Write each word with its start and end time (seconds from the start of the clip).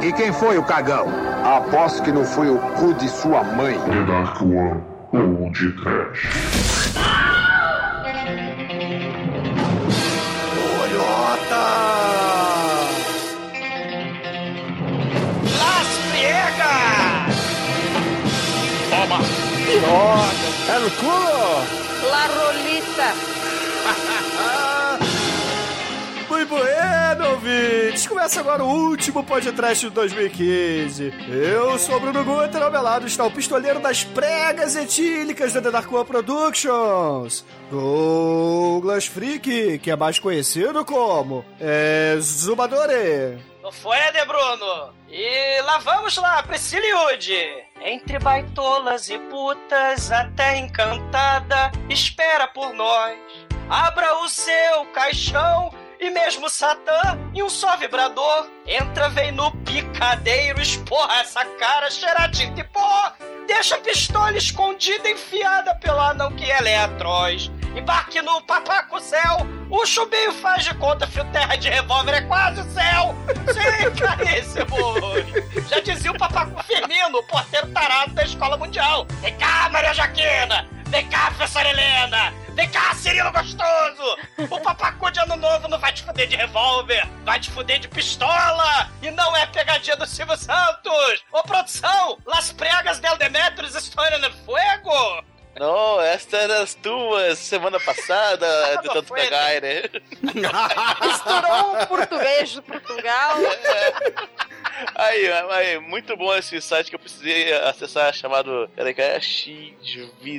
E 0.00 0.12
quem 0.12 0.32
foi 0.32 0.56
o 0.56 0.62
cagão? 0.62 1.06
Aposto 1.44 2.02
que 2.02 2.12
não 2.12 2.24
foi 2.24 2.48
o 2.48 2.58
cu 2.58 2.94
de 2.94 3.08
sua 3.08 3.42
mãe. 3.42 3.76
The 3.78 4.04
Dark 4.04 4.40
One 4.42 4.80
ou 5.12 5.50
de 5.50 5.72
Trash. 5.72 6.28
Olhota! 10.82 11.64
Las 15.58 15.88
Priegas! 16.10 17.36
Toma! 18.90 19.18
Piroca! 19.66 20.72
É 20.72 20.78
no 20.78 20.90
cu! 20.92 21.37
Ouvintes! 27.38 28.06
Começa 28.06 28.40
agora 28.40 28.64
o 28.64 28.68
último 28.68 29.22
podcast 29.22 29.86
de 29.86 29.94
2015. 29.94 31.12
Eu 31.28 31.78
sou 31.78 31.96
o 31.96 32.00
Bruno 32.00 32.24
Guter, 32.24 32.60
ao 32.60 32.70
meu 32.70 32.82
lado 32.82 33.06
está 33.06 33.24
o 33.24 33.30
pistoleiro 33.30 33.78
das 33.78 34.02
pregas 34.02 34.74
etílicas 34.74 35.52
da 35.52 35.62
The 35.62 35.70
Dark 35.70 35.92
One 35.92 36.04
Productions, 36.04 37.44
Douglas 37.70 39.06
Freak, 39.06 39.78
que 39.78 39.90
é 39.90 39.94
mais 39.94 40.18
conhecido 40.18 40.84
como 40.84 41.44
Zumadore. 42.20 43.38
Não 43.62 43.70
foi, 43.70 43.98
né, 44.12 44.24
Bruno? 44.24 44.92
E 45.08 45.60
lá 45.62 45.78
vamos 45.78 46.16
lá, 46.16 46.42
Prisciliude! 46.42 47.38
Entre 47.80 48.18
baitolas 48.18 49.08
e 49.08 49.18
putas, 49.18 50.10
a 50.10 50.24
terra 50.30 50.56
encantada 50.56 51.70
espera 51.88 52.48
por 52.48 52.72
nós. 52.74 53.16
Abra 53.70 54.22
o 54.24 54.28
seu 54.28 54.86
caixão 54.92 55.70
e 56.00 56.10
mesmo 56.10 56.48
Satã 56.48 57.18
em 57.34 57.42
um 57.42 57.48
só 57.48 57.76
vibrador. 57.76 58.48
Entra, 58.66 59.08
vem 59.08 59.32
no 59.32 59.50
picadeiro, 59.64 60.60
esporra 60.60 61.20
essa 61.20 61.44
cara, 61.44 61.90
cheira 61.90 62.28
tinta 62.30 62.60
e 62.60 62.64
pó. 62.64 63.12
Deixa 63.46 63.76
a 63.76 63.80
pistola 63.80 64.36
escondida, 64.36 65.08
enfiada 65.08 65.74
pelo 65.76 66.00
anão 66.00 66.34
que 66.36 66.50
ela 66.50 66.68
é 66.68 66.78
atroz. 66.78 67.50
Embarque 67.74 68.20
no 68.22 68.42
papaco 68.42 69.00
céu, 69.00 69.46
o 69.70 69.86
chubinho 69.86 70.32
faz 70.32 70.64
de 70.64 70.74
conta, 70.74 71.06
fio 71.06 71.24
terra 71.26 71.56
de 71.56 71.68
revólver 71.68 72.14
é 72.14 72.20
quase 72.22 72.60
o 72.60 72.64
céu. 72.72 73.14
Sim, 73.52 73.94
caríssimo. 74.00 75.68
Já 75.68 75.80
dizia 75.80 76.10
o 76.10 76.18
papaco 76.18 76.62
Firmino, 76.64 77.18
o 77.18 77.22
porteiro 77.24 77.68
tarado 77.68 78.14
da 78.14 78.22
escola 78.24 78.56
mundial. 78.56 79.06
Vem 79.20 79.36
cá, 79.36 79.68
Maria 79.70 79.94
Jaquina. 79.94 80.66
Vem 80.90 81.06
cá, 81.10 81.30
professora 81.32 81.68
Helena. 81.68 82.32
Vem 82.54 82.68
cá, 82.70 82.94
Cirilo 82.94 83.30
gostoso! 83.30 84.16
O 84.50 84.60
papacu 84.60 85.10
de 85.10 85.20
ano 85.20 85.36
novo 85.36 85.68
não 85.68 85.78
vai 85.78 85.92
te 85.92 86.02
fuder 86.02 86.26
de 86.26 86.34
revólver, 86.34 87.06
vai 87.24 87.38
te 87.38 87.50
fuder 87.50 87.78
de 87.78 87.88
pistola! 87.88 88.90
E 89.02 89.10
não 89.10 89.36
é 89.36 89.44
pegadinha 89.46 89.96
do 89.96 90.06
Silvio 90.06 90.36
Santos! 90.36 91.22
Ô 91.30 91.42
produção, 91.42 92.18
Las 92.24 92.52
Pregas 92.52 93.00
del 93.00 93.18
Demetrius 93.18 93.74
estão 93.74 94.04
no 94.18 94.32
fogo! 94.44 95.24
Não, 95.58 96.00
esta 96.00 96.36
era 96.36 96.62
as 96.62 96.74
tuas 96.74 97.38
semana 97.38 97.78
passada, 97.80 98.46
de 98.82 98.86
não 98.86 98.94
tanto 98.94 99.08
foi, 99.08 99.20
pegar, 99.20 99.60
né? 99.60 99.82
Misturou 101.02 101.72
um 101.72 101.86
português 101.86 102.50
de 102.50 102.62
Portugal. 102.62 103.36
Aí, 104.94 105.26
aí, 105.50 105.80
muito 105.80 106.16
bom 106.16 106.32
esse 106.36 106.60
site 106.60 106.88
que 106.88 106.94
eu 106.94 107.00
precisei 107.00 107.52
acessar, 107.52 108.14
chamado. 108.14 108.70
É 108.76 109.20
X-Videos. 109.20 110.38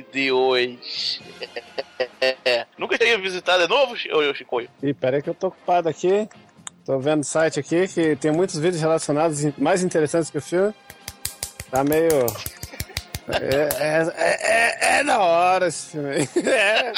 Nunca 2.78 2.96
tinha 2.96 3.18
visitado, 3.18 3.64
é 3.64 3.68
novo, 3.68 3.94
ô 3.94 4.34
Chicoio? 4.34 4.70
Ih, 4.82 4.94
peraí 4.94 5.20
que 5.20 5.28
eu 5.28 5.34
tô 5.34 5.48
ocupado 5.48 5.90
aqui. 5.90 6.26
Tô 6.86 6.98
vendo 6.98 7.20
o 7.20 7.24
site 7.24 7.60
aqui 7.60 7.86
que 7.86 8.16
tem 8.16 8.30
muitos 8.30 8.58
vídeos 8.58 8.80
relacionados 8.80 9.44
mais 9.58 9.82
interessantes 9.82 10.30
que 10.30 10.38
o 10.38 10.42
filme. 10.42 10.74
Tá 11.70 11.84
meio. 11.84 12.08
É, 13.32 13.68
é, 13.78 14.12
é, 14.16 14.96
é, 14.96 15.00
é 15.00 15.04
da 15.04 15.18
hora 15.18 15.68
esse 15.68 15.92
filme. 15.92 16.28
É. 16.50 16.92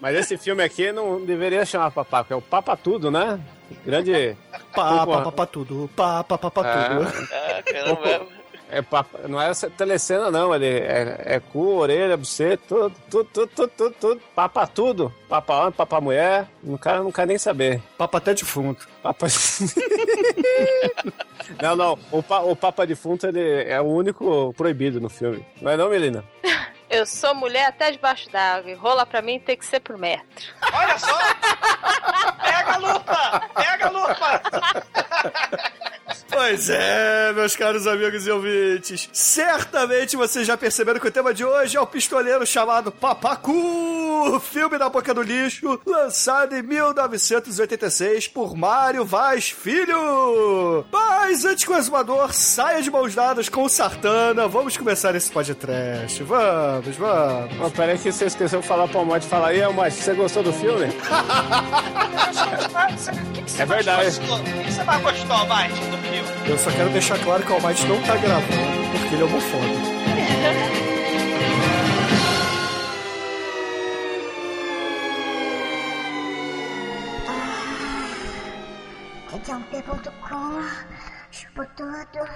Mas 0.00 0.16
esse 0.16 0.36
filme 0.36 0.62
aqui 0.62 0.92
não 0.92 1.24
deveria 1.24 1.64
chamar 1.64 1.90
Papaco, 1.90 2.32
é 2.32 2.36
o 2.36 2.42
Papa 2.42 2.76
Tudo, 2.76 3.10
né? 3.10 3.40
Grande. 3.86 4.36
Pá, 4.74 5.04
Porra. 5.04 5.06
pá, 5.06 5.22
pá, 5.22 5.32
pá, 5.32 5.46
tudo. 5.46 5.90
Pá, 5.96 6.24
pá, 6.24 6.36
pá, 6.36 6.50
pá, 6.50 6.62
tudo. 6.88 7.08
Ah, 7.32 7.62
caramba. 7.62 8.26
É 8.74 8.82
papa, 8.82 9.28
não 9.28 9.40
é 9.40 9.50
essa 9.50 9.70
telecena, 9.70 10.32
não. 10.32 10.52
Ele 10.52 10.66
é, 10.66 11.36
é 11.36 11.40
cu, 11.40 11.76
orelha, 11.76 12.16
buceta, 12.16 12.60
tudo, 12.66 12.92
tudo, 13.08 13.24
tudo, 13.26 13.46
tudo, 13.46 13.68
tudo, 13.68 13.94
tudo. 14.00 14.20
Papa 14.34 14.66
tudo. 14.66 15.14
Papa 15.28 15.60
homem, 15.60 15.72
papa 15.72 16.00
mulher. 16.00 16.48
O 16.64 16.76
cara 16.76 17.00
não 17.00 17.12
quer 17.12 17.24
nem 17.24 17.38
saber. 17.38 17.80
Papa 17.96 18.18
até 18.18 18.34
defunto. 18.34 18.88
Papa... 19.00 19.28
não, 21.62 21.76
não. 21.76 21.96
O, 22.10 22.20
pa, 22.20 22.40
o 22.40 22.56
Papa 22.56 22.84
defunto 22.84 23.28
ele 23.28 23.62
é 23.62 23.80
o 23.80 23.84
único 23.84 24.52
proibido 24.54 25.00
no 25.00 25.08
filme. 25.08 25.46
Não 25.62 25.70
é 25.70 25.76
não, 25.76 25.88
Melina? 25.88 26.24
Eu 26.90 27.06
sou 27.06 27.32
mulher 27.32 27.66
até 27.66 27.92
debaixo 27.92 28.28
d'água. 28.30 28.68
E 28.70 28.74
rola 28.74 29.06
pra 29.06 29.22
mim 29.22 29.38
tem 29.38 29.56
que 29.56 29.64
ser 29.64 29.78
por 29.80 29.96
metro. 29.96 30.52
Olha 30.72 30.98
só! 30.98 31.16
Pega 32.42 32.72
a 32.72 32.76
lupa! 32.76 33.42
Pega 33.54 33.86
a 33.86 33.90
lupa! 33.90 34.42
Pois 36.34 36.68
é, 36.68 37.32
meus 37.32 37.54
caros 37.54 37.86
amigos 37.86 38.26
e 38.26 38.30
ouvintes. 38.30 39.08
Certamente 39.12 40.16
vocês 40.16 40.46
já 40.46 40.56
perceberam 40.56 40.98
que 40.98 41.06
o 41.06 41.10
tema 41.10 41.32
de 41.32 41.44
hoje 41.44 41.76
é 41.76 41.80
o 41.80 41.86
pistoleiro 41.86 42.44
chamado 42.44 42.90
Papacu, 42.90 44.40
filme 44.40 44.76
da 44.76 44.88
boca 44.88 45.14
do 45.14 45.22
lixo, 45.22 45.80
lançado 45.86 46.56
em 46.56 46.62
1986 46.62 48.28
por 48.28 48.56
Mário 48.56 49.04
Vaz 49.04 49.50
Filho. 49.50 50.84
Mas 50.92 51.44
antes 51.44 51.64
que 51.64 51.70
o 51.70 51.76
exumador 51.76 52.32
saia 52.32 52.82
de 52.82 52.90
mãos 52.90 53.14
dadas 53.14 53.48
com 53.48 53.62
o 53.62 53.68
Sartana, 53.68 54.48
vamos 54.48 54.76
começar 54.76 55.14
esse 55.14 55.30
podcast. 55.30 56.22
Vamos, 56.24 56.96
vamos. 56.96 57.54
Oh, 57.64 57.70
peraí 57.70 57.96
que 57.96 58.10
você 58.10 58.26
esqueceu 58.26 58.60
de 58.60 58.66
falar 58.66 58.88
pro 58.88 58.98
Almighty. 58.98 59.26
Fala 59.26 59.48
aí, 59.48 59.62
Almighty, 59.62 60.02
você 60.02 60.14
gostou 60.14 60.42
do 60.42 60.52
filme? 60.52 60.86
É 63.58 63.64
verdade. 63.66 64.04
Gostou? 64.20 64.38
O 64.38 64.42
que 64.42 64.72
você 64.72 64.84
mais 64.84 65.02
gostou, 65.02 65.46
mais 65.46 65.72
do 65.72 65.98
filme? 65.98 66.23
Eu 66.46 66.58
só 66.58 66.70
quero 66.70 66.90
deixar 66.90 67.18
claro 67.18 67.42
que 67.42 67.50
o 67.50 67.54
Almighty 67.54 67.86
não 67.86 68.00
tá 68.02 68.16
gravando, 68.16 68.98
porque 68.98 69.14
ele 69.14 69.22
é 69.22 69.26
homofóbico. 69.26 69.94
Regiãop.com 79.30 80.62
Chupo 81.30 81.66
tudo. 81.76 82.28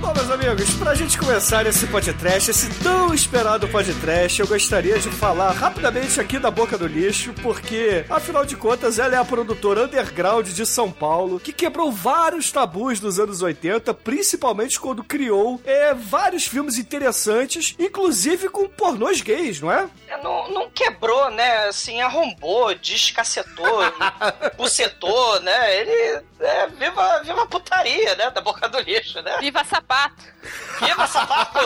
Bom, 0.00 0.14
meus 0.14 0.30
amigos, 0.30 0.75
pra 0.86 0.94
gente 0.94 1.18
começar 1.18 1.66
esse 1.66 1.84
podcast, 1.88 2.48
esse 2.48 2.70
tão 2.80 3.12
esperado 3.12 3.66
podcast, 3.66 4.38
eu 4.38 4.46
gostaria 4.46 4.96
de 5.00 5.10
falar 5.10 5.50
rapidamente 5.50 6.20
aqui 6.20 6.38
da 6.38 6.48
Boca 6.48 6.78
do 6.78 6.86
Lixo, 6.86 7.32
porque, 7.42 8.04
afinal 8.08 8.46
de 8.46 8.54
contas, 8.54 9.00
ela 9.00 9.16
é 9.16 9.18
a 9.18 9.24
produtora 9.24 9.82
underground 9.82 10.46
de 10.46 10.64
São 10.64 10.92
Paulo, 10.92 11.40
que 11.40 11.52
quebrou 11.52 11.90
vários 11.90 12.52
tabus 12.52 13.00
dos 13.00 13.18
anos 13.18 13.42
80, 13.42 13.92
principalmente 13.94 14.78
quando 14.78 15.02
criou 15.02 15.60
é, 15.64 15.92
vários 15.92 16.46
filmes 16.46 16.78
interessantes, 16.78 17.74
inclusive 17.80 18.48
com 18.48 18.68
pornôs 18.68 19.20
gays, 19.20 19.60
não 19.60 19.72
é? 19.72 19.88
É, 20.06 20.22
Não, 20.22 20.48
não 20.52 20.70
quebrou, 20.70 21.32
né? 21.32 21.66
Assim, 21.66 22.00
arrombou, 22.00 22.72
descacetou, 22.76 23.80
bucetou, 24.56 25.40
né? 25.40 25.80
Ele 25.80 26.22
é 26.38 26.68
viva, 26.68 27.22
viva 27.24 27.42
a 27.42 27.46
putaria, 27.46 28.14
né? 28.14 28.30
Da 28.30 28.40
boca 28.40 28.68
do 28.68 28.78
lixo, 28.78 29.20
né? 29.22 29.36
Viva 29.40 29.64
sapato! 29.64 30.36
Viva 30.80 31.06
sapato! 31.06 31.58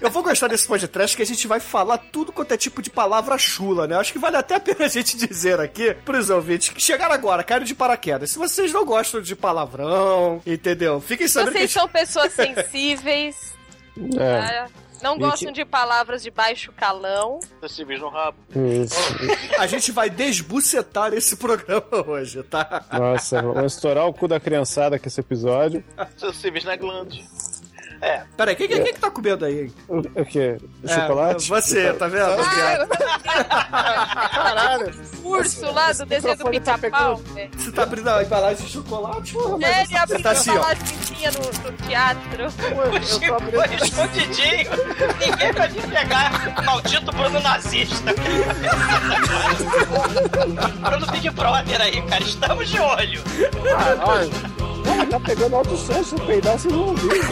Eu 0.00 0.10
vou 0.10 0.22
gostar 0.22 0.48
desse 0.48 0.66
podcast 0.66 1.16
que 1.16 1.22
a 1.22 1.26
gente 1.26 1.46
vai 1.46 1.60
falar 1.60 1.96
tudo 1.98 2.32
quanto 2.32 2.52
é 2.52 2.56
tipo 2.56 2.82
de 2.82 2.90
palavra 2.90 3.38
chula, 3.38 3.86
né? 3.86 3.96
Acho 3.96 4.12
que 4.12 4.18
vale 4.18 4.36
até 4.36 4.56
a 4.56 4.60
pena 4.60 4.84
a 4.84 4.88
gente 4.88 5.16
dizer 5.16 5.60
aqui 5.60 5.94
pros 6.04 6.28
ouvintes 6.28 6.70
que 6.70 6.80
chegaram 6.82 7.14
agora, 7.14 7.44
caíram 7.44 7.64
de 7.64 7.74
paraquedas. 7.74 8.30
Se 8.30 8.38
vocês 8.38 8.72
não 8.72 8.84
gostam 8.84 9.20
de 9.20 9.36
palavrão, 9.36 10.42
entendeu? 10.44 11.00
Fiquem 11.00 11.28
sabendo 11.28 11.52
Vocês 11.52 11.72
que 11.72 11.78
são 11.78 11.88
pessoas 11.88 12.32
sensíveis, 12.32 13.54
É. 14.18 14.40
tá? 14.62 14.68
não 15.02 15.16
gostam 15.18 15.48
que- 15.52 15.54
de 15.60 15.64
palavras 15.64 16.20
de 16.22 16.30
baixo 16.32 16.72
calão. 16.72 17.38
Você 17.60 17.74
civis 17.76 18.00
no 18.00 18.08
rabo. 18.08 18.38
Isso. 18.56 18.96
gente, 19.18 19.54
a 19.56 19.66
gente 19.68 19.92
vai 19.92 20.10
desbucetar 20.10 21.12
esse 21.14 21.36
programa 21.36 21.84
hoje, 22.08 22.42
tá? 22.42 22.84
Nossa, 22.92 23.40
vamos 23.40 23.74
estourar 23.74 24.06
o 24.06 24.12
cu 24.12 24.26
da 24.26 24.40
criançada 24.40 24.98
com 24.98 25.06
esse 25.06 25.20
episódio. 25.20 25.84
Você 26.16 26.32
civis 26.32 26.64
na 26.64 26.74
glande. 26.76 27.24
É. 28.02 28.22
Peraí, 28.36 28.56
quem, 28.56 28.66
quem, 28.66 28.82
quem 28.82 28.94
que 28.94 28.98
tá 29.00 29.08
comendo 29.12 29.44
aí? 29.44 29.70
O, 29.86 29.98
o 29.98 30.24
quê? 30.26 30.56
O 30.82 30.86
É, 30.90 30.94
chocolate? 30.94 31.48
Você, 31.48 31.92
tá 31.92 32.08
vendo? 32.08 32.32
Obrigado. 32.32 32.88
Caralho! 34.30 34.92
Urso 35.22 35.70
lá 35.70 35.92
do 35.92 36.04
desenho 36.04 36.36
do 36.36 36.42
tá 36.42 36.50
pica-pau. 36.50 37.16
velho. 37.16 37.50
Você 37.56 37.70
tá 37.70 37.84
abrindo 37.84 38.08
a 38.10 38.24
embalagem 38.24 38.66
de 38.66 38.72
chocolate? 38.72 39.36
É, 39.62 39.82
ele 39.84 39.96
abriu 39.96 40.20
tá 40.20 40.32
assim, 40.32 40.50
ó. 40.50 40.54
uma 40.56 40.74
tinha 40.74 41.30
no, 41.30 41.38
no 41.38 41.72
teatro. 41.86 42.46
O 42.46 42.50
Chico 43.06 43.40
foi 43.40 43.76
escondidinho. 43.76 44.70
Ninguém 45.20 45.52
vai 45.52 45.68
pegar. 45.70 46.32
Maldito 46.64 47.12
Bruno 47.12 47.38
nazista. 47.40 48.12
Bruno 50.80 51.06
Big 51.12 51.30
Brother 51.30 51.80
aí, 51.80 52.02
cara. 52.02 52.22
Estamos 52.24 52.68
de 52.68 52.80
olho. 52.80 53.22
Caralho! 53.70 54.71
Ah, 54.86 55.06
tá 55.08 55.20
pegando 55.20 55.56
alto 55.56 55.76
som, 55.76 56.02
se 56.02 56.14
eu 56.14 56.26
peidar, 56.26 56.58
vocês 56.58 56.72
vão 56.74 56.88
ouvir. 56.88 57.10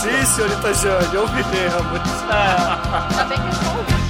Sim, 0.00 0.24
senhorita 0.34 0.74
Jane, 0.74 1.14
eu 1.14 1.22
ouvi 1.22 1.44
mesmo. 1.44 2.00
Ainda 2.30 3.24
bem 3.24 3.38
que 3.38 3.44
eu 3.44 3.70
ouvindo. 3.78 4.06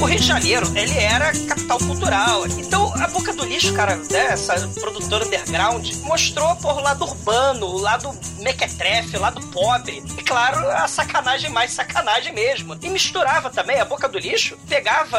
O 0.00 0.04
Rio 0.04 0.18
de 0.20 0.26
Janeiro, 0.26 0.66
ele 0.76 0.96
era 0.96 1.32
capital 1.48 1.78
cultural. 1.78 2.46
Então, 2.46 2.87
a 3.00 3.06
Boca 3.06 3.32
do 3.32 3.44
Lixo, 3.44 3.72
cara, 3.74 3.96
né, 3.96 4.26
essa 4.32 4.54
produtora 4.80 5.24
underground, 5.24 5.88
mostrou 6.02 6.54
por 6.56 6.76
o 6.76 6.80
lado 6.80 7.04
urbano, 7.04 7.66
o 7.66 7.78
lado 7.78 8.10
mequetrefe, 8.38 9.16
o 9.16 9.20
lado 9.20 9.40
pobre. 9.48 10.02
E, 10.16 10.22
claro, 10.22 10.68
a 10.70 10.88
sacanagem 10.88 11.50
mais 11.50 11.72
sacanagem 11.72 12.32
mesmo. 12.32 12.76
E 12.82 12.88
misturava 12.88 13.50
também, 13.50 13.80
a 13.80 13.84
Boca 13.84 14.08
do 14.08 14.18
Lixo 14.18 14.58
pegava 14.68 15.18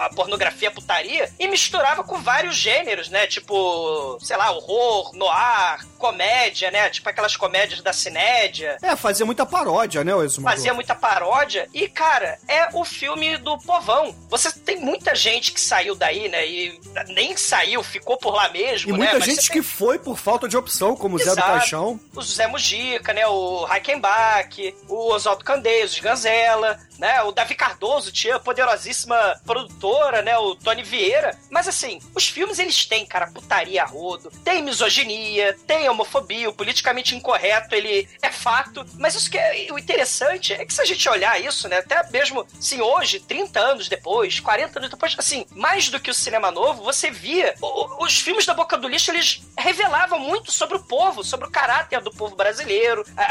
a 0.00 0.10
pornografia, 0.14 0.68
a 0.68 0.72
putaria, 0.72 1.30
e 1.38 1.48
misturava 1.48 2.02
com 2.02 2.20
vários 2.20 2.56
gêneros, 2.56 3.08
né? 3.08 3.26
Tipo, 3.26 4.18
sei 4.20 4.36
lá, 4.36 4.50
horror, 4.50 5.14
noir, 5.14 5.86
comédia, 5.98 6.70
né? 6.70 6.90
Tipo 6.90 7.08
aquelas 7.08 7.36
comédias 7.36 7.80
da 7.80 7.92
cinédia. 7.92 8.76
É, 8.82 8.96
fazia 8.96 9.24
muita 9.24 9.46
paródia, 9.46 10.02
né, 10.02 10.12
Exumador? 10.12 10.56
Fazia 10.56 10.74
muita 10.74 10.94
paródia. 10.94 11.68
E, 11.72 11.88
cara, 11.88 12.38
é 12.48 12.68
o 12.72 12.84
filme 12.84 13.36
do 13.38 13.56
povão. 13.58 14.14
Você 14.28 14.50
tem 14.52 14.80
muita 14.80 15.14
gente 15.14 15.52
que 15.52 15.60
saiu 15.60 15.94
daí, 15.94 16.28
né? 16.28 16.46
E 16.46 16.71
nem 17.08 17.36
saiu, 17.36 17.82
ficou 17.82 18.16
por 18.16 18.34
lá 18.34 18.48
mesmo, 18.50 18.90
E 18.90 18.92
né? 18.92 18.98
muita 18.98 19.18
Mas 19.18 19.24
gente 19.24 19.50
que 19.50 19.62
foi 19.62 19.98
por 19.98 20.18
falta 20.18 20.48
de 20.48 20.56
opção, 20.56 20.96
como 20.96 21.16
o 21.16 21.18
Zé 21.18 21.30
do. 21.34 21.42
Caixão. 21.42 22.00
o 22.14 22.22
Zé 22.22 22.46
Mujica, 22.46 23.12
né? 23.12 23.26
O 23.26 23.64
Reichenbach, 23.64 24.74
o 24.88 25.12
Oswaldo 25.12 25.44
Candeias, 25.44 25.96
o 25.96 26.02
Ganzella, 26.02 26.78
né? 26.98 27.22
O 27.22 27.32
Davi 27.32 27.54
Cardoso 27.54 28.12
tinha 28.12 28.38
poderosíssima 28.38 29.40
produtora, 29.44 30.22
né? 30.22 30.36
O 30.38 30.54
Tony 30.54 30.82
Vieira. 30.82 31.36
Mas 31.50 31.68
assim, 31.68 32.00
os 32.14 32.28
filmes 32.28 32.58
eles 32.58 32.86
têm, 32.86 33.04
cara, 33.06 33.26
putaria 33.26 33.82
a 33.82 33.86
rodo, 33.86 34.30
tem 34.44 34.62
misoginia, 34.62 35.56
tem 35.66 35.88
homofobia, 35.88 36.48
o 36.48 36.52
politicamente 36.52 37.14
incorreto, 37.14 37.74
ele 37.74 38.08
é 38.20 38.30
fato. 38.30 38.84
Mas 38.98 39.14
isso 39.14 39.30
que 39.30 39.38
é 39.38 39.68
o 39.70 39.78
interessante 39.78 40.52
é 40.52 40.64
que 40.64 40.72
se 40.72 40.80
a 40.80 40.84
gente 40.84 41.08
olhar 41.08 41.40
isso, 41.40 41.68
né? 41.68 41.78
Até 41.78 42.08
mesmo, 42.10 42.46
assim, 42.58 42.80
hoje, 42.80 43.20
30 43.20 43.58
anos 43.60 43.88
depois, 43.88 44.40
40 44.40 44.78
anos 44.78 44.90
depois, 44.90 45.14
assim, 45.18 45.46
mais 45.50 45.88
do 45.88 46.00
que 46.00 46.10
o 46.10 46.14
cinema 46.14 46.50
novo, 46.50 46.61
você 46.74 47.10
via 47.10 47.54
o- 47.60 48.04
os 48.04 48.18
filmes 48.18 48.44
da 48.46 48.54
Boca 48.54 48.76
do 48.76 48.88
Lixo, 48.88 49.10
eles 49.10 49.42
revelavam 49.58 50.18
muito 50.18 50.52
sobre 50.52 50.76
o 50.76 50.82
povo, 50.82 51.24
sobre 51.24 51.46
o 51.48 51.50
caráter 51.50 52.00
do 52.00 52.10
povo 52.10 52.36
brasileiro, 52.36 53.04
a- 53.16 53.22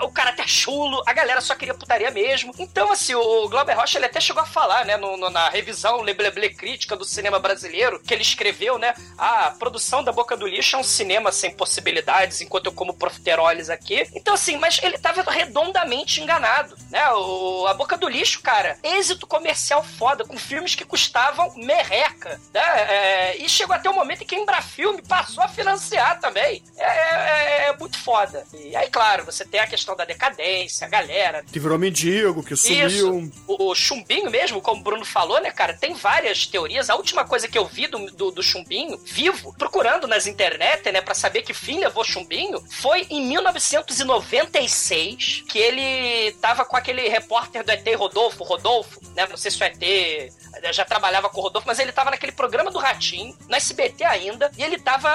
a- 0.00 0.04
o 0.04 0.10
caráter 0.12 0.48
chulo, 0.48 1.02
a 1.06 1.12
galera 1.12 1.40
só 1.40 1.54
queria 1.54 1.74
putaria 1.74 2.10
mesmo. 2.10 2.52
Então, 2.58 2.90
assim, 2.92 3.14
o 3.14 3.48
Glauber 3.48 3.74
Rocha, 3.76 3.98
ele 3.98 4.06
até 4.06 4.20
chegou 4.20 4.42
a 4.42 4.46
falar, 4.46 4.84
né, 4.84 4.96
no- 4.96 5.16
no- 5.16 5.30
na 5.30 5.48
revisão 5.48 6.00
Lebleble 6.00 6.54
crítica 6.54 6.96
do 6.96 7.04
cinema 7.04 7.38
brasileiro, 7.38 8.00
que 8.00 8.14
ele 8.14 8.22
escreveu, 8.22 8.78
né, 8.78 8.94
a 9.16 9.50
produção 9.58 10.02
da 10.02 10.12
Boca 10.12 10.36
do 10.36 10.46
Lixo 10.46 10.76
é 10.76 10.78
um 10.78 10.84
cinema 10.84 11.30
sem 11.32 11.50
possibilidades, 11.54 12.40
enquanto 12.40 12.66
eu 12.66 12.72
como 12.72 12.94
profiteroles 12.94 13.68
aqui. 13.70 14.08
Então, 14.14 14.34
assim, 14.34 14.56
mas 14.56 14.78
ele 14.82 14.98
tava 14.98 15.22
redondamente 15.30 16.20
enganado, 16.20 16.76
né, 16.90 17.10
o, 17.12 17.66
a 17.66 17.74
Boca 17.74 17.96
do 17.96 18.08
Lixo, 18.08 18.40
cara, 18.42 18.78
êxito 18.82 19.26
comercial 19.26 19.82
foda, 19.82 20.24
com 20.24 20.36
filmes 20.38 20.74
que 20.74 20.84
custavam 20.84 21.52
merreca, 21.56 22.40
né, 22.52 22.77
é, 22.80 23.36
e 23.38 23.48
chegou 23.48 23.74
até 23.74 23.88
o 23.90 23.94
momento 23.94 24.22
em 24.22 24.26
que 24.26 24.34
a 24.34 24.38
Embrafilme 24.38 25.02
passou 25.02 25.42
a 25.42 25.48
financiar 25.48 26.20
também. 26.20 26.62
É, 26.76 26.84
é- 26.84 27.68
é 27.68 27.76
muito 27.76 27.98
foda. 27.98 28.44
E 28.54 28.74
aí, 28.76 28.88
claro, 28.88 29.24
você 29.24 29.44
tem 29.44 29.60
a 29.60 29.66
questão 29.66 29.94
da 29.96 30.04
decadência, 30.04 30.86
a 30.86 30.90
galera 30.90 31.44
Que 31.50 31.58
virou 31.60 31.78
mendigo, 31.78 32.42
que 32.42 32.56
sumiu. 32.56 32.86
isso. 32.86 33.32
O, 33.46 33.70
o 33.70 33.74
chumbinho 33.74 34.30
mesmo, 34.30 34.60
como 34.60 34.80
o 34.80 34.84
Bruno 34.84 35.04
falou, 35.04 35.40
né, 35.40 35.50
cara? 35.50 35.74
Tem 35.74 35.94
várias 35.94 36.46
teorias. 36.46 36.90
A 36.90 36.94
última 36.96 37.24
coisa 37.24 37.48
que 37.48 37.58
eu 37.58 37.66
vi 37.66 37.86
do, 37.86 38.10
do, 38.12 38.30
do 38.30 38.42
chumbinho, 38.42 38.98
vivo, 39.04 39.54
procurando 39.58 40.06
nas 40.06 40.26
internet, 40.26 40.90
né, 40.92 41.00
pra 41.00 41.14
saber 41.14 41.42
que 41.42 41.54
fim 41.54 41.80
levou 41.80 42.04
chumbinho, 42.04 42.62
foi 42.70 43.06
em 43.10 43.26
1996 43.26 45.44
que 45.48 45.58
ele 45.58 46.32
tava 46.40 46.64
com 46.64 46.76
aquele 46.76 47.08
repórter 47.08 47.64
do 47.64 47.70
ET 47.70 47.86
Rodolfo, 47.96 48.44
Rodolfo, 48.44 49.00
né? 49.14 49.26
Não 49.28 49.36
sei 49.36 49.50
se 49.50 49.60
o 49.62 49.64
ET 49.64 50.32
já 50.72 50.84
trabalhava 50.84 51.28
com 51.28 51.40
o 51.40 51.42
Rodolfo, 51.42 51.66
mas 51.66 51.78
ele 51.78 51.92
tava 51.92 52.10
naquele 52.10 52.32
programa 52.32 52.67
do 52.70 52.78
Ratinho, 52.78 53.36
na 53.48 53.56
SBT 53.56 54.04
ainda, 54.04 54.50
e 54.56 54.62
ele 54.62 54.78
tava 54.78 55.08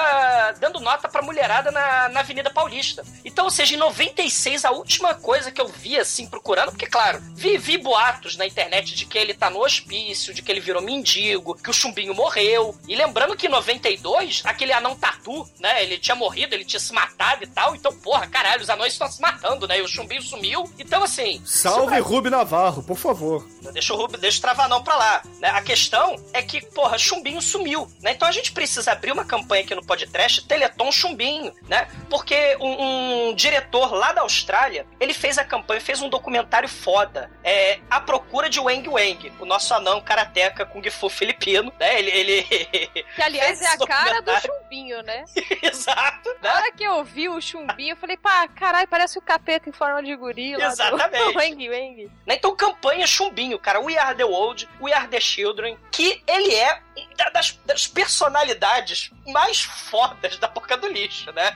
dando 0.60 0.80
nota 0.80 1.08
pra 1.08 1.22
mulherada 1.22 1.72
na, 1.72 2.10
na 2.10 2.20
Avenida 2.22 2.50
Paulista. 2.50 3.04
Então, 3.24 3.46
ou 3.46 3.52
seja, 3.52 3.76
em 3.76 3.78
96, 3.78 4.66
a 4.66 4.72
última 4.72 5.14
coisa 5.14 5.52
que 5.52 5.62
eu 5.62 5.68
vi, 5.68 5.98
assim, 5.98 6.28
procurando, 6.28 6.72
porque, 6.72 6.86
claro, 6.88 7.22
vi, 7.36 7.58
vi 7.58 7.78
boatos 7.78 8.36
na 8.38 8.46
internet 8.46 8.96
de 8.96 9.06
que 9.06 9.18
ele 9.18 9.34
tá 9.34 9.50
no 9.50 9.64
hospício, 9.64 10.34
de 10.34 10.42
que 10.42 10.52
ele 10.52 10.60
virou 10.60 10.82
mendigo, 10.82 11.56
que 11.56 11.70
o 11.70 11.74
chumbinho 11.74 12.14
morreu. 12.14 12.76
E 12.88 12.96
lembrando 12.96 13.36
que 13.36 13.48
em 13.48 13.50
92, 13.50 14.42
aquele 14.46 14.74
anão 14.74 14.96
tatu, 14.96 15.48
né, 15.60 15.84
ele 15.84 15.98
tinha 15.98 16.16
morrido, 16.16 16.54
ele 16.56 16.66
tinha 16.66 16.80
se 16.80 16.94
matado 16.94 17.44
e 17.44 17.48
tal. 17.48 17.76
Então, 17.76 17.94
porra, 18.00 18.28
caralho, 18.28 18.62
os 18.62 18.70
anões 18.70 18.94
estão 18.94 19.10
se 19.12 19.22
matando, 19.22 19.68
né, 19.68 19.80
e 19.80 19.82
o 19.82 19.88
chumbinho 19.88 20.22
sumiu. 20.22 20.72
Então, 20.78 21.04
assim... 21.04 21.42
Salve 21.46 22.00
o 22.00 22.04
Rubi 22.04 22.30
Navarro, 22.30 22.84
por 22.84 22.98
favor. 22.98 23.46
Deixa 23.72 23.94
o 23.94 23.98
Rubio, 23.98 24.20
deixa 24.20 24.38
o 24.38 24.42
Travanão 24.42 24.84
pra 24.84 24.96
lá. 24.96 25.24
né? 25.40 25.50
A 25.50 25.62
questão 25.62 26.16
é 26.34 26.42
que, 26.42 26.62
porra, 26.62 26.98
Chumbinho 26.98 27.42
sumiu, 27.44 27.88
né? 28.01 28.12
Então 28.12 28.28
a 28.28 28.31
gente 28.31 28.51
precisa 28.51 28.92
abrir 28.92 29.12
uma 29.12 29.25
campanha 29.25 29.63
aqui 29.63 29.75
no 29.75 29.86
podcast, 29.86 30.48
Teleton 30.48 30.92
Chumbinho, 30.92 31.54
né? 31.68 31.88
Porque 32.10 32.57
um, 32.60 33.30
um 33.30 33.36
diretor 33.36 33.94
lá 33.94 34.12
da 34.12 34.22
Austrália, 34.22 34.86
ele 35.00 35.13
fez 35.13 35.38
a 35.38 35.44
campanha, 35.44 35.81
fez 35.81 36.01
um 36.01 36.10
documentário 36.10 36.69
foda, 36.69 37.30
é, 37.44 37.80
A 37.90 38.00
Procura 38.00 38.50
de 38.50 38.60
Wang 38.60 38.88
Wang, 38.88 39.31
o 39.40 39.45
nosso 39.45 39.74
anão 39.74 40.01
karateca 40.01 40.66
Kung 40.66 40.90
Fu 40.90 41.10
filipino, 41.10 41.72
né? 41.80 42.00
Ele... 42.00 42.12
ele... 42.12 42.44
Que, 43.16 43.22
aliás, 43.22 43.62
é 43.62 43.68
a 43.68 43.78
cara 43.78 44.22
do 44.22 44.31
chumbinho, 44.39 45.01
né? 45.04 45.25
Exato, 45.62 46.30
Na 46.42 46.50
né? 46.50 46.56
hora 46.56 46.72
que 46.72 46.84
eu 46.84 47.04
vi 47.04 47.30
o 47.30 47.39
chumbinho, 47.42 47.94
eu 47.94 47.98
falei, 47.98 48.18
pá, 48.18 48.48
caralho, 48.48 48.88
parece 48.88 49.18
o 49.18 49.22
capeta 49.22 49.69
em 49.69 49.74
forma 49.74 50.01
de 50.01 50.16
gorila. 50.16 50.63
Exatamente. 50.66 51.34
Do 51.34 51.34
Wang 51.38 51.69
Wang. 51.69 52.12
Né? 52.25 52.36
Então, 52.36 52.56
campanha 52.56 53.06
Chumbinho, 53.07 53.60
cara. 53.60 53.80
We 53.80 53.98
Are 53.98 54.16
The 54.16 54.25
World, 54.25 54.69
We 54.81 54.94
Are 54.94 55.07
The 55.07 55.19
Children, 55.19 55.78
que 55.92 56.22
ele 56.27 56.53
é 56.53 56.82
das, 57.34 57.58
das 57.66 57.88
personalidades 57.88 59.12
mais 59.28 59.62
fodas 59.62 60.38
da 60.38 60.48
boca 60.48 60.78
do 60.78 60.88
lixo, 60.88 61.32
né? 61.32 61.56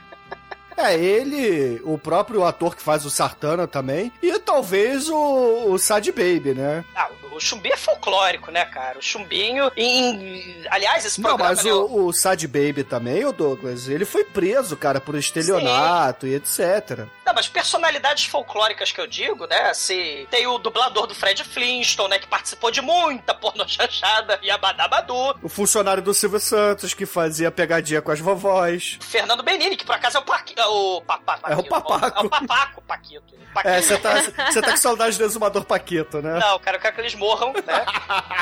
É, 0.76 0.94
ele, 0.94 1.80
o 1.84 1.98
próprio 1.98 2.44
ator 2.44 2.76
que 2.76 2.82
faz 2.82 3.04
o 3.04 3.10
Sartana 3.10 3.66
também, 3.66 4.12
e 4.22 4.38
talvez 4.38 5.08
o, 5.08 5.72
o 5.72 5.76
Sad 5.78 6.12
Baby, 6.12 6.54
né? 6.54 6.84
Ah, 6.94 7.08
o- 7.32 7.40
Chumbinho 7.40 7.74
é 7.74 7.76
folclórico, 7.76 8.50
né, 8.52 8.64
cara? 8.64 8.98
O 8.98 9.02
Chumbinho, 9.02 9.70
em... 9.76 10.64
aliás, 10.70 11.04
esse 11.04 11.20
Não, 11.20 11.30
programa... 11.30 11.50
mas 11.54 11.64
né, 11.64 11.72
o, 11.72 12.06
o 12.06 12.12
Sad 12.12 12.46
Baby 12.48 12.82
também, 12.84 13.24
o 13.24 13.32
Douglas, 13.32 13.88
ele 13.88 14.04
foi 14.04 14.22
preso, 14.24 14.76
cara, 14.76 15.00
por 15.00 15.14
estelionato 15.16 16.26
e 16.28 16.34
etc. 16.34 17.06
Mas 17.38 17.46
personalidades 17.46 18.24
folclóricas 18.24 18.90
que 18.90 19.00
eu 19.00 19.06
digo, 19.06 19.46
né? 19.46 19.72
Se 19.72 20.26
tem 20.28 20.48
o 20.48 20.58
dublador 20.58 21.06
do 21.06 21.14
Fred 21.14 21.44
Flintstone, 21.44 22.10
né? 22.10 22.18
Que 22.18 22.26
participou 22.26 22.68
de 22.68 22.80
muita 22.80 23.32
porno 23.32 23.64
chanchada 23.68 24.40
e 24.42 24.50
abadabadu. 24.50 25.38
O 25.40 25.48
funcionário 25.48 26.02
do 26.02 26.12
Silvio 26.12 26.40
Santos, 26.40 26.94
que 26.94 27.06
fazia 27.06 27.48
pegadinha 27.48 28.02
com 28.02 28.10
as 28.10 28.18
vovós. 28.18 28.98
Fernando 29.00 29.44
Benini, 29.44 29.76
que 29.76 29.84
por 29.84 29.94
acaso 29.94 30.16
é 30.16 30.20
o 30.20 30.24
Paquito. 30.24 30.60
É 30.60 30.66
o, 30.66 31.00
pa, 31.00 31.18
pa, 31.18 31.38
É 31.48 31.54
o. 31.54 31.62
Papaco. 31.62 32.18
É 32.18 32.26
o 32.26 32.28
Papaco, 32.28 32.82
Paquito. 32.82 33.38
Paquito. 33.54 33.74
É, 33.74 33.82
você 33.82 33.98
tá, 33.98 34.14
tá 34.60 34.70
com 34.72 34.76
saudade 34.76 35.16
do 35.16 35.24
exumador 35.24 35.64
Paquito, 35.64 36.20
né? 36.20 36.40
Não, 36.40 36.58
cara, 36.58 36.76
eu 36.76 36.80
quero 36.80 36.94
que 36.96 37.00
eles 37.00 37.14
morram, 37.14 37.52
né? 37.52 37.86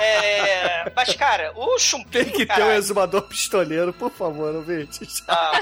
É, 0.03 0.93
mas, 0.95 1.15
cara, 1.15 1.53
o 1.55 1.79
Chumbinho. 1.79 2.11
Tem 2.11 2.25
que 2.25 2.45
ter 2.47 2.53
um 2.53 2.57
caralho, 2.57 2.79
exumador 2.79 3.23
pistoleiro, 3.23 3.93
por 3.93 4.11
favor, 4.11 4.55
ouvintes. 4.55 5.23
Não, 5.27 5.53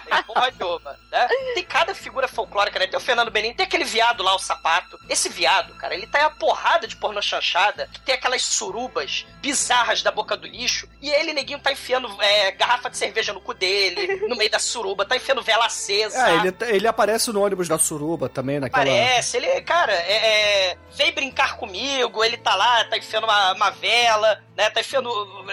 tem 0.00 0.22
porra 0.24 0.52
nenhuma, 0.58 0.96
né? 1.10 1.28
Tem 1.54 1.64
cada 1.64 1.94
figura 1.94 2.28
folclórica, 2.28 2.77
Tem 2.86 2.98
o 2.98 3.02
Fernando 3.02 3.30
Benini, 3.30 3.54
tem 3.54 3.66
aquele 3.66 3.84
viado 3.84 4.22
lá, 4.22 4.34
o 4.34 4.38
sapato. 4.38 4.98
Esse 5.08 5.28
viado, 5.28 5.74
cara, 5.74 5.94
ele 5.94 6.06
tá 6.06 6.20
em 6.20 6.22
uma 6.22 6.30
porrada 6.30 6.86
de 6.86 6.96
porno 6.96 7.22
chanchada, 7.22 7.88
que 7.92 8.00
tem 8.00 8.14
aquelas 8.14 8.42
surubas 8.42 9.26
bizarras 9.40 10.02
da 10.02 10.10
boca 10.10 10.36
do 10.36 10.46
lixo. 10.46 10.88
E 11.00 11.10
ele, 11.10 11.32
neguinho, 11.32 11.58
tá 11.58 11.72
enfiando 11.72 12.10
é, 12.20 12.52
garrafa 12.52 12.90
de 12.90 12.96
cerveja 12.96 13.32
no 13.32 13.40
cu 13.40 13.54
dele, 13.54 14.26
no 14.28 14.36
meio 14.36 14.50
da 14.50 14.58
suruba, 14.58 15.04
tá 15.04 15.16
enfiando 15.16 15.42
vela 15.42 15.66
acesa. 15.66 16.28
É, 16.28 16.36
ele, 16.36 16.56
ele 16.68 16.88
aparece 16.88 17.32
no 17.32 17.42
ônibus 17.42 17.68
da 17.68 17.78
Suruba 17.78 18.28
também, 18.28 18.60
naquela. 18.60 18.84
Parece, 18.84 19.36
ele, 19.36 19.60
cara, 19.62 19.92
é, 19.92 20.70
é, 20.70 20.78
vem 20.94 21.12
brincar 21.12 21.56
comigo, 21.56 22.22
ele 22.22 22.36
tá 22.36 22.54
lá, 22.54 22.84
tá 22.84 22.98
enfiando 22.98 23.24
uma, 23.24 23.52
uma 23.52 23.70
vela, 23.70 24.42
né? 24.56 24.68
Tá 24.70 24.80
enfiando. 24.80 25.08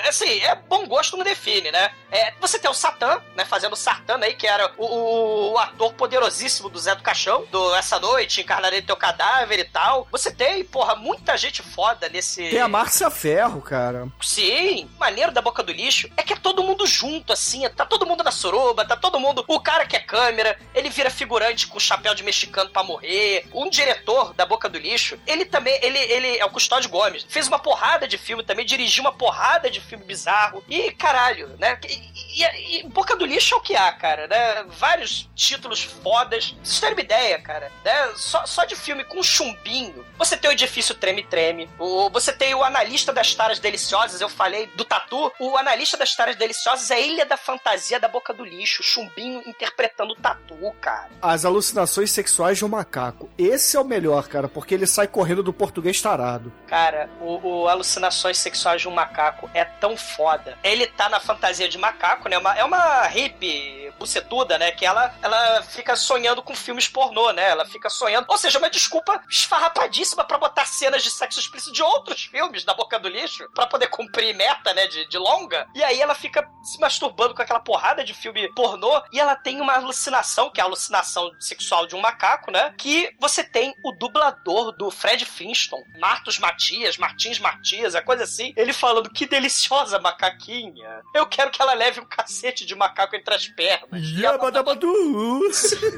Assim, 0.07 0.39
é 0.41 0.55
bom 0.55 0.85
gosto 0.87 1.15
não 1.15 1.23
define, 1.23 1.71
né? 1.71 1.91
É, 2.11 2.33
você 2.41 2.59
tem 2.59 2.69
o 2.69 2.73
Satã, 2.73 3.21
né? 3.35 3.45
Fazendo 3.45 3.73
o 3.73 3.77
Satã 3.77 4.17
aí, 4.21 4.33
que 4.33 4.47
era 4.47 4.71
o, 4.77 4.85
o, 4.85 5.53
o 5.53 5.59
ator 5.59 5.93
poderosíssimo 5.93 6.69
do 6.69 6.79
Zé 6.79 6.95
do 6.95 7.03
Caixão, 7.05 7.45
do 7.51 7.75
Essa 7.75 7.99
Noite, 7.99 8.41
Encarnarei 8.41 8.81
Teu 8.81 8.97
Cadáver 8.97 9.59
e 9.59 9.63
tal. 9.63 10.07
Você 10.11 10.31
tem, 10.31 10.63
porra, 10.63 10.95
muita 10.95 11.37
gente 11.37 11.61
foda 11.61 12.09
nesse. 12.09 12.49
Tem 12.49 12.59
a 12.59 12.67
Márcia 12.67 13.11
Ferro, 13.11 13.61
cara. 13.61 14.07
Sim, 14.21 14.89
maneiro 14.99 15.31
da 15.31 15.41
boca 15.41 15.61
do 15.61 15.71
lixo 15.71 16.09
é 16.17 16.23
que 16.23 16.33
é 16.33 16.35
todo 16.35 16.63
mundo 16.63 16.87
junto, 16.87 17.31
assim, 17.31 17.67
tá 17.69 17.85
todo 17.85 18.05
mundo 18.05 18.23
na 18.23 18.31
suruba, 18.31 18.85
tá 18.85 18.95
todo 18.95 19.19
mundo. 19.19 19.45
O 19.47 19.59
cara 19.59 19.85
que 19.85 19.95
é 19.95 19.99
câmera, 19.99 20.57
ele 20.73 20.89
vira 20.89 21.09
figurante 21.09 21.67
com 21.67 21.79
chapéu 21.79 22.15
de 22.15 22.23
mexicano 22.23 22.71
pra 22.71 22.83
morrer. 22.83 23.47
Um 23.53 23.69
diretor 23.69 24.33
da 24.33 24.45
boca 24.45 24.67
do 24.67 24.79
lixo, 24.79 25.19
ele 25.27 25.45
também, 25.45 25.77
ele, 25.83 25.99
ele 25.99 26.37
é 26.37 26.45
o 26.45 26.49
Custódio 26.49 26.89
Gomes, 26.89 27.25
fez 27.29 27.47
uma 27.47 27.59
porrada 27.59 28.07
de 28.07 28.17
filme 28.17 28.43
também, 28.43 28.65
dirigiu 28.65 29.03
uma 29.03 29.13
porrada 29.13 29.69
de 29.69 29.79
filme 29.79 30.03
bizarro. 30.03 30.63
E 30.67 30.91
caralho, 30.91 31.49
né? 31.59 31.77
E, 31.87 32.43
e, 32.43 32.79
e 32.79 32.83
Boca 32.89 33.15
do 33.15 33.25
Lixo 33.25 33.53
é 33.53 33.57
o 33.57 33.61
que 33.61 33.75
há, 33.75 33.91
cara, 33.91 34.27
né? 34.27 34.65
Vários 34.69 35.29
títulos 35.35 35.83
fodas. 35.83 36.55
Vocês 36.63 36.79
uma 36.95 37.01
ideia, 37.01 37.39
cara, 37.39 37.71
né? 37.83 38.11
Só, 38.15 38.45
só 38.45 38.65
de 38.65 38.75
filme 38.75 39.03
com 39.03 39.21
chumbinho. 39.21 40.05
Você 40.17 40.35
tem 40.35 40.49
o 40.49 40.53
Edifício 40.53 40.95
Treme 40.95 41.23
Treme, 41.23 41.69
o, 41.77 42.09
você 42.09 42.33
tem 42.33 42.55
o 42.55 42.63
Analista 42.63 43.13
das 43.13 43.33
Taras 43.33 43.59
Deliciosas, 43.59 44.21
eu 44.21 44.29
falei 44.29 44.67
do 44.75 44.83
Tatu. 44.83 45.31
O 45.39 45.57
Analista 45.57 45.97
das 45.97 46.15
Taras 46.15 46.35
Deliciosas 46.35 46.89
é 46.91 46.95
a 46.95 46.99
Ilha 46.99 47.25
da 47.25 47.37
Fantasia 47.37 47.99
da 47.99 48.07
Boca 48.07 48.33
do 48.33 48.43
Lixo, 48.43 48.81
chumbinho 48.81 49.43
interpretando 49.45 50.13
o 50.13 50.15
Tatu, 50.15 50.55
cara. 50.81 51.09
As 51.21 51.45
alucinações 51.45 52.11
sexuais 52.11 52.57
de 52.57 52.65
um 52.65 52.69
macaco. 52.69 53.29
Esse 53.37 53.77
é 53.77 53.79
o 53.79 53.85
melhor, 53.85 54.27
cara, 54.27 54.47
porque 54.47 54.73
ele 54.73 54.87
sai 54.87 55.07
correndo 55.07 55.43
do 55.43 55.53
português 55.53 56.01
tarado. 56.01 56.51
Cara, 56.67 57.09
o, 57.19 57.63
o 57.63 57.67
Alucinações 57.67 58.37
Sexuais 58.37 58.81
de 58.81 58.87
um 58.87 58.91
Macaco 58.91 59.49
é 59.53 59.65
tão 59.65 59.97
foda. 59.97 60.57
Ele 60.63 60.87
tá 60.87 61.09
na 61.09 61.19
fantasia 61.19 61.67
de 61.67 61.77
macaco, 61.77 62.29
né? 62.29 62.37
Uma, 62.37 62.55
é 62.55 62.63
uma 62.63 63.03
hippie 63.07 63.91
bucetuda, 63.97 64.57
né? 64.57 64.71
Que 64.71 64.85
ela, 64.85 65.13
ela 65.21 65.63
fica 65.63 65.95
sonhando 65.95 66.41
com 66.41 66.55
filmes 66.55 66.84
pornô, 66.87 67.31
né? 67.31 67.49
Ela 67.49 67.65
fica 67.65 67.89
sonhando. 67.89 68.25
Ou 68.29 68.37
seja, 68.37 68.57
uma 68.59 68.69
desculpa 68.69 69.21
esfarrapadíssima 69.29 70.23
para 70.23 70.37
botar 70.37 70.65
cenas 70.65 71.03
de 71.03 71.11
sexo 71.11 71.39
explícito 71.39 71.73
de 71.73 71.83
outros 71.83 72.23
filmes 72.23 72.63
da 72.63 72.73
boca 72.73 72.99
do 72.99 73.09
lixo, 73.09 73.47
para 73.53 73.67
poder 73.67 73.87
cumprir 73.87 74.35
meta, 74.35 74.73
né? 74.73 74.87
De, 74.87 75.07
de 75.07 75.17
longa. 75.17 75.67
E 75.75 75.83
aí 75.83 75.99
ela 75.99 76.15
fica 76.15 76.47
se 76.63 76.79
masturbando 76.79 77.33
com 77.33 77.41
aquela 77.41 77.59
porrada 77.59 78.03
de 78.03 78.13
filme 78.13 78.51
pornô 78.53 79.01
e 79.11 79.19
ela 79.19 79.35
tem 79.35 79.61
uma 79.61 79.73
alucinação, 79.73 80.49
que 80.49 80.59
é 80.59 80.63
a 80.63 80.67
alucinação 80.67 81.31
sexual 81.39 81.85
de 81.87 81.95
um 81.95 82.01
macaco, 82.01 82.51
né? 82.51 82.73
Que 82.77 83.15
você 83.19 83.43
tem 83.43 83.73
o 83.83 83.91
dublador 83.91 84.71
do 84.71 84.89
Fred 84.91 85.25
Flintstone, 85.25 85.83
Martos 85.99 86.39
Matias, 86.39 86.97
Martins 86.97 87.39
Matias, 87.39 87.95
a 87.95 88.01
coisa 88.01 88.23
assim. 88.23 88.53
Ele 88.55 88.73
falando 88.73 89.09
que 89.09 89.25
deliciosa 89.25 89.99
macaquinha. 89.99 91.01
Eu 91.13 91.25
quero 91.25 91.51
que 91.51 91.61
ela 91.61 91.73
leve 91.73 91.99
um 91.99 92.05
cacete 92.05 92.65
de 92.65 92.75
macaco 92.75 93.15
entre 93.15 93.33
as 93.33 93.47
pernas. 93.47 94.01
Yabadabadu. 94.19 95.41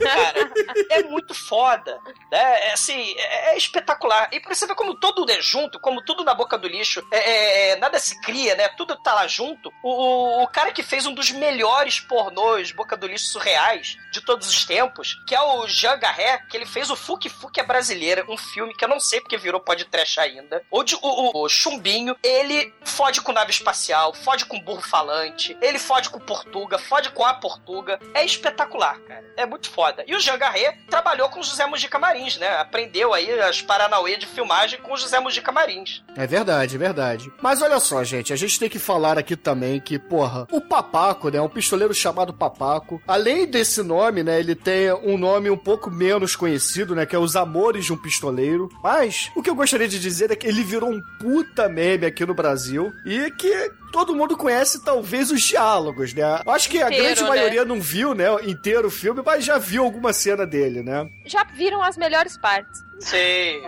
Cara, 0.02 0.52
é 0.90 1.04
muito 1.04 1.34
foda. 1.34 2.00
Né? 2.32 2.68
É, 2.68 2.74
assim, 2.74 3.16
é, 3.18 3.54
é 3.54 3.58
espetacular. 3.58 4.30
E 4.32 4.40
pra 4.40 4.54
você 4.54 4.68
ver 4.68 4.76
como 4.76 4.96
tudo 4.96 5.30
é 5.32 5.42
junto, 5.42 5.80
como 5.80 6.04
tudo 6.04 6.24
na 6.24 6.34
boca 6.34 6.58
do 6.58 6.68
lixo, 6.68 7.06
é, 7.12 7.72
é, 7.72 7.76
nada 7.78 8.00
se 8.00 8.20
cria, 8.22 8.56
né? 8.56 8.68
Tudo 8.70 8.96
tá 8.96 9.14
lá 9.14 9.28
junto. 9.28 9.72
O, 9.84 10.44
o 10.44 10.48
cara 10.48 10.72
que 10.72 10.84
fez 10.84 11.06
um 11.06 11.14
dos 11.14 11.32
melhores 11.32 12.00
pornôs 12.00 12.72
boca 12.72 12.98
do 12.98 13.08
lixo 13.08 13.28
surreais 13.28 13.98
de 14.12 14.22
todos 14.22 14.50
os 14.50 14.66
tempos, 14.66 15.16
que 15.28 15.36
é 15.36 15.42
o 15.42 15.68
Jean 15.68 15.98
Garret, 15.98 16.46
que 16.50 16.58
ele 16.58 16.66
fez 16.66 16.90
o 16.90 16.96
Fuque 16.96 17.30
Fuque 17.30 17.60
é 17.60 17.64
Brasileira, 17.64 18.26
um 18.30 18.38
filme 18.38 18.74
que 18.74 18.84
eu 18.84 18.90
não 18.90 19.00
sei 19.00 19.22
porque 19.22 19.38
virou 19.38 19.62
podcast 19.62 20.20
ainda. 20.20 20.64
Onde 20.72 20.96
o, 20.96 21.00
o, 21.02 21.44
o 21.44 21.50
Chumbinho, 21.50 22.16
ele 22.24 22.74
fode 22.84 23.22
com 23.22 23.32
nave 23.32 23.52
espacial, 23.52 24.14
fode 24.14 24.46
com 24.46 24.60
burro 24.60 24.82
falante, 24.82 25.58
ele 25.62 25.80
fode 25.80 26.10
com 26.10 26.20
Portuga, 26.20 26.78
fode 26.78 27.12
com 27.12 27.26
a 27.26 27.34
Portuga. 27.34 28.00
É 28.14 28.26
espetacular, 28.26 29.00
cara. 29.02 29.26
É 29.36 29.46
muito 29.46 29.70
foda. 29.70 30.04
E 30.08 30.16
o 30.16 30.20
Jean 30.20 30.38
Garret 30.38 30.67
trabalhou 30.90 31.30
com 31.30 31.44
José 31.44 31.66
Mujica 31.66 32.00
Marins, 32.00 32.38
né? 32.38 32.48
Aprendeu 32.58 33.14
aí 33.14 33.32
as 33.42 33.62
Paranauê 33.62 34.18
de 34.18 34.26
filmagem 34.26 34.80
com 34.82 34.96
José 34.96 35.20
Mujica 35.20 35.52
Marins. 35.52 36.04
É 36.16 36.26
verdade, 36.26 36.76
é 36.76 36.80
verdade. 36.80 37.32
Mas 37.42 37.62
olha 37.62 37.80
só, 37.80 38.04
gente, 38.04 38.34
a 38.34 38.36
gente 38.36 38.60
tem 38.60 38.70
que 38.70 38.80
falar 38.80 39.18
aqui 39.18 39.36
também 39.36 39.80
que, 39.80 40.00
porra, 40.00 40.48
o 40.52 40.62
Papaco, 40.62 41.30
né? 41.30 41.42
Um 41.42 41.50
pistoleiro 41.50 41.94
chamado 41.94 42.34
Papaco. 42.34 43.02
Além 43.08 43.46
desse 43.46 43.82
nome, 43.84 44.24
né? 44.24 44.40
Ele 44.40 44.56
tem 44.56 44.92
um 44.92 45.18
nome 45.18 45.50
um 45.50 45.58
pouco 45.58 45.90
menos 45.90 46.36
conhecido, 46.36 46.96
né? 46.96 47.06
Que 47.06 47.16
é 47.16 47.20
Os 47.20 47.36
Amores 47.36 47.86
de 47.86 47.94
um 47.94 47.98
Pistoleiro. 47.98 48.70
Mas 48.84 49.32
o 49.36 49.42
que 49.42 49.50
eu 49.50 49.56
gostaria 49.56 49.88
de 49.88 50.00
dizer 50.00 50.32
é 50.32 50.36
que 50.36 50.48
ele 50.48 50.64
virou 50.64 50.90
um 50.90 51.02
puta 51.20 51.68
meme 51.68 52.06
aqui 52.06 52.26
no 52.26 52.34
Brasil 52.34 52.92
e 53.06 53.32
que 53.32 53.72
todo 53.92 54.16
mundo 54.16 54.38
conhece 54.38 54.84
talvez 54.84 55.32
os 55.32 55.42
diálogos, 55.42 56.14
né? 56.14 56.42
Acho 56.48 56.70
que 56.70 56.82
a 56.82 56.88
Inteiro, 56.88 57.04
grande 57.04 57.24
né? 57.24 57.30
maioria 57.30 57.66
não 57.66 57.80
viu, 57.80 58.14
né, 58.14 58.26
inteiro 58.44 58.88
o 58.88 58.92
filme, 58.92 59.22
mas 59.26 59.44
já 59.44 59.58
viu 59.58 59.84
alguma 59.84 60.14
cena 60.14 60.46
dele, 60.46 60.84
né? 60.84 61.10
Já 61.26 61.44
viram 61.44 61.82
as 61.82 61.98
melhores 61.98 62.38
partes. 62.38 62.87
Sim. 63.00 63.62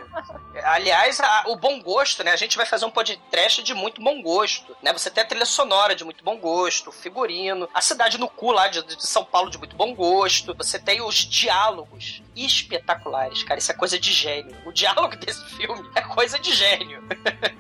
Aliás, 0.64 1.20
a- 1.20 1.44
o 1.48 1.56
bom 1.56 1.82
gosto, 1.82 2.24
né? 2.24 2.32
A 2.32 2.36
gente 2.36 2.58
vai 2.58 2.66
fazer 2.66 2.86
um 2.86 2.90
podcast 2.92 3.62
de 3.64 3.74
muito 3.74 4.02
bom 4.02 4.22
gosto, 4.22 4.76
né? 4.82 4.92
Você 4.92 5.10
tem 5.10 5.24
a 5.24 5.28
trilha 5.28 5.46
sonora 5.46 5.96
de 5.96 6.04
muito 6.04 6.24
bom 6.24 6.38
gosto, 6.38 6.90
o 6.90 6.92
figurino, 6.92 7.70
a 7.74 7.82
cidade 7.82 8.18
no 8.20 8.28
cu 8.28 8.52
lá 8.52 8.68
de, 8.68 8.84
de 8.84 9.06
São 9.08 9.24
Paulo 9.24 9.50
de 9.50 9.58
muito 9.58 9.76
bom 9.76 9.94
gosto. 9.94 10.54
Você 10.58 10.78
tem 10.80 11.02
os 11.02 11.16
diálogos 11.16 12.22
espetaculares, 12.36 13.44
cara. 13.44 13.60
Isso 13.60 13.72
é 13.72 13.76
coisa 13.76 14.00
de 14.00 14.12
gênio. 14.12 14.56
O 14.66 14.72
diálogo 14.72 15.16
desse 15.18 15.44
filme 15.56 15.88
é 15.96 16.02
coisa 16.02 16.40
de 16.40 16.54
gênio. 16.54 17.04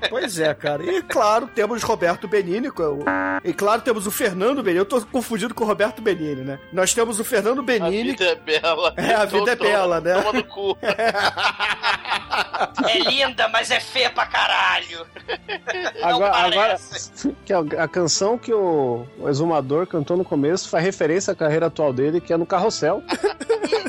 Pois 0.09 0.39
é, 0.39 0.53
cara. 0.53 0.83
E 0.83 1.01
claro, 1.03 1.47
temos 1.47 1.83
Roberto 1.83 2.27
Benini. 2.27 2.67
é 2.67 2.81
o- 2.81 3.03
E 3.43 3.53
claro, 3.53 3.81
temos 3.81 4.07
o 4.07 4.11
Fernando 4.11 4.61
Benini. 4.63 4.79
Eu 4.79 4.85
tô 4.85 4.99
confundido 5.05 5.53
com 5.53 5.63
o 5.63 5.67
Roberto 5.67 6.01
Benini, 6.01 6.43
né? 6.43 6.59
Nós 6.73 6.93
temos 6.93 7.19
o 7.19 7.23
Fernando 7.23 7.59
A 7.59 7.63
Benini. 7.63 8.11
vida 8.11 8.25
é 8.25 8.35
bela. 8.35 8.93
É, 8.97 9.13
a 9.13 9.25
vida 9.25 9.51
é 9.51 9.55
bela, 9.55 10.01
né? 10.01 10.13
Toma 10.21 10.33
no 10.33 10.43
cu. 10.43 10.77
É 10.81 11.58
linda, 13.07 13.47
mas 13.47 13.71
é 13.71 13.79
feia 13.79 14.09
pra 14.09 14.25
caralho. 14.25 15.05
Não 16.01 16.09
Agora, 16.09 16.35
agora 16.35 16.79
que 17.45 17.53
a, 17.53 17.59
a 17.83 17.87
canção 17.87 18.37
que 18.37 18.53
o, 18.53 19.05
o 19.17 19.29
Exumador 19.29 19.87
cantou 19.87 20.17
no 20.17 20.25
começo 20.25 20.69
faz 20.69 20.83
referência 20.83 21.33
à 21.33 21.35
carreira 21.35 21.67
atual 21.67 21.93
dele, 21.93 22.21
que 22.21 22.33
é 22.33 22.37
no 22.37 22.45
Carrossel. 22.45 23.03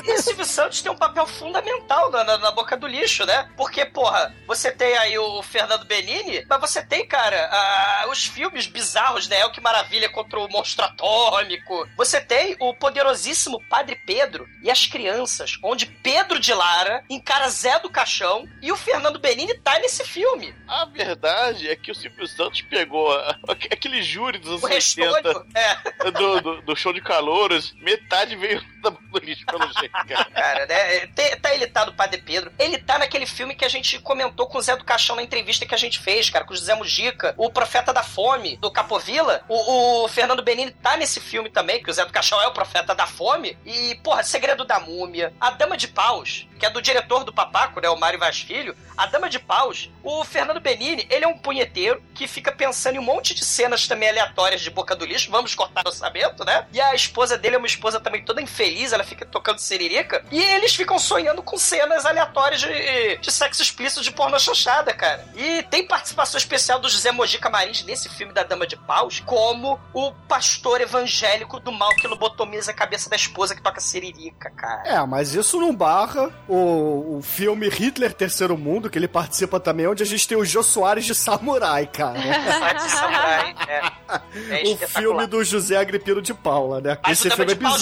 E, 0.05 0.11
e 0.11 0.17
Silvio 0.21 0.40
Santos 0.71 0.81
tem 0.81 0.91
um 0.91 0.95
papel 0.97 1.27
fundamental 1.27 2.09
na, 2.09 2.23
na- 2.23 2.37
na 2.37 2.51
boca 2.51 2.77
do 2.77 2.87
lixo, 2.87 3.25
né? 3.25 3.49
Porque, 3.57 3.85
porra, 3.85 4.33
você 4.47 4.71
tem 4.71 4.97
aí 4.97 5.17
o 5.17 5.43
Fernando 5.43 5.85
Benini, 5.85 6.45
mas 6.49 6.59
você 6.61 6.81
tem, 6.85 7.05
cara, 7.05 7.49
ah, 7.51 8.05
os 8.09 8.25
filmes 8.25 8.67
bizarros, 8.67 9.27
né? 9.27 9.43
O 9.45 9.51
Que 9.51 9.59
Maravilha 9.59 10.09
contra 10.09 10.39
o 10.39 10.47
Monstro 10.49 10.85
Atômico. 10.85 11.87
Você 11.97 12.21
tem 12.21 12.55
o 12.59 12.73
poderosíssimo 12.73 13.61
Padre 13.69 13.95
Pedro 14.05 14.47
e 14.63 14.71
as 14.71 14.85
crianças, 14.87 15.57
onde 15.63 15.85
Pedro 15.85 16.39
de 16.39 16.53
Lara 16.53 17.03
encara 17.09 17.49
Zé 17.49 17.79
do 17.79 17.89
Caixão 17.89 18.47
e 18.61 18.71
o 18.71 18.77
Fernando 18.77 19.19
Benini 19.19 19.53
tá 19.55 19.77
nesse 19.79 20.03
filme. 20.05 20.55
A 20.67 20.85
verdade 20.85 21.69
é 21.69 21.75
que 21.75 21.91
o 21.91 21.95
Silvio 21.95 22.25
Santos 22.27 22.61
pegou 22.61 23.11
a- 23.11 23.35
aquele 23.49 24.01
júri 24.01 24.37
dos 24.37 24.49
anos 24.49 24.63
80 24.63 24.73
restolho. 24.73 25.47
É. 25.53 26.11
do, 26.11 26.41
do, 26.41 26.61
do 26.61 26.75
show 26.75 26.93
de 26.93 27.01
calouros, 27.01 27.73
metade 27.81 28.35
veio 28.35 28.63
da 28.81 28.91
lixo, 29.21 29.45
pelo 29.45 29.71
jeito, 29.73 29.91
cara. 29.91 30.25
cara, 30.33 30.65
né? 30.65 31.07
Tem- 31.07 31.31
Tá 31.41 31.53
ele 31.53 31.67
tá 31.67 31.85
do 31.85 31.93
Padre 31.93 32.21
Pedro. 32.21 32.51
Ele 32.59 32.77
tá 32.77 32.99
naquele 32.99 33.25
filme 33.25 33.55
que 33.55 33.65
a 33.65 33.69
gente 33.69 33.99
comentou 33.99 34.47
com 34.47 34.57
o 34.57 34.61
Zé 34.61 34.75
do 34.75 34.83
Caixão 34.85 35.15
na 35.15 35.23
entrevista 35.23 35.65
que 35.65 35.73
a 35.73 35.77
gente 35.77 35.99
fez, 35.99 36.29
cara, 36.29 36.45
com 36.45 36.53
o 36.53 36.57
José 36.57 36.75
Mujica, 36.75 37.33
o 37.37 37.49
Profeta 37.49 37.91
da 37.93 38.03
Fome, 38.03 38.57
do 38.57 38.69
Capovilla. 38.71 39.43
O, 39.47 40.03
o 40.03 40.07
Fernando 40.07 40.43
Benini 40.43 40.71
tá 40.71 40.97
nesse 40.97 41.19
filme 41.19 41.49
também, 41.49 41.81
que 41.81 41.89
o 41.89 41.93
Zé 41.93 42.05
do 42.05 42.11
Caixão 42.13 42.41
é 42.41 42.47
o 42.47 42.51
Profeta 42.53 42.93
da 42.93 43.07
Fome. 43.07 43.57
E, 43.65 43.95
porra, 44.03 44.23
Segredo 44.23 44.65
da 44.65 44.79
Múmia, 44.79 45.33
A 45.39 45.51
Dama 45.51 45.77
de 45.77 45.87
Paus, 45.87 46.47
que 46.59 46.65
é 46.65 46.69
do 46.69 46.81
diretor 46.81 47.23
do 47.23 47.33
Papaco, 47.33 47.79
né, 47.81 47.89
o 47.89 47.97
Mário 47.97 48.19
Vaz 48.19 48.39
Filho. 48.39 48.75
A 48.97 49.05
Dama 49.07 49.29
de 49.29 49.39
Paus, 49.39 49.89
o 50.03 50.23
Fernando 50.23 50.59
Benini, 50.59 51.07
ele 51.09 51.25
é 51.25 51.27
um 51.27 51.37
punheteiro 51.37 52.01
que 52.13 52.27
fica 52.27 52.51
pensando 52.51 52.95
em 52.95 52.99
um 52.99 53.03
monte 53.03 53.33
de 53.33 53.43
cenas 53.43 53.87
também 53.87 54.09
aleatórias 54.09 54.61
de 54.61 54.69
boca 54.69 54.95
do 54.95 55.05
lixo. 55.05 55.31
Vamos 55.31 55.55
cortar 55.55 55.81
o 55.85 55.89
orçamento, 55.89 56.43
né? 56.45 56.67
E 56.71 56.79
a 56.79 56.93
esposa 56.93 57.37
dele 57.37 57.55
é 57.55 57.57
uma 57.57 57.67
esposa 57.67 57.99
também 57.99 58.23
toda 58.23 58.41
infeliz, 58.71 58.93
ela 58.93 59.03
fica 59.03 59.25
tocando 59.25 59.59
siririca. 59.59 60.23
E 60.31 60.39
eles 60.39 60.73
ficam 60.73 60.97
sonhando 60.97 61.43
com 61.43 61.57
cenas 61.57 62.05
aleatórias 62.05 62.61
de, 62.61 63.17
de 63.17 63.31
sexo 63.31 63.61
explícito 63.61 64.01
de 64.01 64.11
pornô 64.11 64.39
chanchada, 64.39 64.93
cara. 64.93 65.25
E 65.35 65.63
tem 65.63 65.85
participação 65.85 66.37
especial 66.37 66.79
do 66.79 66.89
José 66.89 67.11
Mojica 67.11 67.49
Marins 67.49 67.83
nesse 67.83 68.09
filme 68.09 68.33
da 68.33 68.43
Dama 68.43 68.65
de 68.65 68.77
Paus, 68.77 69.21
como 69.25 69.79
o 69.93 70.11
pastor 70.27 70.81
evangélico 70.81 71.59
do 71.59 71.71
mal 71.71 71.89
que 71.95 72.07
lobotomiza 72.07 72.71
a 72.71 72.73
cabeça 72.73 73.09
da 73.09 73.15
esposa 73.15 73.55
que 73.55 73.61
toca 73.61 73.81
siririca, 73.81 74.49
cara. 74.51 74.83
É, 74.85 75.05
mas 75.05 75.33
isso 75.33 75.59
não 75.59 75.75
barra 75.75 76.29
o, 76.47 77.17
o 77.17 77.21
filme 77.21 77.69
Hitler 77.69 78.13
Terceiro 78.13 78.57
Mundo, 78.57 78.89
que 78.89 78.97
ele 78.97 79.07
participa 79.07 79.59
também, 79.59 79.87
onde 79.87 80.03
a 80.03 80.05
gente 80.05 80.27
tem 80.27 80.37
o 80.37 80.45
Jô 80.45 80.63
Soares 80.63 81.05
de 81.05 81.13
Samurai, 81.13 81.87
cara. 81.87 82.19
De 82.71 82.89
samurai, 82.89 83.55
é. 83.67 83.81
É 84.51 84.63
o 84.63 84.77
filme 84.87 85.25
do 85.27 85.43
José 85.43 85.77
Agripino 85.77 86.21
de 86.21 86.33
Paula, 86.33 86.81
né? 86.81 86.97
Mas 87.01 87.19
Esse 87.19 87.29
filme 87.29 87.51
é 87.51 87.55
de 87.55 87.61
Paus 87.61 87.81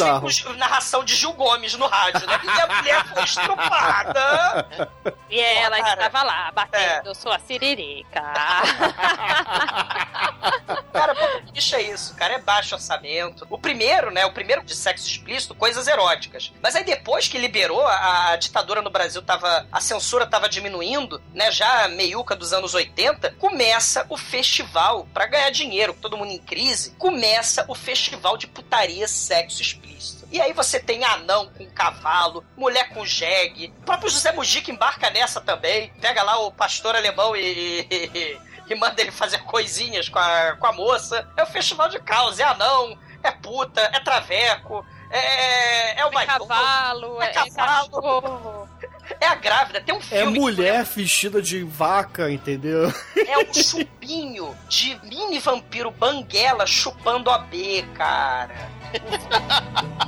narração 0.80 1.04
de 1.04 1.14
Gil 1.16 1.34
Gomes 1.34 1.76
no 1.76 1.86
rádio, 1.88 2.26
né? 2.26 2.40
E 2.44 2.50
a 2.50 2.68
mulher 2.68 3.06
foi 3.08 3.24
estrupada. 3.24 4.68
E 5.30 5.40
ela 5.40 5.78
Cara. 5.78 5.94
estava 6.06 6.24
lá, 6.24 6.52
batendo 6.52 7.12
É. 7.12 7.14
sua 7.14 7.38
siririca. 7.40 8.22
Cara, 10.94 11.14
pô, 11.16 11.52
bicho 11.52 11.76
é 11.76 11.82
isso? 11.82 12.16
Cara, 12.16 12.36
é 12.36 12.40
baixo 12.40 12.76
orçamento. 12.76 13.46
O 13.50 13.58
primeiro, 13.58 14.10
né? 14.12 14.26
O 14.26 14.32
primeiro 14.34 14.64
de 14.64 14.74
sexo 14.76 15.06
explícito, 15.08 15.54
coisas 15.54 15.88
eróticas. 15.88 16.52
Mas 16.62 16.76
aí 16.76 16.84
depois 16.84 17.28
que 17.28 17.38
liberou, 17.38 17.86
a, 17.86 18.30
a 18.32 18.36
ditadura 18.38 18.82
no 18.82 18.90
Brasil 18.90 19.22
tava. 19.22 19.68
A 19.72 19.82
censura 19.82 20.26
tava 20.26 20.48
diminuindo, 20.48 21.22
né? 21.34 21.52
Já 21.52 21.88
meiuca 21.90 22.36
dos 22.36 22.54
anos 22.54 22.74
80, 22.74 23.32
começa 23.34 24.06
o 24.10 24.18
festival, 24.18 25.06
pra 25.14 25.26
ganhar 25.28 25.50
dinheiro, 25.50 25.94
todo 25.94 26.18
mundo 26.18 26.32
em 26.32 26.40
crise, 26.40 26.92
começa 26.98 27.66
o 27.68 27.76
festival 27.76 28.38
de 28.38 28.48
putaria 28.48 29.08
sexo 29.08 29.62
explícito. 29.62 30.19
E 30.32 30.40
aí 30.40 30.54
você 30.54 30.80
tem 30.80 31.04
anão 31.04 31.48
com 31.58 31.66
cavalo, 31.72 32.44
mulher 32.56 32.90
com 32.90 33.06
jegue. 33.06 33.74
O 33.80 33.86
próprio 33.86 34.10
José 34.10 34.32
Mujica 34.32 34.70
embarca 34.72 35.10
nessa 35.10 35.42
também. 35.42 35.92
Pega 36.00 36.22
lá 36.24 36.38
o 36.40 36.52
pastor 36.52 36.96
alemão 36.96 37.36
e- 37.36 37.88
e, 37.90 38.38
e 38.70 38.76
manda 38.76 39.02
ele 39.02 39.12
fazer 39.12 39.40
coisinhas 39.40 40.08
com 40.08 40.20
a, 40.20 40.56
com 40.60 40.68
a 40.68 40.72
moça. 40.72 41.28
É 41.36 41.44
o 41.44 41.48
festival 41.48 41.90
de 41.90 42.00
caos, 42.00 42.40
é 42.40 42.44
anão, 42.44 42.98
é 43.24 43.32
puta, 43.32 43.82
é 43.94 44.00
traveco, 44.00 44.86
é, 45.10 46.00
é 46.00 46.06
o 46.06 46.20
É 46.20 46.26
cavalo, 46.28 47.22
É 47.22 47.26
é, 47.26 47.34
cavalo. 47.34 47.90
cachorro. 47.90 48.70
é 49.20 49.26
a 49.26 49.34
grávida. 49.36 49.82
Tem 49.82 49.96
um 49.96 49.98
É 49.98 50.02
filme. 50.02 50.40
mulher 50.40 50.84
vestida 50.86 51.42
de 51.42 51.64
vaca, 51.64 52.30
entendeu? 52.32 52.94
É 53.28 53.38
um 53.40 53.52
chupinho 53.52 54.56
de 54.68 54.96
mini 55.04 55.40
vampiro 55.40 55.90
banguela 55.90 56.68
chupando 56.68 57.32
a 57.32 57.40
B, 57.40 57.84
cara. 57.96 58.78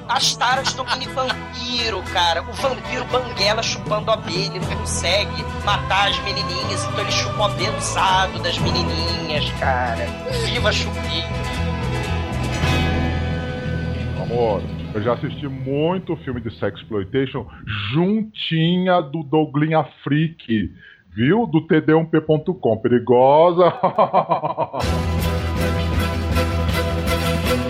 As 0.08 0.36
taras 0.36 0.74
do 0.74 0.84
mini 0.84 1.06
vampiro, 1.08 2.04
cara. 2.12 2.42
O 2.42 2.54
vampiro 2.54 3.06
banguela 3.06 3.64
chupando 3.64 4.12
a 4.12 4.18
B. 4.18 4.32
Ele 4.32 4.60
não 4.60 4.78
consegue 4.78 5.44
matar 5.66 6.10
as 6.10 6.20
menininhas, 6.24 6.84
então 6.86 7.00
ele 7.00 7.12
chupa 7.12 7.40
o 7.40 7.44
AB 7.46 7.70
usado 7.78 8.40
das 8.44 8.58
menininhas, 8.58 9.50
cara. 9.60 10.06
Viva 10.46 10.72
chupinho. 10.72 11.30
Amor, 14.22 14.62
eu 14.94 15.02
já 15.02 15.14
assisti 15.14 15.48
muito 15.48 16.16
filme 16.18 16.42
de 16.42 16.58
sexploitation 16.60 17.48
juntinha 17.94 19.02
do 19.02 19.24
Douglinha 19.24 19.86
Freak, 20.04 20.74
viu? 21.16 21.48
Do 21.48 21.66
td1p.com. 21.68 22.78
Perigosa. 22.78 23.74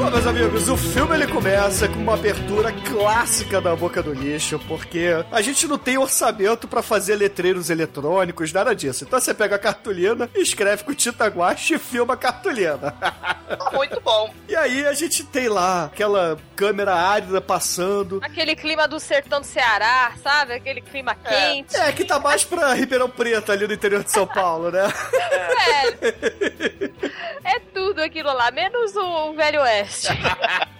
Bom, 0.01 0.09
meus 0.09 0.25
amigos, 0.25 0.67
o 0.67 0.75
filme 0.75 1.13
ele 1.13 1.27
começa 1.27 1.87
com 1.87 1.99
uma 1.99 2.15
abertura 2.15 2.71
clássica 2.71 3.61
da 3.61 3.75
boca 3.75 4.01
do 4.01 4.11
lixo, 4.11 4.57
porque 4.67 5.09
a 5.31 5.41
gente 5.43 5.67
não 5.67 5.77
tem 5.77 5.95
orçamento 5.95 6.67
pra 6.67 6.81
fazer 6.81 7.15
letreiros 7.15 7.69
eletrônicos, 7.69 8.51
nada 8.51 8.73
disso. 8.73 9.03
Então 9.03 9.21
você 9.21 9.31
pega 9.31 9.57
a 9.57 9.59
cartolina, 9.59 10.27
escreve 10.33 10.83
com 10.83 10.91
tinta 10.95 11.27
guache 11.27 11.75
e 11.75 11.77
filma 11.77 12.15
a 12.15 12.17
cartolina. 12.17 12.95
Muito 13.73 14.01
bom. 14.01 14.33
E 14.49 14.55
aí 14.55 14.87
a 14.87 14.93
gente 14.93 15.23
tem 15.23 15.47
lá 15.47 15.85
aquela 15.85 16.35
câmera 16.55 16.95
árida 16.95 17.39
passando. 17.39 18.21
Aquele 18.23 18.55
clima 18.55 18.87
do 18.87 18.99
sertão 18.99 19.39
do 19.39 19.45
Ceará, 19.45 20.13
sabe? 20.23 20.53
Aquele 20.53 20.81
clima 20.81 21.13
quente. 21.13 21.75
É, 21.75 21.91
que 21.91 22.05
tá 22.05 22.19
mais 22.19 22.43
pra 22.43 22.73
Ribeirão 22.73 23.07
Preto, 23.07 23.51
ali 23.51 23.67
no 23.67 23.73
interior 23.73 24.03
de 24.03 24.09
São 24.09 24.25
Paulo, 24.25 24.71
né? 24.71 24.81
Velho. 26.01 26.91
É 27.43 27.59
tudo 27.73 27.99
aquilo 27.99 28.31
lá, 28.31 28.51
menos 28.51 28.95
o 28.95 29.33
Velho 29.33 29.61
Oeste. 29.61 29.90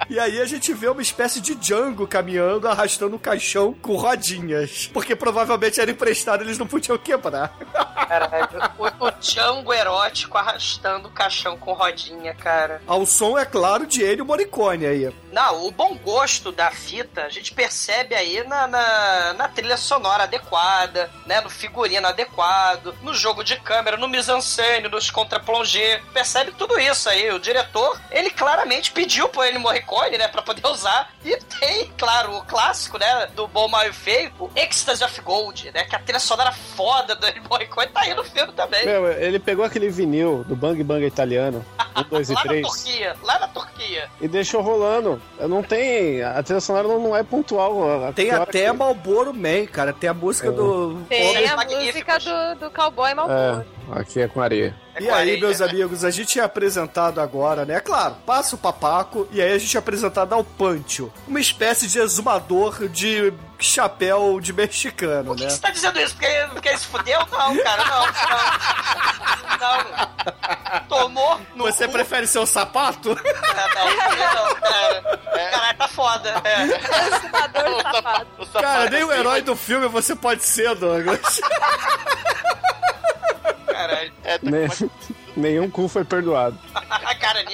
E 0.09 0.19
aí 0.19 0.41
a 0.41 0.45
gente 0.45 0.73
vê 0.73 0.89
uma 0.89 1.01
espécie 1.01 1.39
de 1.39 1.55
Django 1.55 2.05
caminhando, 2.05 2.67
arrastando 2.67 3.15
um 3.15 3.19
caixão 3.19 3.73
com 3.73 3.95
rodinhas. 3.95 4.89
Porque 4.91 5.15
provavelmente 5.15 5.79
era 5.79 5.89
emprestado, 5.89 6.43
eles 6.43 6.57
não 6.57 6.67
podiam 6.67 6.97
quebrar. 6.97 7.53
Caralho. 8.07 8.49
O, 8.77 9.05
o 9.05 9.11
Django 9.21 9.73
erótico 9.73 10.37
arrastando 10.37 11.07
o 11.07 11.11
caixão 11.11 11.57
com 11.57 11.71
rodinha, 11.73 12.33
cara. 12.35 12.81
Ao 12.85 13.05
som, 13.05 13.37
é 13.37 13.45
claro, 13.45 13.87
de 13.87 14.03
Ennio 14.03 14.25
Morricone 14.25 14.85
aí. 14.85 15.13
Não, 15.31 15.65
o 15.65 15.71
bom 15.71 15.95
gosto 15.95 16.51
da 16.51 16.69
fita 16.71 17.23
a 17.23 17.29
gente 17.29 17.53
percebe 17.53 18.13
aí 18.13 18.43
na, 18.43 18.67
na, 18.67 19.33
na 19.33 19.47
trilha 19.47 19.77
sonora 19.77 20.23
adequada, 20.23 21.09
né? 21.25 21.39
No 21.39 21.49
figurino 21.49 22.07
adequado, 22.07 22.93
no 23.01 23.13
jogo 23.13 23.43
de 23.43 23.55
câmera, 23.57 23.95
no 23.95 24.09
mise-en-scène, 24.09 24.89
nos 24.89 25.09
contra-plongé. 25.09 26.01
Percebe 26.13 26.51
tudo 26.57 26.77
isso 26.79 27.09
aí. 27.09 27.31
O 27.31 27.39
diretor, 27.39 27.99
ele 28.11 28.29
claramente 28.29 28.91
pediu 29.01 29.27
pro 29.29 29.43
Ennio 29.43 29.59
Morricone, 29.59 30.17
né? 30.17 30.27
Pra 30.27 30.43
poder 30.43 30.65
usar. 30.67 31.11
E 31.25 31.35
tem, 31.59 31.91
claro, 31.97 32.37
o 32.37 32.45
clássico, 32.45 32.99
né? 32.99 33.27
Do 33.35 33.47
Bom, 33.47 33.67
Mal 33.67 33.87
e 33.87 33.93
Feio, 33.93 34.31
o 34.39 34.49
Ecstasy 34.55 35.03
of 35.03 35.21
Gold, 35.21 35.71
né? 35.73 35.83
Que 35.85 35.95
a 35.95 35.99
trilha 35.99 36.19
sonora 36.19 36.51
foda 36.51 37.15
do 37.15 37.27
Ennio 37.27 37.43
Morricone 37.49 37.87
tá 37.87 38.01
aí 38.01 38.13
no 38.13 38.23
filme 38.23 38.53
também. 38.53 38.85
Meu, 38.85 39.11
ele 39.11 39.39
pegou 39.39 39.65
aquele 39.65 39.89
vinil 39.89 40.43
do 40.43 40.55
Bang 40.55 40.83
Bang 40.83 41.03
italiano, 41.03 41.65
1, 41.95 42.03
2 42.09 42.29
e 42.29 42.33
lá 42.33 42.39
na 42.43 42.49
3, 42.49 42.67
Turquia, 42.67 43.15
lá 43.23 43.39
na 43.39 43.47
Turquia. 43.47 44.09
e 44.21 44.27
deixou 44.27 44.61
rolando. 44.61 45.21
Não 45.39 45.61
tem. 45.63 46.21
A 46.23 46.41
trilha 46.43 46.59
sonora 46.61 46.87
não, 46.87 46.99
não 46.99 47.15
é 47.17 47.23
pontual. 47.23 48.07
A- 48.07 48.13
Tem 48.13 48.31
até 48.31 48.65
que- 48.65 48.71
Malboro 48.71 49.33
Man, 49.33 49.65
cara. 49.71 49.91
Tem 49.93 50.09
a 50.09 50.13
música 50.13 50.49
É. 50.49 50.51
do... 50.51 51.01
Tem 51.09 51.29
Homens 51.29 51.51
a 51.51 51.55
música 51.65 52.19
do, 52.19 52.59
do 52.59 52.71
cowboy 52.71 53.13
Malboro. 53.13 53.65
É, 53.95 53.99
aqui 53.99 54.21
é 54.21 54.27
com 54.27 54.41
areia. 54.41 54.75
É 54.93 55.03
E 55.03 55.09
aí, 55.09 55.13
areia. 55.21 55.39
meus 55.39 55.61
amigos, 55.61 56.03
a 56.03 56.11
gente 56.11 56.37
é 56.39 56.43
apresentado 56.43 57.21
agora, 57.21 57.63
né? 57.65 57.79
Claro, 57.79 58.15
passa 58.25 58.55
o 58.55 58.59
papaco 58.59 59.25
e 59.31 59.41
aí 59.41 59.53
a 59.53 59.57
gente 59.57 59.75
é 59.75 59.79
apresentado 59.79 60.33
ao 60.33 60.43
Pancho. 60.43 61.09
Uma 61.27 61.39
espécie 61.39 61.87
de 61.87 61.97
exumador 61.97 62.89
de 62.89 63.31
chapéu 63.57 64.39
de 64.41 64.51
mexicano, 64.51 65.27
Por 65.29 65.37
que 65.37 65.43
né? 65.43 65.49
você 65.49 65.61
tá 65.61 65.69
dizendo 65.69 65.97
isso? 65.99 66.13
Porque, 66.15 66.27
porque 66.51 66.69
ele 66.69 66.77
se 66.77 66.87
fudeu? 66.87 67.19
Não, 67.19 67.57
cara, 67.63 67.85
não. 67.85 68.05
Não. 68.05 69.20
No 71.65 71.71
Você 71.71 71.85
cu. 71.87 71.91
prefere 71.93 72.27
ser 72.27 72.39
o 72.39 72.45
sapato? 72.45 73.09
Não, 73.09 73.15
não, 73.15 74.55
cara. 74.55 75.01
Caralho, 75.51 75.77
tá 75.77 75.87
foda. 75.87 76.29
É. 76.43 76.67
Safado. 76.67 78.27
O 78.37 78.45
sapato 78.45 78.61
Cara, 78.61 78.89
nem 78.89 79.03
o 79.03 79.09
assim, 79.09 79.19
herói 79.19 79.41
do 79.41 79.55
filme 79.55 79.87
você 79.87 80.15
pode 80.15 80.43
ser, 80.43 80.75
Douglas. 80.75 81.39
Caralho. 83.67 84.11
É, 84.23 84.37
tá 84.37 84.49
Ne- 84.49 84.67
com 84.67 84.83
uma- 84.85 84.91
Nenhum 85.37 85.69
cu 85.69 85.87
foi 85.87 86.03
perdoado. 86.03 86.57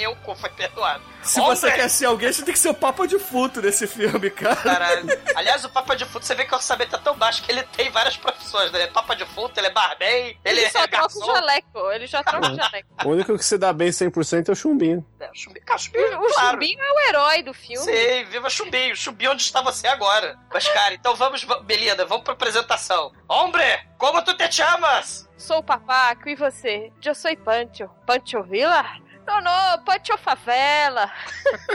O 0.06 0.16
cu 0.18 0.36
foi 0.36 0.50
perdoado. 0.52 1.02
Se 1.24 1.40
Homem, 1.40 1.56
você 1.56 1.72
quer 1.72 1.90
ser 1.90 2.06
alguém, 2.06 2.32
você 2.32 2.44
tem 2.44 2.54
que 2.54 2.60
ser 2.60 2.70
o 2.70 2.74
Papa 2.74 3.08
de 3.08 3.18
Futo 3.18 3.62
nesse 3.62 3.88
filme, 3.88 4.30
cara. 4.30 4.56
Caralho. 4.58 5.08
Aliás, 5.36 5.66
o 5.66 5.70
Papa 5.70 5.96
de 5.96 6.06
Futo, 6.06 6.26
você 6.26 6.36
vê 6.36 6.46
que 6.46 6.54
o 6.54 6.56
orçamento 6.58 6.96
é 6.96 7.00
tão 7.00 7.16
baixo 7.18 7.42
que 7.44 7.52
ele 7.52 7.64
tem 7.64 7.90
várias 7.90 8.16
profissões, 8.16 8.72
né? 8.72 8.80
Ele 8.80 8.88
é 8.90 8.92
Papa 8.92 9.16
de 9.16 9.26
Futo, 9.26 9.60
ele 9.60 9.68
é 9.68 9.72
barman, 9.72 10.08
ele, 10.08 10.38
Ele 10.46 10.62
é 10.62 10.70
só 10.70 10.86
troca 10.88 11.06
o 11.06 11.20
garçom. 11.20 11.26
jaleco. 11.34 11.92
Ele 11.92 12.08
já 12.08 12.24
troca 12.24 12.52
o 12.52 12.56
jaleco. 12.56 12.90
O 13.04 13.10
único 13.10 13.38
que 13.38 13.44
se 13.44 13.58
dá 13.58 13.74
bem 13.74 13.90
100% 13.90 14.50
é 14.50 14.52
o 14.52 14.56
chumbinho. 14.56 15.06
É, 15.20 15.30
o 15.30 15.34
Chumbinho, 15.34 15.66
cara, 15.66 15.80
Chumbinho, 15.80 16.20
O 16.22 16.34
claro. 16.34 16.52
Chumbinho 16.52 16.80
é 16.82 16.92
o 16.92 17.00
herói 17.10 17.44
do 17.44 17.54
filme. 17.54 17.84
Sim, 17.86 18.26
viva 18.30 18.50
Chumbinho. 18.50 18.96
Chumbinho, 18.96 19.32
onde 19.32 19.42
está 19.42 19.62
você 19.62 19.88
agora? 19.88 20.38
Mas, 20.54 20.68
cara, 20.68 20.94
então 20.94 21.16
vamos, 21.16 21.44
Belinda, 21.64 22.06
vamos 22.06 22.24
pra 22.24 22.34
apresentação. 22.34 23.12
Hombre, 23.28 23.64
como 23.98 24.22
tu 24.24 24.36
te 24.38 24.50
chamas? 24.54 25.28
Sou 25.38 25.58
o 25.60 25.64
papaco 25.64 26.30
e 26.30 26.36
você? 26.36 26.92
Eu 27.04 27.14
sou 27.16 27.36
Pancho. 27.38 27.90
Pancho 28.06 28.42
Villa? 28.44 28.84
Não, 29.28 29.42
não, 29.42 29.84
Pancho 29.84 30.18
Favela. 30.18 31.12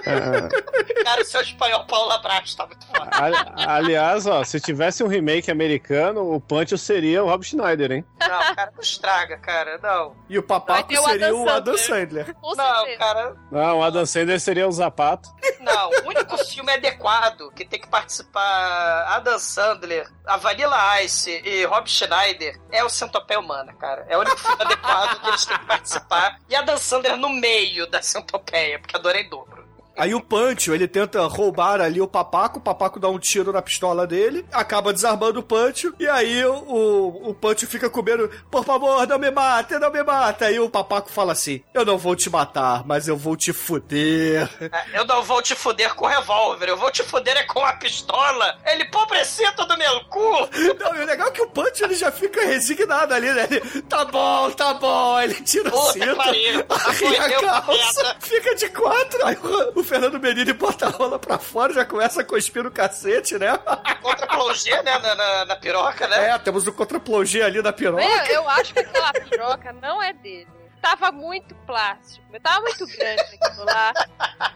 É, 0.04 0.94
Cara, 1.04 1.20
o 1.20 1.24
seu 1.24 1.40
espanhol 1.42 1.84
Paula 1.86 2.18
Braz 2.18 2.54
tá 2.54 2.66
muito 2.66 2.86
foda. 2.86 3.10
ali- 3.12 3.36
aliás, 3.66 4.26
ó, 4.26 4.42
se 4.44 4.58
tivesse 4.60 5.04
um 5.04 5.06
remake 5.08 5.50
americano, 5.50 6.32
o 6.32 6.40
Punch 6.40 6.76
seria 6.78 7.22
o 7.22 7.28
Rob 7.28 7.44
Schneider, 7.44 7.92
hein? 7.92 8.04
Não, 8.20 8.54
cara, 8.54 8.70
não 8.74 8.80
estraga, 8.80 9.36
cara, 9.38 9.78
não. 9.82 10.16
E 10.28 10.38
o 10.38 10.42
papaco 10.42 10.92
o 10.92 10.96
seria 11.04 11.26
Adam 11.28 11.42
o 11.44 11.48
Adam 11.48 11.76
Sandler. 11.76 12.24
Sandler. 12.26 12.34
Com 12.36 12.54
Não, 12.54 12.76
certeza. 12.76 12.98
cara, 12.98 13.36
Não, 13.50 13.78
o 13.78 13.82
Adam 13.82 14.06
Sandler 14.06 14.40
seria 14.40 14.66
o 14.68 14.72
Zapato. 14.72 15.28
não. 15.60 15.90
O 16.04 16.08
único 16.08 16.38
filme 16.46 16.72
adequado 16.72 17.50
que 17.54 17.64
tem 17.64 17.80
que 17.80 17.88
participar 17.88 19.04
Adam 19.08 19.38
Sandler, 19.38 20.08
a 20.26 20.36
Vanilla 20.36 21.02
Ice 21.02 21.30
e 21.44 21.64
Rob 21.66 21.88
Schneider 21.88 22.58
é 22.70 22.82
o 22.84 22.88
Centopeia 22.88 23.40
Humana, 23.40 23.72
cara. 23.74 24.06
É 24.08 24.16
o 24.16 24.20
único 24.20 24.36
filme 24.38 24.62
adequado 24.62 25.20
que 25.20 25.28
eles 25.28 25.44
têm 25.46 25.58
que 25.58 25.64
participar. 25.66 26.38
E 26.48 26.54
Adam 26.56 26.76
Sandler 26.76 27.16
no 27.16 27.28
meio 27.42 27.88
da 27.88 28.00
Centopeia, 28.00 28.78
porque 28.78 28.96
adorei 28.96 29.28
dobro. 29.28 29.61
Aí 29.96 30.14
o 30.14 30.20
Pancho, 30.20 30.74
ele 30.74 30.88
tenta 30.88 31.20
roubar 31.26 31.80
ali 31.80 32.00
o 32.00 32.08
Papaco, 32.08 32.58
o 32.58 32.62
Papaco 32.62 32.98
dá 32.98 33.08
um 33.08 33.18
tiro 33.18 33.52
na 33.52 33.62
pistola 33.62 34.06
dele, 34.06 34.44
acaba 34.52 34.92
desarmando 34.92 35.40
o 35.40 35.42
Pancho, 35.42 35.94
e 35.98 36.08
aí 36.08 36.44
o, 36.44 37.28
o 37.28 37.34
Pancho 37.34 37.66
fica 37.66 37.90
com 37.90 38.02
medo, 38.02 38.30
por 38.50 38.64
favor, 38.64 39.06
não 39.06 39.18
me 39.18 39.30
mate, 39.30 39.78
não 39.78 39.90
me 39.90 40.02
mate. 40.02 40.44
Aí 40.44 40.58
o 40.58 40.70
Papaco 40.70 41.10
fala 41.10 41.32
assim, 41.32 41.62
eu 41.74 41.84
não 41.84 41.98
vou 41.98 42.16
te 42.16 42.30
matar, 42.30 42.84
mas 42.86 43.06
eu 43.08 43.16
vou 43.16 43.36
te 43.36 43.52
fuder. 43.52 44.48
É, 44.60 44.98
Eu 44.98 45.04
não 45.04 45.22
vou 45.22 45.42
te 45.42 45.54
fuder 45.54 45.94
com 45.94 46.06
revólver, 46.06 46.68
eu 46.68 46.76
vou 46.76 46.90
te 46.90 47.02
fuder 47.02 47.36
é 47.36 47.44
com 47.44 47.64
a 47.64 47.72
pistola. 47.74 48.58
Ele, 48.66 48.84
pobrecito 48.86 49.64
do 49.66 49.76
meu 49.76 50.04
cu. 50.04 50.48
Não, 50.78 50.96
e 50.96 51.00
o 51.00 51.06
legal 51.06 51.28
é 51.28 51.30
que 51.30 51.42
o 51.42 51.48
Pancho, 51.48 51.84
ele 51.84 51.94
já 51.94 52.10
fica 52.10 52.44
resignado 52.44 53.14
ali, 53.14 53.32
né? 53.32 53.46
Ele, 53.50 53.82
tá 53.82 54.04
bom, 54.04 54.50
tá 54.50 54.74
bom, 54.74 55.20
ele 55.20 55.34
tira 55.42 55.68
o 55.68 55.72
Puta 55.72 55.92
cinto, 55.92 56.16
pariu, 56.16 56.64
arria 56.68 56.94
foi 56.94 57.16
a 57.18 57.40
calça, 57.40 58.16
fica 58.20 58.54
de 58.54 58.68
quatro, 58.70 59.26
aí 59.26 59.36
o, 59.74 59.81
o 59.82 59.84
Fernando 59.84 60.18
Benini 60.18 60.52
bota 60.52 60.86
a 60.86 60.88
rola 60.88 61.18
pra 61.18 61.38
fora, 61.38 61.74
já 61.74 61.84
começa 61.84 62.22
a 62.22 62.24
cuspir 62.24 62.62
no 62.62 62.70
cacete, 62.70 63.36
né? 63.36 63.58
Contra 64.00 64.26
plongé, 64.26 64.82
né, 64.82 64.98
na, 64.98 65.14
na, 65.14 65.44
na 65.44 65.56
piroca, 65.56 66.06
né? 66.08 66.30
É, 66.30 66.38
temos 66.38 66.66
o 66.66 66.72
contra-plongé 66.72 67.42
ali 67.42 67.60
da 67.60 67.72
piroca. 67.72 68.02
Eu, 68.02 68.36
eu 68.36 68.48
acho 68.48 68.72
que 68.72 68.80
aquela 68.80 69.12
piroca 69.12 69.72
não 69.72 70.02
é 70.02 70.12
dele. 70.12 70.61
Tava 70.82 71.12
muito 71.12 71.54
plástico, 71.64 72.26
tava 72.42 72.60
muito 72.62 72.84
grande 72.88 73.22
aquilo 73.40 73.64
lá. 73.64 73.92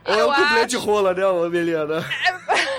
É 0.04 0.20
Eu 0.20 0.28
um 0.28 0.34
dublê 0.34 0.58
acho- 0.58 0.66
de 0.66 0.76
rola, 0.76 1.14
né, 1.14 1.24
ô, 1.24 1.48
Melina? 1.48 2.04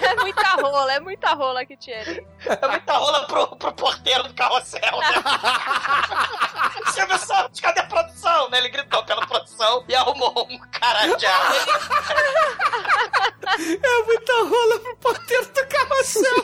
É 0.01 0.15
muita 0.15 0.49
rola, 0.61 0.93
é 0.93 0.99
muita 0.99 1.33
rola 1.33 1.65
que 1.65 1.77
tinha 1.77 1.97
ali. 2.01 2.27
É 2.45 2.67
muita 2.67 2.93
rola 2.93 3.25
pro, 3.25 3.47
pro 3.55 3.71
porteiro 3.73 4.23
do 4.23 4.33
carrossel, 4.33 4.81
né? 4.99 5.07
Silvio 6.93 7.17
Santos, 7.19 7.61
cadê 7.61 7.79
a 7.79 7.85
produção? 7.87 8.49
Né? 8.49 8.57
Ele 8.57 8.69
gritou 8.69 9.03
pela 9.05 9.25
produção 9.25 9.83
e 9.87 9.95
arrumou 9.95 10.45
um 10.49 10.59
caralho 10.71 11.15
de 11.15 11.25
ar. 11.25 11.51
É 13.59 14.03
muita 14.05 14.33
rola 14.43 14.79
pro 14.79 14.97
porteiro 14.97 15.45
do 15.45 15.67
carrossel. 15.67 16.43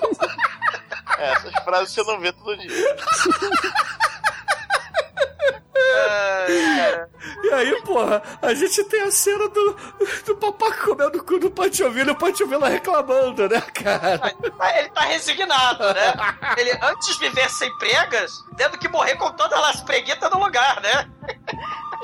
É, 1.17 1.31
essas 1.33 1.53
frases 1.65 1.93
você 1.93 2.03
não 2.03 2.19
vê 2.19 2.31
todo 2.31 2.57
dia. 2.57 2.69
E 7.43 7.53
aí, 7.53 7.81
porra, 7.83 8.21
a 8.41 8.53
gente 8.53 8.83
tem 8.85 9.01
a 9.01 9.11
cena 9.11 9.47
do, 9.49 9.77
do 10.25 10.35
papaco 10.35 10.85
comendo 10.85 11.17
o 11.19 11.23
cu 11.23 11.39
do 11.39 11.51
Pantiovila 11.51 12.09
e 12.09 12.13
o 12.13 12.17
Pantiovila 12.17 12.69
reclamando, 12.69 13.47
né, 13.47 13.61
cara? 13.73 14.33
Mas 14.57 14.77
Ele 14.77 14.89
tá 14.89 15.01
resignado, 15.01 15.83
né? 15.93 16.13
Ele 16.57 16.71
antes 16.81 17.17
viver 17.17 17.49
sem 17.49 17.75
pregas, 17.77 18.31
tendo 18.57 18.77
que 18.77 18.87
morrer 18.87 19.15
com 19.15 19.31
todas 19.31 19.59
as 19.69 19.81
preguitas 19.81 20.29
no 20.31 20.39
lugar, 20.39 20.81
né? 20.81 21.09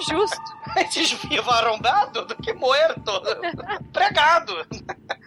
Justo. 0.10 0.38
Antes 0.78 1.12
vivo 1.12 1.50
arrombado 1.50 2.26
do 2.26 2.36
que 2.36 2.54
morto. 2.54 3.12
Pregado. 3.92 4.66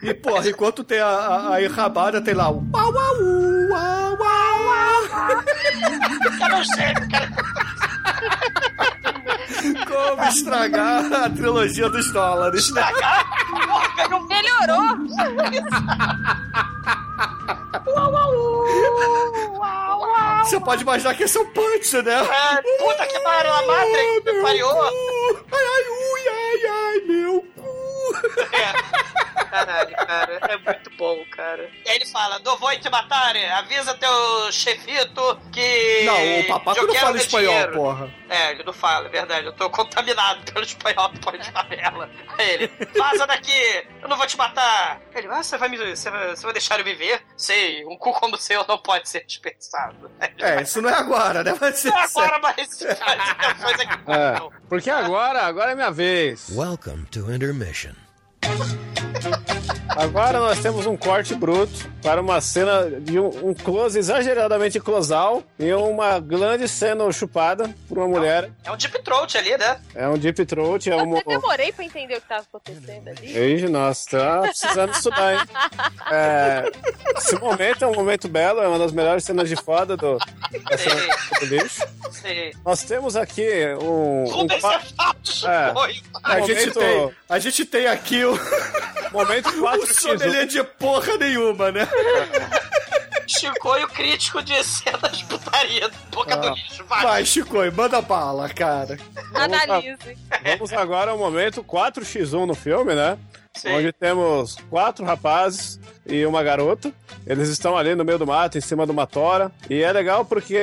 E, 0.02 0.14
porra, 0.14 0.48
enquanto 0.48 0.84
tem 0.84 1.00
a, 1.00 1.06
a, 1.08 1.54
a 1.54 1.62
enrabada, 1.62 2.20
tem 2.22 2.32
lá 2.34 2.48
o 2.50 2.62
uau, 2.72 2.92
uau, 2.92 3.16
uau, 3.70 4.18
uau, 4.18 4.64
uau. 4.64 5.42
Cara, 6.38 6.58
eu 6.58 6.64
sei, 6.64 6.94
cara. 7.10 7.31
Estragar 10.52 11.12
a 11.24 11.30
trilogia 11.30 11.88
dos 11.88 12.12
dólares, 12.12 12.70
né? 12.72 12.82
Porra, 13.66 13.88
ganhou 13.96 14.20
Melhorou. 14.28 14.82
Você 20.44 20.60
pode 20.60 20.82
imaginar 20.82 21.14
que 21.14 21.22
esse 21.22 21.38
é 21.38 21.40
o 21.40 21.46
Punch, 21.46 22.02
né? 22.02 22.12
É, 22.12 22.62
puta 22.78 23.06
que 23.06 23.18
pariu, 23.20 23.52
a 23.52 23.66
madre 23.66 24.20
que 24.22 24.32
me 24.32 24.42
pariu. 24.42 24.68
Ai, 24.68 24.90
ai, 25.52 25.84
ui, 25.88 26.28
ai, 26.28 26.60
ai, 26.70 27.00
meu 27.06 27.46
cu. 27.56 27.72
É. 28.52 28.72
Caralho, 29.44 29.96
cara, 29.96 30.40
é 30.48 30.56
muito 30.56 30.90
bom, 30.90 30.91
cara. 31.52 31.70
E 31.84 31.90
aí 31.90 31.96
ele 31.96 32.06
fala, 32.06 32.38
não 32.40 32.56
vou 32.56 32.70
te 32.78 32.88
matar, 32.90 33.36
avisa 33.58 33.94
teu 33.94 34.52
chefito 34.52 35.40
que... 35.52 36.02
Não, 36.04 36.40
o 36.40 36.46
papaco 36.46 36.80
eu 36.80 36.86
não 36.86 36.94
fala 36.94 37.16
espanhol, 37.16 37.52
dinheiro." 37.52 37.72
porra. 37.72 38.14
É, 38.28 38.52
ele 38.52 38.64
não 38.64 38.72
fala, 38.72 39.06
é 39.06 39.10
verdade. 39.10 39.46
Eu 39.46 39.52
tô 39.52 39.68
contaminado 39.70 40.40
pelo 40.52 40.64
espanhol 40.64 41.08
do 41.10 41.20
pão 41.20 41.36
de 41.36 41.50
favela. 41.50 42.08
Aí 42.38 42.50
ele, 42.50 42.70
vaza 42.96 43.26
daqui, 43.26 43.84
eu 44.00 44.08
não 44.08 44.16
vou 44.16 44.26
te 44.26 44.36
matar. 44.36 45.00
Ele, 45.14 45.28
ah, 45.28 45.42
você 45.42 45.58
vai 45.58 45.68
me. 45.68 45.76
Você 45.76 46.10
vai, 46.10 46.30
você 46.30 46.42
vai 46.42 46.52
deixar 46.52 46.78
eu 46.78 46.84
viver? 46.84 47.22
Sei, 47.36 47.84
um 47.84 47.96
cu 47.96 48.12
como 48.12 48.36
o 48.36 48.38
seu 48.38 48.64
não 48.66 48.78
pode 48.78 49.08
ser 49.08 49.24
desperdiçado. 49.24 50.10
É, 50.42 50.62
isso 50.62 50.82
não 50.82 50.90
é 50.90 50.94
agora, 50.94 51.44
né? 51.44 51.52
Vai 51.52 51.72
ser 51.72 51.90
Não 51.90 51.98
é 51.98 52.04
agora, 52.04 52.38
mas 52.40 52.56
depois 52.78 53.78
é 53.78 53.86
que 53.86 54.10
É, 54.10 54.50
porque 54.68 54.90
agora, 54.90 55.42
agora 55.42 55.72
é 55.72 55.74
minha 55.74 55.90
vez. 55.90 56.48
Welcome 56.50 57.06
to 57.06 57.32
intermission. 57.32 57.92
Agora 59.96 60.38
nós 60.38 60.58
temos 60.60 60.86
um 60.86 60.96
corte 60.96 61.34
bruto 61.34 61.90
para 62.02 62.20
uma 62.20 62.40
cena 62.40 62.90
de 63.00 63.18
um 63.18 63.54
close 63.54 63.98
exageradamente 63.98 64.80
closal 64.80 65.42
e 65.58 65.72
uma 65.72 66.18
grande 66.18 66.66
cena 66.66 67.10
chupada 67.12 67.72
por 67.88 67.98
uma 67.98 68.08
mulher. 68.08 68.50
É 68.64 68.70
um, 68.70 68.72
é 68.72 68.74
um 68.74 68.76
deep 68.76 69.02
throat 69.02 69.38
ali, 69.38 69.56
né? 69.56 69.80
É 69.94 70.08
um 70.08 70.18
deep 70.18 70.44
throat. 70.46 70.90
É 70.90 70.96
um. 70.96 71.16
Eu 71.16 71.22
demorei 71.26 71.72
pra 71.72 71.84
entender 71.84 72.16
o 72.16 72.20
que 72.20 72.28
tava 72.28 72.42
acontecendo 72.42 73.08
ali. 73.08 73.36
Ei, 73.36 73.68
nossa, 73.68 74.18
tá 74.18 74.40
precisando 74.40 74.92
estudar, 74.92 75.34
hein? 75.34 75.40
É, 76.10 76.70
esse 77.16 77.38
momento 77.38 77.84
é 77.84 77.86
um 77.86 77.94
momento 77.94 78.28
belo, 78.28 78.60
é 78.60 78.68
uma 78.68 78.78
das 78.78 78.92
melhores 78.92 79.24
cenas 79.24 79.48
de 79.48 79.56
foda 79.56 79.96
do, 79.96 80.18
do. 80.18 82.12
Sim. 82.12 82.50
Nós 82.64 82.82
temos 82.82 83.16
aqui 83.16 83.48
um. 83.80 84.24
um... 84.24 84.46
É, 85.44 85.72
a, 86.22 86.40
gente 86.40 86.74
momento... 86.74 86.78
tem, 86.78 87.14
a 87.28 87.38
gente 87.38 87.64
tem 87.64 87.86
aqui 87.86 88.24
o. 88.24 88.38
Momento 89.12 89.52
4 89.60 89.81
outro 90.08 90.34
é 90.34 90.46
de 90.46 90.62
porra 90.64 91.16
nenhuma, 91.18 91.70
né? 91.70 91.88
Chicoi, 93.26 93.84
o 93.84 93.88
crítico 93.88 94.42
de 94.42 94.62
cenas 94.64 95.18
de 95.18 95.24
putaria 95.24 95.88
do 95.88 95.96
Boca 96.10 96.34
ah. 96.34 96.36
do 96.36 96.50
Lixo. 96.50 96.84
Vai, 96.84 97.02
vai 97.02 97.24
Chicoi, 97.24 97.70
manda 97.70 98.00
bala, 98.00 98.48
cara. 98.48 98.98
Analise. 99.34 100.18
Vamos 100.44 100.72
agora 100.72 101.12
ao 101.12 101.18
momento 101.18 101.62
4x1 101.64 102.46
no 102.46 102.54
filme, 102.54 102.94
né? 102.94 103.18
Sim. 103.54 103.74
Onde 103.74 103.92
temos 103.92 104.56
quatro 104.70 105.04
rapazes 105.04 105.78
e 106.06 106.24
uma 106.24 106.42
garota. 106.42 106.90
Eles 107.26 107.50
estão 107.50 107.76
ali 107.76 107.94
no 107.94 108.04
meio 108.04 108.18
do 108.18 108.26
mato, 108.26 108.56
em 108.56 108.62
cima 108.62 108.86
de 108.86 108.92
uma 108.92 109.06
tora. 109.06 109.52
E 109.68 109.82
é 109.82 109.92
legal 109.92 110.24
porque. 110.24 110.56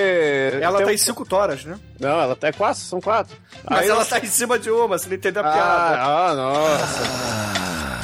Ela 0.59 0.79
tá 0.79 0.87
um... 0.87 0.89
em 0.89 0.97
cinco 0.97 1.23
toras, 1.23 1.63
né? 1.63 1.79
Não, 1.99 2.19
ela 2.19 2.35
tá 2.35 2.49
em 2.49 2.53
quatro, 2.53 2.81
são 2.81 2.99
quatro. 2.99 3.37
Mas 3.63 3.81
Aí 3.81 3.87
ela 3.87 3.99
nós... 3.99 4.09
tá 4.09 4.19
em 4.19 4.25
cima 4.25 4.57
de 4.57 4.71
uma, 4.71 4.97
você 4.97 5.07
não 5.07 5.15
entendeu 5.15 5.43
a 5.43 5.49
ah, 5.49 5.53
piada. 5.53 6.01
Ah, 6.01 6.33
nossa. 6.33 7.03
Ah. 7.03 7.98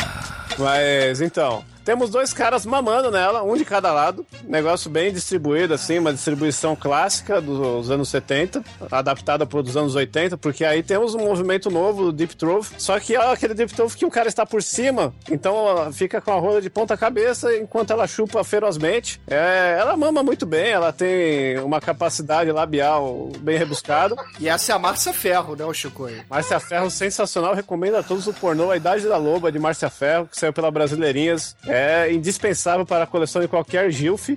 Mas 0.57 1.21
então, 1.21 1.63
temos 1.85 2.09
dois 2.09 2.33
caras 2.33 2.65
mamando 2.65 3.11
nela, 3.11 3.43
um 3.43 3.55
de 3.55 3.63
cada 3.63 3.93
lado. 3.93 4.25
Negócio 4.43 4.89
bem 4.89 5.13
distribuído, 5.13 5.75
assim, 5.75 5.99
uma 5.99 6.11
distribuição 6.11 6.75
clássica 6.75 7.39
dos 7.39 7.91
anos 7.91 8.09
70, 8.09 8.63
adaptada 8.91 9.45
para 9.45 9.59
os 9.59 9.77
anos 9.77 9.93
80, 9.93 10.35
porque 10.37 10.65
aí 10.65 10.81
temos 10.81 11.13
um 11.13 11.19
movimento 11.19 11.69
novo, 11.69 12.05
o 12.05 12.11
Deep 12.11 12.35
Throat. 12.35 12.67
Só 12.79 12.99
que 12.99 13.15
é 13.15 13.31
aquele 13.31 13.53
Deep 13.53 13.73
Throat 13.73 13.95
que 13.95 14.05
o 14.05 14.09
cara 14.09 14.27
está 14.27 14.45
por 14.47 14.63
cima, 14.63 15.13
então 15.29 15.55
ela 15.69 15.93
fica 15.93 16.19
com 16.19 16.31
a 16.31 16.39
rola 16.39 16.59
de 16.59 16.71
ponta 16.71 16.97
cabeça 16.97 17.55
enquanto 17.55 17.91
ela 17.91 18.07
chupa 18.07 18.43
ferozmente. 18.43 19.21
É, 19.27 19.77
ela 19.79 19.95
mama 19.95 20.23
muito 20.23 20.45
bem, 20.45 20.71
ela 20.71 20.91
tem 20.91 21.59
uma 21.59 21.79
capacidade 21.79 22.51
labial 22.51 23.29
bem 23.41 23.59
rebuscada. 23.59 24.15
E 24.39 24.49
essa 24.49 24.71
é 24.71 24.75
a 24.75 24.79
Márcia 24.79 25.13
Ferro, 25.13 25.55
né, 25.55 25.63
o 25.63 25.73
Chico? 25.73 26.09
Márcia 26.27 26.59
Ferro, 26.59 26.89
sensacional. 26.89 27.53
Recomendo 27.53 27.97
a 27.97 28.03
todos 28.03 28.25
o 28.25 28.33
pornô 28.33 28.71
A 28.71 28.77
Idade 28.77 29.07
da 29.07 29.17
Loba, 29.17 29.51
de 29.51 29.59
Márcia 29.59 29.89
Ferro, 29.89 30.27
que 30.27 30.37
saiu 30.37 30.51
pela 30.51 30.71
Brasileirinhas. 30.71 31.55
É 31.67 31.74
indispensável 32.11 32.85
para 32.85 33.03
a 33.03 33.07
coleção 33.07 33.41
de 33.41 33.47
qualquer 33.47 33.91
Gilf. 33.91 34.29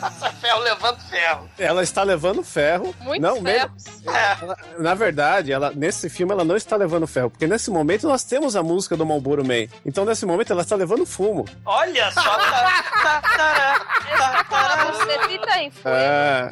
Passa 0.00 0.30
ferro 0.32 0.60
levando 0.60 0.98
ferro. 1.08 1.50
Ela 1.58 1.82
está 1.82 2.02
levando 2.02 2.42
ferro. 2.42 2.94
Muitos 3.00 3.20
não, 3.20 3.40
mesmo- 3.40 3.68
ferros. 3.80 4.06
É. 4.14 4.36
ela- 4.42 4.56
na 4.78 4.94
verdade, 4.94 5.52
ela, 5.52 5.72
nesse 5.74 6.08
filme 6.08 6.32
ela 6.32 6.44
não 6.44 6.56
está 6.56 6.76
levando 6.76 7.06
ferro, 7.06 7.30
porque 7.30 7.46
nesse 7.46 7.70
momento 7.70 8.06
nós 8.08 8.22
temos 8.24 8.56
a 8.56 8.62
música 8.62 8.96
do 8.96 9.04
Malboro 9.06 9.44
Man. 9.44 9.66
Então, 9.84 10.04
nesse 10.04 10.24
momento, 10.26 10.52
ela 10.52 10.62
está 10.62 10.76
levando 10.76 11.04
fumo. 11.06 11.44
Olha 11.64 12.10
só. 12.12 12.22
Tá, 12.22 12.80
tá, 13.02 14.44
tá. 14.48 14.68
É, 15.84 16.50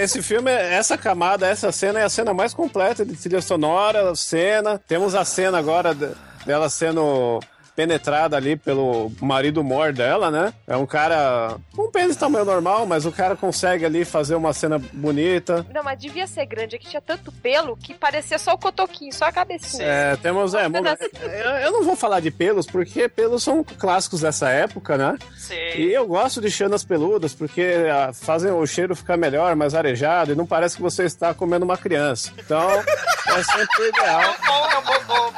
é, 0.00 0.02
esse 0.04 0.22
filme, 0.22 0.50
essa 0.50 0.96
camada, 0.96 1.46
essa 1.46 1.70
cena 1.72 2.00
é 2.00 2.04
a 2.04 2.08
cena 2.08 2.32
mais 2.34 2.54
completa 2.54 3.04
de 3.04 3.14
trilha 3.16 3.40
sonora, 3.42 4.14
cena. 4.14 4.80
Temos 4.86 5.14
a 5.14 5.24
cena 5.24 5.58
agora 5.58 5.94
de- 5.94 6.10
dela 6.46 6.68
sendo 6.68 7.40
penetrada 7.76 8.36
ali 8.36 8.56
pelo 8.56 9.12
marido 9.20 9.62
mor 9.62 9.92
dela, 9.92 10.30
né? 10.30 10.52
É 10.66 10.76
um 10.76 10.86
cara 10.86 11.56
com 11.74 11.84
um 11.84 11.90
pênis 11.90 12.16
tamanho 12.16 12.44
normal, 12.44 12.86
mas 12.86 13.06
o 13.06 13.12
cara 13.12 13.36
consegue 13.36 13.84
ali 13.84 14.04
fazer 14.04 14.34
uma 14.34 14.52
cena 14.52 14.78
bonita. 14.78 15.64
Não, 15.72 15.82
mas 15.82 15.98
devia 15.98 16.26
ser 16.26 16.46
grande, 16.46 16.76
é 16.76 16.78
que 16.78 16.88
tinha 16.88 17.02
tanto 17.02 17.30
pelo 17.32 17.76
que 17.76 17.94
parecia 17.94 18.38
só 18.38 18.54
o 18.54 18.58
cotoquinho, 18.58 19.12
só 19.12 19.26
a 19.26 19.32
cabecinha. 19.32 19.84
É, 19.84 20.16
temos, 20.16 20.54
é, 20.54 20.66
eu, 20.66 21.50
eu 21.50 21.72
não 21.72 21.84
vou 21.84 21.96
falar 21.96 22.20
de 22.20 22.30
pelos, 22.30 22.66
porque 22.66 23.08
pelos 23.08 23.42
são 23.42 23.62
clássicos 23.62 24.20
dessa 24.20 24.48
época, 24.48 24.96
né? 24.96 25.18
Sim. 25.36 25.54
E 25.76 25.92
eu 25.92 26.06
gosto 26.06 26.40
de 26.40 26.50
chanas 26.50 26.82
peludas, 26.82 27.34
porque 27.34 27.74
ah, 27.90 28.12
fazem 28.12 28.50
o 28.50 28.66
cheiro 28.66 28.96
ficar 28.96 29.16
melhor, 29.16 29.54
mais 29.54 29.74
arejado, 29.74 30.32
e 30.32 30.34
não 30.34 30.46
parece 30.46 30.76
que 30.76 30.82
você 30.82 31.04
está 31.04 31.34
comendo 31.34 31.64
uma 31.64 31.76
criança. 31.76 32.32
Então, 32.38 32.70
é 32.70 33.42
sempre 33.42 33.82
o 33.82 33.86
ideal. 33.88 34.22
É 34.22 34.28
um 34.28 34.46
bom, 34.46 34.70
é 34.70 34.78
um 34.78 34.82
bom, 34.82 35.04
bom, 35.06 35.32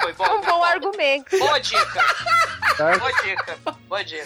Foi 0.00 0.12
bom. 0.12 0.24
Um 0.36 0.40
bom 0.40 0.62
argumento. 0.64 1.38
Boa 1.38 1.58
dica. 1.58 2.04
Tá? 2.80 2.96
Boa 2.98 3.12
dica. 3.22 3.58
Boa 3.88 4.02
dica. 4.04 4.24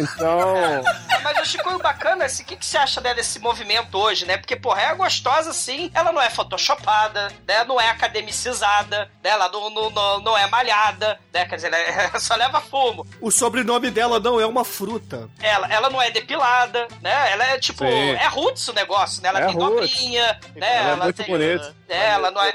Então, 0.00 0.54
Mas 1.24 1.38
o 1.38 1.44
Chico 1.46 1.78
bacana, 1.78 2.26
assim, 2.26 2.42
o 2.42 2.46
que, 2.46 2.56
que 2.56 2.66
você 2.66 2.76
acha 2.76 3.00
dela, 3.00 3.14
desse 3.14 3.38
movimento 3.38 3.96
hoje, 3.96 4.26
né? 4.26 4.36
Porque, 4.36 4.54
porra, 4.54 4.82
é 4.82 4.94
gostosa, 4.94 5.52
sim. 5.54 5.90
Ela 5.94 6.12
não 6.12 6.20
é 6.20 6.28
photoshopada, 6.28 7.28
né? 7.48 7.64
Não 7.64 7.80
é 7.80 7.88
academicizada, 7.88 9.10
né? 9.24 9.30
Ela 9.30 9.48
não, 9.48 9.70
não, 9.70 9.90
não, 9.90 10.20
não 10.20 10.38
é 10.38 10.46
malhada, 10.46 11.18
né? 11.32 11.46
Quer 11.46 11.56
dizer, 11.56 11.72
ela 11.72 12.20
só 12.20 12.34
leva 12.36 12.60
fumo. 12.60 13.06
O 13.20 13.30
sobrenome 13.30 13.90
dela 13.90 14.20
não 14.20 14.38
é 14.38 14.44
uma 14.46 14.64
fruta. 14.64 15.28
Ela, 15.40 15.66
ela 15.72 15.88
não 15.88 16.02
é 16.02 16.10
depilada, 16.10 16.86
né? 17.00 17.32
Ela 17.32 17.44
é 17.46 17.58
tipo. 17.58 17.78
Sim. 17.84 18.10
É 18.10 18.26
roots 18.28 18.68
o 18.68 18.74
negócio, 18.74 19.22
né? 19.22 19.30
Ela 19.30 19.40
É 19.40 19.46
tem 19.46 19.54
roots. 19.54 19.90
dobrinha, 19.90 20.40
né? 20.54 20.76
Ela 20.76 20.92
é 20.92 20.96
muito 21.04 21.16
tem, 21.16 21.26
bonita. 21.26 21.74
É, 21.88 22.08
ela 22.08 22.30
não 22.30 22.42
é. 22.42 22.52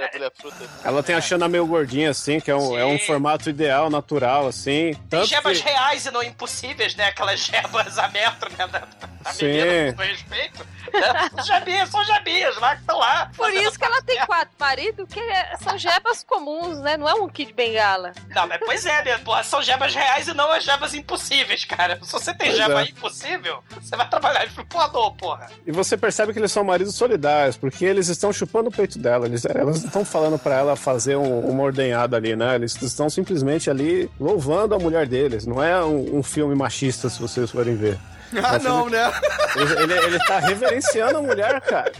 Ela 0.83 1.01
tem 1.01 1.15
a 1.15 1.21
Xana 1.21 1.47
meio 1.47 1.65
gordinha, 1.65 2.09
assim, 2.11 2.39
que 2.39 2.51
é 2.51 2.55
um, 2.55 2.77
é 2.77 2.85
um 2.85 2.99
formato 2.99 3.49
ideal, 3.49 3.89
natural, 3.89 4.47
assim. 4.47 4.93
Tanto 5.09 5.30
gebas 5.31 5.59
que... 5.61 5.69
reais 5.69 6.05
e 6.05 6.11
não 6.11 6.21
impossíveis, 6.23 6.95
né? 6.95 7.05
Aquelas 7.07 7.39
gebas 7.39 7.97
a 7.97 8.07
metro, 8.09 8.49
né? 8.57 8.67
Da, 8.67 8.87
da 9.23 9.31
Sim. 9.33 9.45
menina, 9.45 9.93
com 9.93 10.01
respeito. 10.01 10.65
Né? 10.91 11.29
São 11.35 11.45
jebinhas, 11.45 11.89
são 11.89 12.03
jebinhas 12.03 12.57
lá 12.57 12.75
que 12.75 12.81
estão 12.81 12.97
lá. 12.99 13.31
Por 13.35 13.53
isso 13.53 13.77
que 13.79 13.85
ela 13.85 14.01
tem 14.01 14.25
quatro 14.25 14.53
maridos, 14.59 15.07
que 15.09 15.19
é- 15.19 15.55
são 15.63 15.77
jebas 15.77 16.23
comuns, 16.23 16.79
né? 16.79 16.97
Não 16.97 17.07
é 17.07 17.13
um 17.13 17.29
kit 17.29 17.53
bengala. 17.53 18.11
Não, 18.29 18.47
mas 18.47 18.59
pois 18.65 18.85
é, 18.85 19.03
né? 19.03 19.17
Porra, 19.19 19.43
são 19.43 19.61
gebas 19.61 19.93
reais 19.95 20.27
e 20.27 20.33
não 20.33 20.51
as 20.51 20.63
gebas 20.63 20.93
impossíveis, 20.93 21.63
cara. 21.65 21.99
Se 22.03 22.11
você 22.11 22.33
tem 22.33 22.47
Pois 22.47 22.57
jeba 22.57 22.81
é. 22.81 22.85
impossível, 22.85 23.63
você 23.79 23.95
vai 23.95 24.09
trabalhar 24.09 24.45
de 24.45 24.63
pornô, 24.65 25.11
porra. 25.11 25.49
E 25.65 25.71
você 25.71 25.95
percebe 25.95 26.33
que 26.33 26.39
eles 26.39 26.51
são 26.51 26.63
maridos 26.63 26.95
solidários, 26.95 27.55
porque 27.55 27.85
eles 27.85 28.07
estão 28.07 28.33
chupando 28.33 28.69
o 28.69 28.71
peito 28.71 28.97
dela. 28.99 29.25
Eles, 29.27 29.45
elas 29.45 29.79
não 29.81 29.87
estão 29.87 30.03
falando 30.05 30.37
pra 30.39 30.55
ela 30.55 30.75
fazer 30.75 31.15
um, 31.15 31.39
uma 31.41 31.63
ordenhada 31.63 32.17
ali, 32.17 32.35
né? 32.35 32.55
Eles 32.55 32.79
estão 32.81 33.09
simplesmente 33.09 33.69
ali 33.69 34.09
louvando 34.19 34.75
a 34.75 34.79
mulher 34.79 35.05
deles. 35.21 35.45
Não 35.45 35.61
é 35.61 35.83
um, 35.83 36.17
um 36.17 36.23
filme 36.23 36.55
machista, 36.55 37.09
se 37.09 37.19
vocês 37.19 37.51
forem 37.51 37.75
ver. 37.75 37.97
Ah, 38.43 38.59
não, 38.59 38.89
né? 38.89 39.11
Ele, 39.55 39.83
ele, 39.83 40.05
ele 40.05 40.19
tá 40.25 40.39
reverenciando 40.39 41.17
a 41.17 41.21
mulher, 41.21 41.59
cara. 41.61 41.91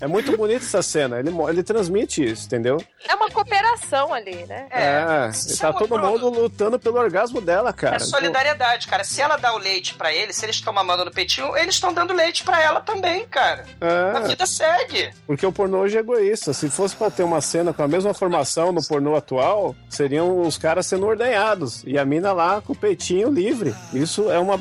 É 0.00 0.06
muito 0.08 0.36
bonita 0.36 0.64
essa 0.64 0.82
cena. 0.82 1.20
Ele, 1.20 1.30
ele 1.48 1.62
transmite 1.62 2.24
isso, 2.24 2.46
entendeu? 2.46 2.82
É 3.08 3.14
uma 3.14 3.30
cooperação 3.30 4.12
ali, 4.12 4.44
né? 4.46 4.66
É, 4.70 5.30
e 5.30 5.56
tá 5.56 5.68
é 5.68 5.72
todo 5.72 5.86
prova. 5.88 6.08
mundo 6.10 6.28
lutando 6.28 6.76
pelo 6.76 6.98
orgasmo 6.98 7.40
dela, 7.40 7.72
cara. 7.72 7.96
É 7.96 7.98
solidariedade, 8.00 8.88
cara. 8.88 9.04
Se 9.04 9.20
ela 9.20 9.36
dá 9.36 9.54
o 9.54 9.58
leite 9.58 9.94
pra 9.94 10.12
ele, 10.12 10.32
se 10.32 10.44
eles 10.44 10.56
estão 10.56 10.72
mamando 10.72 11.04
no 11.04 11.12
peitinho, 11.12 11.56
eles 11.56 11.76
estão 11.76 11.92
dando 11.94 12.12
leite 12.12 12.42
pra 12.42 12.60
ela 12.60 12.80
também, 12.80 13.24
cara. 13.28 13.64
A 13.80 14.18
É, 14.24 14.28
vida 14.28 14.44
segue. 14.44 15.10
porque 15.24 15.46
o 15.46 15.52
pornô 15.52 15.78
hoje 15.78 15.96
é 15.96 16.00
egoísta. 16.00 16.52
Se 16.52 16.68
fosse 16.68 16.96
pra 16.96 17.08
ter 17.08 17.22
uma 17.22 17.40
cena 17.40 17.72
com 17.72 17.84
a 17.84 17.88
mesma 17.88 18.12
formação 18.12 18.72
no 18.72 18.82
pornô 18.84 19.14
atual, 19.14 19.76
seriam 19.88 20.40
os 20.40 20.58
caras 20.58 20.84
sendo 20.86 21.06
ordenhados 21.06 21.84
e 21.86 21.96
a 21.96 22.04
mina 22.04 22.32
lá 22.32 22.60
com 22.60 22.72
o 22.72 22.76
peitinho 22.76 23.30
livre. 23.30 23.72
Isso 23.92 24.28
é 24.32 24.38
uma 24.40 24.58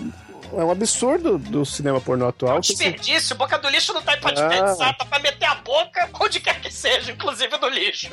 é 0.53 0.63
um 0.63 0.71
absurdo 0.71 1.37
do 1.37 1.65
cinema 1.65 1.99
pornô 2.01 2.27
atual. 2.27 2.59
que 2.61 2.67
se- 2.67 2.73
Desperdício, 2.75 3.35
boca 3.35 3.57
do 3.57 3.69
lixo 3.69 3.93
não 3.93 4.01
tá 4.01 4.13
aí 4.13 4.19
pra 4.19 4.31
Ah. 4.31 4.33
desperdiçar, 4.33 4.97
tá 4.97 5.05
pra 5.05 5.19
meter 5.19 5.45
a 5.45 5.55
boca 5.55 6.09
onde 6.19 6.39
quer 6.39 6.59
que 6.61 6.71
seja, 6.71 7.11
inclusive 7.11 7.57
no 7.57 7.67
lixo. 7.69 8.09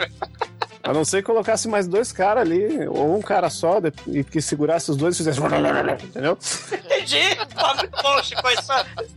A 0.83 0.93
não 0.93 1.05
ser 1.05 1.19
que 1.19 1.25
colocasse 1.25 1.69
mais 1.69 1.87
dois 1.87 2.13
caras 2.13 2.43
ali, 2.45 2.87
ou 2.89 3.17
um 3.17 3.23
cara 3.23 3.51
só, 3.51 3.81
de- 3.81 3.93
e 4.07 4.23
que 4.25 4.41
segurasse 4.41 4.91
os 4.91 4.97
dois 4.97 5.15
e 5.15 5.19
fizesse. 5.19 5.39
Entendeu? 6.05 6.39
Entendi. 6.73 7.21
Bom, 8.03 8.23
Chico. 8.23 8.49
Isso 8.51 8.67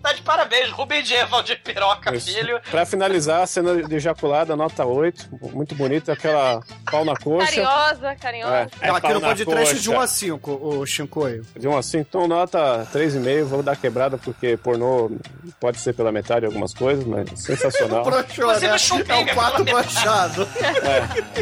tá 0.02 0.13
de 0.13 0.21
parabéns. 0.21 0.69
Rubem 0.71 1.04
de 1.04 1.13
Evaldir 1.13 1.62
Piroca, 1.63 2.15
Isso. 2.15 2.32
filho. 2.34 2.60
Pra 2.69 2.86
finalizar, 2.86 3.41
a 3.43 3.47
cena 3.47 3.82
de 3.84 3.95
ejaculada, 3.95 4.56
nota 4.56 4.86
8. 4.86 5.30
Muito 5.54 5.76
bonita, 5.76 6.13
aquela 6.13 6.62
pau 6.89 7.06
na 7.06 7.15
coxa. 7.15 7.45
Carinhosa, 7.47 8.15
carinhosa. 8.15 8.56
É, 8.82 8.88
Ela 8.88 8.97
aqui 8.97 9.08
pau 9.08 9.13
no 9.15 9.19
na 9.21 9.28
podcast 9.30 9.80
de 9.80 9.89
1 9.89 9.93
coxa. 9.93 10.04
a 10.04 10.08
5, 10.08 10.52
o 10.52 10.86
Shinkoio. 10.86 11.45
De 11.58 11.67
1 11.67 11.78
a 11.78 11.84
5, 11.84 12.06
então 12.10 12.28
nota 12.28 12.88
3,5. 12.93 13.43
Vou 13.45 13.63
dar 13.63 13.76
quebrada 13.76 14.17
porque 14.17 14.58
pornô 14.58 15.12
pode 15.60 15.80
ser 15.80 15.93
pela 15.93 16.12
metade 16.12 16.45
algumas 16.45 16.74
coisas, 16.74 17.06
mas 17.06 17.30
sensacional. 17.39 18.04
Broxou, 18.06 18.47
né? 18.60 18.76
É 19.08 19.15
o 19.15 19.34
quarto 19.36 19.63
pela 19.65 19.82
brochado. 19.82 20.47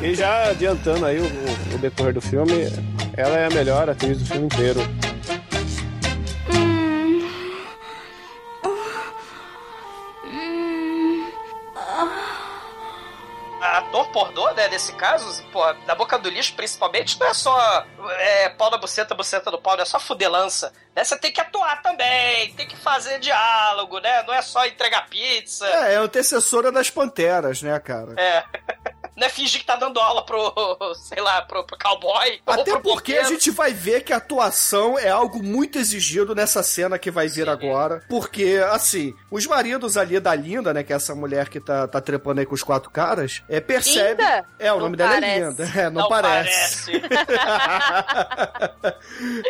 É. 0.02 0.09
E 0.10 0.16
já 0.16 0.50
adiantando 0.50 1.06
aí 1.06 1.20
o, 1.20 1.26
o- 1.26 1.78
decorrer 1.78 2.14
do 2.14 2.22
filme, 2.22 2.66
ela 3.16 3.38
é 3.38 3.46
a 3.46 3.50
melhor 3.50 3.88
atriz 3.90 4.18
do 4.18 4.26
filme 4.26 4.48
inteiro. 4.48 4.80
Ator 13.62 14.08
pornô, 14.12 14.50
né, 14.54 14.70
nesse 14.70 14.94
caso, 14.94 15.44
pô, 15.52 15.62
da 15.86 15.94
boca 15.94 16.18
do 16.18 16.30
lixo, 16.30 16.54
principalmente, 16.56 17.20
não 17.20 17.28
é 17.28 17.34
só 17.34 17.86
é, 18.18 18.48
pau 18.50 18.72
na 18.72 18.78
buceta, 18.78 19.14
buceta 19.14 19.52
do 19.52 19.60
pau, 19.60 19.76
não 19.76 19.84
é 19.84 19.86
só 19.86 20.00
fudelança. 20.00 20.72
Né? 20.96 21.04
Você 21.04 21.18
tem 21.18 21.30
que 21.32 21.42
atuar 21.42 21.82
também, 21.82 22.54
tem 22.54 22.66
que 22.66 22.78
fazer 22.78 23.20
diálogo, 23.20 24.00
né? 24.00 24.24
Não 24.24 24.34
é 24.34 24.42
só 24.42 24.66
entregar 24.66 25.10
pizza. 25.10 25.68
É, 25.68 25.94
é 25.94 25.98
a 25.98 26.02
antecessora 26.02 26.72
das 26.72 26.90
Panteras, 26.90 27.62
né, 27.62 27.78
cara? 27.82 28.14
É. 28.18 28.44
Não 29.20 29.28
é 29.28 29.30
fingir 29.30 29.60
que 29.60 29.66
tá 29.66 29.76
dando 29.76 30.00
aula 30.00 30.26
pro, 30.26 30.54
sei 30.96 31.22
lá, 31.22 31.42
pro, 31.42 31.64
pro 31.66 31.78
cowboy. 31.78 32.40
Até 32.48 32.72
pro 32.72 32.82
porque 32.82 33.12
a 33.12 33.18
porqueiro. 33.18 33.28
gente 33.28 33.52
vai 33.52 33.74
ver 33.74 34.04
que 34.04 34.14
a 34.14 34.18
atuação 34.18 34.98
é 34.98 35.10
algo 35.10 35.44
muito 35.44 35.78
exigido 35.78 36.34
nessa 36.34 36.64
cena 36.64 36.98
que 36.98 37.12
vai 37.12 37.28
vir 37.28 37.50
agora. 37.50 38.02
Porque, 38.08 38.64
assim, 38.72 39.14
os 39.30 39.46
maridos 39.46 39.98
ali 39.98 40.20
da 40.20 40.34
Linda, 40.34 40.74
né? 40.74 40.84
Que 40.84 40.94
é 40.94 40.96
essa 40.96 41.14
mulher 41.14 41.50
que 41.50 41.60
tá, 41.60 41.88
tá 41.88 42.00
trepando 42.00 42.40
aí 42.40 42.46
com 42.46 42.56
os 42.56 42.64
quatro 42.64 42.90
caras, 42.90 43.44
é, 43.50 43.60
percebe. 43.60 44.22
Linda? 44.22 44.46
É, 44.58 44.72
o 44.72 44.76
Não 44.76 44.84
nome 44.84 44.96
dela 44.96 45.18
é 45.18 45.20
parece. 45.20 45.50
Linda. 45.50 45.80
É, 45.80 45.90
não, 45.90 46.02
Não 46.02 46.10
parece. 46.10 46.92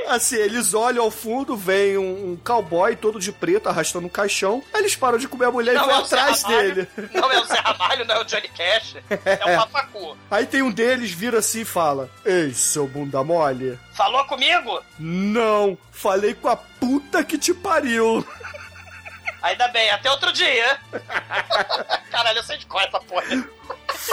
assim, 0.08 0.38
eles 0.38 0.73
olham 0.73 1.03
ao 1.03 1.12
fundo, 1.12 1.55
vem 1.55 1.97
um, 1.97 2.32
um 2.32 2.38
cowboy 2.43 2.95
todo 2.95 3.19
de 3.19 3.32
preto 3.32 3.69
arrastando 3.69 4.08
um 4.08 4.10
caixão. 4.10 4.63
Aí 4.73 4.82
eles 4.82 4.95
param 4.95 5.17
de 5.17 5.27
comer 5.27 5.45
a 5.45 5.51
mulher 5.51 5.73
e 5.73 5.77
Não 5.77 5.86
vão 5.86 5.99
é 5.99 6.03
atrás 6.03 6.43
dele. 6.43 6.88
Não 7.13 7.32
é 7.32 7.39
o 7.39 7.45
Zé 7.45 7.60
Ramalho, 7.60 8.05
não 8.05 8.15
é 8.15 8.21
o 8.21 8.23
Johnny 8.23 8.49
Cash. 8.49 8.95
É 9.25 9.45
o 9.45 9.58
Papacu. 9.65 10.17
Aí 10.29 10.45
tem 10.45 10.61
um 10.61 10.71
deles, 10.71 11.11
vira 11.11 11.39
assim 11.39 11.61
e 11.61 11.65
fala: 11.65 12.09
Ei, 12.25 12.53
seu 12.53 12.87
bunda 12.87 13.23
mole. 13.23 13.77
Falou 13.93 14.23
comigo? 14.25 14.81
Não, 14.97 15.77
falei 15.91 16.33
com 16.33 16.47
a 16.49 16.55
puta 16.55 17.23
que 17.23 17.37
te 17.37 17.53
pariu. 17.53 18.25
Ainda 19.41 19.67
bem, 19.69 19.89
até 19.89 20.11
outro 20.11 20.33
dia. 20.33 20.79
Caralho, 22.11 22.39
eu 22.39 22.43
sei 22.43 22.57
de 22.57 22.65
qual 22.65 22.83
é 22.83 22.87
essa 22.87 22.99
porra. 22.99 23.49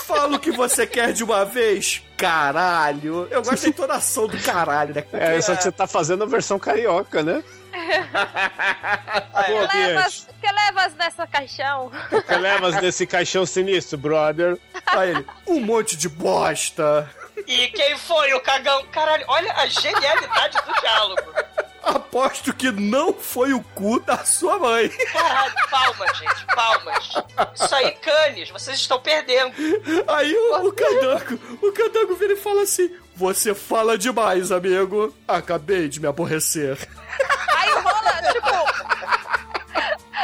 Fala 0.04 0.36
o 0.36 0.40
que 0.40 0.52
você 0.52 0.86
quer 0.86 1.12
de 1.12 1.24
uma 1.24 1.44
vez, 1.44 2.02
caralho. 2.16 3.26
Eu 3.30 3.42
gosto 3.42 3.62
da 3.62 3.68
entonação 3.68 4.28
do 4.28 4.38
caralho, 4.38 4.94
né? 4.94 5.04
É, 5.12 5.40
só 5.40 5.56
que 5.56 5.62
você 5.62 5.72
tá 5.72 5.86
fazendo 5.86 6.22
a 6.22 6.26
versão 6.26 6.58
carioca, 6.58 7.22
né? 7.22 7.42
Pô, 9.46 9.68
Que 9.68 9.76
levas, 9.78 10.28
que 10.40 10.52
levas 10.52 10.94
nessa 10.94 11.26
caixão? 11.26 11.90
Que 12.26 12.34
levas 12.36 12.76
desse 12.80 13.06
caixão 13.06 13.46
sinistro, 13.46 13.98
brother. 13.98 14.58
Aí 14.86 15.10
ele, 15.10 15.26
um 15.46 15.60
monte 15.60 15.96
de 15.96 16.08
bosta. 16.08 17.08
E 17.46 17.68
quem 17.68 17.96
foi 17.98 18.32
o 18.34 18.40
cagão? 18.40 18.84
Caralho, 18.86 19.24
olha 19.28 19.52
a 19.54 19.66
genialidade 19.66 20.56
do 20.64 20.80
diálogo. 20.80 21.34
Aposto 21.82 22.52
que 22.52 22.72
não 22.72 23.12
foi 23.14 23.52
o 23.52 23.62
cu 23.62 24.00
da 24.00 24.24
sua 24.24 24.58
mãe. 24.58 24.88
Caralho, 24.88 25.54
palmas, 25.70 26.18
gente, 26.18 26.46
palmas. 26.46 27.08
Isso 27.54 27.74
aí, 27.76 27.92
canes, 27.92 28.50
vocês 28.50 28.76
estão 28.76 28.98
perdendo. 29.00 29.54
Aí 30.08 30.34
o, 30.36 30.66
o 30.66 30.72
candango, 30.72 31.38
o 31.62 31.72
candango 31.72 32.16
vira 32.16 32.32
e 32.32 32.36
fala 32.36 32.62
assim: 32.62 32.90
Você 33.16 33.54
fala 33.54 33.96
demais, 33.96 34.52
amigo. 34.52 35.14
Acabei 35.26 35.88
de 35.88 36.00
me 36.00 36.06
aborrecer. 36.06 36.76
Aí 37.56 37.70
rola, 37.72 38.32
tipo. 38.32 38.66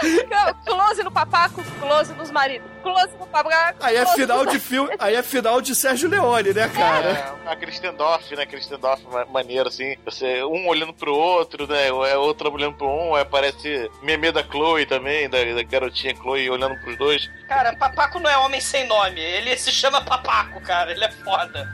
close 0.67 1.03
no 1.05 1.11
papaco, 1.11 1.63
close 1.81 2.13
nos 2.15 2.31
maridos. 2.31 2.69
Close 2.83 3.09
no 3.19 3.27
papaco. 3.27 3.77
Aí 3.81 3.97
é 3.97 4.05
final 4.07 4.45
de 4.45 4.59
filme, 4.59 4.91
aí 4.99 5.15
é 5.15 5.23
final 5.23 5.61
de 5.61 5.75
Sérgio 5.75 6.09
Leone, 6.09 6.53
né, 6.53 6.69
cara? 6.69 7.37
É, 7.47 7.53
aquele 7.53 7.71
stand-off, 7.71 8.35
né? 8.37 8.43
Aquele 8.43 8.61
stand-off 8.61 9.03
ma- 9.11 9.25
maneiro, 9.27 9.69
assim. 9.69 9.97
Você, 10.05 10.43
um 10.45 10.67
olhando 10.69 10.93
pro 10.93 11.15
outro, 11.15 11.67
né? 11.67 11.91
Ou 11.93 12.05
é 12.05 12.17
outro 12.17 12.53
olhando 12.53 12.77
pro 12.77 12.87
um, 12.89 13.15
aí 13.15 13.23
aparece 13.23 13.91
meme 14.03 14.31
da 14.33 14.43
Chloe 14.43 14.85
também, 14.85 15.31
da, 15.31 15.39
da 15.45 15.63
garotinha 15.63 16.15
Chloe 16.17 16.51
olhando 16.51 16.77
pros 16.81 16.99
dois. 16.99 17.31
Cara, 17.49 17.75
Papaco 17.77 18.19
não 18.19 18.29
é 18.29 18.37
homem 18.39 18.61
sem 18.61 18.87
nome. 18.87 19.21
Ele 19.21 19.57
se 19.57 19.71
chama 19.71 20.03
Papaco, 20.05 20.61
cara. 20.61 20.91
Ele 20.93 21.05
é 21.05 21.11
foda. 21.11 21.69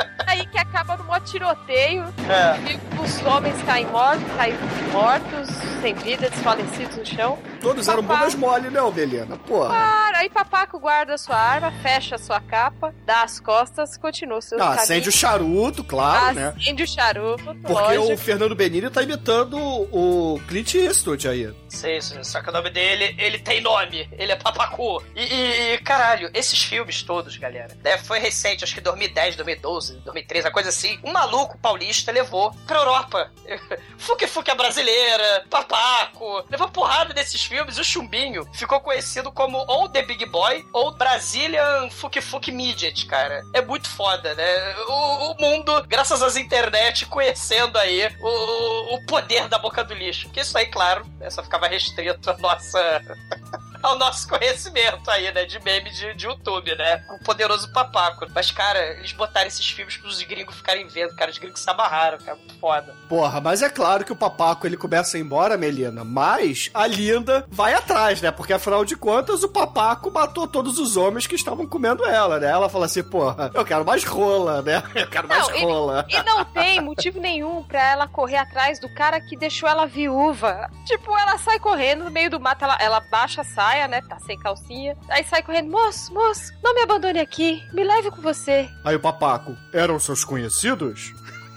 Aí 0.34 0.46
que 0.46 0.58
acaba 0.58 0.96
numa 0.96 1.14
mó 1.14 1.20
tiroteio. 1.20 2.02
É. 2.28 2.72
E 2.72 3.00
os 3.00 3.22
homens 3.24 3.60
caem 3.62 3.86
mortos, 3.86 4.24
caem 4.36 4.54
mortos, 4.92 5.48
sem 5.80 5.94
vida, 5.94 6.28
desfalecidos 6.28 6.96
no 6.96 7.06
chão. 7.06 7.38
Todos 7.60 7.86
eram 7.88 8.02
Papá. 8.04 8.20
bundas 8.20 8.34
mole, 8.34 8.70
né, 8.70 8.80
Belena? 8.90 9.36
Porra. 9.38 9.68
Para, 9.70 10.18
aí 10.18 10.28
Papaco 10.30 10.78
guarda 10.78 11.14
a 11.14 11.18
sua 11.18 11.36
arma, 11.36 11.70
fecha 11.82 12.16
a 12.16 12.18
sua 12.18 12.40
capa, 12.40 12.92
dá 13.06 13.22
as 13.22 13.38
costas, 13.40 13.96
continua 13.96 14.38
o 14.38 14.42
seu 14.42 14.60
Ah, 14.62 14.74
acende 14.74 15.08
o 15.08 15.12
charuto, 15.12 15.82
claro, 15.84 16.34
né? 16.34 16.54
Acende 16.56 16.82
o 16.82 16.86
charuto, 16.86 17.44
Porque 17.62 17.72
lógico. 17.96 18.12
o 18.12 18.18
Fernando 18.18 18.54
Benini 18.54 18.90
tá 18.90 19.02
imitando 19.02 19.56
o 19.58 20.40
Clint 20.48 20.74
Eastwood 20.74 21.28
aí. 21.28 21.54
Sei, 21.68 22.00
sei, 22.00 22.22
só 22.22 22.40
que 22.40 22.48
o 22.50 22.52
nome 22.52 22.70
dele, 22.70 23.14
ele 23.18 23.38
tem 23.38 23.60
nome, 23.60 24.08
ele 24.12 24.32
é 24.32 24.36
Papacu. 24.36 25.02
E, 25.14 25.22
e- 25.22 25.74
e, 25.74 25.78
caralho, 25.78 26.30
esses 26.34 26.62
filmes 26.62 27.02
todos, 27.02 27.36
galera, 27.36 27.76
né, 27.82 27.98
foi 27.98 28.18
recente, 28.18 28.62
acho 28.64 28.74
que 28.74 28.80
2010, 28.80 29.36
2012, 29.36 29.94
2013, 30.04 30.23
uma 30.44 30.50
coisa 30.50 30.68
assim. 30.68 30.98
Um 31.02 31.12
maluco 31.12 31.58
paulista 31.58 32.12
levou 32.12 32.52
pra 32.66 32.78
Europa. 32.78 33.30
Fuque 33.98 34.26
Fuque 34.26 34.50
a 34.50 34.54
brasileira, 34.54 35.44
Papaco, 35.48 36.44
levou 36.50 36.68
porrada 36.68 37.14
desses 37.14 37.44
filmes. 37.44 37.78
O 37.78 37.84
Chumbinho 37.84 38.46
ficou 38.52 38.80
conhecido 38.80 39.32
como 39.32 39.58
ou 39.58 39.88
The 39.88 40.02
Big 40.02 40.26
Boy 40.26 40.64
ou 40.72 40.94
Brazilian 40.94 41.90
Fuque 41.90 42.20
Fuque 42.20 42.52
Midget, 42.52 43.06
cara. 43.06 43.42
É 43.52 43.62
muito 43.62 43.88
foda, 43.88 44.34
né? 44.34 44.74
O, 44.88 45.32
o 45.32 45.36
mundo, 45.40 45.84
graças 45.86 46.22
às 46.22 46.36
internet, 46.36 47.06
conhecendo 47.06 47.78
aí 47.78 48.08
o, 48.20 48.94
o 48.94 49.06
poder 49.06 49.48
da 49.48 49.58
boca 49.58 49.82
do 49.82 49.94
lixo. 49.94 50.28
Que 50.30 50.40
isso 50.40 50.56
aí, 50.56 50.66
claro, 50.66 51.06
né, 51.18 51.30
só 51.30 51.42
ficava 51.42 51.66
restrito 51.66 52.30
à 52.30 52.36
nossa. 52.38 53.02
ao 53.84 53.98
nosso 53.98 54.28
conhecimento 54.28 55.10
aí, 55.10 55.30
né? 55.32 55.44
De 55.44 55.60
meme 55.62 55.90
de, 55.90 56.14
de 56.14 56.26
YouTube, 56.26 56.74
né? 56.76 57.04
O 57.10 57.24
poderoso 57.24 57.70
papaco. 57.72 58.26
Mas, 58.34 58.50
cara, 58.50 58.78
eles 58.96 59.12
botaram 59.12 59.46
esses 59.46 59.68
filmes 59.68 59.96
pros 59.96 60.22
gringos 60.22 60.56
ficarem 60.56 60.86
vendo, 60.86 61.14
cara. 61.14 61.30
Os 61.30 61.38
gringos 61.38 61.60
se 61.60 61.70
amarraram, 61.70 62.18
cara. 62.18 62.36
Muito 62.36 62.54
foda. 62.58 62.94
Porra, 63.08 63.40
mas 63.40 63.62
é 63.62 63.68
claro 63.68 64.04
que 64.04 64.12
o 64.12 64.16
papaco 64.16 64.66
ele 64.66 64.76
começa 64.76 65.16
a 65.16 65.20
ir 65.20 65.22
embora, 65.22 65.56
Melina, 65.56 66.04
mas 66.04 66.70
a 66.74 66.86
Linda 66.86 67.44
vai 67.48 67.74
atrás, 67.74 68.20
né? 68.20 68.30
Porque 68.30 68.52
afinal 68.52 68.84
de 68.84 68.96
contas 68.96 69.42
o 69.42 69.48
papaco 69.48 70.10
matou 70.10 70.46
todos 70.48 70.78
os 70.78 70.96
homens 70.96 71.26
que 71.26 71.34
estavam 71.34 71.66
comendo 71.66 72.04
ela, 72.06 72.38
né? 72.40 72.48
Ela 72.50 72.68
fala 72.68 72.86
assim, 72.86 73.02
porra, 73.02 73.50
eu 73.54 73.64
quero 73.64 73.84
mais 73.84 74.04
rola, 74.04 74.62
né? 74.62 74.82
Eu 74.94 75.08
quero 75.10 75.28
mais 75.28 75.46
Não, 75.48 75.56
e- 75.56 75.62
rola. 75.62 76.06
E 76.08 76.22
não 76.22 76.44
tem 76.44 76.80
motivo 76.80 77.20
nenhum 77.20 77.62
pra 77.64 77.82
ela 77.90 78.06
correr 78.08 78.36
atrás 78.36 78.78
do 78.78 78.88
cara 78.94 79.20
que 79.20 79.36
deixou 79.36 79.68
ela 79.68 79.86
viúva. 79.86 80.70
Tipo, 80.86 81.16
ela 81.16 81.36
sai 81.38 81.58
correndo 81.58 82.04
no 82.04 82.10
meio 82.10 82.30
do 82.30 82.40
mato, 82.40 82.64
ela, 82.64 82.76
ela 82.80 83.00
baixa 83.00 83.40
a 83.42 83.44
saia, 83.44 83.73
né? 83.88 84.00
Tá 84.08 84.18
sem 84.20 84.38
calcinha. 84.38 84.96
Aí 85.08 85.24
sai 85.24 85.42
correndo, 85.42 85.70
moço, 85.70 86.12
moço, 86.12 86.52
não 86.62 86.74
me 86.74 86.82
abandone 86.82 87.18
aqui, 87.20 87.62
me 87.72 87.82
leve 87.84 88.10
com 88.10 88.20
você. 88.22 88.68
Aí 88.84 88.94
o 88.96 89.00
papaco, 89.00 89.56
eram 89.72 89.98
seus 89.98 90.24
conhecidos? 90.24 91.12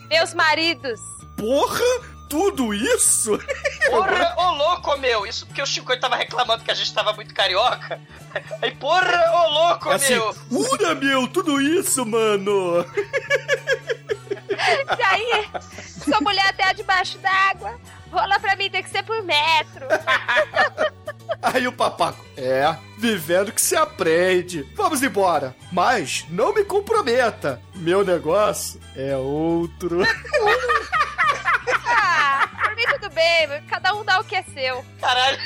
Meus 0.09 0.33
maridos. 0.33 0.99
Porra, 1.37 1.83
tudo 2.29 2.73
isso? 2.73 3.37
Porra, 3.89 4.33
ô 4.37 4.51
louco, 4.51 4.97
meu! 4.97 5.25
Isso 5.25 5.45
porque 5.45 5.61
o 5.61 5.65
Chico 5.65 5.97
tava 5.99 6.15
reclamando 6.15 6.63
que 6.63 6.71
a 6.71 6.73
gente 6.73 6.93
tava 6.93 7.13
muito 7.13 7.33
carioca. 7.33 8.01
Aí, 8.61 8.71
porra, 8.75 9.31
ô 9.33 9.49
louco, 9.49 9.89
É 9.91 9.95
assim, 9.95 10.13
meu! 10.15 10.35
ura, 10.51 10.95
meu, 10.95 11.27
tudo 11.27 11.61
isso, 11.61 12.05
mano. 12.05 12.85
E 14.97 15.03
aí, 15.03 15.47
sua 16.03 16.19
mulher 16.21 16.47
até 16.49 16.73
debaixo 16.73 17.17
d'água. 17.19 17.79
Rola 18.11 18.39
pra 18.39 18.55
mim, 18.55 18.69
tem 18.69 18.83
que 18.83 18.89
ser 18.89 19.03
por 19.03 19.21
metro. 19.23 19.85
Aí 21.41 21.67
o 21.67 21.71
papaco, 21.71 22.23
é, 22.35 22.75
vivendo 22.97 23.51
que 23.51 23.61
se 23.61 23.75
aprende. 23.75 24.63
Vamos 24.75 25.03
embora. 25.03 25.55
Mas 25.71 26.25
não 26.29 26.53
me 26.53 26.63
comprometa. 26.63 27.61
Meu 27.75 28.03
negócio 28.03 28.79
é 28.95 29.15
outro. 29.15 30.01
Ah, 31.85 32.47
por 32.63 32.75
mim 32.75 32.83
tudo 32.93 33.09
bem, 33.13 33.61
cada 33.69 33.93
um 33.93 34.03
dá 34.03 34.19
o 34.19 34.23
que 34.23 34.35
é 34.35 34.43
seu. 34.43 34.85
Caralho. 34.99 35.37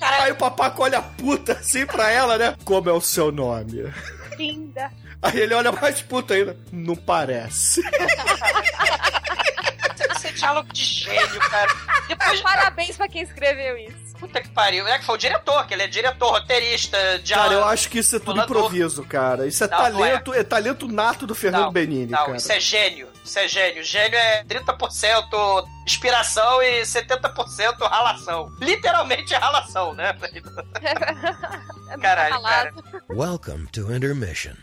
Aí 0.00 0.32
o 0.32 0.36
papaco 0.36 0.82
olha 0.82 1.00
puta 1.02 1.52
assim 1.52 1.86
pra 1.86 2.10
ela, 2.10 2.36
né? 2.38 2.56
Como 2.64 2.88
é 2.88 2.92
o 2.92 3.00
seu 3.00 3.32
nome? 3.32 3.92
Linda. 4.38 4.90
Aí 5.22 5.40
ele 5.40 5.54
olha 5.54 5.72
mais 5.72 6.02
puta 6.02 6.34
ainda. 6.34 6.56
Não 6.70 6.94
parece. 6.94 7.82
É 10.36 10.40
diálogo 10.40 10.72
de 10.72 10.82
gênio, 10.84 11.40
cara. 11.40 11.72
Depois, 12.08 12.40
Parabéns 12.42 12.96
pra 12.96 13.08
quem 13.08 13.22
escreveu 13.22 13.76
isso. 13.78 14.16
puta 14.18 14.40
que 14.40 14.48
pariu. 14.48 14.86
É 14.86 14.98
que 14.98 15.04
foi 15.04 15.14
o 15.14 15.18
diretor, 15.18 15.66
que 15.66 15.74
ele 15.74 15.82
é 15.82 15.86
diretor, 15.88 16.30
roteirista, 16.32 16.96
Cara, 16.98 17.18
diálogo. 17.18 17.54
eu 17.54 17.64
acho 17.64 17.88
que 17.88 17.98
isso 17.98 18.16
é 18.16 18.18
tudo 18.18 18.40
improviso, 18.40 19.04
cara. 19.04 19.46
Isso 19.46 19.64
é 19.64 19.68
Não, 19.68 19.76
não 19.78 19.84
talento, 19.84 20.34
é. 20.34 20.42
talento 20.44 20.88
nato 20.88 21.26
do 21.26 21.34
Fernando 21.34 21.64
Não, 21.64 21.72
Benini, 21.72 22.12
Não, 22.12 22.18
cara. 22.26 22.36
isso 22.36 22.52
é 22.52 22.60
gênio. 22.60 23.08
Isso 23.24 23.38
é 23.38 23.48
gênio. 23.48 23.82
Gênio 23.82 24.18
é 24.18 24.44
30% 24.44 25.66
inspiração 25.86 26.62
e 26.62 26.82
70% 26.82 27.78
ralação. 27.88 28.50
Literalmente 28.60 29.34
é 29.34 29.36
ralação, 29.38 29.94
né? 29.94 30.16
É 31.88 31.96
Caralho, 31.98 32.34
ralado. 32.34 32.84
Welcome 33.08 33.68
to 33.68 33.92
Intermission. 33.94 34.54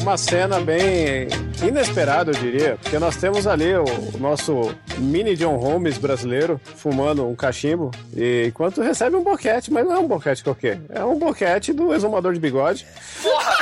Uma 0.00 0.16
cena 0.16 0.60
bem 0.60 1.28
inesperada, 1.62 2.30
eu 2.30 2.34
diria, 2.34 2.78
porque 2.80 2.98
nós 2.98 3.16
temos 3.16 3.46
ali 3.46 3.74
o, 3.74 3.84
o 4.14 4.18
nosso 4.18 4.74
mini 4.98 5.34
John 5.34 5.56
Holmes 5.56 5.98
brasileiro 5.98 6.60
fumando 6.76 7.26
um 7.26 7.34
cachimbo, 7.34 7.90
e 8.14 8.46
enquanto 8.46 8.80
recebe 8.80 9.16
um 9.16 9.22
boquete, 9.24 9.72
mas 9.72 9.84
não 9.84 9.94
é 9.94 9.98
um 9.98 10.06
boquete 10.06 10.44
qualquer, 10.44 10.80
é 10.90 11.04
um 11.04 11.18
boquete 11.18 11.72
do 11.72 11.92
exumador 11.92 12.32
de 12.32 12.40
bigode. 12.40 12.86
Porra! 13.22 13.56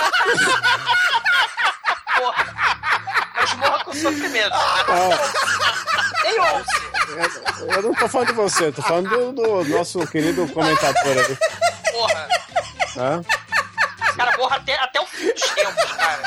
Porra! 2.19 2.47
Mas 3.37 3.55
morra 3.55 3.85
com 3.85 3.93
sofrimento. 3.95 4.57
Tem 6.23 6.41
11. 6.41 6.65
Eu 7.77 7.83
não 7.83 7.95
tô 7.95 8.09
falando 8.09 8.29
de 8.29 8.35
você, 8.35 8.73
tô 8.73 8.83
falando 8.83 9.09
do, 9.09 9.33
do 9.33 9.65
nosso 9.71 10.07
querido 10.07 10.47
comentador 10.49 11.17
aí. 11.19 11.39
Porra! 11.93 12.29
Tá? 12.95 13.21
Cara, 14.17 14.37
morra 14.37 14.57
até, 14.57 14.75
até 14.77 15.01
o 15.01 15.07
fim 15.07 15.33
dos 15.33 15.43
tempos, 15.43 15.93
cara. 15.93 16.23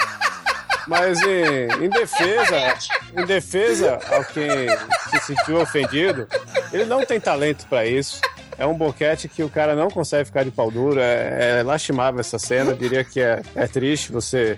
Mas 0.88 1.22
em, 1.22 1.86
em 1.86 1.90
defesa, 1.90 2.78
em 3.16 3.26
defesa 3.26 4.00
ao 4.10 4.24
quem 4.24 4.68
se 5.10 5.20
sentiu 5.26 5.62
ofendido, 5.62 6.28
ele 6.72 6.86
não 6.86 7.06
tem 7.06 7.20
talento 7.20 7.66
pra 7.68 7.86
isso. 7.86 8.22
É 8.58 8.66
um 8.66 8.74
boquete 8.74 9.28
que 9.30 9.44
o 9.44 9.50
cara 9.50 9.76
não 9.76 9.88
consegue 9.90 10.26
ficar 10.26 10.44
de 10.44 10.50
pau 10.52 10.72
duro. 10.72 11.00
É, 11.00 11.60
é 11.60 11.64
lastimável 11.64 12.20
essa 12.20 12.40
cena. 12.40 12.72
Eu 12.72 12.76
diria 12.76 13.04
que 13.04 13.22
é, 13.22 13.42
é 13.56 13.68
triste 13.68 14.12
você, 14.12 14.58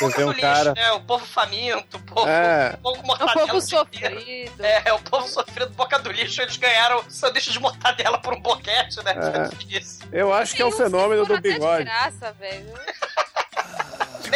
você 0.00 0.16
ver 0.18 0.24
um 0.24 0.28
lixo, 0.28 0.40
cara. 0.40 0.72
né? 0.74 0.92
O 0.92 1.00
povo 1.00 1.26
faminto, 1.26 1.96
o 1.96 2.00
povo, 2.02 2.28
É. 2.28 2.74
o 2.74 2.78
povo 2.78 3.00
É 3.02 3.06
mortadela 3.06 3.40
o 3.54 3.58
inteiro. 3.58 3.60
sofrido. 3.60 4.64
É, 4.64 4.82
é 4.86 4.92
o 4.92 4.98
povo 5.00 5.26
sofrendo 5.26 5.70
boca 5.72 5.98
do 5.98 6.12
lixo, 6.12 6.40
eles 6.42 6.56
ganharam 6.56 7.02
sanduíche 7.08 7.50
de 7.50 7.58
mortadela 7.58 8.18
por 8.18 8.34
um 8.34 8.40
boquete, 8.40 9.02
né? 9.04 9.14
É. 9.16 9.50
Eu 10.12 10.32
acho 10.32 10.54
que 10.54 10.62
é 10.62 10.66
um 10.66 10.70
fenômeno 10.72 11.26
do 11.26 11.34
de 11.34 11.40
bigode. 11.52 11.84
graça, 11.84 12.32
velho. 12.38 12.66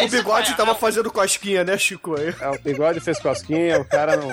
O 0.03 0.09
bigode 0.09 0.57
tava 0.57 0.73
vai, 0.73 0.81
fazendo 0.81 1.11
cosquinha, 1.13 1.65
né, 1.65 1.77
Chico? 1.79 2.15
É, 2.19 2.49
o 2.51 2.59
bigode 2.59 3.01
fez 3.01 3.19
cosquinha, 3.19 3.81
o 3.81 3.85
cara 3.85 4.17
não. 4.17 4.29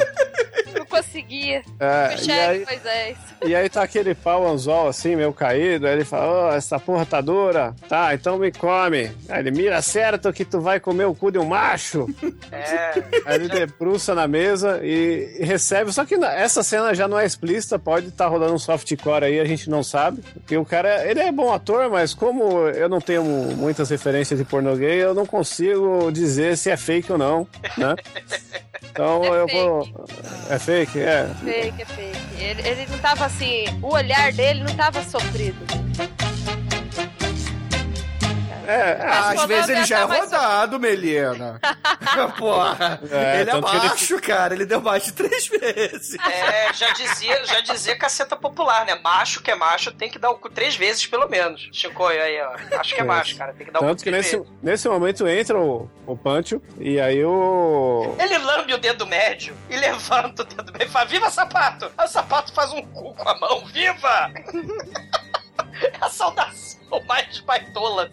Não 0.77 0.85
conseguia. 0.85 1.61
É, 1.79 2.09
o 2.09 2.13
e, 2.13 2.17
chefe, 2.17 2.31
aí, 2.31 2.65
Moisés. 2.65 3.17
e 3.45 3.55
aí 3.55 3.69
tá 3.69 3.81
aquele 3.83 4.15
pau 4.15 4.47
anzol 4.47 4.87
assim, 4.87 5.15
meio 5.15 5.33
caído. 5.33 5.85
Aí 5.85 5.93
ele 5.93 6.05
fala: 6.05 6.49
Ô, 6.49 6.53
essa 6.55 6.79
porra 6.79 7.05
tá 7.05 7.19
dura. 7.19 7.75
Tá, 7.89 8.13
então 8.13 8.37
me 8.37 8.51
come. 8.51 9.11
Aí 9.27 9.39
ele 9.39 9.51
mira 9.51 9.81
certo 9.81 10.31
que 10.31 10.45
tu 10.45 10.61
vai 10.61 10.79
comer 10.79 11.05
o 11.05 11.13
cu 11.13 11.29
de 11.31 11.37
um 11.37 11.45
macho. 11.45 12.07
É. 12.51 12.93
Aí 13.25 13.35
ele 13.35 13.49
debruça 13.49 14.15
na 14.15 14.27
mesa 14.27 14.79
e 14.83 15.35
e 15.39 15.45
recebe. 15.45 15.91
Só 15.91 16.05
que 16.05 16.17
na- 16.17 16.33
essa 16.33 16.63
cena 16.63 16.93
já 16.95 17.07
não 17.07 17.19
é 17.19 17.25
explícita, 17.25 17.77
pode 17.77 18.07
estar 18.07 18.27
rolando 18.27 18.53
um 18.53 18.59
softcore 18.59 19.25
aí, 19.25 19.39
a 19.39 19.45
gente 19.45 19.69
não 19.69 19.83
sabe. 19.83 20.21
Porque 20.33 20.55
o 20.57 20.65
cara, 20.65 21.05
ele 21.09 21.19
é 21.19 21.31
bom 21.31 21.53
ator, 21.53 21.89
mas 21.89 22.13
como 22.13 22.67
eu 22.69 22.87
não 22.87 23.01
tenho 23.01 23.23
muitas 23.23 23.89
referências 23.89 24.39
de 24.39 24.45
pornô 24.45 24.75
gay, 24.75 25.03
eu 25.03 25.13
não 25.13 25.25
consigo 25.25 25.50
dizer 26.11 26.57
se 26.57 26.69
é 26.69 26.77
fake 26.77 27.11
ou 27.11 27.17
não, 27.17 27.47
né? 27.77 27.95
Então 28.91 29.23
É 29.23 29.41
eu 29.41 29.47
vou. 29.47 30.05
É 30.49 30.59
fake? 30.59 30.99
É. 30.99 31.27
Fake, 31.43 31.81
é 31.81 31.85
fake. 31.85 32.43
Ele, 32.43 32.67
ele 32.67 32.87
não 32.89 32.97
tava 32.99 33.25
assim. 33.25 33.65
O 33.81 33.93
olhar 33.93 34.31
dele 34.33 34.63
não 34.63 34.75
tava 34.75 35.01
sofrido. 35.03 35.57
É, 38.67 38.93
Às 39.05 39.45
vezes 39.45 39.69
ele 39.69 39.85
já 39.85 39.99
é 40.01 40.05
mais- 40.05 40.21
rodado, 40.21 40.79
Melina. 40.79 41.59
Porra. 42.37 42.99
É, 43.11 43.41
ele 43.41 43.49
é 43.49 43.53
tanto 43.53 43.67
que 43.69 43.75
ele- 43.75 43.87
macho, 43.89 44.21
cara. 44.21 44.53
Ele 44.53 44.65
deu 44.65 44.81
mais 44.81 45.03
de 45.05 45.13
três 45.13 45.47
vezes. 45.47 46.15
É, 46.19 46.73
já 46.73 46.89
dizia, 46.91 47.45
já 47.45 47.61
dizia 47.61 47.97
caceta 47.97 48.35
popular, 48.35 48.85
né? 48.85 48.95
Macho 49.03 49.41
que 49.41 49.51
é 49.51 49.55
macho 49.55 49.91
tem 49.91 50.09
que 50.09 50.19
dar 50.19 50.29
o 50.31 50.35
cu 50.37 50.49
três 50.49 50.75
vezes, 50.75 51.05
pelo 51.07 51.27
menos. 51.29 51.69
Chico, 51.71 52.05
aí, 52.05 52.39
ó. 52.41 52.79
Acho 52.79 52.95
que 52.95 53.01
é 53.01 53.03
macho, 53.03 53.35
cara. 53.37 53.53
Tem 53.53 53.65
que 53.65 53.71
dar 53.71 53.79
o 53.79 53.81
cu 53.83 53.87
Tanto 53.89 54.03
que 54.03 54.09
três 54.09 54.25
nesse, 54.25 54.37
vezes. 54.37 54.51
nesse 54.61 54.89
momento 54.89 55.27
entra 55.27 55.59
o, 55.59 55.89
o 56.05 56.15
Pancho 56.17 56.61
e 56.79 56.99
aí 56.99 57.23
o. 57.23 58.15
Ele 58.19 58.37
lambe 58.37 58.73
o 58.73 58.77
dedo 58.77 59.05
médio 59.07 59.55
e 59.69 59.75
levanta 59.75 60.43
o 60.43 60.45
dedo 60.45 60.71
médio 60.71 60.87
e 60.87 60.89
fala: 60.91 61.05
Viva 61.05 61.29
sapato! 61.29 61.91
Aí 61.97 62.05
o 62.05 62.09
sapato 62.09 62.53
faz 62.53 62.71
um 62.71 62.81
cu 62.81 63.13
com 63.15 63.27
a 63.29 63.37
mão, 63.39 63.65
viva! 63.65 64.31
É 65.81 65.93
a 66.01 66.09
saudação 66.09 66.79
mais 67.07 67.39
baitola. 67.39 68.09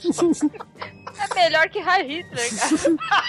É 1.31 1.35
melhor 1.35 1.69
que 1.69 1.81
Hitler, 1.81 2.51
cara. 2.57 3.29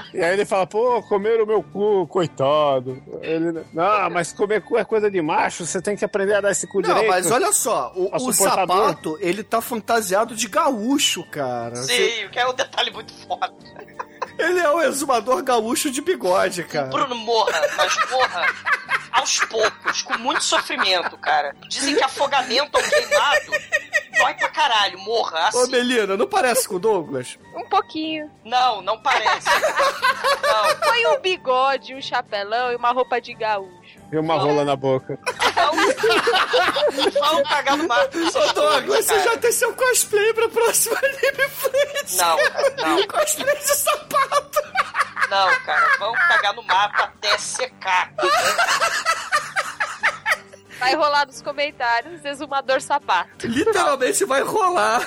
E 0.12 0.22
aí 0.22 0.32
ele 0.32 0.44
fala, 0.44 0.66
pô, 0.66 1.00
comeram 1.04 1.44
o 1.44 1.46
meu 1.46 1.62
cu, 1.62 2.06
coitado. 2.08 3.00
Ele, 3.22 3.64
não, 3.72 4.10
mas 4.10 4.32
comer 4.32 4.60
cu 4.60 4.76
é 4.76 4.84
coisa 4.84 5.08
de 5.08 5.22
macho, 5.22 5.64
você 5.64 5.80
tem 5.80 5.96
que 5.96 6.04
aprender 6.04 6.34
a 6.34 6.40
dar 6.40 6.50
esse 6.50 6.66
cu 6.66 6.80
Não, 6.80 6.88
direito. 6.88 7.08
mas 7.08 7.30
olha 7.30 7.52
só, 7.52 7.92
o, 7.94 8.10
o 8.16 8.32
sapato, 8.32 9.16
ele 9.20 9.44
tá 9.44 9.60
fantasiado 9.60 10.34
de 10.34 10.48
gaúcho, 10.48 11.22
cara. 11.30 11.76
Sim, 11.76 12.28
que 12.32 12.38
é 12.38 12.48
um 12.48 12.54
detalhe 12.54 12.90
muito 12.90 13.12
foda. 13.26 13.54
Ele 14.40 14.58
é 14.60 14.70
o 14.70 14.80
exumador 14.82 15.42
gaúcho 15.42 15.90
de 15.90 16.00
bigode, 16.00 16.64
cara. 16.64 16.88
Bruno 16.88 17.14
morra, 17.14 17.60
mas 17.76 17.96
morra 18.10 18.46
aos 19.12 19.38
poucos, 19.40 20.02
com 20.02 20.16
muito 20.18 20.42
sofrimento, 20.42 21.16
cara. 21.18 21.54
Dizem 21.68 21.96
que 21.96 22.02
afogamento 22.02 22.76
ou 22.78 22.82
queimado 22.82 23.52
dói 24.20 24.34
pra 24.34 24.48
caralho, 24.48 24.98
morra. 25.00 25.50
Ô, 25.54 25.60
Assim. 25.62 25.70
Melina, 25.70 26.16
não 26.16 26.26
parece 26.26 26.68
com 26.68 26.76
o 26.76 26.78
Douglas? 26.78 27.38
Um 27.56 27.64
pouquinho. 27.68 28.30
Não, 28.44 28.82
não 28.82 29.00
parece. 29.00 29.48
Não, 30.42 30.76
Põe 30.80 31.06
um 31.06 31.20
bigode, 31.20 31.94
um 31.94 32.00
chapelão 32.02 32.72
e 32.72 32.76
uma 32.76 32.92
roupa 32.92 33.20
de 33.20 33.34
gaúcho. 33.34 33.79
E 34.12 34.18
uma 34.18 34.34
rola 34.36 34.64
na 34.64 34.74
boca. 34.76 35.18
vamos 37.20 37.48
cagar 37.48 37.76
no 37.76 37.86
mato. 37.86 38.18
Ô, 38.18 38.52
Douglas, 38.52 39.04
você 39.04 39.20
já 39.22 39.36
tem 39.36 39.52
seu 39.52 39.72
cosplay 39.74 40.34
pra 40.34 40.48
próxima 40.48 40.98
Anime 40.98 41.48
Friends. 41.48 42.16
Não, 42.16 42.36
não. 42.76 43.06
Cosplay 43.08 43.56
de 43.56 43.76
sapato. 43.76 44.62
Não, 45.30 45.60
cara, 45.60 45.96
vamos 45.98 46.18
cagar 46.18 46.54
no 46.54 46.62
mato 46.64 47.02
até 47.02 47.38
secar. 47.38 48.12
Vai 50.80 50.94
rolar 50.94 51.26
nos 51.26 51.40
comentários, 51.42 52.24
exumador 52.24 52.80
sapato. 52.80 53.46
Literalmente 53.46 54.24
vai 54.24 54.42
rolar. 54.42 55.06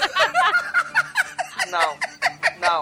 Não, 1.70 1.98
não, 2.60 2.82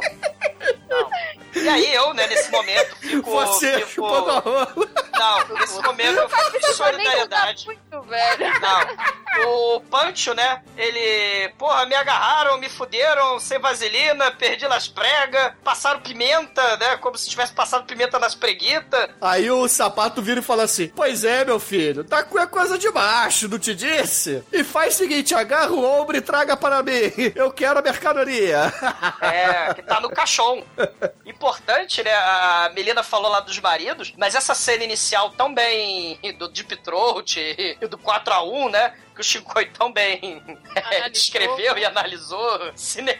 não. 0.90 1.10
E 1.54 1.68
aí 1.68 1.94
eu, 1.94 2.14
né, 2.14 2.28
nesse 2.28 2.50
momento, 2.52 2.96
fico. 2.98 3.30
Você 3.32 3.74
fico... 3.80 3.90
chupando 3.90 4.32
a 4.32 4.40
rola. 4.40 4.74
Não, 5.22 5.58
nesse 5.58 5.82
momento 5.82 6.18
eu 6.18 6.30
fico 6.30 6.60
de 6.60 6.74
solidariedade. 6.74 7.66
muito, 7.66 8.02
velho. 8.04 8.60
Não. 8.60 9.22
O 9.48 9.82
Pancho, 9.82 10.34
né? 10.34 10.62
Ele. 10.78 11.50
Porra, 11.58 11.86
me 11.86 11.96
agarraram, 11.96 12.58
me 12.58 12.70
fuderam, 12.70 13.40
sem 13.40 13.60
vaselina, 13.60 14.32
perdi 14.32 14.68
las 14.68 14.88
pregas, 14.88 15.54
passaram 15.64 16.02
pimenta, 16.02 16.78
né? 16.78 16.98
Como 16.98 17.18
se 17.18 17.30
tivesse 17.30 17.54
passado 17.54 17.86
pimenta 17.86 18.20
nas 18.20 18.36
preguitas. 18.36 19.10
Aí 19.22 19.50
o 19.50 19.68
sapato 19.68 20.22
vira 20.22 20.40
e 20.40 20.44
fala 20.44 20.64
assim: 20.64 20.90
Pois 20.90 21.24
é, 21.24 21.46
meu 21.46 21.60
filho, 21.60 22.04
tá 22.04 22.24
com 22.24 22.38
a 22.38 22.48
coisa 22.48 22.78
de 22.78 22.90
baixo, 22.92 23.48
não 23.48 23.60
te 23.60 23.76
disse? 23.76 24.44
E 24.52 24.64
faz 24.64 24.96
o 24.96 24.98
seguinte: 24.98 25.36
agarra 25.36 25.72
o 25.72 25.84
ombro 25.84 26.18
e 26.18 26.22
traga 26.22 26.58
para 26.58 26.82
mim. 26.84 27.12
Eu 27.36 27.52
quero 27.52 27.80
a 27.80 27.82
mercadoria. 27.82 28.74
É, 29.22 29.74
que 29.74 29.82
tá 29.84 30.00
no 30.00 30.10
caixão. 30.52 30.64
Importante, 31.26 32.04
né? 32.04 32.14
A 32.14 32.72
Melina 32.76 33.04
falou 33.04 33.32
lá 33.32 33.40
dos 33.40 33.58
maridos, 33.60 34.14
mas 34.18 34.36
essa 34.36 34.54
cena 34.54 34.84
inicial 34.84 35.30
tão 35.32 35.54
bem 35.54 36.20
do 36.38 36.48
Deep 36.50 36.76
Throat 36.78 37.38
e 37.38 37.88
do 37.88 37.98
4x1, 37.98 38.70
né? 38.72 38.94
Que 39.14 39.22
o 39.22 39.24
Shinkoi 39.24 39.66
tão 39.68 39.92
bem 39.92 40.42
é, 40.76 41.10
descreveu 41.10 41.78
e 41.78 41.86
analisou. 41.86 42.72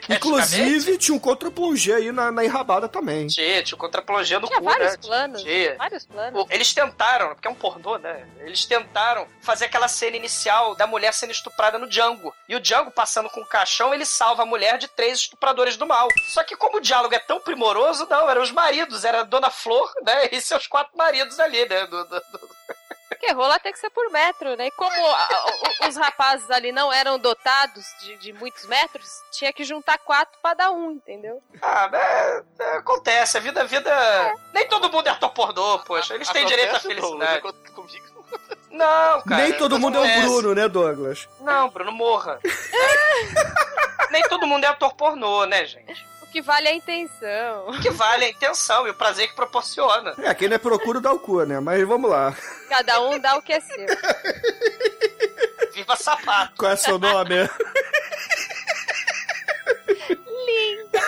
Inclusive, 0.10 0.98
tinha 0.98 1.16
um 1.16 1.20
contra-plongé 1.20 1.96
aí 1.96 2.12
na, 2.12 2.32
na 2.32 2.44
enrabada 2.46 2.88
também. 2.88 3.28
Tinha, 3.28 3.62
tinha 3.64 3.76
o 3.76 3.80
contra-plongé 3.80 4.40
no 4.40 4.48
Tinha 4.48 4.60
cu, 4.60 4.66
vários 4.66 4.92
né? 4.94 4.98
planos. 5.02 5.42
Tinha. 5.44 5.76
Vários 5.76 6.06
planos. 6.06 6.46
Eles 6.50 6.74
tentaram, 6.74 7.30
porque 7.36 7.48
é 7.48 7.52
um 7.52 7.56
pornô, 7.56 7.98
né? 7.98 8.26
Eles 8.40 8.66
tentaram 8.66 9.28
fazer 9.42 9.66
aquela 9.66 9.88
cena 9.88 10.16
inicial 10.18 10.76
da 10.76 10.88
mulher 10.88 11.14
sendo 11.14 11.32
estuprada 11.32 11.78
no 11.78 11.88
Django. 11.90 12.34
E 12.48 12.56
o 12.56 12.60
Django, 12.60 12.92
passando 12.92 13.30
com 13.30 13.42
o 13.42 13.46
caixão, 13.46 13.94
ele 13.94 14.06
salva 14.06 14.44
a 14.44 14.46
mulher 14.46 14.78
de 14.78 14.88
três 14.88 15.20
estupradores 15.20 15.78
do 15.78 15.86
mal. 15.86 16.08
Só 16.30 16.44
que 16.44 16.56
como 16.56 16.78
o 16.78 16.82
diálogo 16.82 17.14
é 17.16 17.20
tão 17.20 17.40
primoroso, 17.40 18.08
não, 18.10 18.30
eram 18.30 18.42
os 18.42 18.52
maridos, 18.52 19.04
era 19.06 19.22
a 19.22 19.24
Dona 19.24 19.50
Flor, 19.50 19.92
né? 20.04 20.30
E 20.32 20.42
seus 20.42 20.68
quatro 20.68 20.98
maridos 20.98 21.40
ali, 21.40 21.68
né? 21.68 21.86
Do- 21.88 22.04
do- 22.06 22.20
do- 22.32 22.61
Porque 23.22 23.34
rola 23.36 23.60
tem 23.60 23.72
que 23.72 23.78
ser 23.78 23.92
por 23.92 24.10
metro, 24.10 24.56
né? 24.58 24.66
E 24.66 24.72
como 24.72 24.92
a- 25.08 25.30
a- 25.84 25.88
os 25.88 25.96
rapazes 25.96 26.50
ali 26.50 26.72
não 26.72 26.92
eram 26.92 27.20
dotados 27.20 27.86
de, 28.02 28.18
de 28.18 28.34
muitos 28.34 28.66
metros, 28.66 29.08
tinha 29.32 29.54
que 29.54 29.64
juntar 29.64 30.00
quatro 30.00 30.40
pra 30.42 30.56
dar 30.56 30.72
um, 30.72 30.90
entendeu? 30.94 31.40
Ah, 31.62 31.88
é, 31.94 32.42
é, 32.60 32.78
acontece, 32.78 33.38
a 33.38 33.40
vida, 33.40 33.62
a 33.62 33.66
vida. 33.66 34.34
Nem 34.52 34.68
todo 34.68 34.92
mundo 34.92 35.06
é 35.06 35.12
ator 35.12 35.30
pornô, 35.34 35.78
poxa. 35.80 36.16
Eles 36.16 36.30
têm 36.30 36.48
direito 36.48 36.76
à 36.76 36.80
felicidade. 36.80 37.42
Não, 38.72 39.22
cara. 39.22 39.44
Nem 39.44 39.54
todo 39.54 39.78
mundo 39.80 40.04
é 40.04 40.18
o. 40.18 40.22
Bruno, 40.22 40.56
né, 40.56 40.68
Douglas? 40.68 41.30
Não, 41.42 41.70
Bruno, 41.70 41.92
morra. 41.92 42.40
Nem 44.10 44.24
todo 44.24 44.48
mundo 44.48 44.64
é 44.64 44.68
ator 44.68 44.94
pornô, 44.96 45.46
né, 45.46 45.64
gente? 45.66 46.10
O 46.32 46.34
que 46.34 46.42
vale 46.42 46.70
é 46.70 46.72
a 46.72 46.76
intenção. 46.76 47.68
O 47.68 47.82
que 47.82 47.90
vale 47.90 48.24
é 48.24 48.28
a 48.28 48.32
intenção 48.32 48.88
e 48.88 48.92
o 48.92 48.94
prazer 48.94 49.28
que 49.28 49.36
proporciona. 49.36 50.14
É, 50.18 50.34
quem 50.34 50.48
não 50.48 50.56
é 50.56 50.58
procura 50.58 51.02
dá 51.02 51.12
o 51.12 51.20
cu, 51.20 51.44
né? 51.44 51.60
Mas 51.60 51.86
vamos 51.86 52.10
lá. 52.10 52.34
Cada 52.70 53.02
um 53.02 53.20
dá 53.20 53.36
o 53.36 53.42
que 53.42 53.52
é 53.52 53.60
seu. 53.60 53.86
Viva 55.74 55.94
sapato. 55.98 56.54
Qual 56.58 56.72
é 56.72 56.78
seu 56.78 56.98
nome? 56.98 57.36
Linda. 60.46 61.02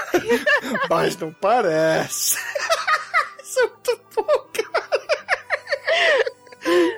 Mas 0.89 1.15
não 1.15 1.31
parece. 1.31 2.37
Isso 3.41 3.59
é 3.61 3.67
muito 3.67 4.01
bom, 4.13 4.47
cara. 4.51 4.82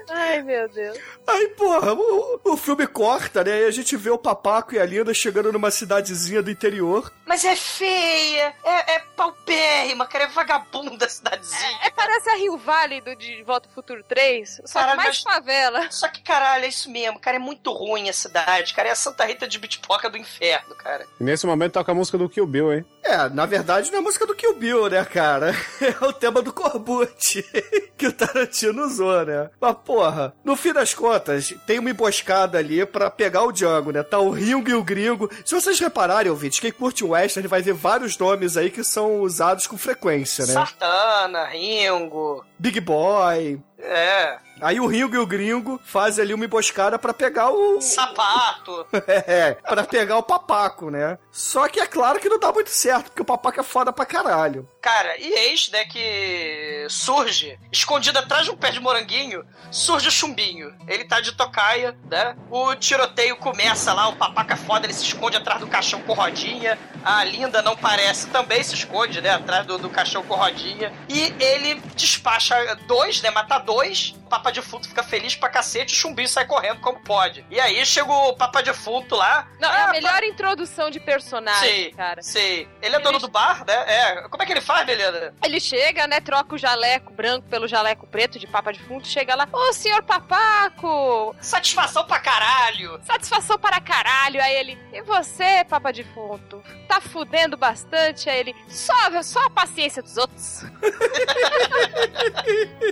Ai, 0.10 0.42
meu 0.42 0.68
Deus. 0.70 0.98
Aí, 1.28 1.48
porra, 1.50 1.94
o, 1.94 2.40
o 2.44 2.58
filme 2.58 2.86
corta, 2.88 3.44
né? 3.44 3.62
E 3.62 3.66
a 3.66 3.72
gente 3.72 3.96
vê 3.98 4.10
o 4.10 4.18
Papaco 4.18 4.74
e 4.76 4.80
a 4.80 4.86
Linda 4.86 5.14
chegando 5.14 5.52
numa 5.52 5.72
cidadezinha 5.72 6.42
do 6.42 6.52
interior. 6.52 7.12
Mas 7.26 7.44
é 7.44 7.56
feia, 7.56 8.54
é, 8.64 8.96
é 8.96 9.00
paupérrima, 9.16 10.06
cara, 10.06 10.26
é 10.26 10.28
vagabunda 10.28 11.06
a 11.06 11.10
cidadezinha. 11.10 11.80
É, 11.84 11.90
parece 11.90 12.30
a 12.30 12.36
Rio 12.36 12.58
Vale 12.58 13.02
do 13.02 13.16
De 13.16 13.44
Volta 13.44 13.68
ao 13.68 13.74
Futuro 13.74 14.04
3, 14.04 14.62
só 14.66 14.80
Caralho, 14.80 15.00
que 15.00 15.04
mais 15.06 15.24
mas- 15.24 15.34
favela. 15.36 15.92
Só 15.92 16.08
que, 16.08 16.22
caralho, 16.22 16.66
é 16.66 16.68
isso 16.68 16.90
mesmo, 16.92 17.20
cara, 17.20 17.38
é 17.38 17.40
muito 17.40 17.72
ruim 17.72 18.10
a 18.10 18.14
cidade, 18.14 18.74
cara, 18.74 18.90
é 18.90 18.92
a 18.92 18.96
Santa 18.96 19.26
Rita 19.26 19.48
de 19.48 19.58
Bitpoca 19.60 20.10
do 20.10 20.18
inferno, 20.18 20.76
cara. 20.76 21.06
E 21.20 21.24
nesse 21.24 21.46
momento 21.48 21.74
toca 21.74 21.92
a 21.92 21.96
música 21.96 22.18
do 22.18 22.30
Kill 22.30 22.46
Bill, 22.48 22.74
hein? 22.74 22.86
É, 23.04 23.30
na 23.30 23.46
verdade 23.46 23.92
não 23.92 24.00
é 24.00 24.02
música 24.02 24.26
do 24.26 24.36
Kill 24.36 24.56
Bill, 24.56 24.90
né, 24.90 25.04
cara? 25.06 25.54
É 25.82 26.06
o 26.06 26.14
tema 26.14 26.42
do 26.42 26.52
Corbucci 26.54 27.44
que 27.98 28.08
o 28.08 28.14
Tarantino 28.14 28.86
usou, 28.86 29.26
né? 29.26 29.50
Mas, 29.60 29.76
porra, 29.96 30.34
no 30.44 30.58
fim 30.58 30.74
das 30.74 30.94
contas, 30.94 31.54
tem 31.66 31.80
uma 31.80 31.90
emboscada 31.90 32.58
ali 32.58 32.86
pra 32.86 33.10
pegar 33.10 33.44
o 33.44 33.52
Django, 33.52 33.92
né? 33.92 34.04
Tá 34.04 34.20
o 34.20 34.30
Ringo 34.30 34.70
e 34.70 34.74
o 34.74 34.84
Gringo. 34.84 35.30
Se 35.46 35.56
vocês 35.56 35.80
repararem, 35.80 36.30
ouvintes, 36.30 36.60
quem 36.60 36.70
curte 36.72 37.06
o 37.06 37.12
Western 37.12 37.48
vai 37.48 37.62
ver 37.62 37.74
vários 37.74 38.18
nomes 38.18 38.58
aí 38.58 38.70
que 38.70 38.84
são 38.84 39.22
usados 39.22 39.68
com 39.68 39.78
frequência, 39.78 40.46
né? 40.46 40.52
Sartana, 40.52 41.46
Ringo, 41.46 42.46
Big 42.60 42.82
Boy. 42.82 43.62
é, 43.80 44.38
Aí 44.62 44.80
o 44.80 44.88
Ringo 44.88 45.16
e 45.16 45.20
o 45.20 45.26
Gringo 45.26 45.80
fazem 45.84 46.24
ali 46.24 46.34
uma 46.34 46.46
emboscada 46.46 46.98
pra 46.98 47.14
pegar 47.14 47.52
o... 47.52 47.82
sapato. 47.82 48.86
É, 49.28 49.54
pra 49.54 49.84
pegar 49.84 50.18
o 50.18 50.24
papaco, 50.24 50.90
né? 50.90 51.18
Só 51.32 51.68
que 51.68 51.80
é 51.80 51.88
claro 51.88 52.20
que 52.20 52.30
não 52.30 52.40
dá 52.40 52.52
muito 52.52 52.70
certo, 52.70 53.06
porque 53.06 53.22
o 53.22 53.26
papaco 53.26 53.60
é 53.60 53.64
foda 53.64 53.92
pra 53.94 54.06
caralho. 54.06 54.68
Cara, 54.82 55.18
e 55.18 55.32
eis, 55.32 55.70
né, 55.70 55.86
que 55.86 56.86
surge, 56.90 57.58
escondido 57.72 58.20
atrás 58.20 58.46
de 58.46 58.52
um 58.52 58.58
pé 58.58 58.72
de 58.72 58.80
moranguinho, 58.80 59.46
surge 59.72 60.08
o 60.08 60.12
chumbinho. 60.12 60.74
Ele 60.88 61.06
tá 61.06 61.22
de 61.22 61.34
tocaia, 61.34 61.98
né? 62.10 62.36
O 62.50 62.76
tiroteio 62.76 63.36
começa 63.38 63.94
lá, 63.94 64.08
o 64.08 64.16
papaca 64.16 64.56
foda, 64.56 64.86
ele 64.86 64.94
se 64.94 65.04
esconde 65.04 65.38
atrás 65.38 65.60
do 65.60 65.68
caixão 65.68 66.02
com 66.02 66.14
rodinha. 66.14 66.78
A 67.04 67.24
linda 67.24 67.62
não 67.62 67.76
parece, 67.76 68.28
também 68.28 68.64
se 68.64 68.74
esconde, 68.76 69.22
né, 69.22 69.32
atrás 69.32 69.66
do, 69.66 69.78
do 69.78 69.90
caixão 69.90 70.24
com 70.24 70.36
rodinha. 70.36 70.92
E 71.10 71.34
ele 71.40 71.76
despacha 71.96 72.56
dois, 72.88 73.22
né, 73.22 73.30
mata 73.30 73.58
dois. 73.60 74.16
O 74.26 74.30
Papa 74.46 74.52
Defunto 74.52 74.88
fica 74.88 75.02
feliz 75.02 75.36
pra 75.36 75.50
cacete, 75.50 75.92
o 75.92 75.98
chumbinho 75.98 76.30
sai 76.30 76.46
correndo 76.46 76.80
como 76.80 77.00
pode. 77.00 77.44
E 77.50 77.60
aí 77.60 77.84
chega 77.84 78.12
o 78.12 78.34
Papa 78.36 78.62
Defunto 78.62 79.16
lá. 79.16 79.48
Não, 79.60 79.68
é 79.74 79.82
Ah, 79.82 79.86
a 79.86 79.92
melhor 79.92 80.24
introdução 80.24 80.92
de 80.92 81.00
personagem, 81.00 81.86
Sim, 81.90 81.92
cara. 81.96 82.22
sim. 82.22 82.68
Ele 82.80 82.96
é 82.96 83.00
dono 83.00 83.18
do 83.18 83.28
bar, 83.28 83.66
né? 83.66 83.74
É. 83.88 84.28
Como 84.30 84.44
é 84.44 84.46
que 84.46 84.54
ele 84.54 84.62
faz, 84.62 84.86
Beleza? 84.86 85.34
Ele 85.44 85.60
chega, 85.60 86.06
né? 86.06 86.20
Troca 86.22 86.54
o 86.54 86.58
jaleco 86.60 87.12
branco 87.12 87.48
pelo 87.50 87.68
jaleco 87.68 88.06
preto 88.06 88.38
de 88.38 88.46
papa 88.46 88.72
de 88.72 88.80
fundo. 88.84 89.08
Chega 89.08 89.34
lá, 89.34 89.48
ô 89.52 89.74
senhor 89.74 90.04
papaco! 90.04 91.36
Satisfação 91.42 92.06
pra 92.06 92.20
caralho! 92.20 93.00
Satisfação 93.04 93.58
para 93.58 93.82
caralho! 93.82 94.40
Aí 94.44 94.54
ele, 94.58 94.78
e 94.94 95.02
você, 95.02 95.66
papa 95.68 95.92
defunto? 95.92 96.62
Tá 96.88 97.02
fudendo 97.02 97.58
bastante? 97.58 98.30
Aí 98.30 98.40
ele, 98.42 98.56
só, 98.68 98.94
só 99.24 99.40
a 99.46 99.50
paciência 99.50 100.04
dos 100.04 100.18
outros. 100.18 100.62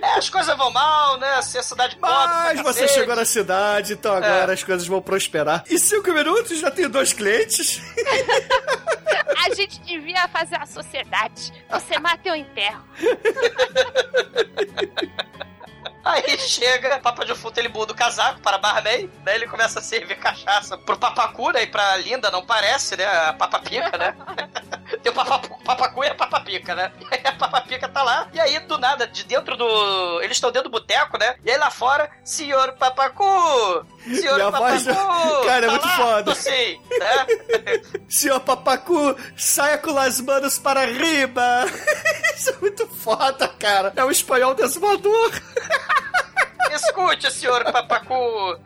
É, 0.01 0.17
as 0.17 0.29
coisas 0.29 0.55
vão 0.57 0.71
mal, 0.71 1.17
né? 1.17 1.41
Se 1.43 1.57
a 1.57 1.63
cidade 1.63 1.95
pobre. 1.97 2.15
Mas 2.15 2.61
você 2.61 2.81
cacete. 2.81 2.99
chegou 2.99 3.15
na 3.15 3.25
cidade, 3.25 3.93
então 3.93 4.15
agora 4.15 4.53
as 4.53 4.63
coisas 4.63 4.87
vão 4.87 5.01
prosperar. 5.01 5.63
Em 5.69 5.77
cinco 5.77 6.11
minutos 6.11 6.59
já 6.59 6.71
tem 6.71 6.89
dois 6.89 7.13
clientes. 7.13 7.81
A 9.45 9.53
gente 9.53 9.79
devia 9.81 10.25
fazer 10.29 10.55
a 10.55 10.65
sociedade. 10.65 11.51
Você 11.69 11.99
mata 11.99 12.29
eu 12.29 12.35
enterro. 12.35 12.83
Aí 16.03 16.37
chega, 16.37 16.99
Papa 16.99 17.25
de 17.25 17.33
Futo, 17.33 17.59
ele 17.59 17.69
muda 17.69 17.93
o 17.93 17.95
casaco 17.95 18.41
para 18.41 18.57
barman, 18.57 19.09
daí 19.23 19.35
ele 19.35 19.47
começa 19.47 19.79
a 19.79 19.81
servir 19.81 20.15
cachaça 20.15 20.77
pro 20.77 20.97
papacu, 20.97 21.51
né? 21.51 21.63
E 21.63 21.67
pra 21.67 21.95
linda 21.95 22.29
não 22.29 22.45
parece, 22.45 22.97
né? 22.97 23.05
A 23.05 23.31
papa 23.31 23.59
pica, 23.59 23.97
né? 23.97 24.13
Tem 25.03 25.11
o 25.11 25.15
papacu 25.63 26.03
e 26.03 26.07
a 26.07 26.15
papapica, 26.15 26.73
né? 26.73 26.91
E 27.11 27.15
aí 27.15 27.21
a 27.25 27.31
papapica 27.33 27.87
tá 27.89 28.01
lá, 28.01 28.27
e 28.33 28.39
aí 28.39 28.59
do 28.61 28.77
nada, 28.77 29.05
de 29.05 29.23
dentro 29.25 29.55
do. 29.57 30.21
Eles 30.21 30.37
estão 30.37 30.51
dentro 30.51 30.69
do 30.69 30.71
boteco, 30.71 31.17
né? 31.17 31.35
E 31.43 31.51
aí 31.51 31.57
lá 31.57 31.69
fora, 31.69 32.09
senhor 32.23 32.71
papacu! 32.73 33.85
Senhor 34.03 34.51
voz 34.51 34.83
papacu! 34.85 35.29
do- 35.41 35.43
Cara, 35.45 35.65
é 35.65 35.67
tá 35.67 35.71
muito 35.71 35.85
lá? 35.87 35.95
foda. 35.95 36.35
Sim, 36.35 36.81
né? 36.99 37.27
Senhor 38.09 38.39
Papacu, 38.41 39.15
saia 39.37 39.77
com 39.77 39.97
as 39.97 40.19
manos 40.21 40.57
para 40.59 40.85
riba. 40.85 41.65
Isso 42.35 42.49
é 42.49 42.53
muito 42.61 42.87
foda, 42.87 43.47
cara. 43.59 43.91
É 43.95 44.03
um 44.05 44.11
espanhol 44.11 44.53
desmador. 44.53 45.31
Escute, 46.73 47.31
senhor 47.31 47.63
papacu! 47.71 48.59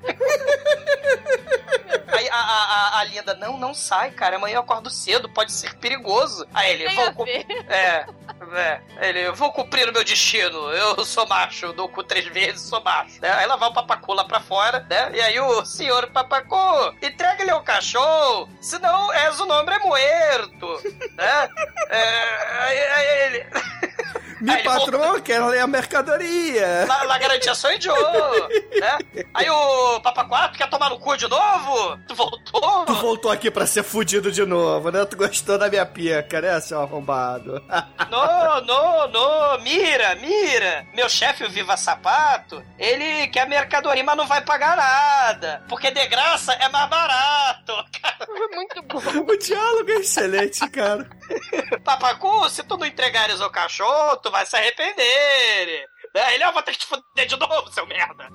Aí 2.08 2.30
a, 2.30 2.36
a, 2.36 2.64
a, 2.98 3.00
a 3.00 3.04
linda, 3.04 3.34
não, 3.36 3.58
não 3.58 3.74
sai, 3.74 4.12
cara. 4.12 4.38
Amanhã 4.38 4.56
eu 4.56 4.62
acordo 4.62 4.90
cedo, 4.90 5.30
pode 5.30 5.52
ser 5.52 5.76
perigoso. 5.76 6.48
Aí 6.54 6.72
ele, 6.72 6.90
vou. 6.96 7.06
a 7.06 7.14
cu- 7.14 7.26
ver. 7.26 7.46
É, 7.70 8.06
é. 8.54 8.82
Ele, 9.02 9.32
vou 9.32 9.52
cumprir 9.52 9.88
o 9.90 9.94
meu 9.94 10.04
destino. 10.04 10.72
Eu 10.72 11.04
sou 11.06 11.28
macho, 11.28 11.74
dou 11.74 11.90
cu 11.90 12.04
três 12.04 12.26
vezes, 12.28 12.62
sou 12.62 12.82
macho. 12.82 13.22
Né? 13.22 13.30
Aí 13.32 13.46
lá 13.46 13.56
vai 13.56 13.70
o 13.70 13.74
papacu 13.74 14.14
lá 14.14 14.24
pra 14.24 14.40
fora, 14.40 14.86
né? 14.90 15.12
E 15.14 15.22
aí 15.22 15.40
o 15.40 15.66
senhor 15.66 16.08
papacu, 16.08 16.96
entrega-lhe 17.02 17.52
o 17.52 17.62
cachorro, 17.62 18.50
senão 18.62 19.12
és 19.14 19.40
o 19.40 19.46
nome 19.46 19.72
é 19.74 19.80
muerto. 19.80 20.82
né? 21.14 21.50
É, 21.90 22.62
aí, 22.62 22.80
aí 22.80 23.08
ele. 23.26 23.46
Me 24.42 24.58
patrão 24.64 25.20
quer 25.22 25.44
ler 25.44 25.60
a 25.60 25.68
mercadoria. 25.68 26.86
La, 26.88 27.04
la 27.04 27.18
garantia 27.18 27.56
sou 27.56 27.72
idiota, 27.72 28.48
né? 28.80 28.98
Aí 29.34 29.50
o 29.50 30.00
Papaquá, 30.02 30.50
tu 30.50 30.58
quer 30.58 30.70
tomar 30.70 30.90
no 30.90 31.00
cu 31.00 31.18
de 31.18 31.28
novo? 31.28 31.98
Tu 32.08 32.16
voltou? 32.16 32.86
Tu 32.86 32.94
voltou 32.94 33.32
aqui 33.32 33.50
pra 33.50 33.66
ser 33.66 33.84
fudido 33.84 34.32
de 34.32 34.46
novo, 34.46 34.92
né? 34.92 35.06
Tu 35.06 35.16
gostou 35.18 35.58
da 35.58 35.70
minha 35.70 35.86
pica, 35.86 36.42
né, 36.42 36.60
seu 36.60 36.82
arrombado? 36.82 37.64
Não, 38.10 38.62
não, 38.62 39.08
não, 39.12 39.60
mira, 39.62 40.16
mira. 40.16 40.88
Meu 40.94 41.10
chefe, 41.10 41.44
o 41.44 41.50
Viva 41.50 41.76
Sapato, 41.76 42.64
ele 42.80 43.28
quer 43.28 43.48
mercadoria, 43.48 44.04
mas 44.04 44.16
não 44.16 44.26
vai 44.26 44.42
pagar 44.42 44.78
nada. 44.78 45.62
Porque 45.68 45.92
de 45.92 46.06
graça 46.08 46.54
é 46.54 46.70
mais 46.70 46.90
barato. 46.90 47.74
Muito 48.54 48.82
bom. 48.84 49.32
o 49.34 49.38
diálogo 49.38 49.92
é 49.92 49.96
excelente, 49.96 50.68
cara. 50.70 51.08
Papacu, 51.84 52.50
se 52.50 52.64
tu 52.64 52.78
não 52.78 52.86
entregares 52.86 53.42
o 53.42 53.50
cachorro, 53.50 54.18
tu 54.18 54.32
vai 54.32 54.46
se 54.46 54.56
arrepender. 54.56 55.88
Aí 56.16 56.36
ele, 56.36 56.44
eu 56.44 56.54
vou 56.54 56.62
ter 56.64 56.72
que 56.72 56.80
te 56.80 56.88
fuder 56.88 57.26
de 57.26 57.38
novo, 57.38 57.72
seu 57.72 57.86
merda. 57.86 58.30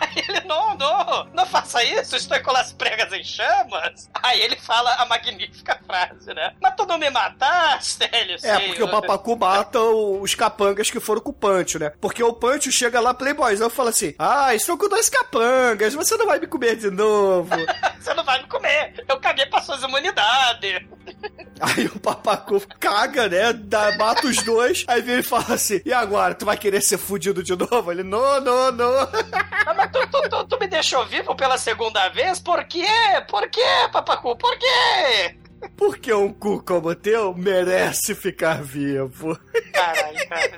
Aí 0.00 0.24
ele, 0.28 0.40
não, 0.42 0.76
não, 0.76 1.26
não 1.32 1.46
faça 1.46 1.82
isso, 1.84 2.16
estou 2.16 2.40
com 2.40 2.56
as 2.56 2.72
pregas 2.72 3.12
em 3.12 3.24
chamas. 3.24 4.10
Aí 4.22 4.40
ele 4.40 4.56
fala 4.56 4.92
a 4.94 5.06
magnífica 5.06 5.78
frase, 5.86 6.32
né? 6.34 6.54
Mas 6.60 6.74
tu 6.76 6.86
não 6.86 6.98
me 6.98 7.10
mataste, 7.10 8.08
ele, 8.12 8.36
É, 8.42 8.58
porque 8.60 8.82
o 8.82 8.88
Papacu 8.88 9.36
mata 9.36 9.80
os 9.80 10.34
capangas 10.34 10.90
que 10.90 11.00
foram 11.00 11.20
com 11.20 11.30
o 11.30 11.34
Pancho, 11.34 11.78
né? 11.78 11.92
Porque 12.00 12.22
o 12.22 12.32
Pancho 12.32 12.70
chega 12.70 13.00
lá, 13.00 13.14
playboyzão, 13.14 13.70
fala 13.70 13.90
assim: 13.90 14.14
Ah, 14.18 14.54
estou 14.54 14.76
com 14.76 14.88
dois 14.88 15.08
capangas, 15.08 15.94
você 15.94 16.16
não 16.16 16.26
vai 16.26 16.38
me 16.38 16.46
comer 16.46 16.76
de 16.76 16.90
novo. 16.90 17.50
Você 18.02 18.14
não 18.14 18.24
vai 18.24 18.42
me 18.42 18.48
comer, 18.48 19.04
eu 19.08 19.20
caguei 19.20 19.46
pra 19.46 19.62
suas 19.62 19.80
imunidades. 19.80 20.82
Aí 21.60 21.86
o 21.86 22.00
Papacu 22.00 22.60
caga, 22.80 23.28
né? 23.28 23.52
Dá, 23.52 23.96
mata 23.96 24.26
os 24.26 24.42
dois, 24.42 24.84
aí 24.88 25.00
vem 25.00 25.20
e 25.20 25.22
fala 25.22 25.54
assim: 25.54 25.80
E 25.84 25.92
agora, 25.92 26.34
tu 26.34 26.44
vai 26.44 26.56
querer 26.56 26.80
ser 26.80 26.98
fudido 26.98 27.40
de 27.40 27.54
novo? 27.54 27.92
Ele: 27.92 28.02
Não, 28.02 28.40
não, 28.40 28.72
não. 28.72 28.92
Ah, 29.72 29.74
Mas 29.74 29.90
tu, 29.90 30.06
tu, 30.08 30.28
tu, 30.28 30.44
tu 30.44 30.58
me 30.60 30.66
deixou 30.68 31.04
vivo 31.06 31.34
pela 31.34 31.56
segunda 31.56 32.08
vez? 32.10 32.38
Por 32.38 32.62
quê? 32.64 32.86
Por 33.28 33.48
quê, 33.48 33.60
Papacu? 33.90 34.36
Por 34.36 34.56
quê? 34.58 35.38
Porque 35.76 36.12
um 36.12 36.32
cu 36.32 36.62
como 36.62 36.88
o 36.88 36.94
teu 36.94 37.34
merece 37.34 38.14
ficar 38.14 38.62
vivo. 38.62 39.38
Caralho, 39.72 40.28
cara. 40.28 40.56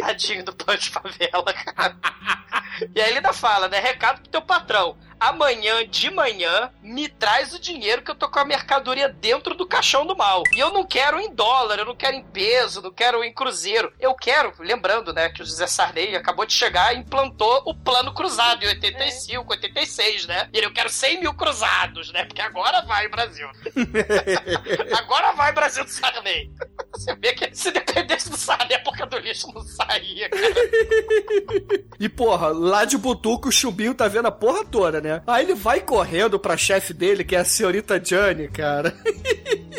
Tadinho 0.00 0.44
do 0.44 0.52
Punch 0.54 0.90
Favela, 0.90 1.52
cara. 1.52 1.96
E 2.94 3.00
aí 3.00 3.08
ele 3.08 3.16
ainda 3.18 3.32
fala, 3.32 3.68
né? 3.68 3.80
Recado 3.80 4.20
pro 4.22 4.30
teu 4.30 4.42
patrão. 4.42 4.96
Amanhã, 5.22 5.86
de 5.86 6.10
manhã, 6.10 6.68
me 6.82 7.08
traz 7.08 7.54
o 7.54 7.60
dinheiro 7.60 8.02
que 8.02 8.10
eu 8.10 8.14
tô 8.16 8.28
com 8.28 8.40
a 8.40 8.44
mercadoria 8.44 9.08
dentro 9.08 9.54
do 9.54 9.64
caixão 9.64 10.04
do 10.04 10.16
mal. 10.16 10.42
E 10.52 10.58
eu 10.58 10.72
não 10.72 10.84
quero 10.84 11.20
em 11.20 11.32
dólar, 11.32 11.78
eu 11.78 11.84
não 11.84 11.94
quero 11.94 12.16
em 12.16 12.24
peso, 12.24 12.82
não 12.82 12.90
quero 12.90 13.22
em 13.22 13.32
cruzeiro. 13.32 13.92
Eu 14.00 14.16
quero, 14.16 14.52
lembrando, 14.58 15.12
né, 15.12 15.28
que 15.28 15.40
o 15.40 15.44
José 15.46 15.68
Sarney 15.68 16.16
acabou 16.16 16.44
de 16.44 16.52
chegar 16.52 16.92
e 16.92 16.98
implantou 16.98 17.62
o 17.66 17.72
plano 17.72 18.12
cruzado 18.12 18.64
em 18.64 18.66
85, 18.66 19.48
86, 19.48 20.26
né? 20.26 20.48
E 20.52 20.58
ele, 20.58 20.66
eu 20.66 20.72
quero 20.72 20.88
100 20.88 21.20
mil 21.20 21.34
cruzados, 21.34 22.10
né? 22.12 22.24
Porque 22.24 22.42
agora 22.42 22.80
vai, 22.82 23.06
Brasil. 23.06 23.46
agora 24.98 25.34
vai, 25.34 25.52
Brasil 25.52 25.84
do 25.84 25.90
Sarney. 25.90 26.50
Você 26.92 27.14
vê 27.14 27.32
que 27.32 27.54
se 27.54 27.70
dependesse 27.70 28.28
do 28.28 28.36
Sarney, 28.36 28.76
a 28.76 28.80
boca 28.80 29.06
do 29.06 29.18
lixo 29.18 29.46
não 29.54 29.62
saía, 29.62 30.28
cara. 30.28 30.42
E 32.00 32.08
porra, 32.08 32.48
lá 32.48 32.84
de 32.84 32.98
Butuco 32.98 33.48
o 33.48 33.52
chumbinho 33.52 33.94
tá 33.94 34.08
vendo 34.08 34.26
a 34.26 34.32
porra 34.32 34.64
toda, 34.64 35.00
né? 35.00 35.11
Aí 35.26 35.44
ele 35.44 35.54
vai 35.54 35.80
correndo 35.80 36.38
pra 36.38 36.56
chefe 36.56 36.92
dele, 36.92 37.24
que 37.24 37.34
é 37.34 37.40
a 37.40 37.44
senhorita 37.44 38.02
Jane, 38.02 38.48
cara. 38.48 38.94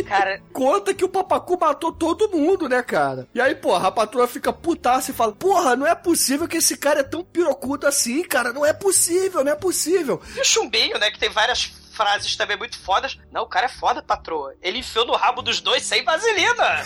Cara, 0.08 0.42
Conta 0.52 0.94
que 0.94 1.06
o 1.06 1.10
papacu 1.10 1.58
matou 1.60 1.92
todo 1.92 2.30
mundo, 2.30 2.68
né, 2.68 2.82
cara? 2.82 3.28
E 3.34 3.40
aí, 3.40 3.56
porra, 3.56 3.88
a 3.88 3.92
patroa 3.92 4.28
fica 4.28 4.52
putaça 4.52 5.12
e 5.12 5.14
fala: 5.14 5.32
Porra, 5.32 5.76
não 5.76 5.88
é 5.88 5.96
possível 5.96 6.48
que 6.48 6.58
esse 6.58 6.78
cara 6.78 7.02
é 7.02 7.04
tão 7.04 7.24
pirocudo 7.24 7.88
assim, 7.88 8.24
cara. 8.24 8.52
Não 8.52 8.66
é 8.66 8.74
possível, 8.74 9.44
não 9.44 9.52
é 9.52 9.56
possível. 9.56 10.22
E 10.36 10.42
o 10.42 10.46
Chumbinho, 10.46 10.98
né, 11.00 11.10
que 11.10 11.20
tem 11.20 11.30
várias 11.30 11.72
frases 11.94 12.36
também 12.36 12.58
muito 12.58 12.78
fodas. 12.80 13.18
Não, 13.32 13.44
o 13.44 13.48
cara 13.48 13.68
é 13.68 13.70
foda, 13.70 14.02
patroa. 14.02 14.56
Ele 14.62 14.80
enfiou 14.80 15.06
no 15.06 15.16
rabo 15.16 15.42
dos 15.42 15.62
dois 15.62 15.84
sem 15.84 16.04
vaselina. 16.04 16.64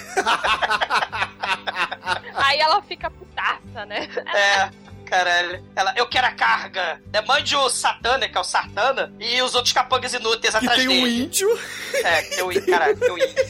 Aí 2.35 2.59
ela 2.59 2.81
fica 2.83 3.09
putaça, 3.09 3.85
né? 3.85 4.07
É. 4.33 4.69
Caralho. 5.09 5.63
Ela, 5.75 5.93
eu 5.95 6.07
quero 6.07 6.27
a 6.27 6.31
carga. 6.31 7.01
É, 7.13 7.21
mande 7.21 7.55
o 7.55 7.69
Satana, 7.69 8.27
que 8.27 8.37
é 8.37 8.41
o 8.41 8.43
Sartana, 8.43 9.13
e 9.19 9.41
os 9.41 9.55
outros 9.55 9.73
capangas 9.73 10.13
inúteis 10.13 10.51
Que 10.53 10.57
atrás 10.65 10.79
tem 10.79 10.87
um 10.87 10.91
dele. 11.03 11.23
índio 11.23 11.59
É, 12.03 12.21
tem 12.23 12.43
o 12.43 12.51
índio. 12.51 12.65
Caralho, 12.67 12.97
tem 12.97 13.11
o 13.11 13.17
índio. 13.17 13.45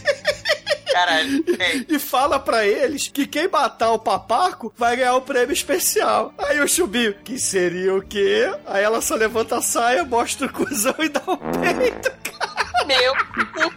Caralho, 0.91 1.43
tem. 1.43 1.85
e 1.89 1.99
fala 1.99 2.39
pra 2.39 2.65
eles 2.65 3.07
que 3.07 3.27
quem 3.27 3.47
matar 3.47 3.91
o 3.91 3.99
papaco 3.99 4.73
vai 4.75 4.95
ganhar 4.95 5.15
o 5.15 5.21
prêmio 5.21 5.53
especial. 5.53 6.33
Aí 6.37 6.59
o 6.59 6.67
chumbinho, 6.67 7.13
que 7.15 7.37
seria 7.37 7.93
o 7.93 8.01
quê? 8.01 8.49
Aí 8.65 8.83
ela 8.83 9.01
só 9.01 9.15
levanta 9.15 9.57
a 9.57 9.61
saia, 9.61 10.03
mostra 10.03 10.47
o 10.47 10.53
cuzão 10.53 10.95
e 10.99 11.09
dá 11.09 11.21
um 11.27 11.37
peito. 11.37 12.11
Meu 12.85 13.13
cu. 13.13 13.73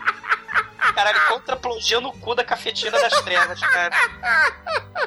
Caralho, 0.95 1.21
contraplongeu 1.29 2.01
no 2.01 2.13
cu 2.13 2.35
da 2.35 2.45
cafetina 2.45 2.93
das 2.93 3.21
trevas, 3.23 3.61
cara. 3.61 3.95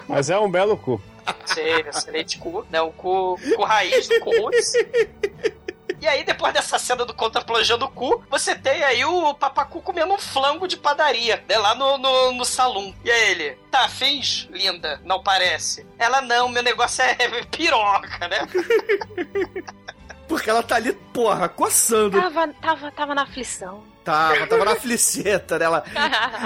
Mas 0.08 0.30
é 0.30 0.38
um 0.38 0.50
belo 0.52 0.78
cu. 0.78 1.02
Sei, 1.46 1.82
excelente 1.82 2.38
cu, 2.38 2.66
né? 2.70 2.82
Um 2.82 2.92
cu, 2.92 3.40
cu 3.56 3.64
raiz 3.64 4.08
do 4.08 4.20
cu 4.20 4.30
roots. 4.32 4.74
E 6.04 6.08
aí, 6.08 6.26
depois 6.26 6.54
dessa 6.54 6.78
cena 6.78 7.06
do 7.06 7.14
contraplojando 7.14 7.86
o 7.86 7.90
cu, 7.90 8.22
você 8.30 8.54
tem 8.54 8.84
aí 8.84 9.06
o 9.06 9.34
papacu 9.36 9.82
comendo 9.82 10.14
um 10.14 10.18
flango 10.18 10.68
de 10.68 10.76
padaria, 10.76 11.42
né? 11.48 11.58
Lá 11.58 11.74
no, 11.76 11.98
no, 11.98 12.34
no 12.34 12.44
salão. 12.44 12.94
E 13.06 13.10
aí 13.10 13.32
ele, 13.32 13.52
tá, 13.72 13.88
fez, 13.88 14.48
linda? 14.52 15.00
Não 15.06 15.24
parece. 15.24 15.88
Ela, 15.98 16.22
não, 16.22 16.50
meu 16.50 16.62
negócio 16.62 17.02
é 17.04 17.16
piroca, 17.50 18.28
né? 18.28 18.40
Porque 20.28 20.50
ela 20.50 20.62
tá 20.62 20.76
ali, 20.76 20.92
porra, 20.92 21.48
coçando. 21.48 22.20
Tava, 22.20 22.48
tava, 22.50 22.92
tava 22.92 23.16
na 23.16 23.24
aflição. 23.24 23.93
Tava, 24.04 24.48
tava 24.48 24.66
na 24.66 24.76
fliceta, 24.80 25.58
né? 25.58 25.66
Ela, 25.66 25.84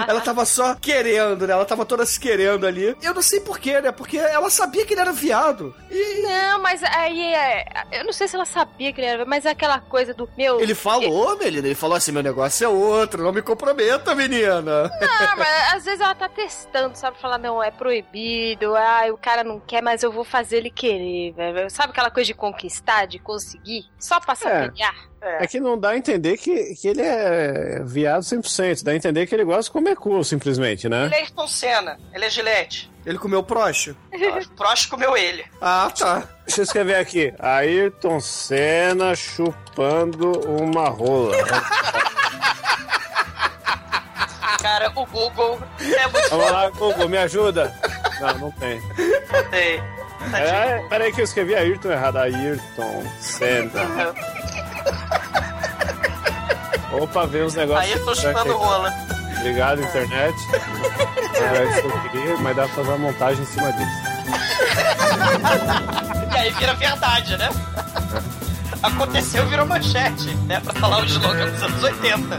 ela 0.06 0.20
tava 0.20 0.44
só 0.44 0.74
querendo, 0.74 1.46
né? 1.46 1.52
Ela 1.52 1.64
tava 1.64 1.84
toda 1.84 2.06
se 2.06 2.18
querendo 2.18 2.66
ali. 2.66 2.96
Eu 3.02 3.14
não 3.14 3.22
sei 3.22 3.40
porquê, 3.40 3.80
né? 3.80 3.92
Porque 3.92 4.16
ela 4.16 4.50
sabia 4.50 4.84
que 4.86 4.94
ele 4.94 5.00
era 5.00 5.12
viado. 5.12 5.74
E 5.90 6.22
Não, 6.22 6.60
mas 6.62 6.82
aí 6.82 7.34
é. 7.34 7.64
Eu 7.92 8.04
não 8.04 8.12
sei 8.12 8.28
se 8.28 8.36
ela 8.36 8.44
sabia 8.44 8.92
que 8.92 9.00
ele 9.00 9.06
era, 9.08 9.24
mas 9.24 9.44
é 9.44 9.50
aquela 9.50 9.80
coisa 9.80 10.14
do 10.14 10.28
meu. 10.36 10.60
ele 10.60 10.74
falou, 10.74 11.36
Melina, 11.36 11.66
ele 11.66 11.74
falou 11.74 11.96
assim: 11.96 12.12
meu 12.12 12.22
negócio 12.22 12.64
é 12.64 12.68
outro, 12.68 13.22
não 13.22 13.32
me 13.32 13.42
comprometa, 13.42 14.14
menina. 14.14 14.84
Não, 15.00 15.36
mas 15.36 15.74
às 15.74 15.84
vezes 15.84 16.00
ela 16.00 16.14
tá 16.14 16.28
testando, 16.28 16.96
sabe? 16.96 17.20
Falar, 17.20 17.38
não, 17.38 17.62
é 17.62 17.70
proibido, 17.70 18.76
ah, 18.76 19.02
o 19.12 19.16
cara 19.16 19.42
não 19.42 19.60
quer, 19.60 19.82
mas 19.82 20.02
eu 20.02 20.12
vou 20.12 20.24
fazer 20.24 20.58
ele 20.58 20.70
querer, 20.70 21.32
velho. 21.32 21.70
Sabe 21.70 21.90
aquela 21.90 22.10
coisa 22.10 22.26
de 22.26 22.34
conquistar, 22.34 23.06
de 23.06 23.18
conseguir? 23.18 23.86
Só 23.98 24.20
pra 24.20 24.34
sacanear? 24.34 24.94
É 25.17 25.17
que 25.48 25.60
não 25.60 25.78
dá 25.78 25.90
a 25.90 25.96
entender 25.96 26.36
que, 26.36 26.74
que 26.74 26.88
ele 26.88 27.02
é 27.02 27.82
viado 27.84 28.22
100%. 28.22 28.82
Dá 28.82 28.92
a 28.92 28.96
entender 28.96 29.26
que 29.26 29.34
ele 29.34 29.44
gosta 29.44 29.64
de 29.64 29.70
comer 29.70 29.96
cu, 29.96 30.22
simplesmente, 30.24 30.88
né? 30.88 31.06
Ele 31.06 31.14
é 31.14 31.18
Ayrton 31.18 31.46
Senna, 31.48 31.98
ele 32.14 32.24
é 32.24 32.30
Gillette. 32.30 32.90
Ele 33.04 33.18
comeu 33.18 33.42
proxo. 33.42 33.96
O 34.12 34.50
Prost 34.54 34.88
comeu 34.88 35.16
ele. 35.16 35.44
Ah, 35.62 35.90
tá. 35.96 36.28
Deixa 36.46 36.60
eu 36.60 36.64
escrever 36.64 36.96
aqui. 36.96 37.32
Ayrton 37.38 38.20
Senna 38.20 39.14
chupando 39.14 40.32
uma 40.46 40.90
rola. 40.90 41.34
Cara, 44.60 44.92
o 44.94 45.06
Google 45.06 45.58
é 45.80 46.08
muito 46.08 46.28
Vamos 46.28 46.50
lá, 46.50 46.68
Google, 46.68 47.08
me 47.08 47.16
ajuda. 47.16 47.74
Não, 48.20 48.38
não 48.38 48.50
tem. 48.52 48.80
Tem. 49.50 49.82
É, 50.34 50.84
peraí 50.88 51.12
que 51.12 51.20
eu 51.20 51.24
escrevi 51.24 51.54
Ayrton 51.54 51.90
errado. 51.92 52.18
Ayrton 52.18 53.04
Senna. 53.20 53.70
Opa, 56.92 57.26
vem 57.26 57.44
uns 57.44 57.54
negócios. 57.54 57.84
Aí 57.84 57.98
eu 57.98 58.04
tô 58.04 58.14
chutando 58.14 58.56
rola. 58.56 58.92
Obrigado, 59.38 59.80
internet. 59.82 60.36
Eu 61.84 62.00
queria, 62.10 62.36
mas 62.38 62.56
dá 62.56 62.64
pra 62.64 62.74
fazer 62.74 62.88
uma 62.88 62.98
montagem 62.98 63.42
em 63.42 63.46
cima 63.46 63.72
disso. 63.72 64.08
E 66.30 66.40
aí 66.40 66.50
vira 66.52 66.74
verdade, 66.74 67.36
né? 67.36 67.48
Aconteceu, 68.82 69.44
virou 69.48 69.66
manchete, 69.66 70.28
né? 70.46 70.60
Pra 70.60 70.72
falar 70.74 71.00
o 71.02 71.04
slogan 71.04 71.50
dos 71.50 71.62
anos 71.62 71.82
80. 71.82 72.38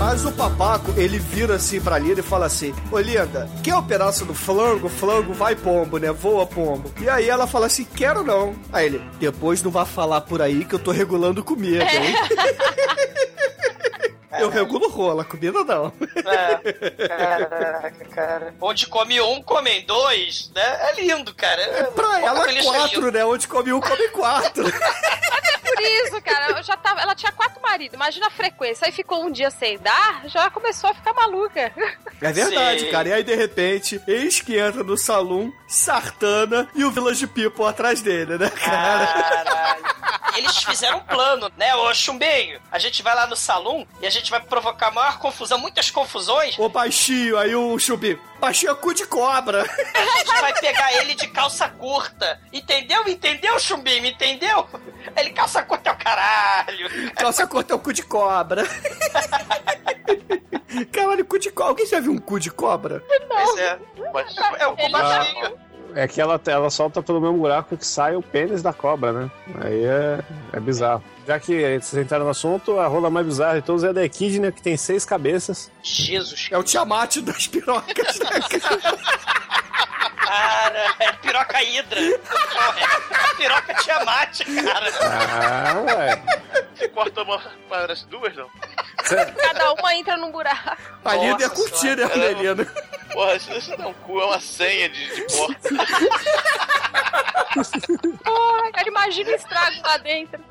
Mas 0.00 0.24
o 0.24 0.32
papaco, 0.32 0.94
ele 0.96 1.18
vira 1.18 1.56
assim 1.56 1.78
pra 1.78 1.98
Linda 1.98 2.20
e 2.20 2.22
fala 2.22 2.46
assim: 2.46 2.74
Ô 2.90 2.98
Linda, 2.98 3.46
quer 3.62 3.74
o 3.74 3.82
pedaço 3.82 4.24
do 4.24 4.32
flango? 4.32 4.88
Flango 4.88 5.34
vai 5.34 5.54
pombo, 5.54 5.98
né? 5.98 6.10
Voa 6.10 6.46
pombo. 6.46 6.90
E 6.98 7.06
aí 7.06 7.28
ela 7.28 7.46
fala 7.46 7.66
assim: 7.66 7.84
Quero 7.84 8.24
não. 8.24 8.56
Aí 8.72 8.86
ele: 8.86 9.02
Depois 9.18 9.62
não 9.62 9.70
vai 9.70 9.84
falar 9.84 10.22
por 10.22 10.40
aí 10.40 10.64
que 10.64 10.74
eu 10.74 10.78
tô 10.78 10.90
regulando 10.90 11.44
comida, 11.44 11.84
hein? 11.84 12.14
Eu 14.38 14.48
regulo 14.48 14.88
rola, 14.88 15.22
comida 15.22 15.62
não. 15.64 15.92
É, 16.16 17.08
caraca, 17.08 18.04
cara. 18.06 18.54
Onde 18.58 18.86
come 18.86 19.20
um, 19.20 19.42
comem 19.42 19.84
dois, 19.84 20.50
né? 20.54 20.62
É 20.88 20.94
lindo, 20.98 21.34
cara. 21.34 21.60
É, 21.60 21.82
Pra 21.82 22.20
ela, 22.22 22.46
quatro, 22.62 23.12
né? 23.12 23.22
Onde 23.22 23.46
come 23.46 23.70
um, 23.70 23.80
come 23.80 24.08
quatro. 24.08 24.64
Por 25.74 25.82
isso, 25.82 26.22
cara, 26.22 26.58
eu 26.58 26.62
já 26.62 26.76
tava, 26.76 27.00
ela 27.00 27.14
tinha 27.14 27.32
quatro 27.32 27.60
maridos, 27.62 27.94
imagina 27.94 28.26
a 28.26 28.30
frequência. 28.30 28.86
Aí 28.86 28.92
ficou 28.92 29.24
um 29.24 29.30
dia 29.30 29.50
sem 29.50 29.78
dar, 29.78 30.22
já 30.26 30.50
começou 30.50 30.90
a 30.90 30.94
ficar 30.94 31.12
maluca. 31.12 31.72
É 32.20 32.32
verdade, 32.32 32.80
Sim. 32.80 32.90
cara. 32.90 33.08
E 33.08 33.12
aí, 33.14 33.22
de 33.24 33.34
repente, 33.34 34.00
eis 34.06 34.40
que 34.40 34.58
entra 34.58 34.84
no 34.84 34.96
salão 34.96 35.52
Sartana 35.66 36.68
e 36.74 36.84
o 36.84 36.90
Village 36.90 37.26
People 37.26 37.64
atrás 37.64 38.00
dele, 38.02 38.36
né, 38.36 38.50
cara? 38.50 39.06
Caralho. 39.06 39.99
Eles 40.40 40.56
fizeram 40.64 40.98
um 40.98 41.00
plano, 41.00 41.50
né, 41.56 41.74
ô 41.76 41.92
Chumbinho? 41.94 42.60
A 42.72 42.78
gente 42.78 43.02
vai 43.02 43.14
lá 43.14 43.26
no 43.26 43.36
salão 43.36 43.86
e 44.00 44.06
a 44.06 44.10
gente 44.10 44.30
vai 44.30 44.40
provocar 44.40 44.90
maior 44.90 45.18
confusão, 45.18 45.58
muitas 45.58 45.90
confusões. 45.90 46.58
O 46.58 46.68
baixinho, 46.68 47.36
aí 47.38 47.54
o 47.54 47.78
Chubi. 47.78 48.18
Baixinho 48.40 48.72
é 48.72 48.74
cu 48.74 48.94
de 48.94 49.06
cobra. 49.06 49.62
A 49.62 50.18
gente 50.18 50.40
vai 50.40 50.52
pegar 50.60 50.92
ele 50.94 51.14
de 51.14 51.28
calça 51.28 51.68
curta. 51.68 52.40
Entendeu? 52.52 53.06
Entendeu, 53.06 53.58
Chumbinho? 53.58 54.06
Entendeu? 54.06 54.66
Ele 55.16 55.30
calça 55.30 55.62
curta 55.62 55.90
é 55.90 55.92
o 55.92 55.96
caralho. 55.96 57.12
Calça 57.16 57.46
curta 57.46 57.74
é 57.74 57.76
o 57.76 57.78
cu 57.78 57.92
de 57.92 58.02
cobra. 58.02 58.64
Caralho, 60.92 61.24
cu 61.24 61.38
de 61.38 61.50
cobra. 61.50 61.70
Alguém 61.70 61.86
já 61.86 62.00
viu 62.00 62.12
um 62.12 62.18
cu 62.18 62.38
de 62.38 62.50
cobra? 62.50 63.02
Pois 63.28 63.58
é. 63.58 63.78
Mas, 64.12 64.34
É 64.58 64.66
o 64.66 64.76
cu 64.76 64.88
baixinho. 64.90 65.58
É 65.94 66.06
que 66.08 66.20
ela, 66.20 66.40
ela 66.46 66.70
solta 66.70 67.02
pelo 67.02 67.20
mesmo 67.20 67.38
buraco 67.38 67.76
que 67.76 67.86
sai 67.86 68.16
o 68.16 68.22
pênis 68.22 68.62
da 68.62 68.72
cobra, 68.72 69.12
né? 69.12 69.30
Aí 69.60 69.84
é, 69.84 70.20
é 70.52 70.60
bizarro. 70.60 71.02
Já 71.26 71.38
que 71.38 71.52
vocês 71.78 71.94
entraram 72.04 72.24
no 72.24 72.30
assunto, 72.30 72.78
a 72.80 72.86
rola 72.86 73.10
mais 73.10 73.26
bizarra 73.26 73.60
de 73.60 73.66
todos 73.66 73.84
é 73.84 73.88
a 73.88 73.92
da 73.92 74.04
Equidna, 74.04 74.50
que 74.50 74.62
tem 74.62 74.76
seis 74.76 75.04
cabeças. 75.04 75.70
Jesus, 75.82 76.48
É 76.50 76.58
o 76.58 76.62
Tiamat 76.62 77.18
das 77.18 77.46
pirocas, 77.46 78.18
né, 78.18 78.40
cara? 78.60 79.00
É 81.00 81.12
piroca 81.12 81.62
hidra. 81.62 82.00
É 82.00 83.34
piroca 83.36 83.74
Tiamat, 83.74 84.40
cara. 84.62 84.90
Ah, 85.02 85.74
ué. 85.96 86.22
se 86.76 86.88
corta 86.88 87.22
uma, 87.22 87.40
parece 87.68 88.06
duas, 88.06 88.34
não? 88.36 88.48
Cada 89.42 89.72
uma 89.72 89.94
entra 89.94 90.16
num 90.16 90.30
buraco. 90.30 90.76
A 91.04 91.16
Linda 91.16 91.42
ia 91.42 91.50
curtir, 91.50 91.96
né, 91.96 92.08
senhora, 92.08 92.36
Melina? 92.36 92.64
Porra, 93.12 93.34
isso, 93.36 93.76
não 93.76 93.86
é 93.86 93.88
um 93.88 93.94
cu, 93.94 94.20
é 94.20 94.24
uma 94.24 94.40
senha 94.40 94.88
de, 94.88 95.14
de 95.14 95.22
porta. 95.36 95.68
Porra, 98.24 98.72
cara, 98.72 98.88
imagina 98.88 99.30
o 99.30 99.34
estrago 99.34 99.82
lá 99.82 99.96
dentro. 99.98 100.40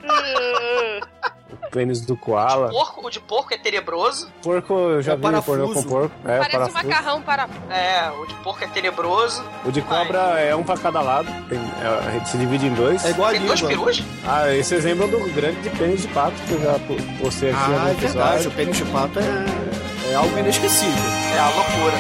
O 1.70 1.72
pênis 1.72 2.02
do 2.02 2.18
koala. 2.18 2.70
Porco, 2.70 3.06
o 3.06 3.10
de 3.12 3.20
porco 3.20 3.54
é 3.54 3.58
tenebroso. 3.58 4.28
Porco, 4.42 4.74
eu 4.74 5.02
já 5.04 5.14
É 5.14 5.16
vi 5.16 5.22
parafuso. 5.22 5.58
pornô 5.60 5.74
com 5.76 5.84
porco. 5.84 6.16
É, 6.26 6.40
Parece 6.40 6.50
um 6.50 6.52
parafuso. 6.60 6.78
macarrão 6.88 7.22
para. 7.22 7.48
É, 7.70 8.10
o 8.20 8.26
de 8.26 8.34
porco 8.36 8.64
é 8.64 8.68
tenebroso. 8.68 9.44
O 9.64 9.72
de 9.72 9.82
cobra 9.84 10.18
é 10.40 10.56
um 10.56 10.64
pra 10.64 10.76
cada 10.78 11.00
lado. 11.02 11.28
Tem, 11.48 11.60
é, 11.60 12.08
a 12.08 12.12
gente 12.12 12.28
se 12.30 12.38
divide 12.40 12.66
em 12.66 12.74
dois. 12.74 13.06
É 13.06 13.12
igual 13.12 13.30
a 13.30 13.32
Tem 13.34 13.46
dois 13.46 13.60
língua. 13.60 13.86
perus? 13.86 14.04
Ah, 14.28 14.50
e 14.50 14.64
vocês 14.64 14.84
lembram 14.84 15.08
do 15.10 15.20
grande 15.32 15.62
de 15.62 15.70
pênis 15.70 16.02
de 16.02 16.08
pato 16.08 16.34
que 16.48 16.54
eu 16.54 16.62
já 16.62 16.74
po- 16.80 17.22
postei 17.24 17.52
aqui 17.52 17.60
Ah, 17.64 17.68
no 17.68 17.74
é 17.76 17.78
verdade. 17.94 18.06
episódio. 18.06 18.50
O 18.50 18.54
pênis 18.54 18.78
de 18.78 18.86
pato 18.86 19.20
é, 19.20 20.12
é 20.12 20.16
algo 20.16 20.38
inesquecível. 20.40 21.04
É 21.36 21.40
a 21.40 21.50
loucura. 21.50 21.94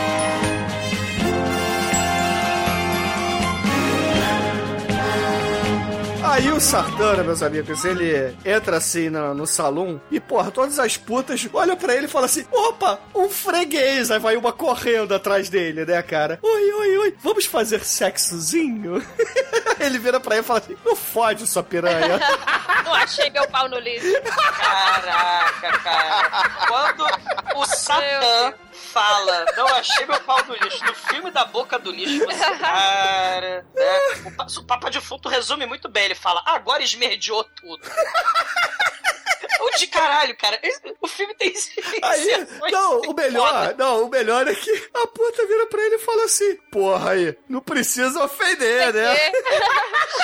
Aí 6.30 6.51
o 6.51 6.59
Sartana, 6.61 7.23
meus 7.23 7.41
amigos, 7.41 7.84
ele 7.84 8.38
entra 8.45 8.77
assim 8.77 9.09
no, 9.09 9.34
no 9.34 9.47
salão 9.47 9.99
e, 10.11 10.19
porra, 10.19 10.51
todas 10.51 10.77
as 10.77 10.95
putas 10.95 11.49
olham 11.51 11.75
pra 11.75 11.95
ele 11.95 12.05
e 12.05 12.09
falam 12.09 12.25
assim: 12.25 12.45
opa, 12.51 12.99
um 13.15 13.27
freguês. 13.27 14.11
Aí 14.11 14.19
vai 14.19 14.38
uma 14.38 14.53
correndo 14.53 15.15
atrás 15.15 15.49
dele, 15.49 15.86
né, 15.86 15.99
cara? 16.03 16.38
Oi, 16.43 16.71
oi, 16.71 16.97
oi, 16.99 17.17
vamos 17.19 17.45
fazer 17.45 17.84
sexozinho? 17.84 19.03
ele 19.82 19.97
vira 19.97 20.19
pra 20.19 20.36
ele 20.36 20.43
e 20.43 20.45
fala 20.45 20.59
assim: 20.59 20.77
não 20.86 20.95
fode, 20.95 21.47
sua 21.47 21.63
piranha. 21.63 22.19
Não 22.89 22.95
achei 22.95 23.30
meu 23.30 23.47
pau 23.49 23.69
no 23.69 23.77
lixo. 23.77 24.07
Caraca, 24.23 25.80
cara. 25.80 26.49
Quando 26.67 27.05
o 27.55 27.65
Satã 27.65 28.53
fala, 28.80 29.45
não 29.55 29.67
achei 29.67 30.05
meu 30.05 30.19
pau 30.21 30.43
no 30.45 30.55
lixo, 30.55 30.84
no 30.86 30.95
filme 30.95 31.30
da 31.32 31.45
boca 31.45 31.77
do 31.77 31.91
lixo, 31.91 32.25
você, 32.25 32.57
cara. 32.57 33.65
né? 33.75 33.99
O, 34.25 34.32
pa- 34.36 34.47
o 34.57 34.63
Papa 34.65 34.89
de 34.89 34.99
Fundo 35.01 35.30
resume 35.30 35.65
muito 35.65 35.88
bem. 35.89 36.05
Ele 36.05 36.15
fala, 36.15 36.41
agora 36.45 36.82
esmerdeou 36.84 37.43
tudo. 37.43 37.82
O 39.61 39.77
de 39.77 39.88
caralho, 39.88 40.36
cara. 40.38 40.57
O 41.01 41.07
filme 41.07 41.36
tem 41.36 41.53
Aí, 42.01 42.47
não, 42.71 43.01
o 43.01 43.13
melhor, 43.13 43.49
foda. 43.49 43.75
não, 43.77 44.05
o 44.05 44.09
melhor 44.09 44.47
é 44.47 44.55
que 44.55 44.89
a 44.93 45.07
puta 45.07 45.45
vira 45.47 45.65
pra 45.67 45.82
ele 45.86 45.95
e 45.95 45.99
fala 45.99 46.23
assim: 46.23 46.55
porra 46.71 47.11
aí, 47.11 47.38
não 47.47 47.59
precisa 47.59 48.23
ofender, 48.23 48.93
né? 48.93 49.15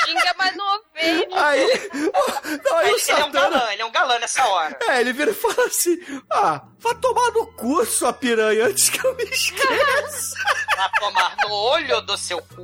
Xinga, 0.06 0.36
mas 0.38 0.56
não 0.56 0.66
ofende. 0.96 1.36
Aí, 1.36 1.90
não, 2.64 2.78
aí 2.78 2.92
o 2.92 2.96
Ele, 2.96 3.02
ele 3.08 3.22
é 3.22 3.26
um 3.26 3.32
galã, 3.32 3.72
ele 3.72 3.82
é 3.82 3.86
um 3.86 3.92
galã 3.92 4.20
nessa 4.20 4.46
hora. 4.48 4.78
É, 4.88 5.02
ele 5.02 5.14
vira 5.14 5.32
e 5.32 5.34
fala 5.34 5.66
assim: 5.68 5.98
Ah, 6.32 6.62
vá 6.80 6.96
tomar 6.96 7.32
no 7.32 7.48
cu, 7.54 7.86
sua 7.86 8.14
piranha, 8.14 8.66
antes 8.66 8.90
que 8.90 9.06
eu 9.06 9.16
me 9.16 9.24
esqueça. 9.30 10.36
Vai 10.76 10.90
tomar 11.00 11.36
no 11.44 11.54
olho 11.54 12.02
do 12.02 12.18
seu 12.18 12.42
cu. 12.42 12.64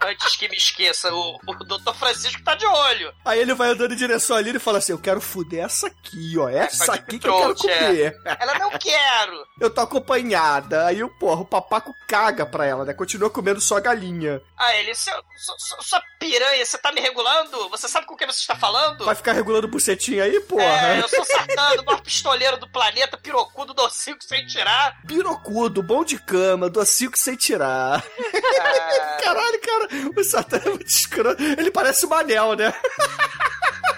Antes 0.00 0.36
que 0.36 0.48
me 0.48 0.56
esqueça, 0.56 1.12
o, 1.12 1.36
o 1.46 1.54
Dr. 1.64 1.92
Francisco 1.94 2.42
tá 2.44 2.54
de 2.54 2.64
olho. 2.64 3.12
Aí 3.24 3.40
ele 3.40 3.52
vai 3.54 3.70
andando 3.70 3.92
em 3.94 3.96
direção 3.96 4.36
ali 4.36 4.54
e 4.54 4.58
fala 4.58 4.78
assim: 4.78 4.92
Eu 4.92 4.98
quero 4.98 5.20
fuder 5.20 5.64
essa 5.64 5.88
aqui, 5.88 6.38
ó. 6.38 6.48
Essa 6.48 6.84
Essa 6.84 6.94
aqui 6.94 7.18
que 7.18 7.28
eu 7.28 7.36
quero 7.36 7.52
é. 7.52 7.54
comer. 7.86 8.16
Ela 8.40 8.58
não 8.58 8.70
quero. 8.78 9.44
Eu 9.60 9.70
tô 9.70 9.80
acompanhada. 9.80 10.86
Aí, 10.86 11.02
o 11.02 11.08
porra, 11.18 11.40
o 11.40 11.44
papaco 11.46 11.92
caga 12.06 12.46
pra 12.46 12.64
ela, 12.64 12.84
né? 12.84 12.94
Continua 12.94 13.28
comendo 13.28 13.60
só 13.60 13.80
galinha. 13.80 14.40
Ah, 14.56 14.74
ele, 14.76 14.94
seu, 14.94 15.14
su- 15.36 15.54
su- 15.58 15.82
sua 15.82 16.00
piranha, 16.18 16.64
você 16.64 16.78
tá 16.78 16.92
me 16.92 17.00
regulando? 17.00 17.68
Você 17.70 17.88
sabe 17.88 18.06
com 18.06 18.16
quem 18.16 18.26
você 18.26 18.40
está 18.40 18.54
falando? 18.56 19.04
Vai 19.04 19.14
ficar 19.14 19.32
regulando 19.32 19.68
bucetinha 19.68 20.24
aí, 20.24 20.40
porra? 20.40 20.62
É, 20.62 21.00
eu 21.00 21.08
sou 21.08 21.24
Satã, 21.24 21.80
o 21.80 21.84
maior 21.84 22.00
pistoleiro 22.02 22.56
do 22.56 22.68
planeta, 22.68 23.16
pirocudo, 23.18 23.74
docinho 23.74 24.16
sem 24.20 24.46
tirar. 24.46 25.00
Pirocudo, 25.06 25.82
bom 25.82 26.04
de 26.04 26.18
cama, 26.18 26.70
docinho 26.70 27.10
sem 27.16 27.36
tirar. 27.36 28.04
Ah, 28.60 29.16
Caralho, 29.22 29.60
cara, 29.60 29.87
o 30.16 30.24
Satã 30.24 30.60
é 30.64 30.68
muito 30.68 30.86
escroto. 30.86 31.42
Ele 31.42 31.70
parece 31.70 32.06
o 32.06 32.08
Manel, 32.08 32.54
né? 32.54 32.72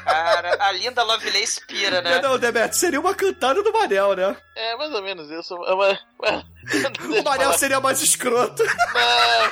cara, 0.05 0.57
a 0.61 0.73
linda 0.73 1.03
Lovelace 1.03 1.61
pira, 1.67 2.03
né? 2.03 2.21
Não, 2.21 2.39
Demet, 2.39 2.77
seria 2.77 3.01
uma 3.01 3.15
cantada 3.15 3.63
do 3.63 3.73
Manel, 3.73 4.17
né? 4.17 4.37
É, 4.57 4.77
mais 4.77 4.93
ou 4.93 5.03
menos 5.03 5.31
isso. 5.31 5.55
É 5.55 5.75
uma, 5.75 5.99
O 7.21 7.23
Manel 7.23 7.53
seria 7.55 7.81
mais 7.81 8.03
escroto. 8.03 8.63
Não, 8.65 9.51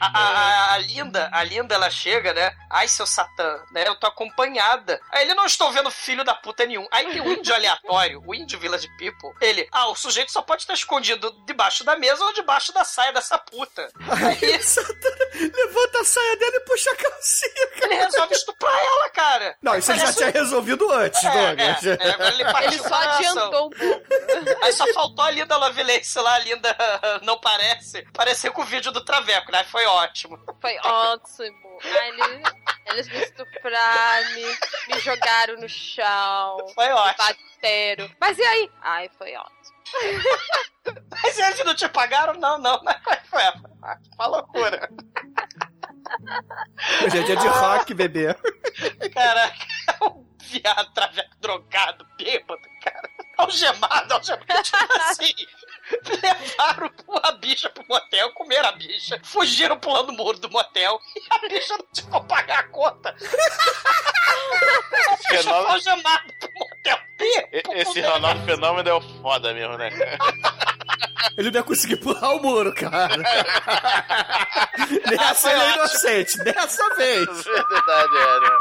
A, 0.00 0.06
a- 0.06 0.20
a- 0.20 0.72
a 0.74 0.78
linda, 0.78 1.28
a 1.32 1.42
linda, 1.42 1.74
ela 1.74 1.90
chega, 1.90 2.32
né? 2.34 2.52
Ai, 2.70 2.88
seu 2.88 3.06
Satã, 3.06 3.62
né? 3.72 3.84
Eu 3.86 3.94
tô 3.96 4.06
acompanhada. 4.06 5.00
Aí 5.12 5.22
ele 5.24 5.34
não 5.34 5.46
estou 5.46 5.70
vendo 5.72 5.90
filho 5.90 6.24
da 6.24 6.34
puta 6.34 6.66
nenhum. 6.66 6.86
Aí 6.90 7.10
tem 7.10 7.20
o 7.20 7.32
índio 7.32 7.54
aleatório, 7.54 8.22
o 8.26 8.34
índio 8.34 8.58
Village 8.58 8.88
People. 8.98 9.30
Ele, 9.40 9.66
ah, 9.72 9.88
o 9.88 9.94
sujeito 9.94 10.30
só 10.32 10.42
pode 10.42 10.62
estar 10.62 10.74
escondido 10.74 11.30
debaixo 11.46 11.84
da 11.84 11.96
mesa 11.96 12.24
ou 12.24 12.32
debaixo 12.32 12.72
da 12.72 12.84
saia 12.84 13.12
dessa 13.12 13.38
puta. 13.38 13.88
Aí 14.10 14.56
o 14.56 14.62
Satã 14.62 15.08
levanta 15.54 16.00
a 16.00 16.04
saia 16.04 16.36
dele 16.36 16.56
e 16.56 16.60
puxa 16.60 16.90
a 16.90 16.96
calcinha, 16.96 17.66
cara. 17.80 17.86
Ele 17.86 17.94
resolve 18.04 18.34
estuprar 18.34 18.78
ela, 18.78 19.10
cara. 19.10 19.56
Não, 19.62 19.76
isso 19.76 19.92
ele 19.92 20.00
já 20.00 20.12
tinha 20.12 20.30
resolvido 20.30 20.90
antes, 20.92 21.24
É, 21.24 21.30
Douglas. 21.30 21.86
é, 21.86 21.90
é, 22.00 22.10
agora 22.10 22.28
ele 22.34 22.42
Ele 22.66 22.78
só 22.82 22.94
adiantou 22.94 23.66
um 23.66 23.70
pouco. 23.70 24.06
Aí 24.62 24.72
só 24.72 24.86
faltou 24.92 25.24
a 25.24 25.30
linda 25.30 25.56
Lovelace 25.56 26.18
lá, 26.18 26.34
a 26.34 26.38
linda 26.38 26.76
não 27.22 27.38
parece. 27.40 28.02
Pareceu 28.12 28.52
com 28.52 28.62
o 28.62 28.64
vídeo 28.64 28.90
do 28.92 29.04
Traveco, 29.04 29.50
né? 29.52 29.64
Foi 29.64 29.84
ótimo. 29.86 30.38
Foi 30.60 30.76
ótimo. 30.78 31.78
Eles, 31.82 32.42
eles 32.86 33.08
me 33.08 33.22
estupraram, 33.22 34.30
me, 34.34 34.44
me 34.94 35.00
jogaram 35.00 35.56
no 35.60 35.68
chão, 35.68 36.56
Foi 36.74 36.88
ótimo. 36.90 37.26
bateram. 37.56 38.10
Mas 38.20 38.38
e 38.38 38.42
aí? 38.42 38.70
Ai, 38.82 39.10
foi 39.18 39.34
ótimo. 39.34 39.76
Mas 41.22 41.38
eles 41.38 41.64
não 41.64 41.74
te 41.74 41.88
pagaram? 41.88 42.34
Não, 42.34 42.58
não. 42.58 42.82
Mas 42.82 43.00
foi, 43.02 43.16
foi 43.28 43.42
uma 44.18 44.26
loucura. 44.26 44.88
Hoje 47.04 47.18
é 47.18 47.22
dia 47.22 47.36
de 47.36 47.46
rock, 47.48 47.94
bebê. 47.94 48.34
Caraca, 49.12 49.56
um 50.02 50.24
viado 50.42 50.92
traveco 50.92 51.36
drogado, 51.40 52.06
bêbado, 52.16 52.62
cara. 52.82 53.10
Algemado, 53.36 54.14
algemado. 54.14 54.62
Tipo 54.62 54.92
assim, 55.10 55.34
levaram 56.22 56.90
uma 57.06 57.32
bicha 57.32 57.70
pro 57.70 57.84
motel, 57.88 58.32
comeram 58.32 58.68
a 58.68 58.72
bicha, 58.72 59.20
fugiram 59.24 59.78
pulando 59.78 60.10
o 60.10 60.12
muro 60.12 60.38
do 60.38 60.50
motel 60.50 61.00
e 61.14 61.22
a 61.30 61.38
bicha 61.48 61.76
não 61.76 61.86
tinha 61.92 62.10
como 62.10 62.26
pagar 62.26 62.58
a 62.60 62.68
conta. 62.68 63.10
A 63.10 63.12
bicha 63.12 63.28
foi 65.28 65.36
Fenômeno- 65.42 65.68
algemada 65.68 66.24
pro 66.40 66.50
motel. 66.54 66.98
Bêbado, 67.18 67.74
Esse? 67.78 68.00
Ronaldo 68.02 68.44
Fenômeno 68.44 68.88
é 68.88 68.92
o 68.94 69.00
foda 69.22 69.54
mesmo, 69.54 69.78
né? 69.78 69.90
Ele 71.38 71.50
não 71.50 71.58
ia 71.60 71.64
conseguir 71.64 71.96
pular 71.96 72.34
o 72.34 72.40
muro, 72.40 72.74
cara. 72.74 73.16
Nessa 75.10 75.50
ele 75.52 75.60
é 75.62 75.74
inocente, 75.74 76.38
dessa 76.44 76.94
vez. 76.94 77.26
Verdade, 77.44 78.16
é, 78.16 78.40
né? 78.40 78.58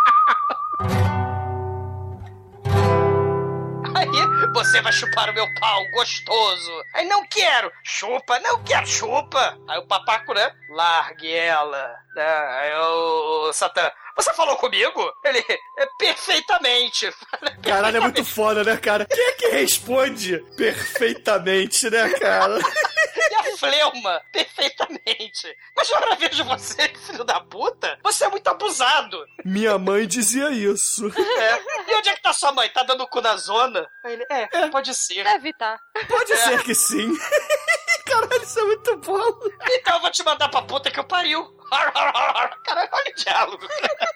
Aí 3.95 4.51
você 4.53 4.81
vai 4.81 4.91
chupar 4.91 5.29
o 5.29 5.33
meu 5.33 5.47
pau 5.59 5.85
gostoso. 5.91 6.71
Aí 6.93 7.07
não 7.07 7.25
quero. 7.27 7.71
Chupa, 7.83 8.39
não 8.39 8.61
quero, 8.63 8.85
chupa. 8.85 9.57
Aí 9.67 9.79
o 9.79 9.87
papaco, 9.87 10.33
né? 10.33 10.51
Largue 10.69 11.33
ela. 11.33 11.95
Ah, 12.17 12.59
Aí 12.61 12.73
o 12.75 13.53
Satã. 13.53 13.89
Você 14.17 14.33
falou 14.33 14.55
comigo? 14.57 15.11
Ele. 15.25 15.43
É, 15.77 15.87
perfeitamente. 15.97 17.09
Caralho, 17.61 17.97
é 17.97 17.99
muito 17.99 18.23
foda, 18.23 18.63
né, 18.63 18.77
cara? 18.77 19.05
Quem 19.05 19.23
é 19.25 19.31
que 19.33 19.47
responde 19.49 20.39
perfeitamente, 20.55 21.89
né, 21.89 22.09
cara? 22.11 22.59
Fleuma, 23.57 24.21
perfeitamente. 24.31 25.55
Mas 25.75 25.89
eu 25.89 26.15
vejo 26.17 26.43
você, 26.45 26.89
filho 26.89 27.23
da 27.23 27.39
puta, 27.39 27.99
você 28.03 28.25
é 28.25 28.29
muito 28.29 28.47
abusado. 28.47 29.25
Minha 29.43 29.77
mãe 29.77 30.07
dizia 30.07 30.49
isso. 30.51 31.07
É. 31.17 31.91
E 31.91 31.95
onde 31.95 32.09
é 32.09 32.15
que 32.15 32.21
tá 32.21 32.33
sua 32.33 32.51
mãe? 32.51 32.69
Tá 32.69 32.83
dando 32.83 33.07
cu 33.07 33.21
na 33.21 33.35
zona? 33.37 33.87
Ele, 34.03 34.25
é, 34.29 34.67
pode 34.69 34.93
ser. 34.93 35.23
Deve 35.23 35.49
estar. 35.49 35.79
Pode 36.07 36.31
É. 36.33 36.37
ser 36.37 36.63
que 36.63 36.73
sim. 36.75 37.11
Caralho, 38.05 38.43
isso 38.43 38.59
é 38.59 38.63
muito 38.63 38.97
bom. 38.97 39.39
Então 39.71 39.95
eu 39.95 40.01
vou 40.01 40.11
te 40.11 40.23
mandar 40.23 40.49
pra 40.49 40.61
puta 40.61 40.91
que 40.91 40.99
eu 40.99 41.03
pariu. 41.03 41.54
Caralho, 42.63 42.89
olha 42.91 43.11
o 43.11 43.15
diálogo. 43.15 43.67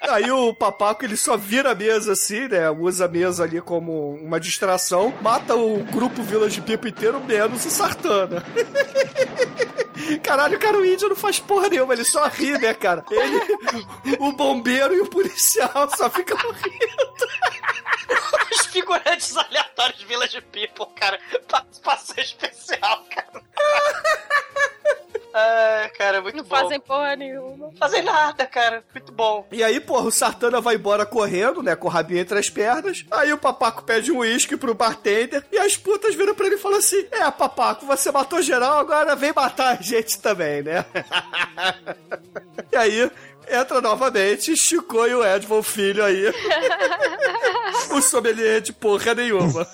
Aí 0.01 0.31
o 0.31 0.53
papaco 0.53 1.03
ele 1.03 1.17
só 1.17 1.35
vira 1.37 1.71
a 1.71 1.75
mesa 1.75 2.13
assim, 2.13 2.47
né? 2.47 2.69
Usa 2.69 3.05
a 3.05 3.07
mesa 3.07 3.43
ali 3.43 3.61
como 3.61 4.13
uma 4.15 4.39
distração, 4.39 5.13
mata 5.21 5.55
o 5.55 5.83
grupo 5.85 6.21
Village 6.21 6.61
People 6.61 6.89
inteiro, 6.89 7.19
menos 7.19 7.65
o 7.65 7.69
Sartana. 7.69 8.43
Caralho, 10.23 10.57
cara, 10.59 10.77
o 10.77 10.85
índio 10.85 11.09
não 11.09 11.15
faz 11.15 11.39
porra 11.39 11.69
nenhuma, 11.69 11.93
ele 11.93 12.03
só 12.03 12.27
ri, 12.27 12.57
né, 12.57 12.73
cara? 12.73 13.03
Ele, 13.11 14.17
o 14.19 14.31
bombeiro 14.31 14.95
e 14.95 15.01
o 15.01 15.09
policial 15.09 15.89
só 15.95 16.09
ficam 16.09 16.37
rindo. 16.37 17.09
Os 18.51 18.65
figurantes 18.67 19.35
aleatórios 19.35 19.99
de 19.99 20.05
Village 20.05 20.41
People, 20.41 20.87
cara. 20.95 21.19
Participação 21.47 22.15
especial, 22.17 23.05
cara. 23.13 23.43
Ai, 25.33 25.89
cara, 25.89 26.21
muito 26.21 26.37
Não 26.37 26.43
bom. 26.43 26.49
fazem 26.49 26.79
porra 26.79 27.15
nenhuma. 27.15 27.67
Não 27.67 27.75
fazem 27.75 28.01
nada, 28.03 28.45
cara. 28.47 28.83
Muito 28.93 29.11
bom. 29.11 29.47
E 29.51 29.63
aí, 29.63 29.79
porra, 29.79 30.05
o 30.07 30.11
Sartana 30.11 30.59
vai 30.59 30.75
embora 30.75 31.05
correndo, 31.05 31.61
né, 31.61 31.75
com 31.75 31.87
o 31.87 31.91
rabinho 31.91 32.19
entre 32.19 32.39
as 32.39 32.49
pernas. 32.49 33.05
Aí 33.11 33.31
o 33.31 33.37
papaco 33.37 33.83
pede 33.83 34.11
um 34.11 34.19
uísque 34.19 34.57
pro 34.57 34.73
bartender 34.73 35.43
e 35.51 35.57
as 35.57 35.77
putas 35.77 36.15
viram 36.15 36.33
pra 36.33 36.47
ele 36.47 36.55
e 36.55 36.59
falam 36.59 36.79
assim: 36.79 37.05
É, 37.11 37.29
papaco, 37.31 37.85
você 37.85 38.11
matou 38.11 38.41
geral, 38.41 38.79
agora 38.79 39.15
vem 39.15 39.31
matar 39.33 39.77
a 39.77 39.81
gente 39.81 40.19
também, 40.19 40.63
né? 40.63 40.85
e 42.71 42.75
aí. 42.75 43.11
Entra 43.51 43.81
novamente 43.81 44.55
Chico 44.55 45.07
e 45.07 45.15
o 45.15 45.25
Edmond 45.25 45.65
Filho 45.65 46.05
aí. 46.05 46.25
o 47.89 47.99
sommelier 47.99 48.61
de 48.61 48.71
porra 48.71 49.15
nenhuma. 49.15 49.67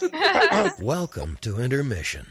Welcome 0.80 1.36
to 1.41 1.62
Intermission. 1.62 2.24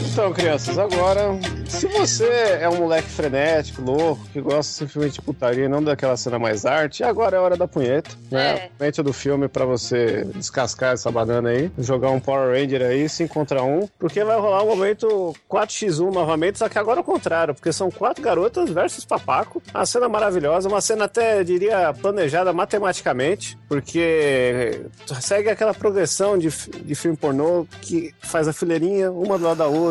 Então, 0.00 0.32
crianças, 0.32 0.78
agora, 0.78 1.38
se 1.68 1.86
você 1.86 2.58
é 2.60 2.68
um 2.68 2.76
moleque 2.76 3.08
frenético, 3.08 3.82
louco, 3.82 4.24
que 4.32 4.40
gosta 4.40 4.72
simplesmente 4.72 5.14
de 5.14 5.22
putaria 5.22 5.64
e 5.64 5.68
não 5.68 5.82
daquela 5.82 6.16
cena 6.16 6.38
mais 6.38 6.66
arte, 6.66 7.04
agora 7.04 7.36
é 7.36 7.40
hora 7.40 7.56
da 7.56 7.68
punheta, 7.68 8.10
né? 8.30 8.68
É. 8.80 8.98
Do 8.98 9.12
filme 9.12 9.46
pra 9.46 9.64
você 9.64 10.24
descascar 10.34 10.94
essa 10.94 11.08
banana 11.08 11.50
aí, 11.50 11.70
jogar 11.78 12.10
um 12.10 12.18
Power 12.18 12.50
Ranger 12.50 12.82
aí, 12.82 13.08
5 13.08 13.32
contra 13.32 13.62
1, 13.62 13.88
porque 13.96 14.24
vai 14.24 14.36
rolar 14.38 14.64
um 14.64 14.66
momento 14.66 15.36
4x1 15.48 16.12
novamente, 16.12 16.58
só 16.58 16.68
que 16.68 16.78
agora 16.78 16.98
é 16.98 17.02
o 17.02 17.04
contrário, 17.04 17.54
porque 17.54 17.72
são 17.72 17.88
quatro 17.88 18.22
garotas 18.22 18.70
versus 18.70 19.04
papaco, 19.04 19.62
uma 19.72 19.86
cena 19.86 20.08
maravilhosa, 20.08 20.68
uma 20.68 20.80
cena 20.80 21.04
até, 21.04 21.44
diria, 21.44 21.94
planejada 21.94 22.52
matematicamente, 22.52 23.56
porque 23.68 24.82
segue 25.20 25.48
aquela 25.48 25.72
progressão 25.72 26.36
de, 26.36 26.48
de 26.48 26.94
filme 26.96 27.16
pornô 27.16 27.66
que 27.80 28.12
faz 28.20 28.48
a 28.48 28.52
fileirinha, 28.52 29.12
uma 29.12 29.38
do 29.38 29.44
lado 29.44 29.58
da 29.58 29.66
outra. 29.66 29.87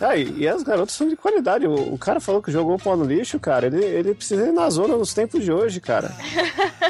Ah, 0.00 0.16
e, 0.16 0.40
e 0.40 0.48
as 0.48 0.62
garotas 0.62 0.94
são 0.94 1.08
de 1.08 1.16
qualidade. 1.16 1.66
O, 1.66 1.94
o 1.94 1.98
cara 1.98 2.20
falou 2.20 2.42
que 2.42 2.50
jogou 2.52 2.74
o 2.76 2.78
pau 2.82 2.96
no 2.96 3.04
lixo, 3.04 3.38
cara. 3.40 3.66
Ele, 3.66 3.84
ele 3.84 4.14
precisa 4.14 4.46
ir 4.46 4.52
na 4.52 4.68
zona 4.70 4.96
nos 4.96 5.12
tempos 5.14 5.42
de 5.44 5.52
hoje, 5.52 5.80
cara. 5.80 6.10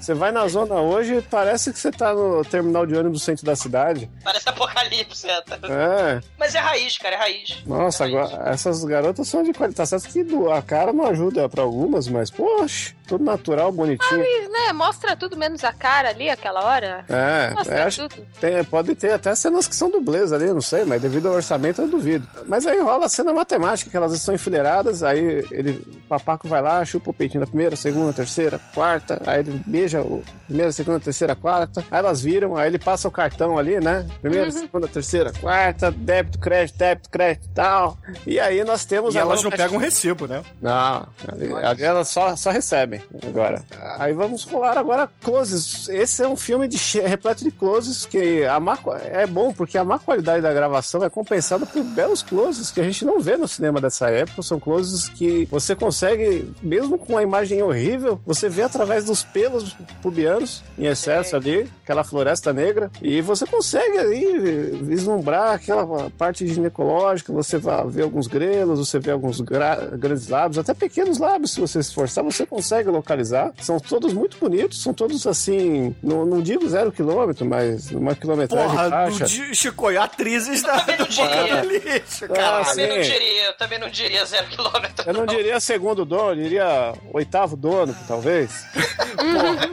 Você 0.00 0.14
vai 0.14 0.32
na 0.32 0.48
zona 0.48 0.76
hoje, 0.76 1.22
parece 1.30 1.70
que 1.74 1.78
você 1.78 1.90
tá 1.90 2.14
no 2.14 2.42
terminal 2.42 2.86
de 2.86 2.94
ônibus 2.96 3.20
do 3.20 3.24
centro 3.24 3.44
da 3.44 3.54
cidade. 3.54 4.10
Parece 4.24 4.48
apocalipse, 4.48 5.28
é? 5.28 5.42
É. 5.68 6.20
Mas 6.38 6.54
é 6.54 6.58
raiz, 6.58 6.96
cara, 6.96 7.16
é 7.16 7.18
raiz. 7.18 7.58
Nossa, 7.66 8.04
É 8.06 8.10
raiz. 8.10 8.32
agora 8.32 8.50
essas 8.50 8.82
garotas 8.82 9.28
são 9.28 9.42
de 9.42 9.52
qualidade. 9.52 9.76
Tá 9.76 9.84
certo 9.84 10.08
que 10.10 10.24
a 10.50 10.62
cara 10.62 10.90
não 10.90 11.06
ajuda 11.06 11.46
pra 11.50 11.62
algumas, 11.62 12.08
mas, 12.08 12.30
poxa, 12.30 12.94
tudo 13.10 13.24
natural, 13.24 13.72
bonitinho. 13.72 14.22
E, 14.22 14.48
né, 14.48 14.72
mostra 14.72 15.16
tudo 15.16 15.36
menos 15.36 15.64
a 15.64 15.72
cara 15.72 16.10
ali, 16.10 16.30
aquela 16.30 16.64
hora. 16.64 17.04
É, 17.08 17.52
Mostra 17.52 17.74
é, 17.74 17.82
acho 17.82 18.08
tudo. 18.08 18.24
Tem, 18.40 18.62
pode 18.62 18.94
ter 18.94 19.12
até 19.12 19.34
cenas 19.34 19.66
que 19.66 19.74
são 19.74 19.90
dublês 19.90 20.32
ali, 20.32 20.46
não 20.52 20.60
sei, 20.60 20.84
mas 20.84 21.02
devido 21.02 21.26
ao 21.26 21.34
orçamento 21.34 21.82
eu 21.82 21.88
duvido. 21.88 22.24
Mas 22.46 22.68
aí 22.68 22.80
rola 22.80 23.06
a 23.06 23.08
cena 23.08 23.32
matemática, 23.32 23.90
que 23.90 23.96
elas 23.96 24.12
estão 24.12 24.32
enfileiradas, 24.32 25.02
aí 25.02 25.44
ele, 25.50 25.84
o 25.92 26.08
papaco 26.08 26.46
vai 26.46 26.62
lá, 26.62 26.84
chupa 26.84 27.10
o 27.10 27.12
peitinho 27.12 27.40
da 27.40 27.48
primeira, 27.48 27.74
segunda, 27.74 28.12
terceira, 28.12 28.60
quarta, 28.72 29.20
aí 29.26 29.40
ele 29.40 29.60
beija 29.66 30.02
o 30.02 30.22
primeira, 30.46 30.70
segunda, 30.70 31.00
terceira, 31.00 31.34
quarta, 31.34 31.84
aí 31.90 31.98
elas 31.98 32.20
viram, 32.20 32.56
aí 32.56 32.68
ele 32.68 32.78
passa 32.78 33.08
o 33.08 33.10
cartão 33.10 33.58
ali, 33.58 33.80
né? 33.80 34.06
Primeira, 34.22 34.52
segunda, 34.52 34.86
terceira, 34.86 35.32
quarta, 35.40 35.90
débito, 35.90 36.38
crédito, 36.38 36.78
débito, 36.78 37.10
crédito 37.10 37.46
e 37.46 37.54
tal. 37.54 37.98
E 38.24 38.38
aí 38.38 38.62
nós 38.62 38.84
temos 38.84 39.16
E 39.16 39.18
elas 39.18 39.42
não 39.42 39.50
pegam 39.50 39.76
um 39.76 39.80
recibo, 39.80 40.28
né? 40.28 40.42
não, 40.62 41.08
ali, 41.26 41.52
ali 41.52 41.82
elas 41.82 42.06
só, 42.06 42.36
só 42.36 42.50
recebem 42.50 42.99
agora. 43.26 43.62
Aí 43.98 44.12
vamos 44.12 44.44
rolar 44.44 44.76
agora 44.78 45.08
closes. 45.22 45.88
Esse 45.88 46.22
é 46.22 46.28
um 46.28 46.36
filme 46.36 46.68
de 46.68 46.78
repleto 47.00 47.44
de 47.44 47.50
closes 47.50 48.06
que 48.06 48.44
a 48.44 48.58
má, 48.58 48.78
é 49.04 49.26
bom 49.26 49.52
porque 49.52 49.76
a 49.78 49.84
má 49.84 49.98
qualidade 49.98 50.42
da 50.42 50.52
gravação 50.52 51.02
é 51.04 51.10
compensada 51.10 51.66
por 51.66 51.82
belos 51.82 52.22
closes 52.22 52.70
que 52.70 52.80
a 52.80 52.84
gente 52.84 53.04
não 53.04 53.20
vê 53.20 53.36
no 53.36 53.48
cinema 53.48 53.80
dessa 53.80 54.08
época. 54.10 54.42
São 54.42 54.58
closes 54.60 55.08
que 55.08 55.46
você 55.50 55.74
consegue, 55.74 56.50
mesmo 56.62 56.98
com 56.98 57.14
uma 57.14 57.22
imagem 57.22 57.62
horrível, 57.62 58.20
você 58.26 58.48
vê 58.48 58.62
através 58.62 59.04
dos 59.04 59.22
pelos 59.22 59.74
pubianos 60.02 60.62
em 60.78 60.86
excesso 60.86 61.36
ali, 61.36 61.70
aquela 61.82 62.04
floresta 62.04 62.52
negra, 62.52 62.90
e 63.02 63.20
você 63.20 63.46
consegue 63.46 63.98
aí 63.98 64.78
vislumbrar 64.82 65.54
aquela 65.54 66.10
parte 66.10 66.46
ginecológica. 66.46 67.32
Você 67.32 67.58
vai 67.58 67.86
ver 67.86 68.02
alguns 68.02 68.26
grelos, 68.26 68.78
você 68.78 68.98
vê 68.98 69.10
alguns 69.10 69.40
gra- 69.40 69.90
grandes 69.96 70.28
lábios, 70.28 70.58
até 70.58 70.74
pequenos 70.74 71.18
lábios, 71.18 71.52
se 71.52 71.60
você 71.60 71.82
se 71.82 71.88
esforçar, 71.90 72.24
você 72.24 72.44
consegue 72.46 72.89
localizar. 72.90 73.52
São 73.60 73.78
todos 73.78 74.12
muito 74.12 74.36
bonitos, 74.38 74.82
são 74.82 74.92
todos 74.92 75.26
assim, 75.26 75.94
não, 76.02 76.24
não 76.26 76.40
digo 76.42 76.68
zero 76.68 76.90
quilômetro, 76.92 77.46
mas 77.46 77.90
uma 77.90 78.14
quilometragem 78.14 78.68
Porra, 78.70 78.88
baixa. 78.90 79.24
do 79.24 79.30
Di- 79.30 79.54
Chico, 79.54 79.90
e 79.90 79.96
atrizes 79.96 80.62
da, 80.62 80.76
não 80.86 80.96
do 80.96 81.62
do 81.62 81.72
Lixo, 81.72 82.24
Ah, 82.24 82.28
cara. 82.28 82.64
Também 82.64 82.88
não 82.88 83.00
diria, 83.02 83.44
eu 83.46 83.52
também 83.56 83.78
não 83.78 83.88
diria 83.88 84.24
zero 84.24 84.46
quilômetro. 84.48 85.04
Eu 85.08 85.14
não 85.14 85.26
diria 85.26 85.60
segundo 85.60 86.04
dono, 86.04 86.32
eu 86.32 86.42
diria 86.44 86.92
oitavo 87.12 87.56
dono, 87.56 87.96
talvez. 88.08 88.64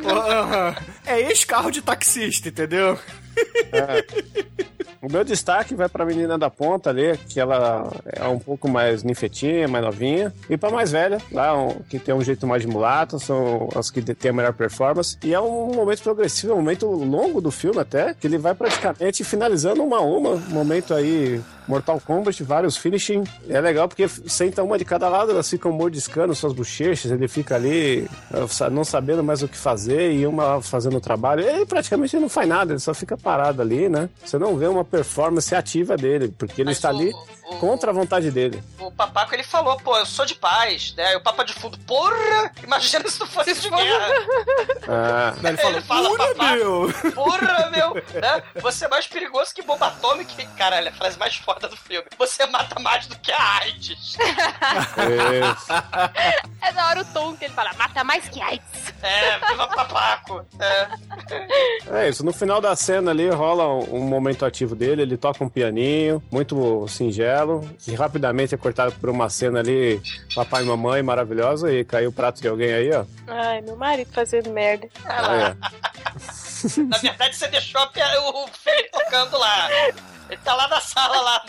Porra, 0.03 0.78
É 1.05 1.20
ex-carro 1.22 1.72
de 1.72 1.82
taxista, 1.82 2.49
entendeu? 2.49 2.97
O 5.02 5.12
meu 5.12 5.24
destaque 5.24 5.76
vai 5.76 5.88
pra 5.88 6.06
menina 6.06 6.38
da 6.38 6.50
ponta 6.50 6.89
ali, 6.89 7.18
que 7.30 7.39
ela 7.39 7.91
é 8.06 8.28
um 8.28 8.39
pouco 8.39 8.68
mais 8.70 9.04
ninfetinha, 9.04 9.68
mais 9.68 9.84
novinha. 9.84 10.34
E 10.50 10.58
pra 10.58 10.70
mais 10.70 10.91
velha, 10.91 11.20
lá, 11.32 11.56
um- 11.58 11.76
que 11.89 12.00
tem 12.00 12.14
um 12.16 12.22
jeito 12.22 12.45
mais 12.48 12.62
de 12.62 12.68
mulata, 12.68 13.20
são 13.20 13.70
as 13.76 13.89
que 13.91 14.02
têm 14.02 14.32
a 14.32 14.34
melhor 14.34 14.54
performance. 14.54 15.18
E 15.24 15.34
é 15.34 15.39
um 15.39 15.74
momento 15.74 16.02
progressivo, 16.04 16.54
é 16.54 16.56
um 16.56 16.60
momento 16.60 16.88
longo 16.88 17.39
do 17.41 17.52
filme 17.52 17.80
até, 17.80 18.14
que 18.14 18.26
ele 18.28 18.38
vai 18.38 18.54
praticamente 18.54 19.24
finalizando 19.24 19.84
uma 19.84 19.98
a 19.98 20.02
uma. 20.02 20.32
Um 20.32 20.50
momento 20.50 20.93
aí, 20.93 21.39
Mortal 21.68 22.00
Kombat, 22.06 22.41
vários 22.43 22.78
finishing. 22.78 23.24
É 23.50 23.60
legal 23.62 23.88
porque 23.88 24.08
senta 24.08 24.64
uma 24.64 24.78
de 24.78 24.86
cada 24.86 25.08
lado, 25.10 25.32
elas 25.32 25.50
ficam 25.50 25.72
mordiscando 25.72 26.34
suas 26.34 26.54
bochechas, 26.54 27.12
ele 27.12 27.28
fica 27.28 27.56
ali 27.56 28.08
eh, 28.34 28.70
não 28.72 28.84
sabendo 28.84 29.24
mais 29.24 29.43
o 29.43 29.48
que 29.48 29.58
fazer 29.58 30.12
e 30.14 30.26
uma 30.26 30.62
fazendo 30.62 30.98
o 30.98 31.02
trabalho. 31.02 31.43
Ele 31.43 31.66
praticamente 31.66 32.18
não 32.18 32.30
faz 32.30 32.48
nada, 32.48 32.72
ele 32.74 32.80
só 32.80 32.93
fica 32.93 33.18
parado 33.18 33.62
ali, 33.62 33.89
né? 33.89 34.10
Você 34.24 34.38
não 34.38 34.56
vê 34.56 34.66
uma 34.68 34.86
performance 34.88 35.53
ativa 35.53 35.95
dele, 35.95 36.33
porque 36.38 36.61
ele 36.61 36.69
Mas 36.69 36.77
está 36.77 36.91
o, 36.91 36.95
ali. 36.95 37.13
O- 37.48 37.56
contra 37.58 37.91
a 37.91 37.93
vontade 37.93 38.30
dele. 38.32 38.62
O 38.80 38.91
papaco 38.91 39.34
ele 39.34 39.43
falou, 39.43 39.78
pô, 39.78 39.98
eu 39.98 40.06
sou 40.06 40.26
de 40.26 40.36
paz, 40.36 40.93
né? 40.95 41.14
E 41.14 41.16
o 41.18 41.22
papa 41.22 41.43
de 41.43 41.54
fundo, 41.54 41.78
porra! 41.80 42.52
Imagina 42.64 43.08
se 43.10 43.18
tu 43.20 43.26
fosse 43.28 43.54
de 43.54 43.70
guerra. 43.70 44.08
Ah, 44.89 45.34
ele 45.43 45.58
falou, 45.58 45.72
Ele 45.78 45.82
fala, 45.82 46.10
"Pura, 46.10 46.28
papai." 46.30 46.56
meu! 46.56 46.93
Porra, 47.14 47.70
meu! 47.72 47.93
Né? 48.18 48.43
Você 48.62 48.86
é 48.86 48.88
mais 48.88 49.06
perigoso 49.06 49.54
que 49.54 49.62
bomba 49.62 49.88
atômica. 49.88 50.32
Caralho, 50.58 50.88
a 50.89 50.91
frase 50.93 51.18
mais 51.20 51.36
foda 51.36 51.68
do 51.68 51.76
filme. 51.76 52.06
Você 52.18 52.45
mata 52.45 52.80
mais 52.80 53.06
do 53.08 53.18
que 53.20 53.32
a 53.32 53.58
AIDS. 53.58 53.89
isso. 53.89 54.18
É 56.62 56.72
da 56.72 56.88
hora 56.88 57.02
o 57.02 57.06
tom 57.06 57.36
que 57.36 57.45
ele 57.45 57.54
fala, 57.54 57.72
mata 57.78 58.04
mais 58.04 58.28
que 58.30 58.41
AIDS. 58.41 58.93
É, 59.02 59.39
viva 59.50 59.68
papaco. 59.68 60.45
É. 60.60 62.04
É 62.06 62.10
isso, 62.10 62.24
no 62.26 62.34
final 62.34 62.60
da 62.62 62.76
cena 62.76 63.12
ali 63.12 63.30
rola 63.30 63.68
um, 63.68 63.98
um 63.98 64.02
momento 64.02 64.45
ativo 64.45 64.76
dele, 64.76 65.02
ele 65.02 65.18
toca 65.18 65.43
um 65.43 65.50
pianinho, 65.50 66.24
muito 66.32 66.88
singelo, 66.88 67.28
que 67.79 67.93
rapidamente 67.95 68.55
é 68.55 68.57
cortado 68.57 68.91
por 68.93 69.09
uma 69.09 69.29
cena 69.29 69.59
ali, 69.59 70.01
papai 70.33 70.63
e 70.63 70.65
mamãe 70.65 71.01
maravilhosa, 71.03 71.71
e 71.71 71.83
caiu 71.83 72.09
o 72.09 72.13
prato 72.13 72.41
de 72.41 72.47
alguém 72.47 72.73
aí, 72.73 72.91
ó. 72.93 73.05
Ai, 73.27 73.61
meu 73.61 73.75
marido 73.75 74.11
fazendo 74.11 74.49
merda. 74.51 74.88
É. 75.05 75.55
Na 76.83 76.97
verdade, 76.97 77.35
você 77.35 77.47
deixou 77.47 77.81
o 77.81 78.47
filho 78.47 78.89
tocando 78.91 79.38
lá. 79.38 79.69
Ele 80.29 80.39
tá 80.43 80.55
lá 80.55 80.67
na 80.67 80.81
sala, 80.81 81.21
lá. 81.21 81.45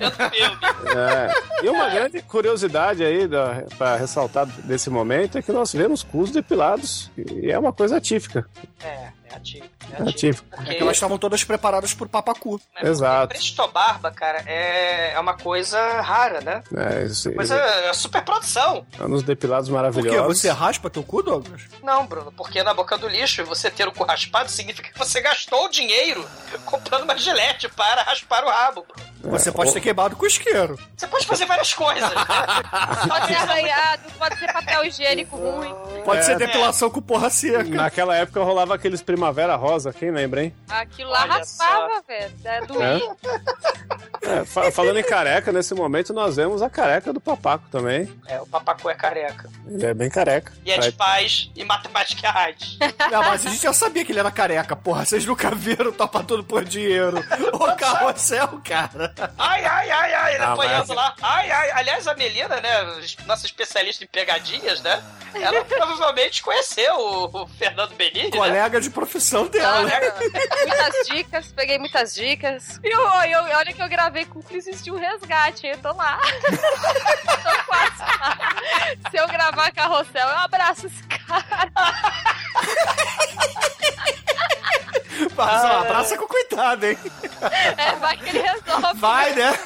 É. 0.00 1.64
E 1.64 1.68
uma 1.68 1.88
grande 1.90 2.22
curiosidade 2.22 3.04
aí 3.04 3.26
da, 3.28 3.64
pra 3.76 3.96
ressaltar 3.96 4.46
desse 4.46 4.88
momento 4.88 5.38
é 5.38 5.42
que 5.42 5.52
nós 5.52 5.72
vemos 5.72 6.02
cus 6.02 6.30
depilados, 6.30 7.10
e 7.16 7.50
é 7.50 7.58
uma 7.58 7.72
coisa 7.72 7.98
atípica. 7.98 8.48
É, 8.82 9.08
é 9.32 9.36
ativo. 9.36 9.64
É 9.64 9.92
É 9.92 9.96
ativo. 9.96 10.08
atípico. 10.08 10.46
Porque, 10.56 10.70
É 10.70 10.74
que 10.74 10.82
elas 10.82 10.96
estavam 10.96 11.18
todas 11.18 11.42
preparadas 11.44 11.94
pro 11.94 12.08
papacu. 12.08 12.60
né, 12.74 12.88
Exato. 12.90 13.28
Prestobarba, 13.28 14.10
cara, 14.10 14.42
é, 14.46 15.12
é 15.14 15.20
uma 15.20 15.34
coisa 15.34 16.00
rara, 16.00 16.40
né? 16.40 16.62
É, 16.76 17.04
isso, 17.04 17.32
Coisa 17.32 17.56
é 17.56 17.92
super 17.92 18.22
produção. 18.22 18.86
anos 18.98 19.22
depilados 19.22 19.68
Por 19.68 19.74
quê? 19.74 19.82
maravilhosos. 19.82 20.40
Você 20.40 20.50
raspa 20.50 20.90
teu 20.90 21.02
cu, 21.02 21.22
Douglas? 21.22 21.62
Não, 21.82 22.06
Bruno, 22.06 22.32
porque 22.32 22.62
na 22.62 22.74
boca 22.74 22.96
do 22.98 23.08
lixo 23.08 23.44
você 23.44 23.70
ter 23.70 23.86
o 23.88 23.92
cu 23.92 24.04
raspado 24.04 24.50
significa 24.50 24.90
que 24.92 24.98
você 24.98 25.20
gastou 25.20 25.66
o 25.66 25.68
dinheiro 25.68 26.24
comprando 26.64 27.04
uma 27.04 27.16
gilete 27.16 27.68
para 27.68 28.02
raspar 28.02 28.44
o 28.44 28.48
rabo. 28.50 28.84
Bruno. 28.86 29.12
Você 29.38 29.52
pode 29.52 29.72
ter 29.72 29.80
queimado 29.80 30.16
com 30.16 30.26
isqueiro. 30.26 30.76
Você 30.96 31.06
pode 31.06 31.26
fazer 31.26 31.46
várias 31.46 31.72
coisas. 31.72 32.02
né? 32.02 32.16
Pode 33.08 33.26
ser 33.28 33.34
arranhado, 33.36 34.02
pode 34.18 34.36
ser 34.38 34.52
papel 34.52 34.84
higiênico 34.84 35.36
ruim. 35.36 35.72
Pode 36.04 36.20
É. 36.20 36.22
ser 36.22 36.36
depilação 36.36 36.90
com 36.90 37.00
porra 37.00 37.30
seca. 37.30 37.62
Naquela 37.64 38.16
época 38.16 38.42
rolava 38.42 38.74
aqueles 38.74 39.00
primavera 39.22 39.54
rosa, 39.54 39.92
quem 39.92 40.10
lembra, 40.10 40.42
hein? 40.42 40.54
Aquilo 40.68 41.10
lá 41.10 41.22
Olha 41.22 41.32
raspava, 41.34 42.02
velho. 42.08 42.34
É 42.44 42.60
doía. 42.66 43.16
É, 44.22 44.44
fa- 44.44 44.70
falando 44.72 44.98
em 44.98 45.02
careca, 45.02 45.52
nesse 45.52 45.74
momento 45.74 46.12
nós 46.12 46.36
vemos 46.36 46.60
a 46.62 46.68
careca 46.68 47.12
do 47.12 47.20
papaco 47.20 47.64
também. 47.70 48.12
É, 48.26 48.40
o 48.40 48.46
papacu 48.46 48.90
é 48.90 48.94
careca. 48.94 49.48
Ele 49.68 49.86
é 49.86 49.94
bem 49.94 50.10
careca. 50.10 50.52
E 50.64 50.72
é 50.72 50.78
de 50.78 50.90
paz 50.92 51.50
e 51.54 51.64
mata 51.64 51.88
mais 51.90 52.08
que 52.12 52.26
a 52.26 52.36
AIDS. 52.36 52.78
Não, 53.10 53.20
mas 53.22 53.46
a 53.46 53.50
gente 53.50 53.62
já 53.62 53.72
sabia 53.72 54.04
que 54.04 54.10
ele 54.12 54.18
era 54.20 54.30
careca, 54.30 54.74
porra. 54.74 55.04
Vocês 55.04 55.24
nunca 55.24 55.50
viram 55.54 55.92
topa 55.92 56.22
tudo 56.24 56.42
por 56.44 56.64
dinheiro. 56.64 57.22
O 57.52 57.76
carrossel, 57.76 58.60
cara. 58.64 59.14
Ai, 59.38 59.64
ai, 59.64 59.90
ai, 59.90 60.14
ai, 60.14 60.34
ele 60.34 60.42
Ah, 60.44 60.52
apanhando 60.52 60.88
mas- 60.88 60.96
lá. 60.96 61.14
Ai, 61.22 61.50
ai. 61.50 61.70
Aliás, 61.72 62.06
a 62.08 62.14
Melina, 62.14 62.60
né, 62.60 63.00
nossa 63.26 63.46
especialista 63.46 64.02
em 64.04 64.06
pegadinhas, 64.06 64.80
né? 64.82 65.02
Ela 65.34 65.64
provavelmente 65.64 66.42
conheceu 66.42 66.94
o, 66.96 67.42
o 67.42 67.46
Fernando 67.46 67.94
Benini, 67.94 68.30
né? 68.30 68.36
Colega 68.36 68.80
de 68.80 68.90
profissão 69.06 69.44
Ah, 69.44 69.48
dela. 69.48 69.82
né? 69.82 70.00
muitas 70.66 71.06
dicas, 71.08 71.52
peguei 71.52 71.78
muitas 71.78 72.14
dicas. 72.14 72.80
E 72.82 72.88
eu, 72.88 73.00
eu- 73.00 73.56
olha 73.56 73.72
que 73.72 73.82
eu 73.82 73.88
gravei 73.88 74.24
com 74.24 74.38
o 74.38 74.42
Cris 74.42 74.82
de 74.82 74.90
um 74.90 74.98
resgate, 74.98 75.66
eu 75.66 75.78
tô 75.78 75.92
lá. 75.92 76.18
tô 76.46 77.64
quase 77.66 77.98
lá. 78.00 78.38
Se 79.10 79.16
eu 79.16 79.26
gravar 79.28 79.70
carrossel, 79.72 80.28
eu 80.28 80.38
abraço 80.38 80.86
esse 80.86 81.02
cara. 81.04 81.70
Mas, 85.36 85.64
ó, 85.64 85.80
abraça 85.80 86.16
com 86.16 86.26
cuidado, 86.26 86.84
hein? 86.84 86.98
É, 87.76 87.94
vai 87.96 88.16
que 88.16 88.28
ele 88.30 88.42
resolve. 88.42 88.98
Vai, 88.98 89.34
né? 89.34 89.58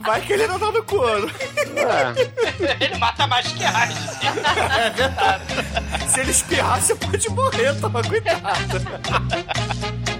Vai 0.00 0.20
que 0.20 0.32
ele 0.32 0.46
não 0.46 0.58
tá 0.58 0.70
no 0.70 0.82
couro. 0.84 1.30
É, 1.66 2.84
Ele 2.84 2.96
mata 2.98 3.26
mais 3.26 3.46
que 3.52 3.64
a 3.64 3.78
AIDS. 3.78 4.22
É 4.22 4.90
verdade. 4.90 5.44
Se 6.08 6.20
ele 6.20 6.30
espirrar, 6.30 6.80
você 6.80 6.94
pode 6.94 7.28
morrer, 7.30 7.74
toma 7.80 8.02
cuidado. 8.02 8.40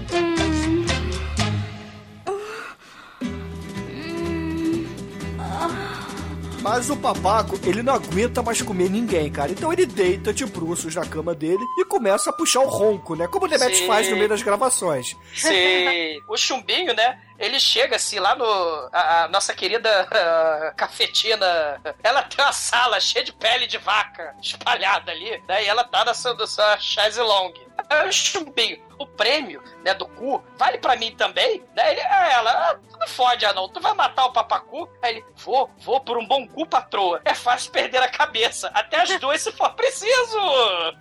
Mas 6.61 6.89
o 6.89 6.97
papaco, 6.97 7.59
ele 7.65 7.83
não 7.83 7.93
aguenta 7.93 8.41
mais 8.41 8.61
comer 8.61 8.89
ninguém, 8.89 9.31
cara. 9.31 9.51
Então 9.51 9.71
ele 9.71 9.85
deita 9.85 10.33
de 10.33 10.45
bruços 10.45 10.95
na 10.95 11.05
cama 11.05 11.33
dele 11.33 11.63
e 11.77 11.85
começa 11.85 12.29
a 12.29 12.33
puxar 12.33 12.61
o 12.61 12.67
ronco, 12.67 13.15
né? 13.15 13.27
Como 13.27 13.45
o 13.45 13.49
Demetrius 13.49 13.81
faz 13.81 14.09
no 14.09 14.15
meio 14.15 14.29
das 14.29 14.41
gravações. 14.41 15.15
Sim. 15.35 16.19
O 16.27 16.35
chumbinho, 16.35 16.93
né? 16.93 17.19
Ele 17.39 17.59
chega 17.59 17.95
assim 17.95 18.19
lá 18.19 18.35
no. 18.35 18.89
A, 18.91 19.23
a 19.23 19.27
nossa 19.27 19.53
querida 19.53 20.07
ah, 20.11 20.73
cafetina. 20.77 21.81
Ela 22.03 22.23
tem 22.23 22.43
uma 22.43 22.53
sala 22.53 22.99
cheia 22.99 23.23
de 23.23 23.33
pele 23.33 23.67
de 23.67 23.77
vaca 23.77 24.35
espalhada 24.41 25.11
ali, 25.11 25.41
né? 25.47 25.63
E 25.63 25.67
ela 25.67 25.83
tá 25.83 26.03
na 26.03 26.13
sua, 26.13 26.47
sua 26.47 26.77
chaise 26.77 27.19
long. 27.19 27.53
Aí 27.89 28.09
o 28.09 28.11
chumbinho, 28.11 28.79
o 28.97 29.05
prêmio, 29.05 29.63
né, 29.83 29.93
do 29.93 30.07
cu, 30.07 30.43
vale 30.57 30.77
pra 30.77 30.95
mim 30.95 31.15
também? 31.15 31.63
Né? 31.75 31.91
Ele, 31.91 32.01
aí 32.01 32.33
ela, 32.33 32.51
ah, 32.51 32.75
tu 32.75 32.97
não 32.97 33.07
fode, 33.07 33.45
não, 33.53 33.69
tu 33.69 33.79
vai 33.79 33.93
matar 33.93 34.25
o 34.25 34.33
papacu? 34.33 34.89
Aí 35.01 35.17
ele, 35.17 35.25
vou, 35.37 35.69
vou 35.77 36.01
por 36.01 36.17
um 36.17 36.27
bom 36.27 36.45
cu, 36.47 36.65
patroa. 36.65 37.21
É 37.23 37.33
fácil 37.33 37.71
perder 37.71 38.01
a 38.01 38.09
cabeça, 38.09 38.69
até 38.73 39.01
as 39.01 39.19
duas 39.19 39.41
se 39.41 39.51
for 39.51 39.69
preciso. 39.73 40.37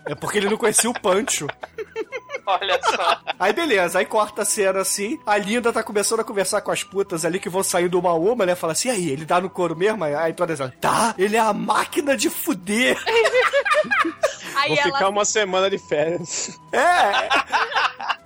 É 0.05 0.15
porque 0.15 0.39
ele 0.39 0.51
não 0.51 0.57
conhecia 0.57 0.91
o 0.91 1.01
Pancho. 1.01 1.47
Olha 2.61 2.81
só. 2.83 3.21
Aí 3.39 3.53
beleza, 3.53 3.99
aí 3.99 4.07
corta 4.07 4.43
a 4.43 4.45
cena 4.45 4.81
assim, 4.81 5.19
a 5.27 5.37
Linda 5.37 5.73
tá 5.73 5.83
começando 5.83 6.21
a 6.21 6.25
conversar 6.25 6.61
com 6.61 6.71
as 6.71 6.85
putas 6.85 7.25
ali 7.25 7.41
que 7.41 7.49
vão 7.49 7.63
saindo 7.63 7.99
uma 7.99 8.11
a 8.11 8.15
uma, 8.15 8.47
né? 8.47 8.55
Fala 8.55 8.73
assim, 8.73 8.89
aí, 8.89 9.11
ele 9.11 9.25
dá 9.25 9.41
no 9.41 9.51
couro 9.51 9.75
mesmo? 9.75 10.05
Aí 10.05 10.33
todas 10.33 10.61
elas, 10.61 10.73
tá, 10.81 11.15
ele 11.19 11.37
é 11.37 11.41
a 11.41 11.53
máquina 11.53 12.17
de 12.17 12.31
fuder. 12.31 12.97
Aí 14.57 14.71
vou 14.71 14.79
ela 14.79 14.85
ficar 14.85 15.09
uma 15.11 15.25
semana 15.27 15.69
de 15.69 15.77
férias. 15.77 16.59
É, 16.73 17.29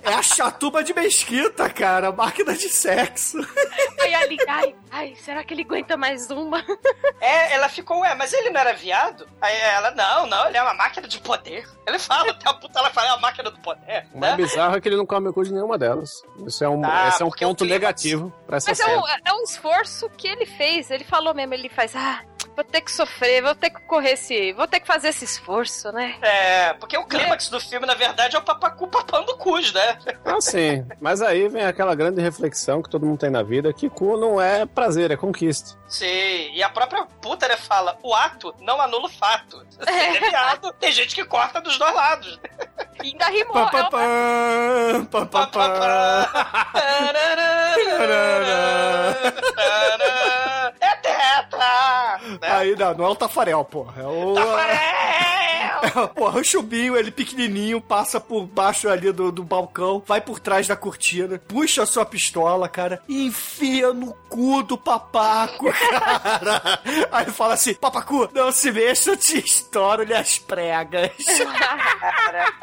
é, 0.03 0.09
é 0.11 0.13
a 0.13 0.21
chatuba 0.21 0.83
de 0.83 0.93
mesquita, 0.93 1.69
cara, 1.69 2.11
máquina 2.11 2.53
de 2.53 2.69
sexo. 2.69 3.37
Aí 4.01 4.13
a 4.13 4.25
Linda, 4.25 4.43
ai, 4.47 4.75
ai, 4.91 5.15
será 5.15 5.43
que 5.43 5.53
ele 5.53 5.61
aguenta 5.63 5.95
mais 5.97 6.29
uma? 6.31 6.63
É, 7.19 7.53
ela 7.53 7.69
ficou, 7.69 7.99
ué, 8.01 8.13
mas 8.15 8.33
ele 8.33 8.49
não 8.49 8.59
era 8.59 8.73
viado? 8.73 9.27
Aí 9.41 9.55
ela, 9.57 9.91
não, 9.91 10.27
não, 10.27 10.47
ele 10.47 10.57
é 10.57 10.61
uma 10.63 10.73
máquina 10.73 11.07
de 11.07 11.19
poder. 11.19 11.67
Ele 11.87 11.99
fala, 11.99 12.31
até 12.31 12.49
a 12.49 12.53
puta, 12.53 12.79
ela 12.79 12.89
fala, 12.89 13.07
é 13.07 13.11
uma 13.11 13.19
máquina 13.21 13.49
do 13.51 13.59
poder. 13.59 14.07
O 14.13 14.19
mais 14.19 14.37
Né? 14.37 14.43
bizarro 14.43 14.75
é 14.75 14.81
que 14.81 14.87
ele 14.89 14.97
não 14.97 15.05
come 15.05 15.29
o 15.29 15.33
cu 15.33 15.43
de 15.43 15.53
nenhuma 15.53 15.77
delas. 15.77 16.23
Isso 16.45 16.63
é 16.63 16.69
um, 16.69 16.83
Ah, 16.85 17.09
esse 17.09 17.21
é 17.21 17.25
um 17.25 17.29
ponto 17.31 17.65
negativo 17.65 18.33
pra 18.47 18.57
essa 18.57 18.71
Mas 18.71 18.79
é 18.79 18.83
cena. 18.85 18.97
um, 19.01 19.07
é 19.07 19.33
um 19.33 19.43
esforço 19.43 20.09
que 20.17 20.27
ele 20.27 20.45
fez. 20.45 20.89
Ele 20.91 21.03
falou 21.03 21.33
mesmo, 21.33 21.53
ele 21.53 21.69
faz, 21.69 21.95
ah, 21.95 22.21
vou 22.55 22.63
ter 22.63 22.81
que 22.81 22.91
sofrer, 22.91 23.41
vou 23.41 23.55
ter 23.55 23.69
que 23.69 23.81
correr 23.81 24.11
esse. 24.13 24.53
Vou 24.53 24.67
ter 24.67 24.79
que 24.79 24.87
fazer 24.87 25.09
esse 25.09 25.25
esforço, 25.25 25.91
né? 25.91 26.15
É, 26.21 26.73
porque 26.73 26.97
o 26.97 27.05
clímax 27.05 27.49
do 27.49 27.59
filme, 27.59 27.85
na 27.85 27.93
verdade, 27.95 28.35
é 28.35 28.39
o 28.39 28.41
papacu 28.41 28.87
papando 28.87 29.35
cus, 29.37 29.71
né? 29.73 29.97
Ah, 30.25 30.39
sim. 30.41 30.85
Mas 30.99 31.21
aí 31.21 31.47
vem 31.47 31.63
aquela 31.65 31.95
grande 31.95 32.21
reflexão 32.21 32.81
que 32.81 32.89
todo 32.89 33.05
mundo 33.05 33.19
tem 33.19 33.29
na 33.29 33.43
vida, 33.43 33.73
que 33.73 33.89
cu 33.89 34.17
não 34.17 34.39
é 34.41 34.65
prazer, 34.65 35.11
é 35.11 35.17
conquista. 35.17 35.79
Sim, 35.87 36.05
e 36.53 36.63
a 36.63 36.69
própria 36.69 37.05
puta, 37.21 37.47
né, 37.47 37.57
fala, 37.57 37.97
o 38.01 38.13
ato 38.15 38.55
não 38.59 38.79
anula 38.79 39.07
o 39.07 39.09
fato. 39.09 39.65
Se 39.69 39.89
ele 39.89 40.17
é 40.25 40.29
viado, 40.29 40.71
tem 40.79 40.91
gente 40.91 41.13
que 41.15 41.25
corta 41.25 41.59
dos 41.59 41.77
dois 41.77 41.93
lados. 41.93 42.39
E 43.03 43.07
ainda 43.07 43.25
rimou. 43.27 43.57
É 43.57 43.71
pá, 43.71 43.89
uma- 43.89 45.05
pá, 45.05 45.25
pá, 45.25 45.47
pá, 45.47 45.69
pá. 45.69 46.71
É 50.79 50.95
Né? 52.41 52.51
Aí 52.51 52.75
não, 52.75 52.93
não 52.95 53.05
é 53.05 53.09
o 53.09 53.15
Tafarel, 53.15 53.63
porra. 53.65 54.01
É 54.01 54.05
o. 54.05 54.33
Tafarel! 54.33 55.40
Porra, 56.15 56.39
o 56.39 56.43
chubinho, 56.43 56.95
ele 56.95 57.11
pequenininho, 57.11 57.81
passa 57.81 58.19
por 58.19 58.45
baixo 58.45 58.89
ali 58.89 59.11
do, 59.11 59.31
do 59.31 59.43
balcão, 59.43 60.03
vai 60.05 60.21
por 60.21 60.39
trás 60.39 60.67
da 60.67 60.75
cortina, 60.75 61.39
puxa 61.47 61.83
a 61.83 61.85
sua 61.85 62.05
pistola, 62.05 62.67
cara, 62.69 63.01
e 63.07 63.25
enfia 63.25 63.93
no 63.93 64.13
cu 64.29 64.63
do 64.63 64.77
papaco, 64.77 65.65
cara. 65.73 66.79
Aí 67.11 67.25
fala 67.31 67.53
assim, 67.55 67.73
papacu, 67.73 68.29
não 68.33 68.51
se 68.51 68.71
mexa, 68.71 69.11
eu 69.11 69.17
te 69.17 69.39
estouro-lhe 69.39 70.13
as 70.13 70.37
pregas. 70.37 71.11
Cara, 72.01 72.53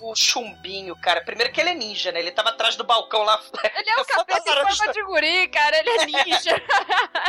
o, 0.00 0.12
o 0.12 0.16
chumbinho, 0.16 0.96
cara, 0.96 1.20
primeiro 1.22 1.52
que 1.52 1.60
ele 1.60 1.70
é 1.70 1.74
ninja, 1.74 2.10
né? 2.12 2.20
Ele 2.20 2.30
tava 2.30 2.50
atrás 2.50 2.76
do 2.76 2.84
balcão 2.84 3.22
lá. 3.22 3.40
Ele 3.62 3.90
é 3.90 4.04
capeta 4.04 4.42
em 4.44 4.54
laranja, 4.54 4.76
forma 4.76 4.92
de 4.92 5.02
guri, 5.02 5.48
cara. 5.48 5.78
Ele 5.78 5.90
é 5.90 6.06
ninja. 6.06 6.62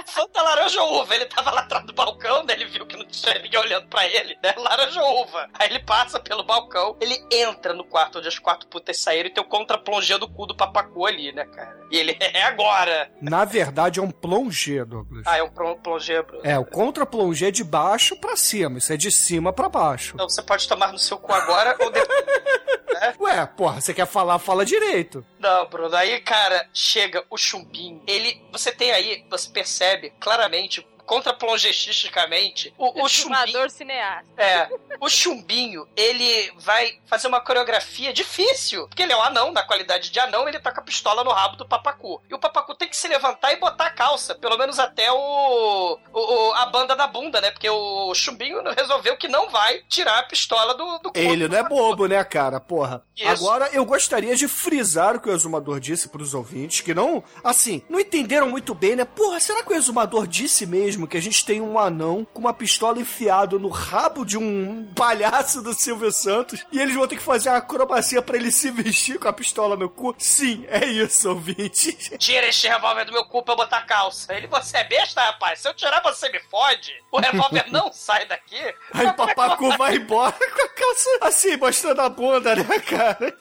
Fanta 0.05 0.41
laranja 0.41 0.81
ou 0.81 1.01
uva. 1.01 1.15
Ele 1.15 1.25
tava 1.25 1.51
lá 1.51 1.61
atrás 1.61 1.85
do 1.85 1.93
balcão, 1.93 2.43
né? 2.43 2.53
Ele 2.53 2.65
viu 2.65 2.85
que 2.85 2.97
não 2.97 3.05
tinha 3.05 3.39
ninguém 3.39 3.59
olhando 3.59 3.87
pra 3.87 4.07
ele, 4.07 4.37
né? 4.41 4.53
Laranja 4.57 5.01
ou 5.01 5.14
Aí 5.53 5.69
ele 5.69 5.79
passa 5.79 6.19
pelo 6.19 6.43
balcão, 6.43 6.95
ele 6.99 7.23
entra 7.31 7.73
no 7.73 7.83
quarto 7.83 8.19
onde 8.19 8.27
as 8.27 8.39
quatro 8.39 8.67
putas 8.67 8.99
saíram 8.99 9.29
e 9.29 9.33
tem 9.33 9.43
o 9.43 9.47
contra-plongé 9.47 10.17
do 10.17 10.27
cu 10.27 10.45
do 10.45 10.55
papacu 10.55 11.05
ali, 11.05 11.31
né, 11.31 11.45
cara? 11.45 11.79
E 11.91 11.97
ele 11.97 12.17
é 12.19 12.43
agora. 12.43 13.11
Na 13.21 13.45
verdade, 13.45 13.99
é 13.99 14.03
um 14.03 14.11
plongé, 14.11 14.83
Douglas. 14.83 15.23
Ah, 15.25 15.37
é 15.37 15.43
um 15.43 15.49
plongé, 15.49 16.21
Bruno. 16.21 16.41
É, 16.43 16.57
o 16.57 16.65
contra-plongé 16.65 17.47
é 17.47 17.51
de 17.51 17.63
baixo 17.63 18.15
pra 18.19 18.35
cima. 18.35 18.77
Isso 18.77 18.91
é 18.91 18.97
de 18.97 19.11
cima 19.11 19.53
pra 19.53 19.69
baixo. 19.69 20.13
Então 20.15 20.27
você 20.29 20.41
pode 20.41 20.67
tomar 20.67 20.91
no 20.91 20.99
seu 20.99 21.17
cu 21.17 21.31
agora 21.33 21.75
ou 21.79 21.91
depois. 21.91 22.25
Ué, 23.19 23.45
porra, 23.45 23.81
você 23.81 23.93
quer 23.93 24.07
falar, 24.07 24.39
fala 24.39 24.65
direito. 24.65 25.25
Não, 25.39 25.67
Bruno, 25.67 25.95
aí, 25.95 26.19
cara, 26.21 26.67
chega 26.73 27.23
o 27.29 27.37
chumbinho. 27.37 28.01
Ele. 28.07 28.41
Você 28.51 28.71
tem 28.71 28.91
aí, 28.91 29.25
você 29.29 29.49
percebe 29.49 30.11
claramente. 30.19 30.85
Contraplongestisticamente, 31.05 32.73
o, 32.77 33.03
o 33.03 33.09
chumbinho. 33.09 33.69
Cineasta. 33.69 34.25
É, 34.37 34.69
o 34.99 35.09
chumbinho, 35.09 35.87
ele 35.95 36.51
vai 36.57 36.99
fazer 37.05 37.27
uma 37.27 37.41
coreografia 37.41 38.13
difícil. 38.13 38.87
Porque 38.87 39.03
ele 39.03 39.13
é 39.13 39.17
um 39.17 39.21
anão, 39.21 39.51
na 39.51 39.63
qualidade 39.63 40.09
de 40.11 40.19
anão, 40.19 40.47
ele 40.47 40.59
tá 40.59 40.71
com 40.71 40.79
a 40.79 40.83
pistola 40.83 41.23
no 41.23 41.31
rabo 41.31 41.55
do 41.57 41.65
papacu. 41.67 42.21
E 42.29 42.33
o 42.33 42.39
papacu 42.39 42.75
tem 42.75 42.87
que 42.87 42.95
se 42.97 43.07
levantar 43.07 43.51
e 43.53 43.57
botar 43.57 43.87
a 43.87 43.89
calça, 43.91 44.35
pelo 44.35 44.57
menos 44.57 44.79
até 44.79 45.11
o, 45.11 45.99
o- 46.13 46.49
o- 46.49 46.53
a 46.53 46.65
banda 46.67 46.95
da 46.95 47.07
bunda, 47.07 47.41
né? 47.41 47.51
Porque 47.51 47.69
o 47.69 48.13
chumbinho 48.13 48.61
resolveu 48.75 49.17
que 49.17 49.27
não 49.27 49.49
vai 49.49 49.81
tirar 49.89 50.19
a 50.19 50.23
pistola 50.23 50.73
do, 50.73 50.85
do 50.99 51.03
corpo. 51.11 51.17
Ele 51.19 51.47
não 51.47 51.57
é 51.57 51.63
bobo, 51.63 52.07
né, 52.07 52.23
cara? 52.23 52.59
Porra. 52.59 53.03
Isso. 53.15 53.27
Agora, 53.29 53.69
eu 53.73 53.85
gostaria 53.85 54.35
de 54.35 54.47
frisar 54.47 55.15
o 55.15 55.19
que 55.19 55.29
o 55.29 55.33
exumador 55.33 55.79
disse 55.79 56.09
pros 56.09 56.33
ouvintes, 56.33 56.81
que 56.81 56.93
não, 56.93 57.23
assim, 57.43 57.81
não 57.89 57.99
entenderam 57.99 58.49
muito 58.49 58.73
bem, 58.73 58.95
né? 58.95 59.05
Porra, 59.05 59.39
será 59.39 59.63
que 59.63 59.71
o 59.73 59.75
exumador 59.75 60.27
disse 60.27 60.65
mesmo 60.65 60.94
que 61.05 61.17
a 61.17 61.21
gente 61.21 61.43
tem 61.45 61.59
um 61.59 61.77
anão 61.77 62.25
com 62.33 62.39
uma 62.39 62.53
pistola 62.53 62.99
enfiado 62.99 63.59
no 63.59 63.67
rabo 63.67 64.23
de 64.25 64.37
um 64.37 64.89
palhaço 64.95 65.61
do 65.61 65.73
Silvio 65.73 66.11
Santos 66.11 66.65
e 66.71 66.79
eles 66.79 66.95
vão 66.95 67.05
ter 67.07 67.17
que 67.17 67.21
fazer 67.21 67.49
uma 67.49 67.57
acrobacia 67.57 68.21
pra 68.21 68.37
ele 68.37 68.51
se 68.51 68.71
vestir 68.71 69.19
com 69.19 69.27
a 69.27 69.33
pistola 69.33 69.75
no 69.75 69.89
cu? 69.89 70.15
Sim, 70.17 70.65
é 70.69 70.85
isso, 70.85 71.27
ouvintes. 71.29 72.11
Tira 72.17 72.47
este 72.47 72.67
revólver 72.67 73.03
do 73.05 73.11
meu 73.11 73.25
cu 73.25 73.43
pra 73.43 73.53
eu 73.53 73.57
botar 73.57 73.79
a 73.79 73.81
calça. 73.85 74.33
Ele, 74.33 74.47
você 74.47 74.77
é 74.77 74.83
besta, 74.85 75.21
rapaz? 75.21 75.59
Se 75.59 75.67
eu 75.67 75.73
tirar, 75.73 76.01
você 76.01 76.29
me 76.29 76.39
fode. 76.39 76.93
O 77.11 77.19
revólver 77.19 77.65
não 77.71 77.91
sai 77.91 78.25
daqui. 78.25 78.61
Aí 78.93 79.05
o 79.07 79.13
papacu 79.13 79.75
vai 79.77 79.95
embora 79.97 80.31
com 80.33 80.61
a 80.61 80.69
calça 80.69 81.09
assim, 81.21 81.57
mostrando 81.57 81.99
a 82.01 82.09
bunda, 82.09 82.55
né, 82.55 82.79
cara? 82.79 83.37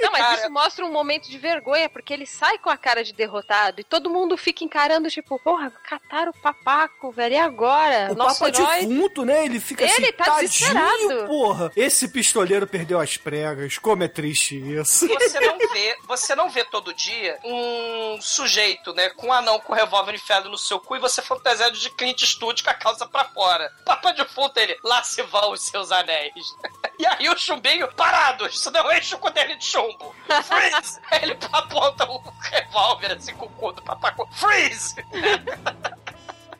Não, 0.00 0.12
mas 0.12 0.22
Cara- 0.22 0.34
isso 0.40 0.50
mostra 0.50 0.84
um 0.84 0.92
momento 0.92 1.28
de 1.28 1.38
vergonha, 1.38 1.88
porque 1.88 2.12
ele 2.12 2.26
sai 2.26 2.58
com 2.58 2.70
a 2.70 2.76
cara 2.76 3.02
de 3.02 3.12
derrotado 3.12 3.80
e 3.80 3.84
todo 3.84 4.08
mundo 4.08 4.36
fica 4.36 4.62
encarando, 4.64 5.10
tipo, 5.10 5.38
porra, 5.40 5.70
cataram 5.84 6.30
o 6.30 6.40
papaco, 6.78 7.10
velho, 7.10 7.34
e 7.34 7.38
agora? 7.38 8.12
O 8.12 8.14
Nosso 8.14 8.38
Papa 8.40 8.56
herói. 8.56 8.86
defunto, 8.86 9.24
né? 9.24 9.44
Ele 9.44 9.58
fica 9.58 9.84
Ele 9.84 9.92
assim, 9.92 10.12
tá 10.12 10.24
tadinho, 10.24 10.48
desesperado." 10.48 11.26
porra. 11.26 11.72
Esse 11.74 12.08
pistoleiro 12.08 12.66
perdeu 12.66 13.00
as 13.00 13.16
pregas. 13.16 13.78
Como 13.78 14.02
é 14.04 14.08
triste 14.08 14.56
isso. 14.56 15.06
Você 15.08 15.40
não 15.40 15.58
vê, 15.72 15.96
você 16.06 16.34
não 16.34 16.50
vê 16.50 16.64
todo 16.64 16.94
dia 16.94 17.38
um 17.44 18.18
sujeito, 18.20 18.92
né, 18.94 19.10
com 19.10 19.28
um 19.28 19.32
anão 19.32 19.58
com 19.60 19.72
revólver 19.72 20.14
enfiado 20.14 20.48
no 20.48 20.58
seu 20.58 20.78
cu 20.78 20.96
e 20.96 21.00
você 21.00 21.20
fantasiado 21.20 21.76
de 21.76 21.90
Clint 21.90 22.22
Eastwood 22.22 22.62
com 22.62 22.70
a 22.70 22.74
calça 22.74 23.06
pra 23.06 23.24
fora. 23.24 23.72
Papa 23.84 24.12
de 24.12 24.24
fundo 24.26 24.52
ele, 24.56 24.76
lá 24.84 25.02
se 25.02 25.22
vão 25.22 25.52
os 25.52 25.64
seus 25.64 25.90
anéis. 25.90 26.32
E 27.00 27.06
aí 27.06 27.28
o 27.28 27.38
chumbinho, 27.38 27.86
parados, 27.94 28.56
isso 28.56 28.72
não 28.72 28.92
enche 28.92 29.14
o 29.14 29.18
cu 29.20 29.30
dele 29.30 29.54
de 29.54 29.64
chumbo. 29.64 30.12
Freeze! 30.42 30.98
Aí 31.08 31.20
ele 31.22 31.38
aponta 31.52 32.04
o 32.04 32.20
revólver 32.40 33.12
assim 33.12 33.32
com 33.34 33.46
o 33.46 33.50
cu 33.50 33.70
do 33.70 33.80
papacu. 33.82 34.28
Freeze! 34.32 34.96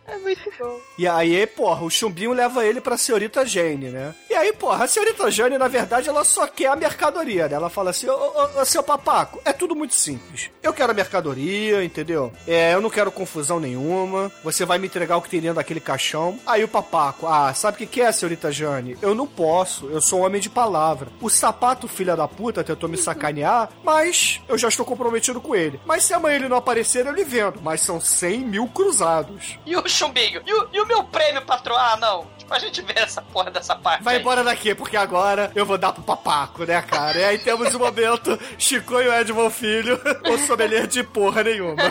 É 0.09 0.17
muito 0.19 0.51
bom. 0.59 0.81
E 0.97 1.07
aí, 1.07 1.47
porra, 1.47 1.85
o 1.85 1.91
chumbinho 1.91 2.33
leva 2.33 2.65
ele 2.65 2.81
pra 2.81 2.97
senhorita 2.97 3.45
Jane, 3.45 3.91
né? 3.91 4.15
E 4.31 4.35
aí, 4.35 4.53
porra, 4.55 4.85
a 4.85 4.89
senhorita 4.89 5.31
Jane, 5.31 5.59
na 5.59 5.69
verdade, 5.69 6.09
ela 6.09 6.25
só 6.25 6.47
quer 6.47 6.69
a 6.69 6.77
mercadoria, 6.77 7.47
né? 7.47 7.55
Ela 7.55 7.69
fala 7.69 7.91
assim, 7.91 8.09
ô, 8.09 8.15
ô, 8.15 8.61
ô, 8.61 8.65
seu 8.65 8.83
papaco, 8.83 9.41
é 9.45 9.53
tudo 9.53 9.77
muito 9.77 9.95
simples. 9.95 10.51
Eu 10.63 10.73
quero 10.73 10.93
a 10.93 10.95
mercadoria, 10.95 11.85
entendeu? 11.85 12.33
É, 12.47 12.73
eu 12.73 12.81
não 12.81 12.89
quero 12.89 13.13
confusão 13.13 13.61
nenhuma. 13.61 14.33
Você 14.43 14.65
vai 14.65 14.79
me 14.79 14.87
entregar 14.87 15.19
o 15.19 15.23
que 15.23 15.29
tem 15.29 15.41
dentro 15.41 15.57
daquele 15.57 15.81
caixão. 15.81 16.39
Aí 16.47 16.65
o 16.65 16.69
papaco, 16.69 17.27
ah, 17.27 17.53
sabe 17.53 17.75
o 17.75 17.79
que 17.79 17.87
que 17.87 18.01
é, 18.01 18.11
senhorita 18.11 18.51
Jane? 18.51 18.97
Eu 19.03 19.15
não 19.15 19.27
posso, 19.27 19.89
eu 19.91 20.01
sou 20.01 20.21
um 20.21 20.25
homem 20.25 20.41
de 20.41 20.49
palavra. 20.49 21.09
O 21.21 21.29
sapato, 21.29 21.87
filha 21.87 22.17
da 22.17 22.27
puta, 22.27 22.65
tentou 22.65 22.89
me 22.89 22.97
sacanear, 22.97 23.69
mas 23.85 24.41
eu 24.49 24.57
já 24.57 24.69
estou 24.69 24.87
comprometido 24.87 25.41
com 25.41 25.55
ele. 25.55 25.79
Mas 25.85 26.05
se 26.05 26.15
amanhã 26.15 26.37
ele 26.37 26.49
não 26.49 26.57
aparecer, 26.57 27.05
eu 27.07 27.13
lhe 27.13 27.25
vendo. 27.25 27.61
Mas 27.63 27.83
são 27.83 28.01
100 28.01 28.41
mil 28.41 28.67
cruzados. 28.69 29.59
E 29.67 29.77
o 29.77 29.89
chumbinho, 29.99 30.43
e 30.47 30.53
o, 30.53 30.69
e 30.73 30.81
o 30.81 30.87
meu 30.87 31.03
prêmio, 31.05 31.43
patrão? 31.43 31.77
Ah, 31.77 31.97
não. 31.97 32.27
Tipo, 32.39 32.55
a 32.55 32.59
gente 32.59 32.81
vê 32.83 32.95
essa 32.97 33.21
porra 33.21 33.51
dessa 33.51 33.75
parte. 33.75 34.03
Vai 34.03 34.15
aí. 34.17 34.21
embora 34.21 34.45
daqui, 34.45 34.75
porque 34.75 34.97
agora 34.97 35.51
eu 35.55 35.67
vou 35.67 35.77
dar 35.77 35.93
pro 35.93 36.03
papaco, 36.03 36.65
né, 36.65 36.81
cara? 36.83 37.19
E 37.19 37.25
aí 37.25 37.39
temos 37.39 37.75
o 37.75 37.79
momento 37.79 38.39
Chico 38.57 39.01
e 39.01 39.09
o 39.09 39.15
Edmond 39.15 39.55
Filho, 39.55 40.01
o 40.31 40.39
sommelier 40.47 40.87
de 40.87 41.03
porra 41.03 41.43
nenhuma. 41.43 41.83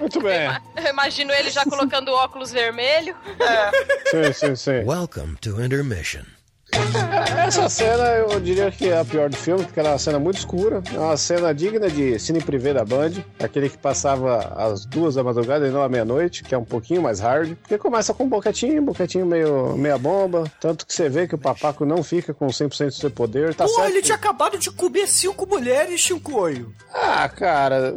Muito 0.00 0.20
bem. 0.22 0.48
Eu 0.76 0.90
imagino 0.90 1.32
ele 1.32 1.50
já 1.50 1.64
colocando 1.64 2.12
óculos 2.12 2.50
vermelho. 2.50 3.14
Sim, 4.06 4.32
sim, 4.32 4.56
sim. 4.56 4.84
Welcome 4.84 5.36
to 5.36 5.62
Intermission. 5.62 6.39
Essa 7.46 7.68
cena 7.68 8.04
eu 8.10 8.40
diria 8.40 8.70
que 8.70 8.88
é 8.88 8.98
a 8.98 9.04
pior 9.04 9.28
do 9.28 9.36
filme, 9.36 9.64
porque 9.64 9.80
ela 9.80 9.90
é 9.90 9.92
uma 9.92 9.98
cena 9.98 10.18
muito 10.18 10.38
escura. 10.38 10.82
É 10.94 10.98
uma 10.98 11.16
cena 11.16 11.52
digna 11.54 11.90
de 11.90 12.18
cine 12.18 12.40
privê 12.40 12.72
da 12.72 12.84
Band. 12.84 13.12
Aquele 13.42 13.68
que 13.68 13.78
passava 13.78 14.38
às 14.56 14.84
duas 14.84 15.14
da 15.14 15.22
madrugada 15.24 15.66
e 15.66 15.70
não 15.70 15.82
à 15.82 15.88
meia-noite, 15.88 16.44
que 16.44 16.54
é 16.54 16.58
um 16.58 16.64
pouquinho 16.64 17.02
mais 17.02 17.18
hard. 17.20 17.56
Porque 17.56 17.78
começa 17.78 18.14
com 18.14 18.24
um 18.24 18.28
boquetinho, 18.28 18.82
boquetinho 18.82 19.26
meio 19.26 19.76
meia 19.76 19.98
bomba. 19.98 20.50
Tanto 20.60 20.86
que 20.86 20.94
você 20.94 21.08
vê 21.08 21.26
que 21.26 21.34
o 21.34 21.38
papaco 21.38 21.84
não 21.84 22.02
fica 22.02 22.32
com 22.32 22.46
100% 22.46 22.86
do 22.86 22.94
seu 22.94 23.10
poder. 23.10 23.54
Tá 23.54 23.64
Pô, 23.64 23.70
certo? 23.74 23.90
ele 23.90 24.02
tinha 24.02 24.16
acabado 24.16 24.58
de 24.58 24.70
comer 24.70 25.06
cinco 25.08 25.46
mulheres, 25.46 26.00
Chicoio. 26.00 26.72
Ah, 26.92 27.28
cara. 27.28 27.94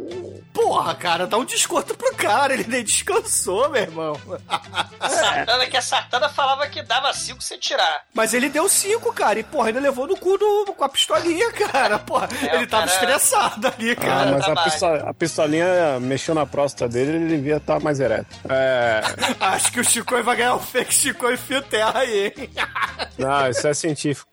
Porra, 0.52 0.94
cara, 0.94 1.26
dá 1.26 1.36
um 1.36 1.44
desconto 1.44 1.96
pro 1.96 2.14
cara, 2.14 2.54
ele 2.54 2.64
nem 2.66 2.84
descansou, 2.84 3.68
meu 3.70 3.82
irmão. 3.82 4.20
A 5.00 5.08
Sartana, 5.08 5.66
que 5.66 5.76
a 5.76 5.82
Sartana 5.82 6.28
falava 6.28 6.66
que 6.66 6.82
dava 6.82 7.12
cinco 7.12 7.42
sem 7.42 7.58
tirar. 7.58 8.04
Mas 8.14 8.32
ele 8.32 8.48
deu 8.48 8.63
cinco, 8.68 9.12
cara, 9.12 9.38
e 9.38 9.42
porra, 9.42 9.68
ainda 9.68 9.80
levou 9.80 10.06
no 10.06 10.16
cu 10.16 10.36
do, 10.38 10.72
com 10.76 10.84
a 10.84 10.88
pistolinha, 10.88 11.50
cara. 11.52 11.98
Porra, 11.98 12.28
É, 12.42 12.56
ele 12.56 12.66
tava 12.66 12.86
cara- 12.86 12.94
estressado 13.16 13.66
ali, 13.68 13.90
Ah, 13.92 13.96
cara. 13.96 14.30
mas 14.32 14.48
a, 14.48 14.54
pistola- 14.64 15.04
a 15.10 15.14
pistolinha 15.14 15.98
mexeu 16.00 16.34
na 16.34 16.46
próstata 16.46 16.88
dele 16.92 17.16
ele 17.16 17.28
devia 17.36 17.56
estar 17.56 17.80
mais 17.80 18.00
ereto. 18.00 18.26
É. 18.48 19.02
Acho 19.40 19.72
que 19.72 19.80
o 19.80 19.84
Chicoio 19.84 20.24
vai 20.24 20.36
ganhar 20.36 20.54
o 20.54 20.60
fake 20.60 20.92
Chicoio 20.94 21.38
Fio 21.38 21.62
Terra 21.62 22.00
aí, 22.00 22.26
hein? 22.36 22.50
Não, 23.18 23.48
isso 23.48 23.66
é 23.68 23.74
científico. 23.74 24.28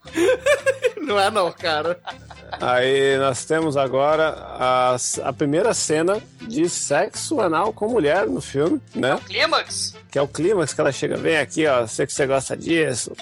Não 0.97 1.19
é 1.19 1.29
não, 1.29 1.51
cara. 1.51 1.99
Aí 2.59 3.17
nós 3.17 3.45
temos 3.45 3.77
agora 3.77 4.29
a, 4.59 4.95
a 5.23 5.33
primeira 5.33 5.73
cena 5.73 6.21
de 6.41 6.67
sexo 6.69 7.39
anal 7.41 7.71
com 7.73 7.87
mulher 7.87 8.27
no 8.27 8.41
filme, 8.41 8.81
né? 8.93 9.19
Clímax? 9.25 9.95
Que 10.11 10.19
é 10.19 10.21
o 10.21 10.27
clímax 10.27 10.73
que 10.73 10.81
ela 10.81 10.91
chega, 10.91 11.15
vem 11.15 11.37
aqui, 11.37 11.65
ó, 11.65 11.87
sei 11.87 12.05
que 12.05 12.11
você 12.13 12.27
gosta 12.27 12.55
disso. 12.57 13.13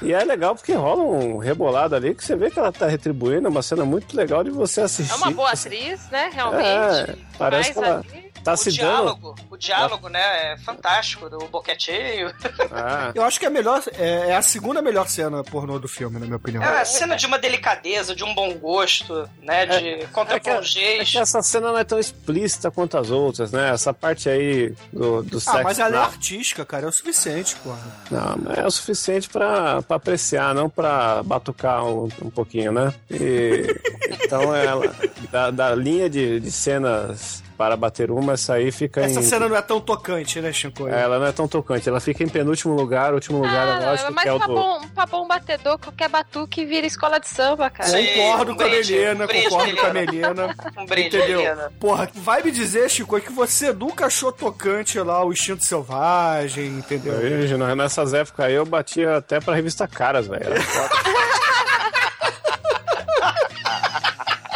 E 0.00 0.12
é 0.12 0.24
legal 0.24 0.54
porque 0.54 0.72
rola 0.72 1.02
um 1.02 1.38
rebolado 1.38 1.94
ali 1.94 2.14
que 2.14 2.24
você 2.24 2.34
vê 2.34 2.50
que 2.50 2.58
ela 2.58 2.72
tá 2.72 2.86
retribuindo, 2.86 3.46
é 3.46 3.50
uma 3.50 3.62
cena 3.62 3.84
muito 3.84 4.16
legal 4.16 4.42
de 4.42 4.50
você 4.50 4.80
assistir. 4.82 5.12
É 5.12 5.16
uma 5.16 5.30
boa 5.30 5.50
atriz, 5.52 6.00
né? 6.10 6.30
Realmente. 6.32 7.10
É, 7.10 7.14
parece 7.38 7.68
Mas 7.74 7.78
que 7.78 7.84
ela 7.84 7.98
ali- 7.98 8.31
tá 8.42 8.52
o 8.52 8.56
se 8.56 8.70
dando. 8.70 8.76
diálogo, 8.76 9.34
o 9.50 9.56
diálogo, 9.56 10.08
né, 10.08 10.52
é 10.52 10.56
fantástico, 10.58 11.28
do 11.28 11.38
boquetinho. 11.48 12.32
Ah, 12.74 13.12
Eu 13.14 13.22
acho 13.24 13.38
que 13.38 13.44
é 13.44 13.48
a 13.48 13.50
melhor, 13.50 13.82
é, 13.98 14.30
é 14.30 14.36
a 14.36 14.42
segunda 14.42 14.80
melhor 14.80 15.06
cena 15.08 15.44
pornô 15.44 15.78
do 15.78 15.86
filme, 15.88 16.18
na 16.18 16.24
minha 16.24 16.36
opinião. 16.36 16.62
É 16.62 16.70
uma 16.76 16.84
cena 16.84 17.16
de 17.16 17.26
uma 17.26 17.38
delicadeza, 17.38 18.14
de 18.14 18.24
um 18.24 18.34
bom 18.34 18.54
gosto, 18.54 19.28
né, 19.42 19.66
de 19.66 19.72
é 19.72 19.80
que, 19.98 20.04
é 20.04 20.06
contra-plongês. 20.06 21.10
que 21.10 21.18
essa 21.18 21.42
cena 21.42 21.70
não 21.70 21.78
é 21.78 21.84
tão 21.84 21.98
explícita 21.98 22.70
quanto 22.70 22.96
as 22.96 23.10
outras, 23.10 23.52
né? 23.52 23.70
Essa 23.70 23.92
parte 23.92 24.28
aí 24.28 24.74
do, 24.92 25.22
do 25.22 25.38
sexo. 25.40 25.58
Ah, 25.58 25.62
mas 25.62 25.78
ela 25.78 25.96
é 25.96 26.00
artística, 26.00 26.64
cara, 26.64 26.86
é 26.86 26.88
o 26.88 26.92
suficiente, 26.92 27.56
porra. 27.56 27.80
Não, 28.10 28.36
mas 28.42 28.58
é 28.58 28.66
o 28.66 28.70
suficiente 28.70 29.28
pra, 29.28 29.82
pra 29.82 29.96
apreciar, 29.96 30.54
não 30.54 30.68
pra 30.68 31.22
batucar 31.22 31.84
um, 31.84 32.08
um 32.22 32.30
pouquinho, 32.30 32.72
né? 32.72 32.92
E, 33.10 33.66
então 34.24 34.54
ela, 34.54 34.94
da, 35.30 35.50
da 35.50 35.74
linha 35.74 36.08
de, 36.08 36.40
de 36.40 36.50
cenas 36.50 37.42
para 37.62 37.76
bater 37.76 38.10
uma, 38.10 38.32
essa 38.32 38.54
aí 38.54 38.72
fica 38.72 39.02
Essa 39.02 39.20
em. 39.20 39.22
cena 39.22 39.48
não 39.48 39.54
é 39.56 39.62
tão 39.62 39.80
tocante, 39.80 40.40
né, 40.40 40.52
Chicoio? 40.52 40.92
Ela 40.92 41.20
não 41.20 41.26
é 41.26 41.30
tão 41.30 41.46
tocante, 41.46 41.88
ela 41.88 42.00
fica 42.00 42.24
em 42.24 42.28
penúltimo 42.28 42.74
lugar, 42.74 43.14
último 43.14 43.38
lugar 43.38 43.68
é 43.68 43.70
Ah, 43.84 43.90
lógico 43.90 44.12
mas 44.12 44.22
que 44.24 44.28
é 44.28 44.32
o 44.32 44.38
pra 44.38 44.46
do. 44.48 44.54
bom, 44.54 44.80
pra 44.92 45.06
bom 45.06 45.28
batedor, 45.28 45.78
qualquer 45.78 46.08
batuque 46.08 46.64
vira 46.64 46.88
escola 46.88 47.20
de 47.20 47.28
samba, 47.28 47.70
cara. 47.70 47.88
Sim. 47.88 48.04
Concordo 48.16 48.50
um 48.52 48.56
com 48.56 48.62
a 48.64 48.68
Melena, 48.68 49.24
um 49.24 49.26
brinde, 49.28 49.48
concordo 49.48 49.76
com 49.76 49.86
a. 49.86 49.92
Melena. 49.92 50.56
Um 50.76 50.86
brinde, 50.86 51.16
Entendeu? 51.16 51.38
Melena. 51.38 51.72
Porra, 51.78 52.10
vai 52.14 52.42
me 52.42 52.50
dizer, 52.50 52.90
Chico, 52.90 53.20
que 53.20 53.30
você 53.30 53.72
nunca 53.72 54.06
achou 54.06 54.32
tocante 54.32 54.98
lá 54.98 55.24
o 55.24 55.32
instinto 55.32 55.64
selvagem, 55.64 56.66
entendeu? 56.66 57.12
Né, 57.58 57.74
nessas 57.76 58.12
épocas 58.12 58.44
aí 58.46 58.54
eu 58.54 58.66
batia 58.66 59.18
até 59.18 59.38
pra 59.38 59.54
revista 59.54 59.86
Caras, 59.86 60.26
velho. 60.26 60.42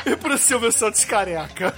E 0.05 0.15
pro 0.15 0.39
Silvio 0.39 0.71
Santos 0.71 1.05
careca. 1.05 1.75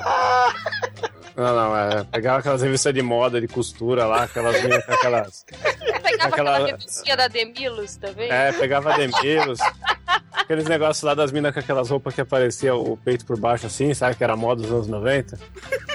Não, 1.36 1.54
não, 1.54 1.76
é. 1.76 2.04
Pegava 2.04 2.40
aquelas 2.40 2.60
revistas 2.60 2.92
de 2.92 3.00
moda, 3.00 3.40
de 3.40 3.48
costura 3.48 4.04
lá, 4.04 4.24
aquelas 4.24 4.56
aquelas. 4.88 5.44
Pegava 6.02 6.28
Aquela- 6.28 6.56
aquela 6.56 6.66
revistinha 6.66 7.16
da 7.16 7.28
Demilos 7.28 7.96
também. 7.96 8.30
É, 8.30 8.52
pegava 8.52 8.92
Demilos. 8.94 9.58
Aqueles 10.32 10.64
negócios 10.64 11.02
lá 11.04 11.14
das 11.14 11.30
minas 11.30 11.52
com 11.54 11.60
aquelas 11.60 11.90
roupas 11.90 12.12
que 12.14 12.20
aparecia 12.20 12.74
o 12.74 12.96
peito 12.96 13.24
por 13.24 13.38
baixo 13.38 13.66
assim, 13.66 13.94
sabe? 13.94 14.16
Que 14.16 14.24
era 14.24 14.36
moda 14.36 14.62
dos 14.62 14.70
anos 14.72 14.86
90. 14.88 15.38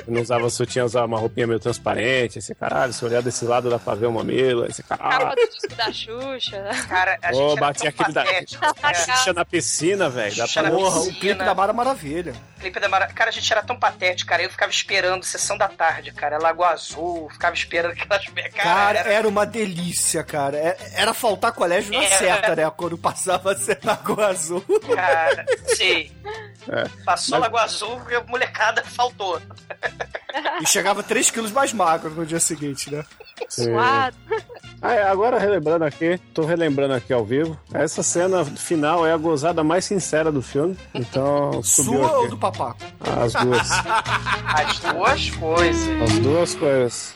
E 0.07 0.11
não 0.11 0.21
usava 0.21 0.49
sutiã, 0.49 0.85
usava 0.85 1.05
uma 1.07 1.19
roupinha 1.19 1.45
meio 1.47 1.59
transparente. 1.59 2.39
Esse 2.39 2.55
caralho, 2.55 2.93
se 2.93 3.03
olhar 3.03 3.21
desse 3.21 3.43
lado 3.43 3.69
dá 3.69 3.77
pra 3.77 3.95
ver 3.95 4.05
o 4.05 4.11
mamilo. 4.13 4.65
Esse 4.65 4.81
Capa 4.83 5.09
caralho. 5.09 5.35
do 5.35 5.49
disco 5.49 5.75
da 5.75 5.91
Xuxa. 5.91 6.61
né? 6.61 6.85
Cara, 6.87 7.17
a 7.21 7.33
gente 7.33 7.51
era 7.51 7.59
bati 7.59 7.79
tão 7.79 7.89
aquele 7.89 8.13
da-. 8.13 8.93
Xuxa 8.93 9.33
na 9.33 9.43
piscina, 9.43 10.09
velho. 10.09 10.35
Dá 10.37 10.45
Xuxa 10.47 10.61
pra 10.61 10.71
Porra, 10.71 10.99
o 11.01 11.13
clipe 11.13 11.43
da 11.43 11.53
Mara 11.55 11.73
Maravilha. 11.73 12.33
Clipe 12.59 12.79
da 12.79 12.87
Mara... 12.87 13.07
Cara, 13.07 13.29
a 13.29 13.33
gente 13.33 13.51
era 13.51 13.61
tão 13.61 13.75
patético, 13.77 14.29
cara. 14.29 14.41
Eu 14.41 14.49
ficava 14.49 14.71
esperando 14.71 15.23
sessão 15.25 15.57
da 15.57 15.67
tarde, 15.67 16.11
cara. 16.13 16.37
Lagoa 16.37 16.69
Azul, 16.69 17.29
ficava 17.29 17.53
esperando 17.53 17.91
aquelas. 17.91 18.25
Cara, 18.25 18.49
Cara, 18.51 18.99
era- 18.99 19.13
era 19.13 19.27
uma 19.27 19.45
delícia, 19.45 20.23
cara. 20.23 20.55
É- 20.57 20.77
Era 20.95 21.13
faltar 21.13 21.51
colégio 21.51 21.91
na 21.91 22.03
Era. 22.03 22.17
certa, 22.17 22.55
né? 22.55 22.71
Quando 22.75 22.97
passava 22.97 23.51
a 23.51 23.55
ser 23.55 23.79
Lagoa 24.07 24.27
Azul. 24.27 24.63
Cara, 24.93 25.45
sim. 25.75 26.11
É. 26.69 26.87
Passou 27.03 27.39
Lagoa 27.39 27.63
Azul 27.63 27.99
e 28.09 28.15
a 28.15 28.23
molecada 28.23 28.83
faltou. 28.83 29.41
E 30.61 30.67
chegava 30.67 31.01
3 31.01 31.31
quilos 31.31 31.51
mais 31.51 31.73
magro 31.73 32.11
no 32.11 32.25
dia 32.25 32.39
seguinte, 32.39 32.91
né? 32.91 33.03
Suado. 33.49 34.15
Ah, 34.81 34.93
é, 34.93 35.03
agora 35.03 35.39
relembrando 35.39 35.83
aqui, 35.85 36.19
tô 36.33 36.45
relembrando 36.45 36.93
aqui 36.93 37.11
ao 37.11 37.25
vivo. 37.25 37.59
Essa 37.73 38.03
cena 38.03 38.45
final 38.45 39.05
é 39.05 39.11
a 39.13 39.17
gozada 39.17 39.63
mais 39.63 39.85
sincera 39.85 40.31
do 40.31 40.41
filme. 40.41 40.77
Então, 40.93 41.63
subiu 41.63 41.99
Sua 41.99 42.11
ou 42.11 42.19
aqui. 42.21 42.29
do 42.29 42.37
papaco? 42.37 42.79
As 42.99 43.33
duas. 43.33 43.69
As 43.71 44.79
duas 44.79 45.29
coisas. 45.31 46.01
As 46.01 46.19
duas 46.19 46.55
coisas. 46.55 47.15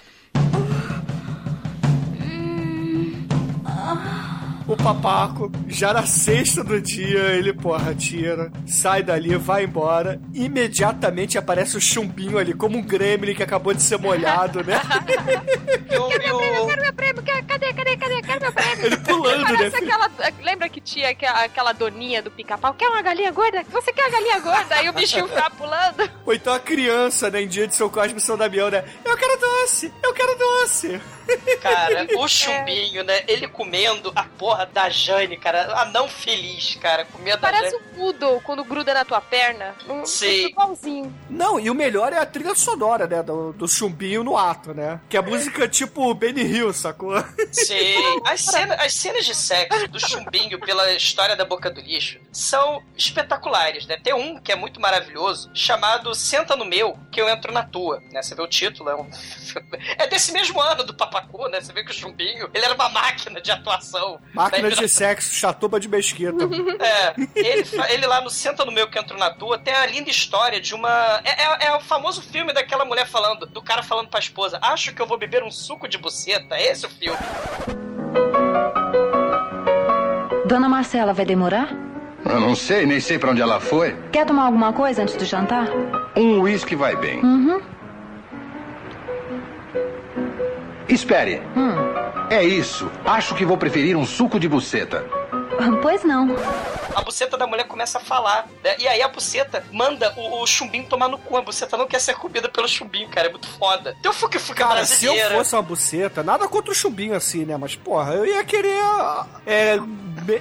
O 4.69 4.77
papaco, 4.77 5.51
já 5.67 5.91
na 5.91 6.05
sexta 6.05 6.63
do 6.63 6.79
dia, 6.79 7.19
ele, 7.35 7.51
porra, 7.51 7.95
tira, 7.95 8.51
sai 8.67 9.01
dali, 9.01 9.35
vai 9.35 9.63
embora. 9.63 10.21
Imediatamente 10.31 11.39
aparece 11.39 11.75
o 11.75 11.81
chumbinho 11.81 12.37
ali, 12.37 12.53
como 12.53 12.77
um 12.77 12.81
gremlin 12.83 13.33
que 13.33 13.41
acabou 13.41 13.73
de 13.73 13.81
ser 13.81 13.97
molhado, 13.97 14.63
né? 14.63 14.79
E 15.91 15.97
o, 15.97 16.11
e 16.11 16.31
o- 16.31 16.67
Quero 16.67 16.81
meu 16.83 16.93
prêmio, 16.93 17.23
quero- 17.23 17.45
cadê, 17.45 17.73
cadê, 17.73 17.97
cadê? 17.97 18.21
Quero 18.21 18.41
meu 18.41 18.53
prêmio. 18.53 18.85
Ele 18.85 18.97
pulando, 18.97 19.41
né? 19.41 19.57
Parece 19.57 19.75
aquela. 19.77 20.11
Lembra 20.43 20.69
que 20.69 20.79
tinha 20.81 21.09
aquela, 21.09 21.43
aquela 21.45 21.71
doninha 21.73 22.21
do 22.21 22.29
pica-pau? 22.29 22.73
Quer 22.75 22.89
uma 22.89 23.01
galinha 23.01 23.31
gorda? 23.31 23.63
Você 23.71 23.91
quer 23.91 24.05
a 24.05 24.09
galinha 24.11 24.39
gorda? 24.39 24.75
Aí 24.75 24.87
o 24.87 24.93
bichinho 24.93 25.27
ficava 25.27 25.49
pulando. 25.49 26.07
Ou 26.27 26.33
então 26.33 26.53
a 26.53 26.59
criança, 26.59 27.29
né, 27.31 27.41
em 27.41 27.47
dia 27.47 27.67
de 27.67 27.75
São 27.75 27.89
Cosme 27.89 28.19
e 28.19 28.21
São 28.21 28.37
Damião, 28.37 28.69
né? 28.69 28.83
Eu 29.03 29.17
quero 29.17 29.39
doce, 29.39 29.91
eu 30.03 30.13
quero 30.13 30.37
doce. 30.37 31.01
Cara, 31.61 32.07
o 32.17 32.27
chumbinho, 32.27 33.03
né? 33.03 33.23
Ele 33.27 33.47
comendo 33.47 34.11
a 34.15 34.23
porra 34.23 34.65
da 34.65 34.89
Jane, 34.89 35.37
cara. 35.37 35.73
A 35.79 35.85
não 35.85 36.07
feliz, 36.07 36.75
cara. 36.81 37.05
Comendo 37.05 37.37
a 37.37 37.39
Parece 37.39 37.71
Jane. 37.71 37.83
um 37.83 37.95
poodle 37.95 38.41
quando 38.41 38.63
gruda 38.63 38.93
na 38.93 39.05
tua 39.05 39.21
perna. 39.21 39.75
Um, 39.87 40.05
Sim. 40.05 40.47
Igualzinho. 40.47 41.13
Não, 41.29 41.59
e 41.59 41.69
o 41.69 41.75
melhor 41.75 42.13
é 42.13 42.17
a 42.17 42.25
trilha 42.25 42.55
sonora, 42.55 43.07
né, 43.07 43.21
do, 43.23 43.53
do 43.53 43.67
chumbinho 43.67 44.23
no 44.23 44.37
ato, 44.37 44.73
né? 44.73 44.99
Que 45.09 45.17
é 45.17 45.21
música 45.21 45.67
tipo 45.67 46.13
Benny 46.13 46.41
Hill, 46.41 46.73
sacou? 46.73 47.13
Sim. 47.51 47.95
As, 48.25 48.41
cena- 48.41 48.75
as 48.75 48.93
cenas 48.93 49.25
de 49.25 49.35
sexo 49.35 49.87
do 49.87 49.99
chumbinho 49.99 50.59
pela 50.59 50.91
história 50.93 51.35
da 51.35 51.45
boca 51.45 51.69
do 51.69 51.81
lixo 51.81 52.19
são 52.31 52.81
espetaculares, 52.97 53.85
né? 53.85 53.97
Tem 54.01 54.13
um 54.13 54.39
que 54.39 54.51
é 54.51 54.55
muito 54.55 54.79
maravilhoso, 54.79 55.49
chamado 55.53 56.13
Senta 56.15 56.55
no 56.55 56.65
Meu, 56.65 56.97
que 57.11 57.21
eu 57.21 57.27
entro 57.29 57.51
na 57.51 57.63
tua, 57.63 58.01
né? 58.11 58.21
Você 58.21 58.35
vê 58.35 58.41
o 58.41 58.47
título, 58.47 58.89
é 58.89 58.95
um... 58.95 59.09
É 59.97 60.07
desse 60.07 60.31
mesmo 60.31 60.59
ano 60.61 60.83
do 60.83 60.93
Papacu, 61.21 61.47
né? 61.49 61.59
Você 61.61 61.73
vê 61.73 61.83
que 61.83 61.91
o 61.91 61.93
chumbinho, 61.93 62.49
ele 62.53 62.63
era 62.65 62.73
uma 62.73 62.89
máquina 62.89 63.41
de 63.41 63.51
atuação. 63.51 64.19
Máquina 64.33 64.69
Né? 64.69 64.75
de 64.75 64.87
sexo, 64.89 65.33
chatuba 65.33 65.79
de 65.79 65.87
mesquita. 65.87 66.29
É, 66.79 67.13
ele, 67.35 67.63
ele 67.89 68.07
lá 68.07 68.21
no 68.21 68.29
Senta 68.29 68.63
no 68.65 68.71
Meu 68.71 68.89
que 68.89 68.97
entrou 68.97 69.19
na 69.19 69.29
tua 69.31 69.57
tem 69.57 69.73
a 69.73 69.85
linda 69.85 70.09
história 70.09 70.59
de 70.61 70.73
uma. 70.73 71.21
É, 71.23 71.65
é- 71.65 71.67
é 71.67 71.75
o 71.75 71.81
famoso 71.81 72.21
filme 72.21 72.53
daquela 72.53 72.85
mulher 72.85 73.05
falando, 73.07 73.45
do 73.45 73.61
cara 73.61 73.83
falando 73.83 74.07
pra 74.07 74.19
esposa: 74.19 74.59
Acho 74.61 74.93
que 74.93 75.01
eu 75.01 75.05
vou 75.07 75.17
beber 75.17 75.43
um 75.43 75.51
suco 75.51 75.87
de 75.87 75.97
buceta. 75.97 76.55
É 76.55 76.71
esse 76.71 76.85
o 76.85 76.89
filme. 76.89 77.17
Dona 80.45 80.67
Marcela 80.69 81.13
vai 81.13 81.25
demorar? 81.25 81.69
Eu 82.25 82.39
não 82.39 82.55
sei, 82.55 82.85
nem 82.85 82.99
sei 82.99 83.17
pra 83.19 83.31
onde 83.31 83.41
ela 83.41 83.59
foi. 83.59 83.95
Quer 84.11 84.25
tomar 84.25 84.45
alguma 84.45 84.73
coisa 84.73 85.01
antes 85.03 85.15
do 85.15 85.25
jantar? 85.25 85.67
Um 86.15 86.41
uísque 86.41 86.75
vai 86.75 86.95
bem. 86.95 87.19
Uhum. 87.23 87.61
Espere. 90.89 91.41
Hum. 91.55 91.75
É 92.29 92.43
isso. 92.43 92.89
Acho 93.05 93.35
que 93.35 93.45
vou 93.45 93.57
preferir 93.57 93.95
um 93.95 94.05
suco 94.05 94.39
de 94.39 94.47
buceta. 94.47 95.05
Pois 95.81 96.03
não. 96.03 96.27
A 96.95 97.01
buceta 97.01 97.37
da 97.37 97.45
mulher 97.45 97.65
começa 97.65 97.97
a 97.97 98.01
falar, 98.01 98.47
né? 98.63 98.75
E 98.79 98.87
aí 98.87 99.01
a 99.01 99.07
buceta 99.07 99.63
manda 99.71 100.13
o, 100.17 100.41
o 100.41 100.47
chumbinho 100.47 100.85
tomar 100.85 101.07
no 101.07 101.17
cu. 101.17 101.37
A 101.37 101.41
buceta 101.41 101.77
não 101.77 101.87
quer 101.87 101.99
ser 101.99 102.15
comida 102.15 102.49
pelo 102.49 102.67
chumbinho, 102.67 103.09
cara. 103.09 103.27
É 103.27 103.31
muito 103.31 103.47
foda. 103.47 103.95
Tem 104.01 104.09
o 104.09 104.13
Fuque 104.13 104.39
Fuque 104.39 104.59
Cara, 104.59 104.85
se 104.85 105.05
eu 105.05 105.15
fosse 105.31 105.55
uma 105.55 105.61
buceta, 105.61 106.23
nada 106.23 106.47
contra 106.47 106.71
o 106.71 106.75
chumbinho 106.75 107.15
assim, 107.15 107.45
né? 107.45 107.57
Mas, 107.57 107.75
porra, 107.75 108.13
eu 108.13 108.25
ia 108.25 108.43
querer 108.43 108.79
é, 109.45 109.79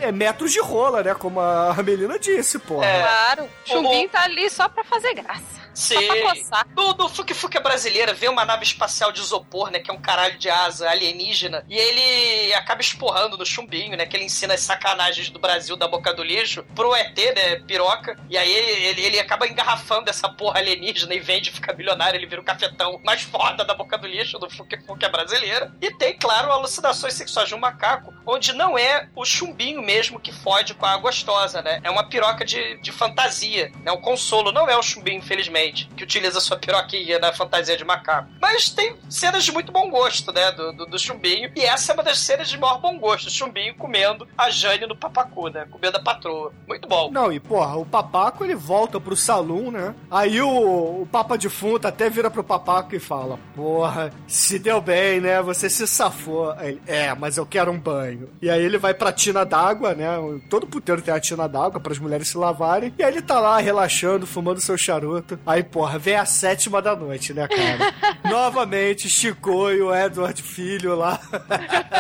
é, 0.00 0.12
metros 0.12 0.52
de 0.52 0.60
rola, 0.60 1.02
né? 1.02 1.14
Como 1.14 1.40
a 1.40 1.74
Melina 1.82 2.18
disse, 2.18 2.58
porra. 2.58 2.86
É. 2.86 3.02
Claro. 3.02 3.44
O 3.44 3.68
chumbinho 3.68 4.08
tá 4.08 4.22
ali 4.22 4.48
só 4.50 4.68
pra 4.68 4.84
fazer 4.84 5.14
graça. 5.14 5.68
Sim. 5.74 5.94
Só 5.94 6.06
pra 6.06 6.34
coçar. 6.34 6.66
Do, 6.74 6.92
do 6.94 7.08
Fuque 7.08 7.34
Fuque 7.34 7.60
brasileira, 7.60 8.12
vê 8.12 8.28
uma 8.28 8.44
nave 8.44 8.64
espacial 8.64 9.12
de 9.12 9.20
isopor, 9.20 9.70
né? 9.70 9.78
Que 9.78 9.90
é 9.90 9.94
um 9.94 10.00
caralho 10.00 10.36
de 10.38 10.50
asa 10.50 10.90
alienígena. 10.90 11.64
E 11.68 11.76
ele 11.76 12.52
acaba 12.54 12.80
esporrando 12.80 13.36
no 13.36 13.46
chumbinho, 13.46 13.96
né? 13.96 14.04
Que 14.04 14.16
ele 14.16 14.24
ensina 14.24 14.54
as 14.54 14.60
sacanagens 14.60 15.07
do 15.30 15.38
Brasil 15.38 15.76
da 15.76 15.88
boca 15.88 16.12
do 16.12 16.22
lixo 16.22 16.64
pro 16.74 16.94
ET, 16.94 17.16
né? 17.34 17.56
Piroca. 17.66 18.16
E 18.28 18.36
aí 18.36 18.52
ele, 18.52 19.00
ele 19.00 19.20
acaba 19.20 19.46
engarrafando 19.46 20.10
essa 20.10 20.28
porra 20.28 20.58
alienígena 20.58 21.14
e 21.14 21.20
vende, 21.20 21.50
fica 21.50 21.72
milionário. 21.72 22.18
Ele 22.18 22.26
vira 22.26 22.40
o 22.40 22.44
cafetão 22.44 23.00
mais 23.04 23.22
foda 23.22 23.64
da 23.64 23.74
boca 23.74 23.96
do 23.96 24.06
lixo 24.06 24.38
do 24.38 24.50
Fuque 24.50 24.78
Fuque 24.84 25.08
brasileira. 25.08 25.72
E 25.80 25.92
tem, 25.94 26.16
claro, 26.16 26.52
alucinações 26.52 27.14
sexuais 27.14 27.48
de 27.48 27.54
um 27.54 27.58
macaco, 27.58 28.12
onde 28.26 28.52
não 28.52 28.76
é 28.76 29.08
o 29.14 29.24
chumbinho 29.24 29.82
mesmo 29.82 30.20
que 30.20 30.32
fode 30.32 30.74
com 30.74 30.86
a 30.86 30.96
gostosa, 30.96 31.62
né? 31.62 31.80
É 31.82 31.90
uma 31.90 32.08
piroca 32.08 32.44
de, 32.44 32.78
de 32.78 32.92
fantasia, 32.92 33.72
né? 33.82 33.92
O 33.92 34.00
consolo 34.00 34.52
não 34.52 34.68
é 34.68 34.76
o 34.76 34.82
chumbinho, 34.82 35.18
infelizmente, 35.18 35.88
que 35.96 36.04
utiliza 36.04 36.40
sua 36.40 36.56
piroquinha 36.56 37.18
na 37.18 37.32
fantasia 37.32 37.76
de 37.76 37.84
macaco. 37.84 38.28
Mas 38.40 38.70
tem 38.70 38.96
cenas 39.08 39.44
de 39.44 39.52
muito 39.52 39.72
bom 39.72 39.88
gosto, 39.90 40.32
né? 40.32 40.50
Do, 40.52 40.72
do, 40.72 40.86
do 40.86 40.98
chumbinho. 40.98 41.50
E 41.56 41.62
essa 41.62 41.92
é 41.92 41.94
uma 41.94 42.02
das 42.02 42.18
cenas 42.18 42.48
de 42.48 42.58
maior 42.58 42.78
bom 42.78 42.98
gosto. 42.98 43.28
O 43.28 43.30
chumbinho 43.30 43.74
comendo 43.74 44.28
a 44.36 44.50
Jane 44.50 44.86
no 44.88 44.96
papacu, 44.96 45.48
né? 45.48 45.66
Comendo 45.70 45.98
a 45.98 46.02
patroa. 46.02 46.52
Muito 46.66 46.88
bom. 46.88 47.10
Não, 47.10 47.32
e 47.32 47.38
porra, 47.38 47.76
o 47.76 47.84
papaco 47.84 48.44
ele 48.44 48.54
volta 48.54 48.98
pro 48.98 49.16
salão, 49.16 49.70
né? 49.70 49.94
Aí 50.10 50.40
o, 50.40 51.02
o 51.02 51.08
papa 51.10 51.36
defunto 51.36 51.86
até 51.86 52.08
vira 52.08 52.30
pro 52.30 52.42
papaco 52.42 52.94
e 52.94 52.98
fala: 52.98 53.38
Porra, 53.54 54.10
se 54.26 54.58
deu 54.58 54.80
bem, 54.80 55.20
né? 55.20 55.42
Você 55.42 55.68
se 55.68 55.86
safou. 55.86 56.52
Aí 56.52 56.68
ele, 56.68 56.82
é, 56.86 57.14
mas 57.14 57.36
eu 57.36 57.46
quero 57.46 57.70
um 57.70 57.78
banho. 57.78 58.28
E 58.40 58.48
aí 58.48 58.62
ele 58.62 58.78
vai 58.78 58.94
pra 58.94 59.12
tina 59.12 59.44
d'água, 59.44 59.94
né? 59.94 60.08
Todo 60.48 60.66
puteiro 60.66 61.02
tem 61.02 61.12
a 61.12 61.20
tina 61.20 61.48
d'água 61.48 61.80
para 61.80 61.92
as 61.92 61.98
mulheres 61.98 62.28
se 62.28 62.38
lavarem. 62.38 62.92
E 62.98 63.02
aí 63.02 63.12
ele 63.12 63.22
tá 63.22 63.40
lá 63.40 63.58
relaxando, 63.58 64.26
fumando 64.26 64.60
seu 64.60 64.76
charuto. 64.76 65.38
Aí, 65.46 65.62
porra, 65.62 65.98
vem 65.98 66.16
a 66.16 66.24
sétima 66.24 66.80
da 66.80 66.94
noite, 66.94 67.32
né, 67.32 67.48
cara? 67.48 67.94
Novamente, 68.28 69.08
Chico 69.08 69.70
e 69.70 69.80
o 69.80 69.94
Edward 69.94 70.42
Filho 70.42 70.94
lá. 70.94 71.20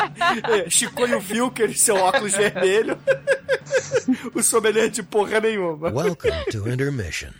Chico 0.68 1.06
e 1.06 1.14
o 1.14 1.20
Vilker, 1.20 1.76
seu 1.76 1.96
óculos 1.96 2.34
vermelho. 2.34 2.77
o 4.34 4.42
sommelier 4.42 4.90
de 4.90 5.02
porra 5.02 5.40
nenhuma. 5.40 5.90
Welcome 5.90 6.44
to 6.50 6.68
Intermission. 6.68 7.30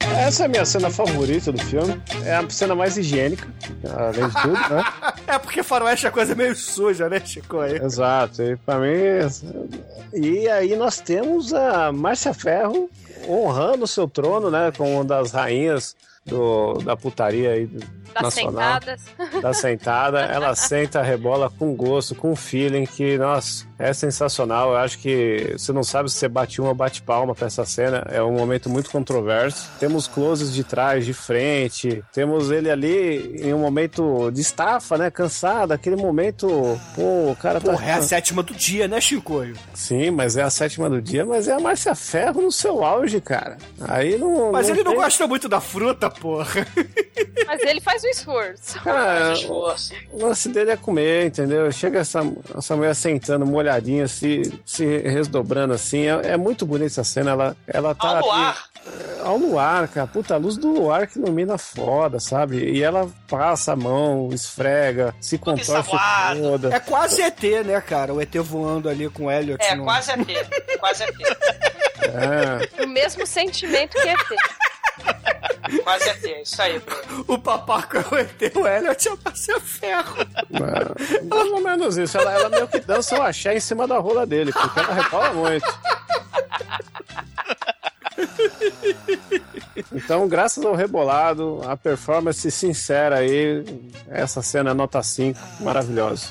Essa 0.00 0.44
é 0.44 0.46
a 0.46 0.48
minha 0.48 0.64
cena 0.64 0.90
favorita 0.90 1.52
do 1.52 1.62
filme. 1.64 2.00
É 2.24 2.36
a 2.36 2.48
cena 2.48 2.74
mais 2.74 2.96
higiênica, 2.96 3.46
além 3.94 4.28
de 4.28 4.42
tudo, 4.42 4.74
né? 4.74 4.84
É 5.26 5.38
porque 5.38 5.62
faroeste 5.62 6.06
é 6.06 6.10
coisa 6.10 6.34
meio 6.34 6.56
suja, 6.56 7.08
né, 7.08 7.20
Chico? 7.22 7.60
Aí. 7.60 7.76
Exato. 7.76 8.42
E 8.42 8.56
pra 8.56 8.78
mim. 8.78 8.88
E 10.14 10.48
aí 10.48 10.74
nós 10.74 11.00
temos 11.00 11.52
a 11.52 11.92
Márcia 11.92 12.32
Ferro 12.32 12.88
honrando 13.28 13.84
o 13.84 13.88
seu 13.88 14.08
trono, 14.08 14.50
né? 14.50 14.72
Como 14.76 14.90
uma 14.90 15.04
das 15.04 15.32
rainhas 15.32 15.94
do, 16.24 16.78
da 16.78 16.96
putaria 16.96 17.50
aí 17.50 17.68
Das 18.14 18.22
nacional. 18.22 18.52
sentadas. 18.80 19.00
Da 19.42 19.52
sentada. 19.52 20.20
Ela 20.20 20.54
senta, 20.54 21.02
rebola 21.02 21.50
com 21.50 21.74
gosto, 21.74 22.14
com 22.14 22.34
feeling 22.34 22.86
que, 22.86 23.16
nossa, 23.18 23.66
é 23.78 23.92
sensacional. 23.92 24.70
Eu 24.70 24.76
acho 24.78 24.98
que 24.98 25.54
você 25.56 25.72
não 25.72 25.82
sabe 25.84 26.10
se 26.10 26.16
você 26.16 26.28
bate 26.28 26.60
uma 26.60 26.70
ou 26.70 26.74
bate 26.74 27.02
palma 27.02 27.34
pra 27.34 27.46
essa 27.46 27.64
cena. 27.64 28.04
É 28.10 28.22
um 28.22 28.32
momento 28.32 28.68
muito 28.68 28.90
controverso. 28.90 29.68
Temos 29.78 30.06
closes 30.06 30.52
de 30.52 30.64
trás, 30.64 31.04
de 31.06 31.12
frente. 31.12 32.02
Temos 32.12 32.50
ele 32.50 32.70
ali 32.70 33.40
em 33.42 33.54
um 33.54 33.58
momento 33.58 34.30
de 34.30 34.40
estafa, 34.40 34.98
né? 34.98 35.10
Cansado. 35.10 35.72
Aquele 35.72 35.96
momento. 35.96 36.48
Pô, 36.94 37.30
o 37.30 37.36
cara 37.40 37.60
tá. 37.60 37.70
Porra, 37.72 37.86
é 37.86 37.92
a 37.92 38.02
sétima 38.02 38.42
do 38.42 38.54
dia, 38.54 38.88
né, 38.88 39.00
Chico? 39.00 39.42
Sim, 39.74 40.10
mas 40.10 40.36
é 40.36 40.42
a 40.42 40.50
sétima 40.50 40.88
do 40.90 41.00
dia, 41.00 41.24
mas 41.24 41.46
é 41.48 41.52
a 41.52 41.60
Márcia 41.60 41.94
Ferro 41.94 42.42
no 42.42 42.50
seu 42.52 42.84
auge, 42.84 43.20
cara. 43.20 43.56
Aí 43.86 44.18
não. 44.18 44.50
Mas 44.52 44.68
ele 44.68 44.82
não 44.82 44.92
tem- 44.92 45.00
gosta 45.00 45.26
muito 45.26 45.48
da 45.48 45.60
fruta, 45.60 46.10
porra. 46.10 46.66
Mas 47.46 47.60
ele 47.62 47.80
faz 47.80 48.02
o 48.02 48.06
esforço. 48.06 48.78
Esforço. 49.32 49.94
o 50.12 50.24
lance 50.26 50.48
dele 50.48 50.70
é 50.72 50.76
comer, 50.76 51.26
entendeu? 51.26 51.70
Chega 51.72 52.00
essa, 52.00 52.20
essa 52.56 52.76
mulher 52.76 52.94
sentando, 52.94 53.46
molhadinha, 53.46 54.06
se, 54.08 54.42
se 54.64 54.84
resdobrando 54.98 55.74
assim. 55.74 56.06
É, 56.06 56.32
é 56.32 56.36
muito 56.36 56.66
bonita 56.66 56.86
essa 56.86 57.04
cena. 57.04 57.30
Ela, 57.30 57.56
ela 57.66 57.94
tá. 57.94 58.18
Ao 58.18 58.24
luar. 58.24 58.68
ao 59.22 59.36
luar, 59.36 59.88
cara. 59.88 60.06
Puta, 60.06 60.34
a 60.34 60.38
luz 60.38 60.56
do 60.56 60.68
luar 60.70 61.06
que 61.06 61.18
ilumina 61.18 61.58
foda, 61.58 62.18
sabe? 62.20 62.58
E 62.70 62.82
ela 62.82 63.08
passa 63.28 63.72
a 63.72 63.76
mão, 63.76 64.30
esfrega, 64.32 65.14
se 65.20 65.36
Tudo 65.38 65.56
contorce 65.56 65.90
toda. 66.40 66.74
É 66.74 66.80
quase 66.80 67.20
ET, 67.22 67.42
né, 67.64 67.80
cara? 67.80 68.12
O 68.14 68.20
ET 68.20 68.34
voando 68.36 68.88
ali 68.88 69.08
com 69.10 69.26
o 69.26 69.30
Elliot. 69.30 69.62
É, 69.64 69.74
no- 69.74 69.84
quase 69.84 70.10
ET. 70.12 70.78
Quase 70.78 71.04
ET. 71.04 71.14
É. 72.00 72.84
O 72.84 72.86
mesmo 72.86 73.26
sentimento 73.26 73.90
que 74.00 74.08
ET. 74.08 74.18
Quase 75.84 76.08
ET. 76.08 76.42
Isso 76.42 76.62
aí, 76.62 76.78
Bruno. 76.78 77.24
O 77.26 77.38
papaco 77.38 77.96
é 77.96 78.00
o 78.00 78.18
ET, 78.18 78.56
o 78.56 78.66
Elliot 78.66 79.08
é 79.08 79.12
o 79.56 79.60
Ferro. 79.60 80.16
É, 80.18 81.22
Mais 81.22 81.50
ou 81.50 81.60
menos 81.60 81.96
isso. 81.96 82.16
Ela, 82.18 82.32
ela 82.32 82.48
meio 82.48 82.68
que 82.68 82.80
dança 82.80 83.18
o 83.18 83.22
axé 83.22 83.56
em 83.56 83.60
cima 83.60 83.86
da 83.86 83.98
rola 83.98 84.26
dele, 84.26 84.52
porque 84.52 84.80
ela 84.80 84.94
rebola 84.94 85.32
muito. 85.32 85.66
Então, 89.92 90.26
graças 90.28 90.64
ao 90.64 90.74
rebolado, 90.74 91.60
a 91.66 91.76
performance 91.76 92.50
sincera 92.50 93.16
aí, 93.18 93.64
essa 94.10 94.42
cena 94.42 94.70
é 94.70 94.74
nota 94.74 95.02
5, 95.02 95.38
maravilhosa. 95.60 96.26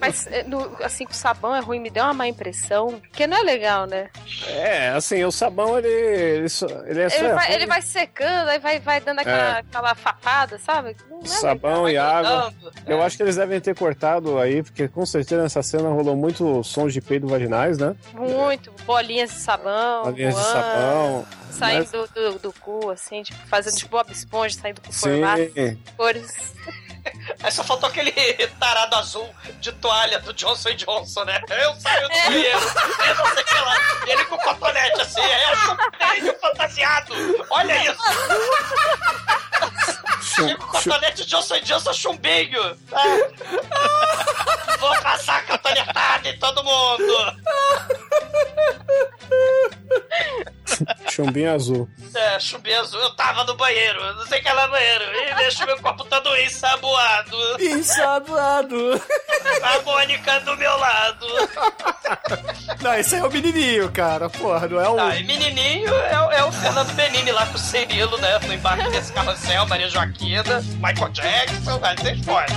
Mas 0.00 0.26
é, 0.26 0.42
no- 0.44 0.76
assim, 0.82 1.04
com 1.04 1.12
sabão 1.12 1.54
é 1.54 1.60
ruim, 1.60 1.80
me 1.80 1.90
deu 1.90 2.04
uma 2.04 2.14
má 2.14 2.28
impressão. 2.28 3.00
Porque 3.08 3.26
não 3.26 3.36
é 3.38 3.42
legal, 3.42 3.86
né? 3.86 4.08
É, 4.46 4.88
assim, 4.90 5.24
o 5.24 5.32
sabão 5.32 5.78
ele, 5.78 5.88
ele, 5.88 6.46
ele 6.86 7.00
é 7.02 7.08
só 7.08 7.16
Ele 7.18 7.32
vai, 7.32 7.46
ruim. 7.46 7.54
ele 7.54 7.66
vai 7.66 7.82
secando, 7.82 8.48
aí 8.48 8.58
vai, 8.58 8.78
vai 8.80 9.00
dando 9.00 9.18
aquela, 9.20 9.56
É. 9.56 9.60
aquela 9.60 9.94
fapada, 9.94 10.58
sabe? 10.58 10.96
É 11.22 11.26
sabão 11.26 11.82
Vai 11.82 11.92
e 11.94 11.98
água. 11.98 12.52
grudando. 12.60 12.72
Eu 12.86 13.02
acho 13.02 13.16
que 13.16 13.22
eles 13.22 13.36
devem 13.36 13.60
ter 13.60 13.74
cortado 13.76 14.38
aí, 14.38 14.62
porque 14.62 14.88
com 14.88 15.04
certeza 15.06 15.42
nessa 15.42 15.62
cena 15.62 15.88
rolou 15.88 16.16
muito 16.16 16.62
sons 16.64 16.92
de 16.92 17.00
peido 17.00 17.26
vaginais, 17.28 17.78
né? 17.78 17.94
Muito. 18.14 18.72
Bolinhas 18.84 19.30
de 19.30 19.36
sabão. 19.36 20.04
Bolinhas 20.04 20.34
de 20.34 20.40
voando, 20.40 20.52
sabão. 20.72 21.26
Saindo 21.50 21.78
Mas- 21.78 21.90
do, 21.90 22.06
do, 22.32 22.38
do 22.38 22.52
cu, 22.54 22.90
assim, 22.90 23.22
tipo, 23.22 23.38
fazendo 23.46 23.76
tipo 23.76 23.90
Bob 23.90 24.10
Esponja, 24.10 24.58
saindo 24.58 24.80
com 24.80 24.90
formato, 24.90 25.42
cores. 25.96 26.26
Aí 27.42 27.50
só 27.50 27.64
faltou 27.64 27.88
aquele 27.88 28.12
tarado 28.60 28.94
azul 28.96 29.28
de 29.60 29.72
toalha 29.72 30.20
do 30.20 30.32
Johnson 30.32 30.70
Johnson, 30.74 31.24
né? 31.24 31.40
Eu 31.48 31.74
saio 31.76 32.02
do 32.08 32.14
banheiro, 32.14 32.58
eu 32.58 33.14
não 33.16 33.26
sei 33.34 33.42
o 33.42 33.46
que 33.46 33.54
lá. 33.54 33.76
E 34.06 34.10
ele 34.10 34.24
com 34.26 34.34
o 34.36 34.38
cotonete 34.38 35.00
assim, 35.00 35.20
eu 35.20 35.56
chumbinho 35.56 36.38
fantasiado. 36.40 37.14
Olha 37.50 37.90
isso! 37.90 38.02
Chum- 40.22 40.44
Ele 40.48 40.56
com 40.56 40.66
cotonete 40.68 41.24
Johnson 41.26 41.60
Johnson 41.60 41.92
chumbinho. 41.92 42.76
Ah. 42.92 44.76
Vou 44.78 44.96
passar 45.02 45.44
cotonetada 45.46 46.28
em 46.28 46.38
todo 46.38 46.62
mundo. 46.64 47.36
Chumbinho 51.10 51.52
azul. 51.54 51.88
É, 52.14 52.40
chumbinho 52.40 52.80
azul. 52.80 53.00
Eu 53.00 53.14
tava 53.14 53.44
no 53.44 53.54
banheiro, 53.56 54.14
não 54.14 54.26
sei 54.26 54.40
o 54.40 54.42
que 54.42 54.52
lá 54.52 54.66
no 54.66 54.72
banheiro. 54.72 55.04
E 55.04 55.34
deixa 55.34 55.66
meu 55.66 55.78
corpo 55.80 56.04
todo 56.04 56.34
ensaboado. 56.92 57.62
Ensaboado. 57.62 59.02
A 59.62 59.82
Mônica 59.82 60.40
do 60.40 60.56
meu 60.56 60.76
lado. 60.78 61.26
Não, 62.80 62.94
esse 62.94 63.14
aí 63.14 63.20
é 63.20 63.24
o 63.24 63.30
menininho, 63.30 63.90
cara. 63.92 64.28
Porra, 64.30 64.68
não 64.68 64.80
é 64.80 64.88
o... 64.88 64.96
Tá, 64.96 65.16
e 65.16 65.24
menininho 65.24 65.92
é, 65.94 66.20
o- 66.20 66.30
é 66.32 66.44
o 66.44 66.52
Fernando 66.52 66.92
Benini 66.94 67.32
lá 67.32 67.46
com 67.46 67.54
o 67.54 67.58
Cirilo, 67.58 68.18
né? 68.18 68.38
No 68.40 68.52
embarque 68.52 68.90
desse 68.90 69.12
carrossel, 69.12 69.66
Maria 69.66 69.88
Joaquina, 69.88 70.60
Michael 70.76 71.08
Jackson, 71.10 71.78
vai 71.78 71.94
ter 71.96 72.16
história. 72.16 72.54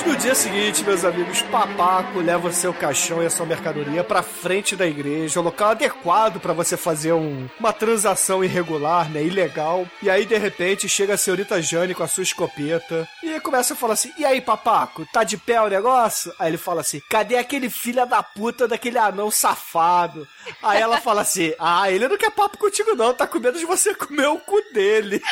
Mas 0.00 0.04
no 0.06 0.16
dia 0.16 0.34
seguinte, 0.34 0.82
meus 0.82 1.04
amigos, 1.04 1.42
Papaco 1.42 2.20
leva 2.20 2.48
o 2.48 2.52
seu 2.52 2.72
caixão 2.72 3.22
e 3.22 3.26
a 3.26 3.30
sua 3.30 3.44
mercadoria 3.44 4.02
pra 4.02 4.22
frente 4.22 4.74
da 4.74 4.86
igreja, 4.86 5.40
o 5.40 5.42
local 5.42 5.70
adequado 5.72 6.40
pra 6.40 6.54
você 6.54 6.74
fazer 6.76 7.12
um- 7.12 7.46
uma 7.58 7.70
transação 7.72 8.42
irregular, 8.42 9.10
né, 9.10 9.22
ilegal. 9.22 9.86
E 10.02 10.08
aí, 10.08 10.24
de 10.24 10.38
repente, 10.38 10.88
chega 10.88 11.14
a 11.14 11.18
senhorita 11.18 11.60
Jane 11.60 11.94
com 11.94 12.02
a 12.02 12.08
sua 12.08 12.22
escopeta 12.22 13.06
e 13.22 13.38
começa 13.40 13.74
a 13.74 13.76
falar 13.76 13.92
assim: 13.92 14.12
E 14.16 14.24
aí, 14.24 14.40
Papaco, 14.40 15.04
tá 15.12 15.22
de 15.22 15.36
pé 15.36 15.60
o 15.60 15.68
negócio? 15.68 16.32
Aí 16.38 16.48
ele 16.50 16.56
fala 16.58 16.80
assim: 16.80 17.00
Cadê 17.10 17.36
aquele 17.36 17.68
filho 17.68 18.06
da 18.06 18.22
puta 18.22 18.66
daquele 18.66 18.96
anão 18.98 19.30
safado? 19.30 20.26
Aí 20.62 20.80
ela 20.80 20.96
fala 21.02 21.20
assim: 21.22 21.52
Ah, 21.58 21.90
ele 21.90 22.08
não 22.08 22.16
quer 22.16 22.30
papo 22.30 22.56
contigo, 22.56 22.94
não, 22.94 23.12
tá 23.12 23.26
com 23.26 23.38
medo 23.38 23.58
de 23.58 23.66
você 23.66 23.94
comer 23.94 24.28
o 24.28 24.38
cu 24.38 24.60
dele. 24.72 25.20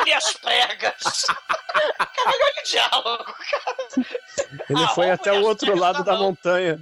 Vamos 0.00 0.12
as 0.14 0.32
pregas. 0.34 1.26
Caralho, 2.16 2.42
olha 2.42 2.62
o 2.62 2.68
diálogo, 2.70 3.24
cara. 3.50 3.89
Ele 4.68 4.84
Ah, 4.84 4.88
foi 4.88 5.10
até 5.10 5.32
o 5.32 5.42
outro 5.42 5.76
lado 5.78 5.96
festas 5.98 6.14
da 6.14 6.20
montanha. 6.22 6.78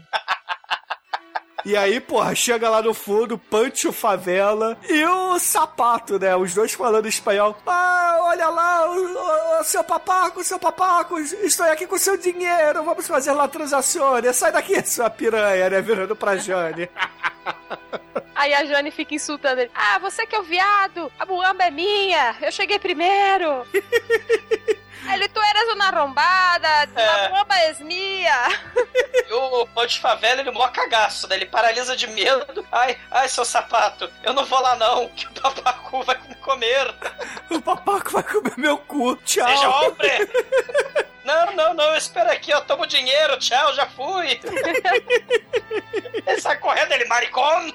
E 1.64 1.76
aí, 1.76 1.98
porra, 2.00 2.34
chega 2.36 2.70
lá 2.70 2.80
no 2.80 2.94
fundo, 2.94 3.36
Pancho 3.36 3.92
Favela 3.92 4.78
e 4.88 5.04
o 5.04 5.38
Sapato, 5.40 6.18
né? 6.18 6.34
Os 6.36 6.54
dois 6.54 6.72
falando 6.72 7.06
espanhol. 7.08 7.56
Ah, 7.66 8.18
olha 8.22 8.48
lá, 8.48 8.88
o, 8.90 8.94
o- 8.94 9.60
o 9.60 9.64
seu 9.64 9.82
papaco, 9.82 10.42
seu 10.44 10.58
papaco, 10.58 11.18
estou 11.18 11.66
aqui 11.66 11.86
com 11.86 11.98
seu 11.98 12.16
dinheiro, 12.16 12.84
vamos 12.84 13.06
fazer 13.08 13.32
lá 13.32 13.48
transações. 13.48 14.36
Sai 14.36 14.52
daqui, 14.52 14.80
sua 14.86 15.10
piranha, 15.10 15.68
né? 15.68 15.80
Virando 15.82 16.14
pra 16.14 16.36
Jane. 16.36 16.88
Aí 18.36 18.54
a 18.54 18.64
Jane 18.64 18.92
fica 18.92 19.16
insultando 19.16 19.60
ele. 19.60 19.70
Ah, 19.74 19.98
você 19.98 20.24
que 20.26 20.36
é 20.36 20.38
o 20.38 20.44
viado, 20.44 21.10
a 21.18 21.26
muamba 21.26 21.64
é 21.64 21.70
minha, 21.72 22.36
eu 22.40 22.52
cheguei 22.52 22.78
primeiro. 22.78 23.66
Ele, 25.14 25.28
tu 25.28 25.40
eras 25.40 25.68
uma 25.74 25.86
arrombada, 25.88 26.68
É. 26.94 27.28
muamba 27.28 27.54
é 27.56 27.74
minha. 27.80 28.48
E 29.28 29.32
o 29.32 29.66
Ponte 29.68 29.98
Favela, 30.00 30.40
ele 30.40 30.50
mó 30.50 30.66
cagaço, 30.68 31.26
né? 31.28 31.36
Ele 31.36 31.46
paralisa 31.46 31.96
de 31.96 32.06
medo. 32.06 32.66
Ai, 32.72 32.98
ai, 33.10 33.28
seu 33.28 33.44
sapato, 33.44 34.10
eu 34.22 34.32
não 34.32 34.44
vou 34.44 34.60
lá 34.60 34.76
não, 34.76 35.08
que 35.10 35.26
o 35.26 35.30
papacu 35.32 36.02
vai 36.02 36.18
me 36.28 36.34
comer. 36.36 36.94
O 37.50 37.60
papaco 37.60 38.10
vai 38.12 38.22
comer 38.22 38.54
meu 38.56 38.78
cu. 38.78 39.16
Tchau. 39.24 39.46
Seja 39.48 39.68
homem! 39.68 40.28
Não, 41.28 41.52
não, 41.54 41.74
não, 41.74 41.94
espera 41.94 42.32
aqui, 42.32 42.50
eu 42.50 42.62
tomo 42.62 42.86
dinheiro, 42.86 43.38
tchau, 43.38 43.74
já 43.74 43.84
fui. 43.84 44.40
Ele 46.26 46.40
sai 46.40 46.56
correndo, 46.56 46.92
ele 46.92 47.04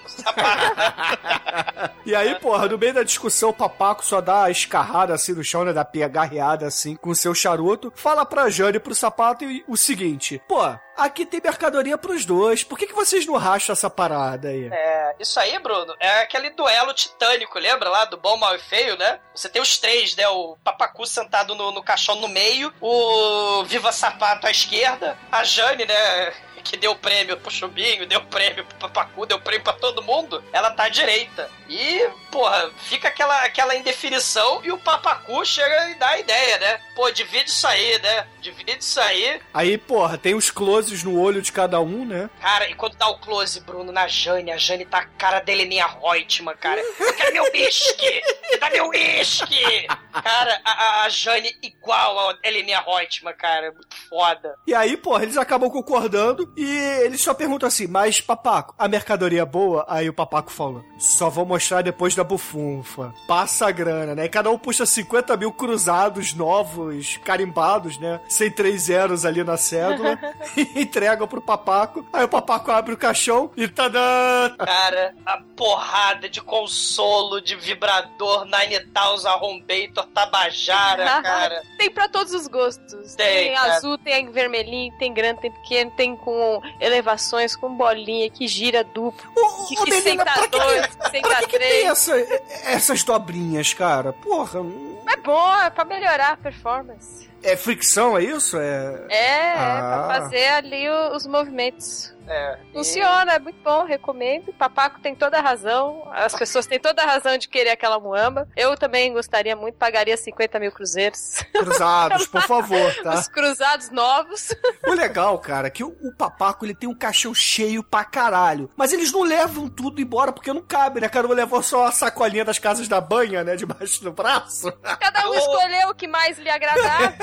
sapato. 0.07 1.93
E 2.05 2.13
aí, 2.13 2.35
porra, 2.35 2.67
no 2.67 2.77
meio 2.77 2.93
da 2.93 3.03
discussão, 3.03 3.51
o 3.51 3.53
papaco 3.53 4.03
só 4.03 4.19
dá 4.19 4.43
a 4.43 4.51
escarrada 4.51 5.13
assim 5.13 5.31
no 5.31 5.41
chão, 5.41 5.63
né? 5.63 5.71
Dá 5.71 5.85
pegarreada 5.85 6.67
assim 6.67 6.97
com 6.97 7.11
o 7.11 7.15
seu 7.15 7.33
charuto. 7.33 7.93
Fala 7.95 8.25
pra 8.25 8.49
Jane 8.49 8.77
pro 8.77 8.93
sapato 8.93 9.45
e 9.45 9.63
o 9.67 9.77
seguinte: 9.77 10.41
Pô, 10.45 10.59
aqui 10.97 11.25
tem 11.25 11.41
mercadoria 11.41 11.97
pros 11.97 12.25
dois. 12.25 12.63
Por 12.63 12.77
que, 12.77 12.87
que 12.87 12.93
vocês 12.93 13.25
não 13.25 13.37
racham 13.37 13.73
essa 13.73 13.89
parada 13.89 14.49
aí? 14.49 14.69
É, 14.71 15.15
isso 15.19 15.39
aí, 15.39 15.57
Bruno, 15.59 15.95
é 15.99 16.21
aquele 16.21 16.49
duelo 16.51 16.93
titânico, 16.93 17.59
lembra 17.59 17.89
lá? 17.89 18.05
Do 18.05 18.17
bom, 18.17 18.37
mal 18.37 18.55
e 18.55 18.59
feio, 18.59 18.97
né? 18.97 19.19
Você 19.35 19.49
tem 19.49 19.61
os 19.61 19.77
três, 19.77 20.15
né? 20.15 20.27
O 20.27 20.57
Papacu 20.63 21.05
sentado 21.05 21.55
no, 21.55 21.71
no 21.71 21.83
caixão 21.83 22.15
no 22.15 22.27
meio, 22.27 22.73
o 22.81 23.63
Viva 23.65 23.91
Sapato 23.91 24.47
à 24.47 24.51
esquerda, 24.51 25.17
a 25.31 25.43
Jane, 25.43 25.85
né? 25.85 26.33
Que 26.63 26.77
deu 26.77 26.95
prêmio 26.95 27.37
pro 27.37 27.51
Chubinho, 27.51 28.05
deu 28.07 28.21
prêmio 28.25 28.63
pro 28.65 28.77
Papacu, 28.77 29.25
deu 29.25 29.39
prêmio 29.39 29.63
pra 29.63 29.73
todo 29.73 30.01
mundo, 30.01 30.43
ela 30.53 30.71
tá 30.71 30.85
à 30.85 30.89
direita. 30.89 31.49
E, 31.69 32.07
porra, 32.31 32.71
fica 32.83 33.07
aquela, 33.09 33.41
aquela 33.43 33.75
indefinição 33.75 34.61
e 34.63 34.71
o 34.71 34.77
Papacu 34.77 35.43
chega 35.45 35.89
e 35.89 35.95
dá 35.95 36.09
a 36.09 36.19
ideia, 36.19 36.57
né? 36.59 36.79
Pô, 36.95 37.09
divide 37.11 37.49
isso 37.49 37.67
aí, 37.67 37.99
né? 37.99 38.27
Divide 38.41 38.77
isso 38.79 38.99
aí. 38.99 39.41
Aí, 39.53 39.77
porra, 39.77 40.17
tem 40.17 40.35
os 40.35 40.49
closes 40.51 41.03
no 41.03 41.19
olho 41.19 41.41
de 41.41 41.51
cada 41.51 41.79
um, 41.81 42.05
né? 42.05 42.29
Cara, 42.39 42.69
e 42.69 42.73
quando 42.75 42.95
dá 42.95 43.07
o 43.09 43.17
close, 43.19 43.59
Bruno, 43.61 43.91
na 43.91 44.07
Jane, 44.07 44.51
a 44.51 44.57
Jane 44.57 44.85
tá 44.85 44.99
a 44.99 45.05
cara 45.05 45.39
da 45.39 45.51
Heleninha 45.51 45.85
Reutemann, 45.87 46.55
cara. 46.57 46.79
Eu 46.99 47.13
quero 47.13 47.33
meu 47.33 47.43
whisky! 47.53 48.21
Me 48.51 48.57
dá 48.57 48.69
meu 48.69 48.87
whisky! 48.89 49.87
Cara, 50.23 50.61
a, 50.63 51.03
a- 51.03 51.09
Jane 51.09 51.55
igual 51.61 52.29
a 52.29 52.37
Heleninha 52.43 52.81
Reutemann, 52.85 53.33
cara. 53.35 53.71
Muito 53.71 53.95
foda. 54.09 54.55
E 54.67 54.73
aí, 54.75 54.95
porra, 54.97 55.23
eles 55.23 55.37
acabam 55.37 55.69
concordando 55.69 56.52
e 56.55 56.65
eles 57.03 57.21
só 57.21 57.33
perguntam 57.33 57.67
assim: 57.67 57.87
Mas, 57.87 58.21
papaco, 58.21 58.73
a 58.77 58.87
mercadoria 58.87 59.41
é 59.41 59.45
boa? 59.45 59.85
Aí 59.87 60.07
o 60.09 60.13
papaco 60.13 60.51
fala: 60.51 60.83
Só 60.97 61.29
vou 61.29 61.45
mostrar 61.45 61.81
depois 61.81 62.15
da 62.15 62.23
bufunfa. 62.23 63.13
Passa 63.27 63.67
a 63.67 63.71
grana, 63.71 64.15
né? 64.15 64.25
E 64.25 64.29
cada 64.29 64.49
um 64.51 64.57
puxa 64.57 64.85
50 64.85 65.35
mil 65.37 65.51
cruzados 65.51 66.33
novos, 66.33 67.17
carimbados, 67.23 67.97
né? 67.97 68.19
Sem 68.27 68.51
três 68.51 68.83
zeros 68.83 69.25
ali 69.25 69.43
na 69.43 69.57
cédula 69.57 70.19
e 70.55 70.81
entrega 70.81 71.25
pro 71.27 71.41
papaco. 71.41 72.05
Aí 72.13 72.23
o 72.23 72.29
papaco 72.29 72.71
abre 72.71 72.93
o 72.93 72.97
caixão 72.97 73.51
e 73.57 73.67
tadã! 73.67 74.55
Cara, 74.57 75.15
a 75.25 75.39
porrada 75.55 76.29
de 76.29 76.41
consolo, 76.41 77.41
de 77.41 77.55
vibrador, 77.55 78.45
Nine 78.45 78.85
Thousand 78.93 79.29
Arrombator, 79.29 80.05
Tabajara, 80.13 81.05
cara. 81.21 81.61
tem 81.77 81.89
pra 81.89 82.07
todos 82.07 82.33
os 82.33 82.47
gostos. 82.47 83.15
Tem, 83.15 83.47
Tem, 83.47 83.55
azul, 83.55 83.97
tem 83.97 84.29
vermelhinho, 84.31 84.93
tem 84.97 85.13
grande, 85.13 85.41
tem 85.41 85.51
pequeno, 85.51 85.91
tem 85.91 86.15
com 86.15 86.42
com 86.43 86.61
elevações, 86.79 87.55
com 87.55 87.73
bolinha 87.75 88.29
que 88.29 88.47
gira 88.47 88.83
duplo. 88.83 89.31
Ô, 89.35 89.65
que, 89.67 89.75
que 89.75 89.89
Melina, 89.89 90.01
senta 90.01 90.23
pra 90.25 90.47
que, 90.47 90.59
dois, 90.59 90.85
que 90.87 90.97
pra 90.97 91.09
senta 91.09 91.35
que, 91.35 91.47
que 91.47 91.59
tem 91.59 91.87
essa, 91.87 92.17
essas 92.65 93.03
dobrinhas, 93.03 93.73
cara? 93.73 94.11
Porra, 94.13 94.59
É 95.07 95.17
bom, 95.17 95.55
é 95.55 95.69
pra 95.69 95.85
melhorar 95.85 96.31
a 96.33 96.37
performance. 96.37 97.29
é 97.41 97.55
fricção, 97.57 98.17
é 98.17 98.23
isso? 98.23 98.57
É. 98.57 99.05
É, 99.09 99.15
é 99.17 99.53
Ah. 99.57 100.05
pra 100.07 100.19
fazer 100.21 100.47
ali 100.47 100.89
o- 100.89 101.15
os 101.15 101.25
movimentos. 101.27 102.12
É, 102.27 102.57
e- 102.69 102.73
Funciona, 102.73 103.33
é 103.33 103.39
muito 103.39 103.61
bom, 103.63 103.83
recomendo. 103.85 104.53
Papaco 104.53 104.99
tem 105.01 105.13
toda 105.15 105.37
a 105.37 105.41
razão. 105.41 106.07
As 106.11 106.33
pessoas 106.33 106.65
têm 106.65 106.79
toda 106.79 107.03
a 107.03 107.05
razão 107.05 107.37
de 107.37 107.47
querer 107.47 107.71
aquela 107.71 107.99
muamba. 107.99 108.47
Eu 108.55 108.77
também 108.77 109.11
gostaria 109.13 109.55
muito, 109.55 109.75
pagaria 109.77 110.15
50 110.15 110.59
mil 110.59 110.71
cruzeiros. 110.71 111.43
Cruzados, 111.53 112.25
por 112.27 112.41
favor, 112.43 112.93
tá? 113.03 113.15
Os 113.15 113.27
cruzados 113.27 113.89
novos. 113.91 114.55
O 114.87 114.91
legal, 114.93 115.37
cara, 115.39 115.67
é 115.67 115.71
que 115.71 115.83
o, 115.83 115.89
o 116.01 116.15
papaco 116.15 116.65
ele 116.65 116.73
tem 116.75 116.87
um 116.89 116.95
caixão 116.97 117.33
cheio 117.33 117.83
pra 117.83 118.03
caralho. 118.05 118.69
Mas 118.75 118.93
eles 118.93 119.11
não 119.11 119.23
levam 119.23 119.67
tudo 119.67 120.01
embora 120.01 120.31
porque 120.31 120.53
não 120.53 120.61
cabe, 120.61 121.01
né, 121.01 121.09
cara? 121.09 121.27
Não 121.27 121.35
levou 121.35 121.61
só 121.61 121.85
a 121.85 121.91
sacolinha 121.91 122.45
das 122.45 122.57
casas 122.59 122.87
da 122.87 123.01
banha, 123.01 123.43
né? 123.43 123.55
Debaixo 123.55 124.03
do 124.03 124.11
braço. 124.13 124.71
Cada 124.99 125.29
um 125.29 125.33
Eu- 125.33 125.39
escolheu 125.39 125.89
o 125.89 125.95
que 125.95 126.07
mais 126.07 126.37
lhe 126.37 126.49
agradava. 126.49 127.13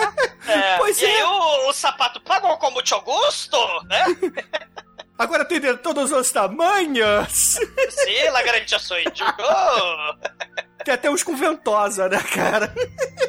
É, 0.47 0.77
Pois 0.79 1.01
e 1.01 1.05
é. 1.05 1.09
aí 1.17 1.23
o, 1.23 1.69
o 1.69 1.73
sapato 1.73 2.21
pagou 2.21 2.57
com 2.59 2.71
muito 2.71 3.01
gosto, 3.01 3.57
né? 3.85 4.05
Agora 5.21 5.45
tem 5.45 5.61
de 5.61 5.77
todos 5.77 6.11
os 6.13 6.33
tamanhos. 6.33 7.59
Sim, 7.91 8.31
la 8.33 8.43
garantia 8.43 8.79
sou 8.79 8.99
idiota. 8.99 10.33
Tem 10.83 10.95
até 10.95 11.11
uns 11.11 11.23
com 11.23 11.37
ventosa, 11.37 12.09
né, 12.09 12.23
cara? 12.23 12.73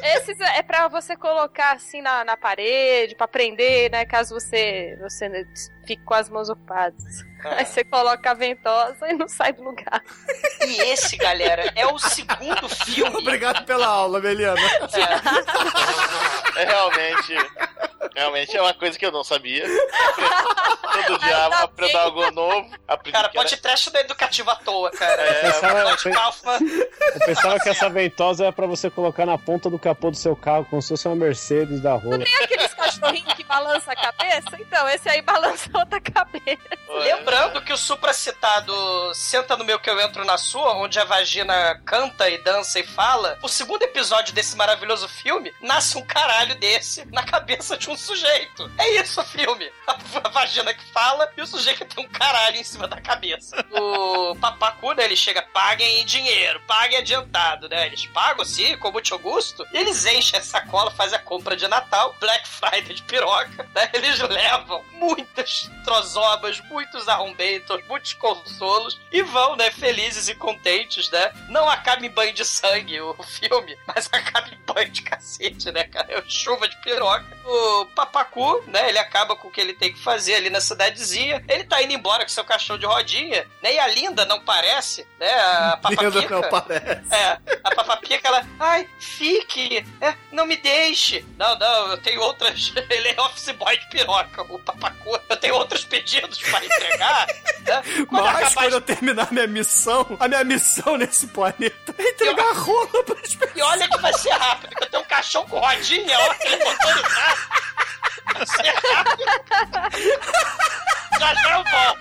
Esses 0.02 0.40
é 0.40 0.62
pra 0.62 0.88
você 0.88 1.14
colocar 1.14 1.72
assim 1.72 2.00
na, 2.00 2.24
na 2.24 2.34
parede, 2.34 3.14
pra 3.14 3.28
prender, 3.28 3.90
né? 3.90 4.06
Caso 4.06 4.32
você, 4.32 4.96
você 5.02 5.28
fique 5.86 6.02
com 6.04 6.14
as 6.14 6.28
mãos 6.28 6.48
ocupadas. 6.48 7.02
Aí 7.44 7.64
você 7.66 7.82
coloca 7.82 8.30
a 8.30 8.34
ventosa 8.34 9.08
e 9.08 9.14
não 9.14 9.28
sai 9.28 9.52
do 9.52 9.62
lugar. 9.64 10.00
E 10.64 10.80
esse, 10.92 11.16
galera, 11.16 11.72
é 11.74 11.84
o 11.86 11.98
segundo 11.98 12.68
filme. 12.68 13.16
Obrigado 13.18 13.64
pela 13.64 13.86
aula, 13.88 14.20
Meliana. 14.20 14.60
É 16.56 16.64
realmente. 16.64 17.34
Realmente 18.14 18.56
é 18.56 18.60
uma 18.62 18.74
coisa 18.74 18.98
que 18.98 19.06
eu 19.06 19.10
não 19.12 19.24
sabia. 19.24 19.64
Todo 21.06 21.18
dia 21.20 21.44
Ainda 21.44 21.58
aprendo 21.60 21.96
algo 21.98 22.30
novo. 22.32 22.70
Aprendi 22.86 23.12
Cara, 23.16 23.28
que 23.30 23.38
era- 23.38 23.48
podcast 23.48 23.90
não 23.92 24.00
é 24.00 24.04
educativo 24.04 24.50
à 24.50 24.56
toa, 24.56 24.90
cara. 24.90 25.22
É, 25.22 25.40
Pensava- 25.50 25.82
Lord 25.82 26.02
pe-. 26.02 26.10
Eu 27.14 27.20
pensava 27.26 27.58
que 27.60 27.68
essa 27.70 27.88
ventosa 27.88 28.44
era 28.44 28.52
pra 28.52 28.66
você 28.66 28.90
colocar 28.90 29.24
na 29.24 29.38
ponta 29.38 29.70
do 29.70 29.78
capô 29.78 30.10
do 30.10 30.16
seu 30.16 30.36
carro, 30.36 30.66
como 30.68 30.82
se 30.82 30.88
fosse 30.90 31.08
uma 31.08 31.16
Mercedes 31.16 31.80
da 31.80 31.94
rola. 31.94 32.18
Tem 32.18 32.34
aqueles 32.44 32.74
cachorrinhos 32.74 33.32
que 33.32 33.44
balançam 33.44 33.92
a 33.92 33.96
cabeça? 33.96 34.56
Então, 34.60 34.88
esse 34.90 35.08
aí 35.08 35.22
balança 35.22 35.70
outra 35.78 36.00
cabeça. 36.00 36.58
Lembrando 36.88 37.62
que 37.62 37.72
o 37.72 37.76
supracitado 37.76 38.72
Senta 39.14 39.56
no 39.56 39.64
meu 39.64 39.78
que 39.78 39.88
eu 39.88 40.00
entro 40.00 40.24
na 40.24 40.36
sua, 40.36 40.74
onde 40.74 40.98
a 40.98 41.04
vagina 41.04 41.80
canta 41.84 42.28
e 42.28 42.38
dança 42.38 42.80
e 42.80 42.82
fala, 42.82 43.38
o 43.42 43.48
segundo 43.48 43.82
episódio 43.82 44.34
desse 44.34 44.56
maravilhoso 44.56 45.08
filme, 45.08 45.52
nasce 45.60 45.96
um 45.96 46.02
caralho 46.02 46.54
desse 46.56 47.04
na 47.06 47.22
cabeça 47.22 47.76
de 47.76 47.90
um 47.90 47.96
sujeito. 47.96 48.70
É 48.78 49.00
isso 49.00 49.20
o 49.20 49.24
filme. 49.24 49.70
A 49.86 50.28
vagina 50.28 50.72
que 50.74 50.84
fala 50.92 51.30
e 51.36 51.42
o 51.42 51.46
sujeito 51.46 51.84
que 51.84 51.94
tem 51.94 52.04
um 52.04 52.08
caralho 52.08 52.56
em 52.56 52.64
cima 52.64 52.86
da 52.86 53.00
cabeça. 53.00 53.64
O 53.70 54.34
papacu, 54.36 54.92
né, 54.92 55.04
ele 55.04 55.16
chega, 55.16 55.42
paguem 55.42 56.00
em 56.00 56.04
dinheiro, 56.04 56.60
paguem 56.66 56.98
adiantado, 56.98 57.68
né? 57.68 57.86
Eles 57.86 58.06
pagam, 58.06 58.44
sim, 58.44 58.76
com 58.76 58.90
muito 58.90 59.18
gosto. 59.18 59.66
E 59.72 59.78
eles 59.78 60.04
enchem 60.06 60.38
a 60.38 60.42
sacola, 60.42 60.90
fazem 60.90 61.18
a 61.18 61.22
compra 61.22 61.56
de 61.56 61.66
Natal, 61.68 62.14
Black 62.20 62.46
Friday 62.46 62.94
de 62.94 63.02
piroca, 63.02 63.68
né? 63.74 63.90
Eles 63.92 64.18
levam 64.20 64.84
muitas 64.92 65.61
trozobas, 65.84 66.60
muitos 66.68 67.08
arrombentos, 67.08 67.82
muitos 67.86 68.12
consolos 68.14 69.00
e 69.10 69.22
vão, 69.22 69.56
né, 69.56 69.70
felizes 69.70 70.28
e 70.28 70.34
contentes, 70.34 71.10
né? 71.10 71.32
Não 71.48 71.68
acaba 71.68 72.04
em 72.04 72.10
banho 72.10 72.32
de 72.32 72.44
sangue 72.44 73.00
o 73.00 73.14
filme, 73.24 73.76
mas 73.86 74.08
acaba 74.12 74.48
em 74.48 74.58
banho 74.72 74.90
de 74.90 75.02
cacete, 75.02 75.70
né, 75.72 75.84
cara? 75.84 76.06
É 76.12 76.22
chuva 76.26 76.68
de 76.68 76.76
piroca. 76.78 77.26
O 77.44 77.86
papacu, 77.86 78.62
né, 78.66 78.88
ele 78.88 78.98
acaba 78.98 79.34
com 79.36 79.48
o 79.48 79.50
que 79.50 79.60
ele 79.60 79.74
tem 79.74 79.92
que 79.92 79.98
fazer 79.98 80.34
ali 80.34 80.50
na 80.50 80.60
cidadezinha. 80.60 81.44
Ele 81.48 81.64
tá 81.64 81.82
indo 81.82 81.92
embora 81.92 82.22
com 82.22 82.28
seu 82.28 82.44
cachorro 82.44 82.78
de 82.78 82.86
rodinha, 82.86 83.46
né? 83.62 83.74
E 83.74 83.78
a 83.78 83.86
Linda 83.88 84.24
não 84.24 84.40
parece, 84.40 85.06
né? 85.18 85.30
A 85.30 85.80
Linda 85.90 86.10
papapica. 86.12 86.34
não 86.40 86.50
parece. 86.50 87.14
É, 87.14 87.38
a 87.64 87.74
papapica, 87.74 88.28
ela, 88.28 88.46
ai, 88.58 88.88
fique, 88.98 89.84
é, 90.00 90.14
não 90.30 90.46
me 90.46 90.56
deixe. 90.56 91.24
Não, 91.36 91.58
não, 91.58 91.88
eu 91.88 91.98
tenho 91.98 92.20
outras. 92.20 92.72
Ele 92.88 93.08
é 93.08 93.20
office 93.20 93.50
boy 93.52 93.76
de 93.76 93.88
piroca, 93.88 94.42
o 94.42 94.58
papacu. 94.58 95.18
Eu 95.28 95.36
tenho 95.36 95.51
outros 95.52 95.84
pedidos 95.84 96.38
pra 96.42 96.64
entregar. 96.64 97.26
né? 97.60 97.82
Quando 98.08 98.24
Mas 98.24 98.36
acabar 98.36 98.54
quando 98.54 98.72
eu 98.74 98.80
terminar 98.80 99.32
minha 99.32 99.46
missão, 99.46 100.16
a 100.18 100.28
minha 100.28 100.44
missão 100.44 100.96
nesse 100.96 101.26
planeta 101.28 101.94
é 101.98 102.08
entregar 102.10 102.52
rola 102.54 103.04
pras 103.04 103.34
pessoas. 103.34 103.56
E 103.56 103.62
olha 103.62 103.88
que 103.88 103.98
vai 103.98 104.12
ser 104.14 104.30
rápido, 104.32 104.74
que 104.76 104.84
eu 104.84 104.90
tenho 104.90 105.02
um 105.02 105.06
caixão 105.06 105.46
com 105.46 105.58
rodinha, 105.58 106.18
ó, 106.18 106.34
ele 106.40 106.64
motorizado. 106.64 107.38
Vai 108.34 108.46
ser 108.46 108.74
rápido. 108.94 109.24
Já 111.18 111.34
já 111.34 111.50
eu 111.52 111.64
volto. 111.64 111.98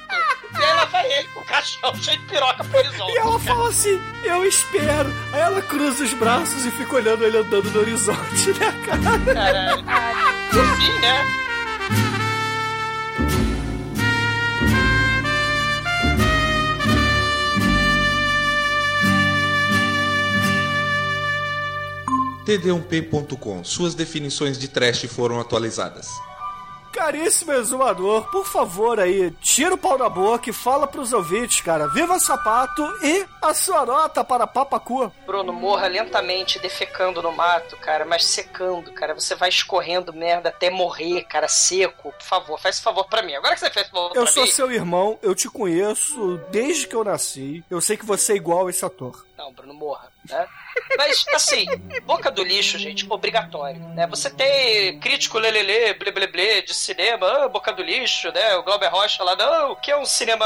E 0.60 0.64
aí 0.64 0.73
lá 0.76 0.86
vai 0.86 1.11
ele 1.14 1.28
com 1.30 1.40
o 1.40 1.45
caixão 1.45 1.95
cheio 1.95 2.18
de 2.19 2.26
piroca 2.26 2.64
pro 2.64 2.78
horizonte. 2.80 3.11
E 3.14 3.18
ela 3.18 3.40
fala 3.40 3.69
assim, 3.69 4.02
eu 4.23 4.45
espero. 4.45 5.14
Aí 5.34 5.40
ela 5.41 5.61
cruza 5.61 6.03
os 6.03 6.14
braços 6.14 6.65
e 6.65 6.72
fica 6.72 6.95
olhando 6.95 7.26
ele 7.26 7.38
andando 7.38 7.69
no 7.72 7.80
horizonte, 7.80 8.49
né, 8.60 8.73
cara? 8.86 9.34
Caralho. 9.34 9.84
No 10.53 10.76
fim, 10.76 10.99
né? 10.99 11.26
td1p.com. 22.45 23.63
Suas 23.63 23.95
definições 23.95 24.57
de 24.57 24.68
trash 24.68 25.03
foram 25.05 25.39
atualizadas. 25.39 26.07
Caríssimo 26.91 27.53
exumador, 27.53 28.30
por 28.30 28.45
favor 28.45 28.99
aí, 28.99 29.31
tira 29.39 29.73
o 29.73 29.77
pau 29.77 29.97
da 29.97 30.09
boca 30.09 30.49
e 30.49 30.53
fala 30.53 30.85
pros 30.85 31.13
ouvintes, 31.13 31.61
cara. 31.61 31.88
Viva 31.88 32.19
sapato 32.19 32.84
e 33.01 33.26
a 33.41 33.53
sua 33.53 33.85
nota 33.85 34.26
para 34.26 34.45
Papacu. 34.45 35.09
Bruno, 35.26 35.53
morra 35.53 35.88
lentamente, 35.88 36.59
defecando 36.59 37.22
no 37.22 37.31
mato, 37.31 37.77
cara, 37.77 38.03
mas 38.03 38.26
secando, 38.26 38.91
cara. 38.91 39.13
Você 39.13 39.35
vai 39.35 39.47
escorrendo 39.47 40.11
merda 40.13 40.49
até 40.49 40.69
morrer, 40.69 41.23
cara, 41.23 41.47
seco. 41.47 42.11
Por 42.11 42.26
favor, 42.26 42.59
faz 42.59 42.76
esse 42.76 42.84
favor 42.84 43.07
pra 43.07 43.23
mim. 43.23 43.35
Agora 43.35 43.53
que 43.53 43.61
você 43.61 43.72
fez 43.72 43.85
esse 43.85 43.91
favor 43.95 44.11
Eu 44.13 44.23
pra 44.23 44.31
sou 44.31 44.43
mim... 44.43 44.51
seu 44.51 44.69
irmão, 44.69 45.18
eu 45.22 45.34
te 45.34 45.49
conheço 45.49 46.41
desde 46.51 46.88
que 46.88 46.95
eu 46.95 47.05
nasci. 47.05 47.63
Eu 47.69 47.80
sei 47.80 47.95
que 47.95 48.05
você 48.05 48.34
é 48.34 48.35
igual 48.35 48.68
a 48.68 48.69
esse 48.69 48.84
ator. 48.84 49.26
Não, 49.41 49.51
Bruno, 49.51 49.73
morra, 49.73 50.07
né? 50.30 50.47
Mas, 50.95 51.26
assim, 51.34 51.65
boca 52.05 52.30
do 52.30 52.43
lixo, 52.43 52.77
gente, 52.77 53.07
obrigatório, 53.09 53.80
né? 53.89 54.05
Você 54.05 54.30
tem 54.30 54.99
crítico 54.99 55.39
lelele, 55.39 55.95
blé 55.95 56.11
blé 56.11 56.27
blé 56.27 56.61
de 56.61 56.76
cinema, 56.76 57.27
ah, 57.27 57.49
boca 57.49 57.73
do 57.73 57.81
lixo, 57.81 58.31
né? 58.31 58.55
O 58.57 58.63
Glauber 58.63 58.89
Rocha 58.89 59.23
lá, 59.23 59.35
não, 59.35 59.76
que 59.76 59.89
é 59.89 59.97
um 59.97 60.05
cinema 60.05 60.45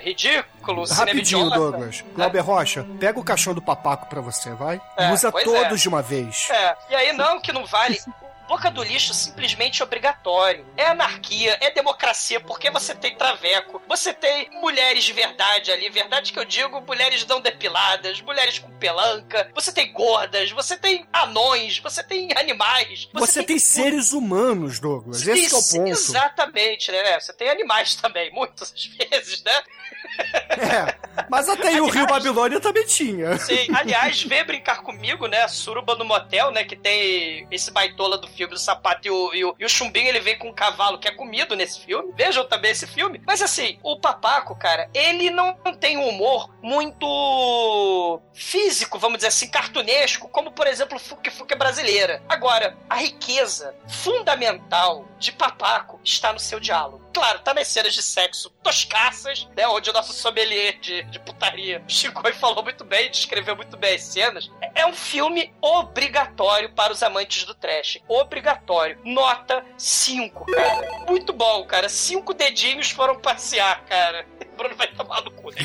ridículo, 0.00 0.82
um 0.82 0.86
cinema 0.86 1.10
Rapidinho, 1.10 1.46
idiota. 1.46 1.56
Douglas. 1.58 2.04
Glauber 2.14 2.40
Rocha, 2.40 2.86
pega 2.98 3.20
o 3.20 3.24
caixão 3.24 3.52
do 3.52 3.60
papaco 3.60 4.06
pra 4.06 4.22
você, 4.22 4.54
vai? 4.54 4.80
É, 4.96 5.12
Usa 5.12 5.30
todos 5.30 5.54
é. 5.54 5.74
de 5.74 5.88
uma 5.88 6.00
vez. 6.00 6.48
É, 6.50 6.76
e 6.88 6.94
aí 6.94 7.12
não, 7.12 7.38
que 7.38 7.52
não 7.52 7.66
vale. 7.66 8.00
Boca 8.48 8.70
do 8.70 8.82
lixo 8.82 9.14
simplesmente 9.14 9.80
é 9.80 9.84
obrigatório. 9.84 10.66
É 10.76 10.86
anarquia, 10.86 11.56
é 11.60 11.70
democracia, 11.70 12.40
porque 12.40 12.70
você 12.70 12.94
tem 12.94 13.16
traveco, 13.16 13.80
você 13.88 14.12
tem 14.12 14.50
mulheres 14.60 15.04
de 15.04 15.12
verdade 15.12 15.70
ali, 15.72 15.88
verdade 15.88 16.32
que 16.32 16.38
eu 16.38 16.44
digo, 16.44 16.80
mulheres 16.82 17.26
não 17.26 17.40
depiladas, 17.40 18.20
mulheres 18.20 18.58
com 18.58 18.70
pelanca, 18.78 19.50
você 19.54 19.72
tem 19.72 19.92
gordas, 19.92 20.50
você 20.50 20.76
tem 20.76 21.06
anões, 21.12 21.78
você 21.78 22.02
tem 22.02 22.28
animais. 22.36 23.08
Você, 23.14 23.42
tem, 23.42 23.58
seres 23.58 24.12
humanos, 24.12 24.78
Douglas. 24.80 25.22
Tem- 25.22 25.34
Esse 25.34 25.54
é 25.54 25.58
o 25.58 25.62
ponto. 25.84 25.90
Exatamente, 25.90 26.90
né? 26.92 27.20
Você 27.20 27.32
tem 27.32 27.48
animais 27.48 27.94
também, 27.94 28.30
muitas 28.34 28.72
vezes, 28.98 29.42
né? 29.42 29.62
É, 30.52 30.94
mas 31.28 31.48
até 31.48 31.68
aí 31.68 31.80
o 31.80 31.88
Rio 31.88 32.06
Babilônia 32.06 32.60
também 32.60 32.84
tinha. 32.86 33.38
Sim, 33.38 33.66
aliás, 33.74 34.22
vem 34.22 34.44
brincar 34.44 34.82
comigo, 34.82 35.26
né? 35.26 35.48
Suruba 35.48 35.94
no 35.96 36.04
motel, 36.04 36.50
né? 36.50 36.62
Que 36.62 36.76
tem 36.76 37.46
esse 37.50 37.70
baitola 37.70 38.18
do 38.18 38.28
filme 38.28 38.52
do 38.52 38.60
sapato 38.60 39.08
e 39.08 39.10
o, 39.10 39.34
e 39.34 39.44
o, 39.44 39.54
e 39.58 39.64
o 39.64 39.68
chumbinho, 39.68 40.08
ele 40.08 40.20
vem 40.20 40.38
com 40.38 40.50
um 40.50 40.54
cavalo 40.54 40.98
que 40.98 41.08
é 41.08 41.10
comido 41.10 41.56
nesse 41.56 41.80
filme. 41.80 42.12
Vejam 42.14 42.46
também 42.46 42.70
esse 42.70 42.86
filme. 42.86 43.20
Mas 43.26 43.42
assim, 43.42 43.78
o 43.82 43.98
papaco, 43.98 44.54
cara, 44.54 44.88
ele 44.94 45.30
não 45.30 45.54
tem 45.80 45.96
um 45.96 46.08
humor 46.08 46.54
muito 46.62 48.20
físico, 48.32 48.98
vamos 48.98 49.18
dizer 49.18 49.28
assim, 49.28 49.50
cartunesco, 49.50 50.28
como 50.28 50.52
por 50.52 50.66
exemplo 50.66 50.96
o 50.96 51.00
Fuque 51.00 51.30
Fuque 51.30 51.54
brasileira. 51.54 52.22
Agora, 52.28 52.76
a 52.88 52.96
riqueza 52.96 53.74
fundamental 53.88 55.08
de 55.18 55.32
papaco 55.32 56.00
está 56.04 56.32
no 56.32 56.38
seu 56.38 56.60
diálogo. 56.60 57.01
Claro, 57.12 57.40
também 57.40 57.64
cenas 57.64 57.94
de 57.94 58.02
sexo 58.02 58.50
toscaças, 58.62 59.48
né? 59.56 59.66
Onde 59.68 59.90
o 59.90 59.92
nosso 59.92 60.12
sommelier 60.12 60.78
de, 60.80 61.02
de 61.04 61.18
putaria 61.20 61.82
chegou 61.88 62.28
e 62.28 62.32
falou 62.32 62.62
muito 62.62 62.84
bem, 62.84 63.10
descreveu 63.10 63.54
muito 63.56 63.76
bem 63.76 63.94
as 63.94 64.02
cenas. 64.02 64.50
É 64.74 64.86
um 64.86 64.92
filme 64.92 65.52
obrigatório 65.60 66.70
para 66.72 66.92
os 66.92 67.02
amantes 67.02 67.44
do 67.44 67.54
trash. 67.54 67.98
Obrigatório. 68.08 68.98
Nota 69.04 69.64
5, 69.76 70.46
cara. 70.46 71.04
Muito 71.06 71.32
bom, 71.32 71.64
cara. 71.64 71.88
Cinco 71.88 72.32
dedinhos 72.34 72.90
foram 72.90 73.20
passear, 73.20 73.84
cara. 73.84 74.26
Bruno 74.56 74.74
vai 74.76 74.88
tomar 74.88 75.22
no 75.22 75.30
cu. 75.30 75.50
né? 75.50 75.58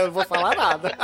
Eu 0.00 0.06
não 0.06 0.12
vou 0.12 0.24
falar 0.24 0.54
nada. 0.56 0.96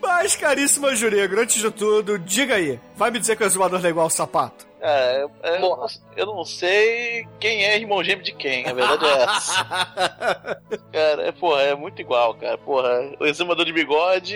Mas, 0.00 0.36
caríssima 0.36 0.94
Juregro, 0.94 1.40
antes 1.40 1.60
de 1.60 1.70
tudo, 1.70 2.18
diga 2.18 2.54
aí. 2.56 2.80
Vai 2.96 3.10
me 3.10 3.18
dizer 3.18 3.36
que 3.36 3.44
o 3.44 3.46
exumador 3.46 3.84
é 3.84 3.88
igual 3.88 4.04
ao 4.04 4.10
sapato? 4.10 4.67
É, 4.80 5.22
eu, 5.22 5.30
eu 5.42 5.60
não- 5.60 5.86
eu 6.16 6.26
não 6.26 6.44
sei 6.44 7.26
quem 7.40 7.64
é 7.64 7.76
irmão 7.76 8.02
gêmeo 8.04 8.22
de 8.24 8.32
quem, 8.32 8.64
a 8.66 8.72
verdade 8.72 9.04
é 9.04 9.22
essa. 9.24 9.64
cara, 10.92 11.22
é, 11.26 11.32
porra, 11.32 11.62
é 11.62 11.74
muito 11.74 12.00
igual, 12.00 12.34
cara. 12.34 12.56
Porra, 12.58 13.10
o 13.18 13.26
exumador 13.26 13.64
de 13.64 13.72
bigode 13.72 14.34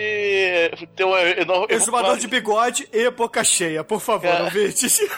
tem 0.95 1.05
um 1.05 1.17
enorme. 1.17 1.73
Exumador 1.73 2.17
de 2.17 2.27
bigode 2.27 2.87
e 2.91 3.09
boca 3.11 3.43
cheia, 3.43 3.83
por 3.83 3.99
favor, 4.01 4.29
Cara. 4.29 4.43
ouvintes. 4.45 4.99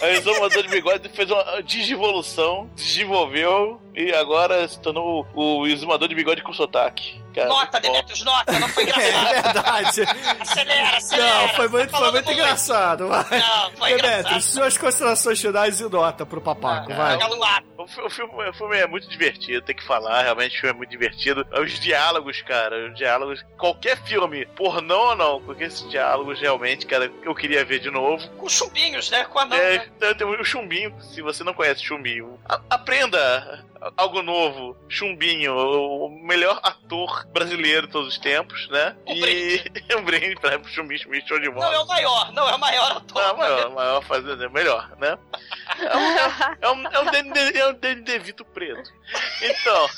O 0.00 0.06
exumador 0.06 0.62
de 0.62 0.68
bigode 0.68 1.08
fez 1.08 1.28
uma 1.28 1.60
desinvolução, 1.60 2.70
desenvolveu 2.76 3.80
e 3.98 4.14
agora 4.14 4.66
se 4.68 4.78
tornou 4.80 5.26
o 5.34 5.66
exumador 5.66 6.08
de 6.08 6.14
bigode 6.14 6.42
com 6.42 6.52
sotaque. 6.52 7.22
Cara, 7.34 7.48
Nota. 7.48 7.78
Demetrius, 7.78 8.24
nota, 8.24 8.58
não 8.58 8.68
foi 8.68 8.84
É 8.88 8.88
engraçado. 8.88 9.42
verdade. 9.52 10.00
Acelera, 10.40 10.96
acelera. 10.96 11.42
Não, 11.42 11.48
foi 11.50 11.68
muito, 11.68 11.90
Tá 11.90 11.98
foi 11.98 12.10
muito 12.12 12.32
engraçado. 12.32 13.08
Vai. 13.08 13.38
Não, 13.38 13.70
foi 13.72 13.88
Demetrius, 13.90 14.18
engraçado. 14.20 14.40
suas 14.40 14.78
considerações 14.78 15.40
finais 15.40 15.80
e 15.80 15.88
nota 15.88 16.24
pro 16.26 16.40
papaco, 16.40 16.92
vai. 16.94 17.12
Joga 17.20 17.28
no 17.36 17.44
ar. 17.44 17.62
O, 17.76 17.82
o 17.84 18.10
filme, 18.10 18.48
o 18.48 18.52
filme 18.54 18.76
é 18.78 18.86
muito 18.86 19.08
divertido, 19.08 19.62
tem 19.62 19.76
que 19.76 19.84
falar, 19.86 20.22
realmente 20.22 20.56
o 20.56 20.60
filme 20.60 20.70
é 20.74 20.76
muito 20.76 20.90
divertido. 20.90 21.46
Os 21.62 21.78
diálogos, 21.78 22.40
cara, 22.42 22.88
os 22.88 22.94
diálogos. 22.96 23.44
Qualquer 23.56 24.02
filme, 24.04 24.46
pornô 24.56 25.10
ou 25.10 25.16
não, 25.16 25.40
porque 25.42 25.64
esses 25.64 25.88
diálogos 25.90 26.40
realmente, 26.40 26.86
cara, 26.86 27.12
eu 27.22 27.34
queria 27.34 27.64
ver 27.64 27.78
de 27.78 27.90
novo. 27.90 28.26
Com 28.30 28.48
chumbinhos, 28.48 29.10
né? 29.10 29.24
Com 29.24 29.38
a 29.38 29.46
mão, 29.46 29.56
É, 29.58 29.78
né? 29.78 29.86
então 29.96 30.14
tem 30.14 30.26
o 30.26 30.44
Chumbinho, 30.44 30.94
se 31.00 31.20
você 31.22 31.44
não 31.44 31.54
conhece 31.54 31.84
Chumbinho, 31.84 32.38
a- 32.48 32.60
aprenda 32.70 33.64
algo 33.96 34.22
novo. 34.22 34.76
Chumbinho, 34.88 35.54
o 35.54 36.08
melhor 36.08 36.60
ator 36.62 37.26
brasileiro 37.28 37.86
de 37.86 37.92
todos 37.92 38.08
os 38.08 38.18
tempos, 38.18 38.68
né? 38.68 38.96
Um 39.06 39.14
e 39.14 39.94
um 39.96 40.04
brinde 40.04 40.36
pra 40.36 40.62
Chumbinho, 40.64 41.00
Chumbinho, 41.00 41.26
show 41.26 41.38
de 41.40 41.50
bola. 41.50 41.66
Não, 41.66 41.74
é 41.74 41.78
o 41.80 41.86
maior, 41.86 42.32
não, 42.32 42.48
é 42.48 42.54
o 42.54 42.58
maior 42.58 42.92
ator. 42.92 43.22
Não, 43.22 43.36
maior, 43.36 43.70
maior 43.70 44.04
fazendo, 44.04 44.50
melhor, 44.50 44.90
né? 44.98 45.18
É 45.78 45.96
um, 45.96 46.16
é 46.60 46.70
um, 46.72 46.86
é 46.88 47.00
um, 47.00 47.04
Danny 47.06 47.32
De- 47.32 47.58
é 47.58 47.66
um 47.68 47.74
Danny 47.74 48.02
DeVito 48.02 48.44
preto. 48.44 48.90
Então, 49.42 49.88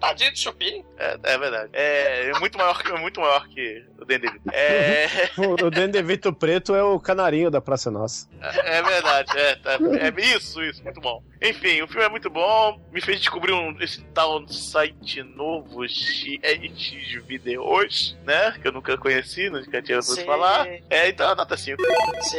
Tadinho 0.00 0.32
de 0.32 0.38
chupinho. 0.38 0.84
é, 0.98 1.18
é 1.22 1.38
verdade. 1.38 1.70
É, 1.72 2.30
é 2.30 2.38
muito 2.38 2.56
maior 2.58 2.82
que, 2.82 2.92
muito 2.92 3.20
maior 3.20 3.48
que 3.48 3.84
o 3.98 4.04
Danny 4.04 4.20
DeVito. 4.20 4.50
É, 4.52 5.06
O, 5.38 5.66
o 5.66 5.70
Danny 5.70 5.92
DeVito 5.92 6.32
preto 6.32 6.74
é 6.74 6.82
o 6.82 6.98
canarinho 7.00 7.50
da 7.50 7.60
Praça 7.60 7.90
Nossa. 7.90 8.28
é 8.40 8.82
verdade, 8.82 9.38
é, 9.38 9.54
tá, 9.56 9.72
é 9.72 10.36
isso, 10.36 10.62
isso, 10.62 10.82
muito 10.84 11.00
bom. 11.00 11.22
Enfim, 11.40 11.82
o 11.82 11.88
filme 11.88 12.04
é 12.04 12.08
muito 12.08 12.28
bom, 12.28 12.80
me 12.92 13.00
fez 13.00 13.20
descobrir 13.20 13.52
um, 13.52 13.76
esse 13.80 14.02
tal 14.12 14.46
site 14.48 15.22
novo, 15.22 15.86
X 15.86 16.38
Videos, 17.26 18.16
né? 18.24 18.52
Que 18.60 18.68
eu 18.68 18.72
nunca 18.72 18.96
conheci, 18.98 19.48
nunca 19.48 19.80
tinha 19.80 19.98
ouvido 19.98 20.24
falar. 20.24 20.66
É, 20.90 21.08
então 21.08 21.34
nota 21.36 21.56
5. 21.56 21.80
Sim. 22.22 22.38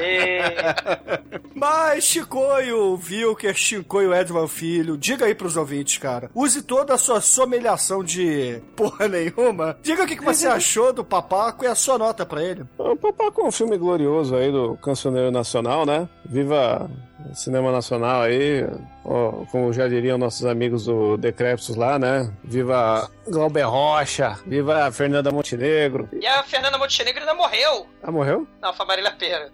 Mas 1.56 2.04
Chicoio 2.04 2.98
Vilker, 2.98 3.56
Chicoio 3.56 4.14
Edvan 4.14 4.48
Filho, 4.48 4.98
diga 4.98 5.26
aí 5.26 5.36
pros 5.36 5.56
ouvintes, 5.56 5.98
cara. 5.98 6.30
Use 6.36 6.62
toda 6.62 6.94
a 6.94 6.98
sua 6.98 7.22
somelhação 7.50 8.04
de 8.04 8.62
porra 8.76 9.08
nenhuma. 9.08 9.76
Diga 9.82 10.04
o 10.04 10.08
que, 10.08 10.16
que 10.16 10.24
você 10.24 10.46
achou 10.48 10.94
do 10.94 11.04
papaco 11.04 11.66
e 11.66 11.68
a 11.68 11.74
sua 11.74 11.98
nota 11.98 12.26
pra 12.26 12.44
ele. 12.44 12.64
O 12.78 12.96
Papaco 12.96 13.42
é 13.42 13.46
um 13.46 13.52
filme 13.52 13.78
glorioso 13.78 14.36
aí 14.36 14.52
do 14.52 14.78
Cancioneiro 14.78 15.32
Nacional, 15.32 15.86
né? 15.86 16.08
Viva 16.26 16.90
cinema 17.34 17.72
nacional 17.72 18.22
aí, 18.22 18.66
ó, 19.06 19.46
como 19.52 19.72
já 19.74 19.88
diriam 19.88 20.18
nossos 20.18 20.46
amigos 20.46 20.86
do 20.86 21.18
Decréptos 21.18 21.76
lá, 21.76 22.00
né? 22.00 22.32
Viva 22.44 23.10
Glauber 23.28 23.64
Rocha, 23.64 24.38
viva 24.46 24.86
a 24.88 24.92
Fernanda 24.92 25.32
Montenegro. 25.32 26.10
E 26.14 26.26
a 26.26 26.44
Fernanda 26.44 26.78
Montenegro 26.78 27.20
ainda 27.22 27.34
morreu. 27.34 27.88
Ah, 28.02 28.12
morreu? 28.12 28.48
Não, 28.62 28.74
foi 28.74 28.86
a 28.86 28.88
Marília 28.88 29.12
Pera. 29.12 29.52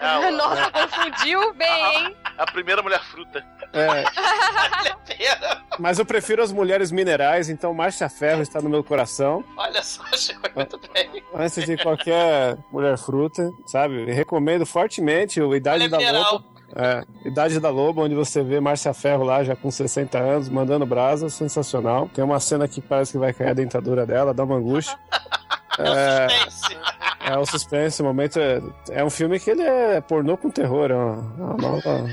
Ah, 0.00 0.30
Nossa, 0.32 0.70
confundiu 0.70 1.54
bem, 1.54 1.96
hein? 2.06 2.16
a 2.38 2.46
primeira 2.46 2.82
mulher 2.82 3.00
fruta. 3.02 3.44
É, 3.72 3.86
Marília 4.12 4.96
Pera. 5.06 5.62
mas 5.78 5.98
eu 5.98 6.06
prefiro 6.06 6.42
as 6.42 6.52
mulheres 6.52 6.90
minerais, 6.90 7.48
então 7.48 7.72
Márcia 7.74 8.08
Ferro 8.08 8.42
está 8.42 8.60
no 8.60 8.68
meu 8.68 8.82
coração. 8.82 9.44
Olha 9.56 9.82
só, 9.82 10.02
chegou 10.16 10.50
muito 10.54 10.80
bem. 10.92 11.22
Antes 11.34 11.64
de 11.64 11.76
qualquer 11.76 12.56
mulher 12.72 12.96
fruta, 12.98 13.50
sabe? 13.66 14.04
Recomendo 14.12 14.64
fortemente 14.66 15.40
o 15.40 15.54
Idade 15.54 15.82
Olha 15.82 15.90
da 15.90 15.98
mineral. 15.98 16.42
É, 16.74 17.04
Idade 17.24 17.60
da 17.60 17.70
Loba, 17.70 18.02
onde 18.02 18.14
você 18.14 18.42
vê 18.42 18.60
Márcia 18.60 18.92
Ferro 18.92 19.24
lá 19.24 19.44
já 19.44 19.54
com 19.54 19.70
60 19.70 20.18
anos, 20.18 20.48
mandando 20.48 20.84
brasa, 20.84 21.28
sensacional. 21.28 22.08
Tem 22.12 22.24
uma 22.24 22.40
cena 22.40 22.66
que 22.66 22.80
parece 22.80 23.12
que 23.12 23.18
vai 23.18 23.32
cair 23.32 23.50
a 23.50 23.54
dentadura 23.54 24.04
dela, 24.04 24.34
dá 24.34 24.44
uma 24.44 24.56
angústia. 24.56 24.96
É, 25.78 26.26
Suspense. 26.28 26.78
é 27.20 27.38
o 27.38 27.44
suspense, 27.44 28.00
o 28.00 28.04
momento 28.06 28.40
é, 28.40 28.62
é 28.92 29.04
um 29.04 29.10
filme 29.10 29.38
que 29.38 29.50
ele 29.50 29.60
é 29.60 30.00
pornô 30.00 30.34
com 30.34 30.48
terror, 30.48 30.90
é 30.90 30.94
uma, 30.94 31.34
é 31.38 31.42
uma 31.42 31.56
nova, 31.58 32.06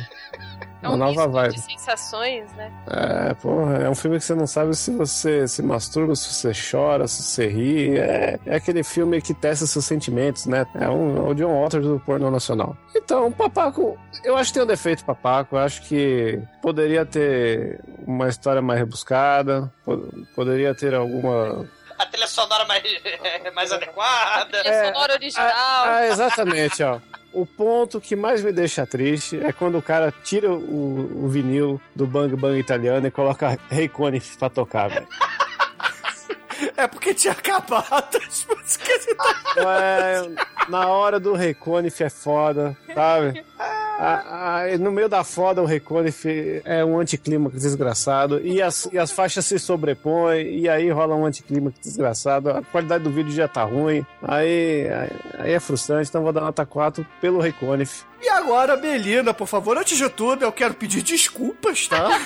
É 0.84 0.88
uma 0.88 0.96
um 0.96 0.98
nova 0.98 1.28
vibe. 1.28 1.54
de 1.56 1.62
sensações, 1.62 2.52
né? 2.54 2.72
É, 2.88 3.34
porra, 3.36 3.78
é 3.78 3.90
um 3.90 3.96
filme 3.96 4.18
que 4.20 4.26
você 4.26 4.36
não 4.36 4.46
sabe 4.46 4.76
se 4.76 4.92
você 4.92 5.48
se 5.48 5.62
masturba, 5.64 6.16
se 6.16 6.34
você 6.34 6.52
chora, 6.72 7.08
se 7.08 7.24
você 7.24 7.48
ri. 7.48 7.98
É, 7.98 8.40
é 8.46 8.56
aquele 8.56 8.84
filme 8.84 9.22
que 9.22 9.34
testa 9.34 9.66
seus 9.66 9.86
sentimentos, 9.86 10.46
né? 10.46 10.66
É, 10.76 10.90
um, 10.90 11.18
é 11.18 11.30
o 11.32 11.34
John 11.34 11.62
Waters 11.64 11.86
do 11.86 12.00
pornô 12.00 12.30
nacional. 12.30 12.76
Então, 12.96 13.32
Papaco, 13.32 13.98
eu 14.24 14.36
acho 14.38 14.52
que 14.52 14.56
tem 14.56 14.64
um 14.64 14.68
defeito, 14.68 15.06
Papaco. 15.06 15.56
Eu 15.56 15.60
acho 15.60 15.82
que 15.84 16.40
poderia 16.62 17.06
ter 17.06 17.80
uma 18.06 18.28
história 18.28 18.62
mais 18.62 18.80
rebuscada, 18.80 19.72
po- 19.86 20.10
poderia 20.36 20.76
ter 20.76 20.94
alguma. 20.94 21.66
A 21.98 22.06
trilha 22.08 22.28
sonora 22.28 22.66
mais, 22.66 22.84
mais 23.56 23.72
adequada. 23.72 24.60
Trilha 24.62 24.86
sonora 24.94 25.14
original. 25.14 25.52
Ah, 25.86 26.08
exatamente, 26.08 26.84
ó. 26.84 27.00
O 27.34 27.46
ponto 27.46 28.00
que 28.00 28.16
mais 28.16 28.44
me 28.44 28.52
deixa 28.52 28.86
triste 28.86 29.40
é 29.44 29.52
quando 29.52 29.78
o 29.78 29.82
cara 29.82 30.14
tira 30.24 30.52
o, 30.52 31.26
o 31.26 31.28
vinil 31.28 31.82
do 31.96 32.06
Bang 32.06 32.36
Bang 32.36 32.60
italiano 32.60 33.08
e 33.08 33.12
coloca 33.12 33.58
Rei 33.70 33.90
Conniff 33.90 34.38
pra 34.38 34.50
tocar, 34.50 34.90
velho. 34.90 35.08
É 36.78 36.88
porque 36.88 37.14
tinha 37.14 37.34
acabado 37.34 38.18
as 38.18 38.46
músicas 38.46 39.06
tal. 39.18 39.72
É, 39.72 40.22
na 40.70 40.88
hora 40.88 41.20
do 41.20 41.34
Reconif 41.34 42.02
é 42.02 42.10
foda, 42.10 42.78
sabe? 42.94 43.44
A- 44.00 44.64
a- 44.74 44.78
no 44.78 44.92
meio 44.92 45.08
da 45.08 45.24
foda, 45.24 45.62
o 45.62 45.66
Reconif 45.66 46.26
é 46.66 46.84
um 46.84 47.00
anticlímax 47.00 47.62
desgraçado. 47.62 48.40
E 48.46 48.62
as, 48.62 48.88
e 48.92 48.98
as 48.98 49.12
faixas 49.12 49.46
se 49.46 49.58
sobrepõem, 49.60 50.60
e 50.60 50.68
aí 50.68 50.90
rola 50.90 51.16
um 51.16 51.26
anticlímax 51.26 51.78
desgraçado. 51.82 52.50
A 52.50 52.62
qualidade 52.64 53.04
do 53.04 53.12
vídeo 53.12 53.32
já 53.32 53.48
tá 53.48 53.64
ruim. 53.64 54.06
Aí, 54.22 54.88
aí, 54.90 55.10
aí 55.40 55.52
é 55.54 55.60
frustrante, 55.60 56.10
então 56.10 56.24
vou 56.24 56.34
dar 56.34 56.42
nota 56.42 56.66
4 56.66 57.06
pelo 57.22 57.40
Reconif. 57.40 58.04
E 58.22 58.30
agora, 58.30 58.76
Belina, 58.78 59.34
por 59.34 59.48
favor, 59.48 59.78
antes 59.78 59.98
de 59.98 60.10
tudo, 60.10 60.44
eu 60.44 60.52
quero 60.52 60.74
pedir 60.74 61.02
desculpas, 61.04 61.88
tá? 61.88 62.10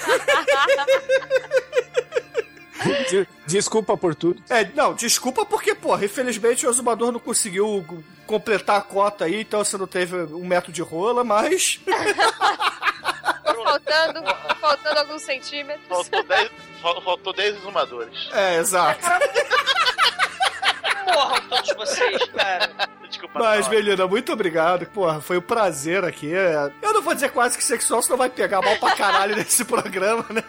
De- 3.10 3.28
desculpa 3.46 3.98
por 3.98 4.14
tudo. 4.16 4.42
É, 4.50 4.66
não, 4.76 4.94
desculpa 4.94 5.46
porque, 5.46 5.74
porra, 5.76 6.06
infelizmente 6.06 6.66
o 6.66 6.70
Azumador 6.70 7.12
não 7.12 7.20
conseguiu 7.20 7.86
completar 8.26 8.78
a 8.78 8.82
cota 8.82 9.26
aí, 9.26 9.42
então 9.42 9.64
você 9.64 9.78
não 9.78 9.88
teve 9.88 10.16
um 10.16 10.46
metro 10.46 10.72
de 10.72 10.82
rola, 10.82 11.24
mas. 11.24 11.80
Ficou 13.46 13.64
faltando, 13.64 14.24
faltando 14.60 15.00
alguns 15.00 15.22
centímetros. 15.24 15.88
Faltou 15.88 16.24
10, 16.24 16.52
fal- 16.82 17.02
faltou 17.02 17.34
10 17.34 17.58
exumadores. 17.58 18.30
É, 18.34 18.58
exato. 18.58 19.06
Morram 21.14 21.42
todos 21.50 21.74
vocês, 21.76 22.24
cara. 22.36 22.70
Desculpa. 23.08 23.40
Mas, 23.40 23.66
não. 23.66 23.70
Belina, 23.72 24.08
muito 24.08 24.34
obrigado. 24.34 24.86
Porra, 24.88 25.22
foi 25.22 25.38
um 25.38 25.42
prazer 25.42 26.04
aqui. 26.04 26.34
É, 26.34 26.72
Eu 26.82 26.94
não 26.94 27.02
vou 27.02 27.14
dizer 27.14 27.30
quase 27.32 27.58
que 27.58 27.64
sexual, 27.64 28.02
senão 28.02 28.18
vai 28.18 28.30
pegar 28.30 28.62
mal 28.62 28.76
pra 28.78 28.96
caralho 28.96 29.36
nesse 29.38 29.64
programa, 29.64 30.26
né? 30.30 30.44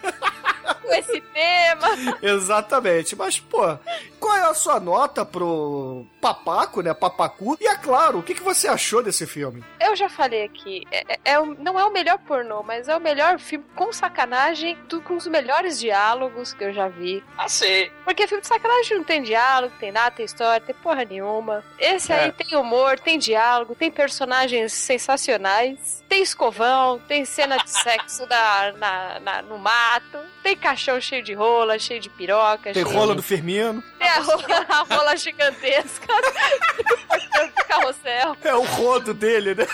Com 0.89 0.93
esse 0.95 1.21
tema. 1.21 2.17
Exatamente. 2.21 3.15
Mas, 3.15 3.39
pô, 3.39 3.77
qual 4.19 4.35
é 4.35 4.49
a 4.49 4.53
sua 4.53 4.79
nota 4.79 5.23
pro 5.23 6.05
Papaco, 6.21 6.81
né? 6.81 6.93
Papacu? 6.93 7.57
E 7.59 7.67
é 7.67 7.75
claro, 7.77 8.19
o 8.19 8.23
que, 8.23 8.33
que 8.35 8.43
você 8.43 8.67
achou 8.67 9.01
desse 9.01 9.25
filme? 9.25 9.63
Eu 9.79 9.95
já 9.95 10.09
falei 10.09 10.43
aqui, 10.43 10.85
é, 10.91 11.13
é- 11.13 11.19
é 11.33 11.45
não 11.59 11.79
é 11.79 11.85
o 11.85 11.91
melhor 11.91 12.17
pornô, 12.19 12.61
mas 12.63 12.87
é 12.87 12.95
o 12.95 12.99
melhor 12.99 13.39
filme 13.39 13.65
com 13.75 13.91
sacanagem, 13.93 14.77
tudo 14.87 15.03
com 15.03 15.15
os 15.15 15.25
melhores 15.27 15.79
diálogos 15.79 16.53
que 16.53 16.63
eu 16.63 16.73
já 16.73 16.87
vi. 16.87 17.23
Ah, 17.37 17.47
sei. 17.47 17.91
Porque 18.03 18.27
filme 18.27 18.41
de 18.41 18.47
sacanagem 18.47 18.97
não 18.97 19.03
tem 19.03 19.21
diálogo, 19.23 19.73
tem 19.79 19.91
nada, 19.91 20.11
tem 20.11 20.25
história, 20.25 20.59
tem 20.65 20.75
porra 20.75 21.05
nenhuma. 21.05 21.63
Esse 21.79 22.11
É. 22.11 22.25
aí 22.25 22.31
tem 22.31 22.55
humor, 22.57 22.99
tem 22.99 23.17
diálogo, 23.17 23.73
tem 23.75 23.89
personagens 23.89 24.73
sensacionais, 24.73 26.03
tem 26.07 26.21
escovão, 26.21 26.99
tem 27.07 27.23
cena 27.25 27.57
de 27.57 27.69
sexo 27.69 28.25
na, 28.27 28.71
na- 28.73 29.19
na- 29.19 29.41
no 29.41 29.57
mato, 29.57 30.19
tem 30.43 30.55
caixão 30.55 30.99
cheio 30.99 31.21
de 31.23 31.33
rola, 31.33 31.77
cheio 31.79 31.99
de 31.99 32.09
piroca. 32.09 32.71
Tem 32.73 32.85
cheio 32.85 32.89
rola 32.89 33.11
de... 33.13 33.17
do 33.17 33.23
Firmino. 33.23 33.83
Tem 33.97 34.07
a 34.09 34.19
rola, 34.21 34.65
a 34.69 34.95
rola 34.95 35.15
gigantesca 35.17 36.08
do 36.15 37.65
carrossel. 37.65 38.37
É 38.43 38.53
o 38.53 38.63
rodo 38.63 39.13
dele, 39.13 39.55
né? 39.55 39.65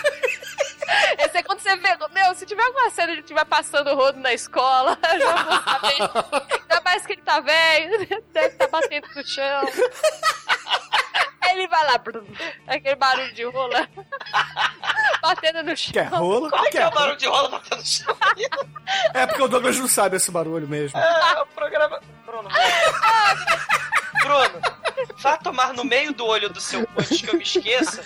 Esse 1.18 1.38
é 1.38 1.42
quando 1.42 1.60
você 1.60 1.76
vê. 1.76 1.96
Meu, 2.12 2.34
se 2.34 2.46
tiver 2.46 2.62
alguma 2.62 2.90
cena 2.90 3.08
de 3.08 3.12
ele 3.14 3.20
estiver 3.20 3.44
passando 3.44 3.90
o 3.90 3.96
rodo 3.96 4.18
na 4.20 4.32
escola, 4.32 4.98
eu 5.12 5.20
já 5.20 5.36
vou 5.42 5.62
saber. 5.62 6.50
Ainda 6.62 6.80
mais 6.84 7.06
que 7.06 7.12
ele 7.14 7.22
tá 7.22 7.40
velho, 7.40 7.98
deve 8.32 8.46
estar 8.48 8.68
batendo 8.68 9.08
no 9.14 9.26
chão. 9.26 9.68
Aí 11.42 11.58
ele 11.58 11.68
vai 11.68 11.86
lá, 11.86 11.98
brum, 11.98 12.26
aquele 12.66 12.96
barulho 12.96 13.32
de 13.32 13.44
rola, 13.44 13.88
batendo 15.22 15.62
no 15.62 15.76
chão. 15.76 15.92
Quer 15.92 16.06
rola? 16.08 16.50
Como 16.50 16.66
é 16.66 16.70
que 16.70 16.78
é 16.78 16.86
o 16.86 16.90
barulho 16.90 17.16
de 17.16 17.26
rola 17.26 17.48
batendo 17.48 17.78
no 17.78 17.86
chão? 17.86 18.16
É 19.14 19.26
porque 19.26 19.42
o 19.42 19.48
Douglas 19.48 19.78
não 19.78 19.88
sabe 19.88 20.16
esse 20.16 20.30
barulho 20.30 20.68
mesmo. 20.68 20.98
É, 20.98 21.42
o 21.42 21.46
programa. 21.46 22.00
Bruno. 22.24 22.48
Bruno, 24.22 24.60
vá 25.18 25.36
tomar 25.36 25.72
no 25.74 25.84
meio 25.84 26.12
do 26.12 26.24
olho 26.26 26.48
do 26.48 26.60
seu 26.60 26.86
cu 26.86 26.92
antes 27.00 27.20
que 27.20 27.28
eu 27.28 27.34
me 27.34 27.42
esqueça. 27.42 28.02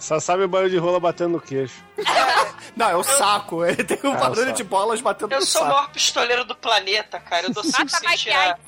Só 0.00 0.20
sabe 0.20 0.44
o 0.44 0.48
barulho 0.48 0.70
de 0.70 0.76
rola 0.78 1.00
batendo 1.00 1.30
no 1.32 1.40
queixo. 1.40 1.82
Não, 2.76 2.88
é 2.90 2.96
o 2.96 3.02
saco. 3.02 3.64
Ele 3.64 3.82
tem 3.82 3.98
um 4.04 4.12
Ah, 4.12 4.16
o 4.16 4.20
barulho 4.20 4.44
saco. 4.46 4.56
de 4.56 4.64
bolas 4.64 5.00
batendo 5.00 5.32
Eu 5.32 5.40
no 5.40 5.46
sou 5.46 5.62
o 5.62 5.64
saco. 5.64 5.76
maior 5.76 5.90
pistoleiro 5.90 6.44
do 6.44 6.54
planeta, 6.54 7.18
cara. 7.18 7.46
Eu 7.46 7.52
dou 7.52 7.64
cinco 7.64 7.78
Mata 7.78 7.98
sem 7.98 8.08
Mike 8.08 8.22
tirar. 8.22 8.58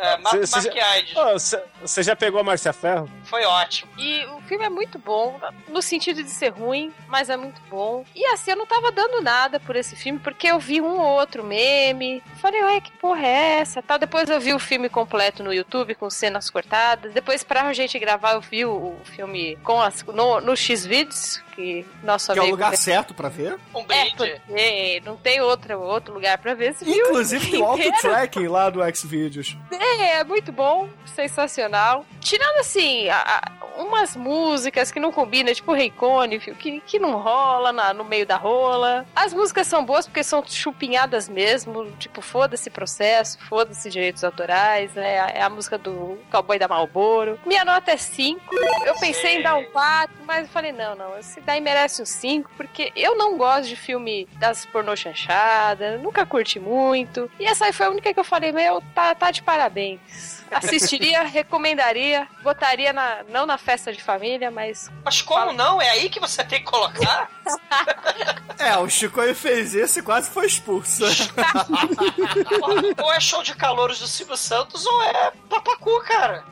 É, 0.00 0.16
mato 0.18 0.46
Cê- 0.46 0.60
cê 0.60 0.70
já- 0.72 1.32
Você 1.32 1.62
você 1.80 2.02
já 2.02 2.16
pegou 2.16 2.40
a 2.40 2.44
Márcia 2.44 2.72
Ferro? 2.72 3.08
Foi 3.24 3.44
ótimo. 3.44 3.90
E 3.98 4.24
o 4.26 4.40
filme 4.42 4.64
é 4.64 4.68
muito 4.68 4.98
bom, 4.98 5.38
no 5.68 5.80
sentido 5.80 6.22
de 6.22 6.30
ser 6.30 6.48
ruim, 6.48 6.92
mas 7.06 7.30
é 7.30 7.36
muito 7.36 7.60
bom. 7.70 8.04
E 8.14 8.24
assim, 8.26 8.50
eu 8.50 8.56
não 8.56 8.66
tava 8.66 8.90
dando 8.90 9.20
nada 9.20 9.60
por 9.60 9.76
esse 9.76 9.94
filme, 9.94 10.18
porque 10.18 10.48
eu 10.48 10.58
vi 10.58 10.80
um 10.80 10.98
ou 10.98 11.18
outro 11.18 11.44
meme. 11.44 12.22
Falei, 12.40 12.62
ué, 12.62 12.80
que 12.80 12.90
porra 12.92 13.24
é 13.26 13.60
essa? 13.60 13.82
Tal. 13.82 13.98
Depois 13.98 14.28
eu 14.28 14.40
vi 14.40 14.52
o 14.54 14.58
filme 14.58 14.88
completo 14.88 15.42
no 15.44 15.52
YouTube, 15.52 15.94
com 15.94 16.08
cenas 16.10 16.48
cortadas. 16.50 17.12
Depois, 17.12 17.44
pra 17.44 17.72
gente 17.72 17.98
gravar, 17.98 18.32
eu 18.34 18.40
vi 18.40 18.64
o, 18.64 18.96
filme 19.04 19.56
com 19.62 19.80
as, 19.80 20.02
no, 20.04 20.40
no 20.40 20.56
X-Videos, 20.56 21.42
que 21.54 21.86
nosso 22.02 22.32
Que 22.32 22.38
é 22.38 22.42
o 22.42 22.44
amigo... 22.44 22.56
lugar 22.56 22.76
certo 22.76 23.14
pra 23.14 23.28
ver. 23.28 23.58
Um 23.74 23.80
É, 23.80 23.84
brinde. 23.84 24.14
porque 24.16 25.02
não 25.04 25.16
tem 25.16 25.40
outro, 25.40 25.80
outro 25.80 26.14
lugar 26.14 26.38
pra 26.38 26.54
ver 26.54 26.70
esse 26.70 26.84
filme. 26.84 27.00
Inclusive 27.00 27.50
tem 27.50 27.60
o 27.62 27.64
auto-tracking 27.66 28.48
lá 28.48 28.70
do 28.70 28.80
Xvideos. 28.96 29.56
É, 29.70 30.18
é 30.20 30.24
muito 30.24 30.50
bom, 30.52 30.88
sensacional. 31.06 32.04
Tirando 32.20 32.58
assim, 32.58 33.08
a- 33.08 33.16
a- 33.42 33.82
umas 33.82 34.16
músicas 34.16 34.90
que 34.90 34.98
não 34.98 35.12
combinam, 35.12 35.54
tipo 35.54 35.72
Reicone, 35.72 36.38
que, 36.40 36.80
que 36.80 36.98
não 36.98 37.16
rola 37.18 37.72
na- 37.72 37.94
no 37.94 38.02
meio 38.04 38.26
da 38.26 38.36
rola. 38.36 39.06
As 39.14 39.32
músicas 39.32 39.66
são 39.66 39.84
boas 39.84 40.06
porque 40.06 40.24
são 40.24 40.42
chupinhadas 40.44 41.28
mesmo, 41.28 41.90
tipo, 41.92 42.20
foda-se 42.20 42.70
processo, 42.70 43.38
foda-se 43.46 43.88
direitos 43.88 44.24
autorais, 44.24 44.92
né? 44.94 45.32
É 45.34 45.42
a 45.42 45.48
música 45.50 45.78
do 45.78 46.18
Cowboy 46.30 46.58
da 46.58 46.66
Malboro. 46.66 47.38
Minha 47.46 47.64
nota 47.64 47.92
é 47.92 47.96
5. 47.96 48.40
Eu 48.84 48.94
pensei 48.98 49.38
em 49.38 49.42
dar 49.42 49.56
um 49.56 49.64
4, 49.66 50.16
mas 50.26 50.42
eu 50.46 50.48
falei, 50.48 50.72
não, 50.72 50.94
não, 50.96 51.16
esse 51.18 51.40
daí 51.42 51.60
merece 51.60 52.02
um 52.02 52.06
5, 52.06 52.50
porque 52.56 52.90
eu 52.96 53.16
não 53.16 53.36
gosto 53.38 53.68
de 53.68 53.76
filme 53.76 54.26
das 54.38 54.66
pornô 54.66 54.96
chanchada, 54.96 55.98
nunca 55.98 56.26
curti 56.26 56.58
muito. 56.58 57.30
E 57.38 57.44
essa 57.46 57.66
aí 57.66 57.72
foi 57.72 57.86
a 57.86 57.90
única 57.90 58.12
que 58.12 58.18
eu 58.20 58.24
falei, 58.24 58.50
meu, 58.50 58.82
tá, 58.94 59.14
tá 59.14 59.30
de 59.30 59.42
parabéns. 59.48 60.44
Assistiria, 60.50 61.22
recomendaria, 61.26 62.28
botaria 62.42 62.92
na, 62.92 63.24
não 63.30 63.46
na 63.46 63.56
festa 63.56 63.90
de 63.90 64.02
família, 64.02 64.50
mas 64.50 64.90
Mas 65.02 65.22
como 65.22 65.54
não? 65.54 65.80
É 65.80 65.88
aí 65.88 66.10
que 66.10 66.20
você 66.20 66.44
tem 66.44 66.58
que 66.58 66.70
colocar? 66.70 67.30
É, 68.58 68.76
o 68.76 68.88
Chico 68.90 69.22
fez 69.36 69.72
esse 69.72 70.00
e 70.00 70.02
quase 70.02 70.28
foi 70.28 70.44
expulso. 70.46 71.04
ou, 73.00 73.12
é 73.12 73.20
show 73.20 73.40
de 73.40 73.54
calouros 73.54 74.00
do 74.00 74.08
Silvio 74.08 74.36
Santos 74.36 74.84
ou 74.84 75.02
é 75.04 75.30
papacu, 75.48 76.00
cara. 76.00 76.44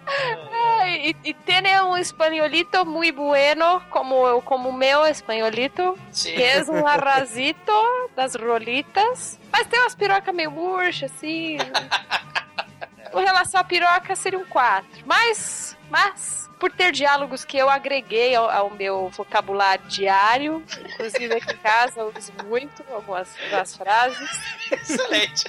Ay, 0.78 1.16
y, 1.24 1.31
y 1.31 1.35
tiene 1.35 1.82
un 1.82 1.98
españolito 1.98 2.85
muy 2.85 3.10
bueno, 3.10 3.82
como, 3.90 4.40
como 4.43 4.68
o 4.68 4.73
meu 4.73 5.05
espanholito, 5.05 5.98
Sim. 6.12 6.35
que 6.36 6.43
é 6.44 6.62
um 6.62 6.86
arrasito 6.86 7.73
das 8.14 8.36
rolitas. 8.36 9.36
Mas 9.51 9.66
tem 9.66 9.81
umas 9.81 9.97
pirocas 9.97 10.32
meio 10.32 10.52
murchas, 10.52 11.10
assim. 11.10 11.59
Com 13.16 13.24
relação 13.24 13.59
à 13.59 13.64
piroca, 13.64 14.14
seria 14.14 14.38
um 14.38 14.44
4. 14.44 14.86
Mas, 15.06 15.74
mas, 15.88 16.51
por 16.60 16.70
ter 16.70 16.93
diálogos 16.93 17.47
que 17.47 17.56
eu 17.56 17.70
agreguei 17.70 18.34
ao, 18.34 18.51
ao 18.51 18.68
meu 18.68 19.09
vocabulário 19.09 19.82
diário, 19.86 20.62
inclusive 20.84 21.32
aqui 21.32 21.55
em 21.55 21.56
casa 21.56 22.01
eu 22.01 22.12
uso 22.14 22.30
muito 22.44 22.84
algumas, 22.93 23.34
algumas 23.44 23.74
frases. 23.74 24.30
Excelente. 24.70 25.44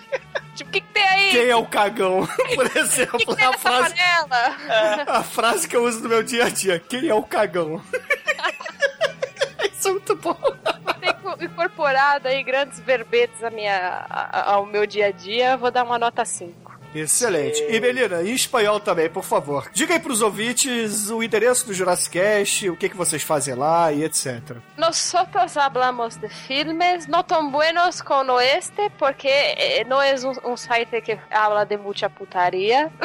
Tipo, 0.56 0.70
o 0.70 0.72
que, 0.72 0.80
que 0.80 0.94
tem 0.94 1.04
aí? 1.04 1.32
Quem 1.32 1.50
é 1.50 1.56
o 1.58 1.66
cagão? 1.66 2.26
Por 2.56 2.70
que, 2.70 2.80
exemplo, 2.80 3.18
que 3.18 3.36
tem 3.36 3.46
a 3.46 3.58
frase, 3.58 3.96
panela? 3.96 4.56
a 5.20 5.24
frase 5.24 5.68
que 5.68 5.76
eu 5.76 5.84
uso 5.84 6.00
no 6.04 6.08
meu 6.08 6.24
dia 6.24 6.46
a 6.46 6.50
dia. 6.50 6.80
Quem 6.80 7.10
é 7.10 7.14
o 7.14 7.24
cagão? 7.24 7.84
Isso 9.74 9.90
é 9.90 9.92
muito 9.92 10.16
bom. 10.16 10.40
tem 11.02 11.46
incorporado 11.46 12.30
aí 12.30 12.42
grandes 12.44 12.80
verbetes 12.80 13.44
à 13.44 13.50
minha, 13.50 14.06
ao 14.46 14.66
meu 14.66 14.88
dia 14.88 15.08
a 15.08 15.12
dia, 15.12 15.58
vou 15.58 15.70
dar 15.70 15.84
uma 15.84 16.00
nota 16.00 16.24
5. 16.24 16.67
Excelente. 16.96 17.62
E 17.70 17.80
Melina, 17.80 18.22
em 18.24 18.34
espanhol 18.34 18.80
também, 18.80 19.10
por 19.10 19.24
favor. 19.24 19.70
Diga 19.74 19.94
aí 19.94 20.00
pros 20.00 20.22
ouvintes 20.22 21.10
o 21.10 21.22
endereço 21.22 21.66
do 21.68 21.74
Jurassic 21.74 22.18
Cast, 22.18 22.70
o 22.70 22.78
que, 22.78 22.90
que 22.90 22.96
vocês 22.98 23.22
fazem 23.24 23.54
lá 23.56 23.92
e 23.92 24.04
etc. 24.04 24.58
Nosotros 24.78 25.56
hablamos 25.58 26.16
de 26.18 26.28
filmes 26.30 27.06
no 27.08 27.22
tan 27.24 27.50
buenos 27.52 28.02
como 28.02 28.40
este, 28.40 28.90
porque 28.98 29.28
eh, 29.30 29.84
no 29.88 30.02
es 30.02 30.24
un, 30.24 30.34
un 30.44 30.58
site 30.58 31.02
que 31.02 31.20
habla 31.30 31.66
de 31.66 31.78
mucha 31.78 32.10
putaria. 32.10 32.90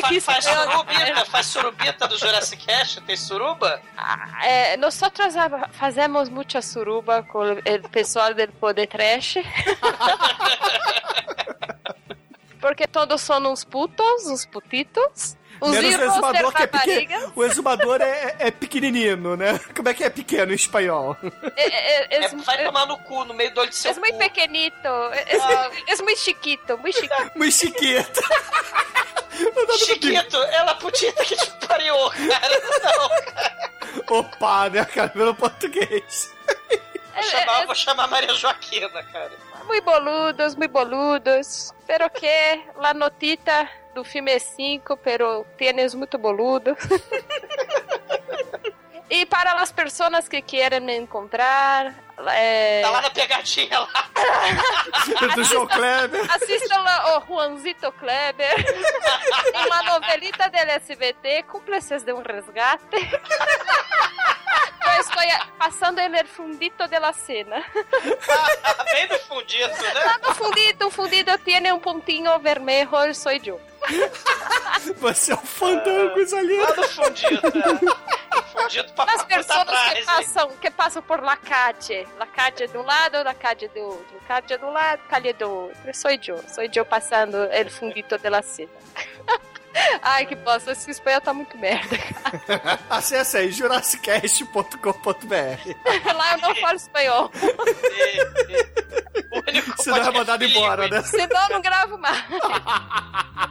Fa- 0.00 0.20
faz 0.20 0.44
surubita, 0.44 1.24
faz 1.30 1.46
surubita 1.46 2.08
do 2.08 2.18
Jurassic 2.18 2.64
Cast, 2.66 3.00
tem 3.02 3.16
suruba? 3.16 3.80
Eh, 4.44 4.76
nosotros 4.76 5.34
ha- 5.36 5.68
fazemos 5.72 6.28
mucha 6.28 6.60
suruba 6.60 7.22
con 7.22 7.60
el 7.64 7.80
pessoal 7.90 8.34
del 8.34 8.50
Poder 8.52 8.86
Trash. 8.88 9.36
Porque 12.64 12.86
todos 12.86 13.20
são 13.20 13.52
uns 13.52 13.62
putos, 13.62 14.26
uns 14.26 14.46
putitos. 14.46 15.36
Os 15.60 15.70
Menos 15.70 15.94
o 15.94 16.02
exumador 16.02 16.52
que 16.54 16.62
é 16.62 16.66
pequeno. 16.66 17.32
O 17.36 17.44
exumador 17.44 18.00
é, 18.00 18.06
é- 18.08 18.36
é 18.46 18.50
pequenininho, 18.50 19.36
né? 19.36 19.60
Como 19.76 19.86
é 19.88 19.92
que 19.94 20.02
é 20.02 20.08
pequeno 20.08 20.50
em 20.52 20.54
espanhol? 20.56 21.14
É, 21.56 22.16
é, 22.16 22.24
É, 22.24 22.28
vai 22.28 22.64
tomar 22.64 22.86
no 22.86 22.96
cu, 23.00 23.24
no 23.26 23.34
meio 23.34 23.52
do 23.54 23.60
olho 23.60 23.68
do 23.70 23.74
seu 23.74 23.94
muy 23.96 24.10
cu. 24.12 24.18
pequeñito, 24.18 24.88
es, 25.28 25.40
Ah. 25.42 25.70
es 25.88 26.00
muy 26.00 26.16
chiquito, 26.16 26.78
muy 26.78 26.92
chiquito. 26.92 27.30
Muito 27.36 27.54
chiqueta. 27.56 28.20
Chiquito, 29.78 30.42
ela 30.44 30.74
putita 30.76 31.22
que 31.24 31.36
te 31.36 31.66
pariu, 31.66 31.94
cara. 32.08 32.60
Não, 34.08 34.18
Opa, 34.20 34.70
né, 34.70 34.84
cara? 34.86 35.08
Pelo 35.10 35.34
português. 35.34 36.32
Vou 37.14 37.22
chamar, 37.22 37.66
vou 37.66 37.74
chamar 37.74 38.06
Maria 38.08 38.34
Joaquina, 38.34 39.02
cara. 39.04 39.32
Muy 39.66 39.80
boludos, 39.80 40.56
muy 40.56 40.68
boludos. 40.68 41.72
Pero 41.86 42.10
que 42.10 42.62
la 42.78 42.92
notita 42.94 43.68
do 43.94 44.04
filme 44.04 44.32
é 44.32 44.38
5, 44.38 44.96
pero 44.98 45.46
tienes 45.56 45.94
muito 45.94 46.18
boludo. 46.18 46.76
E 49.10 49.26
para 49.26 49.52
as 49.60 49.70
pessoas 49.70 50.26
que 50.26 50.40
querem 50.40 50.80
me 50.80 50.96
encontrar, 50.96 51.94
é, 52.26 52.80
Tá 52.82 52.90
lá 52.90 53.02
na 53.02 53.10
pegadinha 53.10 53.78
lá. 53.80 53.88
Do 55.36 55.44
João 55.44 55.66
Kleber. 55.66 56.24
assistam 56.32 56.78
lá 56.80 57.18
o 57.18 57.26
Juanzito 57.26 57.92
Kleber 57.92 58.54
uma 59.66 59.82
novelita 59.82 60.48
del 60.48 60.70
SBT, 60.70 61.42
Cúmplices 61.44 62.02
de 62.02 62.12
um 62.14 62.22
Resgate. 62.22 63.20
Eu 64.94 65.00
estou 65.00 65.22
passando 65.58 65.98
el 65.98 66.26
fundito 66.26 66.86
de 66.86 66.98
la 66.98 67.12
cena. 67.12 67.64
Bem 68.92 69.08
no 69.08 69.18
fundito, 69.20 69.82
né? 69.82 69.94
Lá 69.94 70.18
no 70.22 70.34
fundito, 70.34 70.86
o 70.86 70.90
fundito 70.90 71.38
tem 71.38 71.72
um 71.72 71.80
pontinho 71.80 72.38
vermelho, 72.38 73.14
sou 73.14 73.32
eu. 73.32 73.60
Você 74.96 75.32
é 75.32 75.34
o 75.34 75.38
fandangos 75.38 76.32
ali. 76.32 76.56
Lá 76.58 76.74
no 76.76 76.84
fundito, 76.84 77.58
né? 77.58 77.64
O 78.36 78.42
fundito 78.42 78.92
As 78.96 79.24
pessoas 79.24 79.58
atrás, 79.58 79.92
que 79.92 79.98
hein? 79.98 80.04
passam, 80.06 80.48
que 80.56 80.70
passam 80.70 81.02
por 81.02 81.22
la 81.22 81.36
calle. 81.36 82.06
La 82.18 82.26
calle 82.26 82.66
de 82.66 82.78
um 82.78 82.82
lado, 82.82 83.22
la 83.22 83.34
calle 83.34 83.68
do 83.68 83.80
outro. 83.80 84.20
Calle 84.26 84.46
de 84.46 84.64
um 84.64 84.70
lado, 84.70 85.00
calle 85.08 85.32
do 85.32 85.50
outro. 85.50 85.94
Sou 85.94 86.10
eu, 86.10 86.42
sou 86.48 86.64
eu 86.72 86.84
passando 86.84 87.36
el 87.44 87.70
fundito 87.70 88.16
de 88.18 88.30
la 88.30 88.42
cena. 88.42 88.70
Ai, 90.02 90.26
que 90.26 90.34
bosta, 90.36 90.72
esse 90.72 90.90
espanhol 90.90 91.20
tá 91.20 91.32
muito 91.34 91.56
merda. 91.58 91.96
Acesse 92.88 93.36
aí, 93.36 93.50
jurassicast.com.br. 93.50 94.74
Lá 96.14 96.32
eu 96.32 96.38
não 96.38 96.54
falo 96.56 96.76
espanhol. 96.76 97.30
O 99.30 99.50
único 99.50 99.82
Senão 99.82 99.98
é 99.98 100.10
mandado 100.10 100.44
embora, 100.44 100.88
né? 100.88 101.02
Senão 101.02 101.42
eu 101.42 101.48
não 101.50 101.62
gravo 101.62 101.98
mais. 101.98 102.24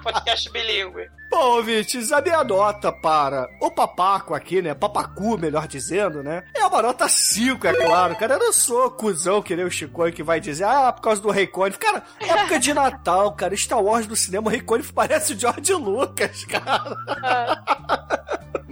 Podcast 0.01 0.49
bilíngue. 0.51 1.09
Bom, 1.33 1.57
ouvintes, 1.57 2.11
a 2.11 2.21
minha 2.21 2.43
nota 2.43 2.91
para 2.91 3.49
o 3.59 3.71
papaco 3.71 4.35
aqui, 4.35 4.61
né? 4.61 4.75
Papacu, 4.75 5.35
melhor 5.35 5.67
dizendo, 5.67 6.21
né? 6.21 6.43
É 6.53 6.63
uma 6.63 6.79
nota 6.83 7.09
5, 7.09 7.65
é 7.65 7.73
claro, 7.73 8.15
cara. 8.15 8.35
Eu 8.35 8.39
não 8.39 8.53
sou 8.53 8.91
cuzão 8.91 9.41
que 9.41 9.55
nem 9.55 9.65
o 9.65 9.71
Chico 9.71 10.11
que 10.11 10.21
vai 10.21 10.39
dizer, 10.39 10.65
ah, 10.65 10.93
por 10.93 11.01
causa 11.01 11.19
do 11.23 11.31
Rei 11.31 11.47
Conif. 11.47 11.79
Cara, 11.79 12.03
época 12.19 12.59
de 12.59 12.71
Natal, 12.71 13.31
cara. 13.33 13.57
Star 13.57 13.81
Wars 13.81 14.05
do 14.05 14.15
cinema, 14.15 14.45
o 14.45 14.49
Rei 14.51 14.61
Conif 14.61 14.93
parece 14.93 15.33
o 15.33 15.39
George 15.39 15.73
Lucas, 15.73 16.45
cara. 16.45 17.63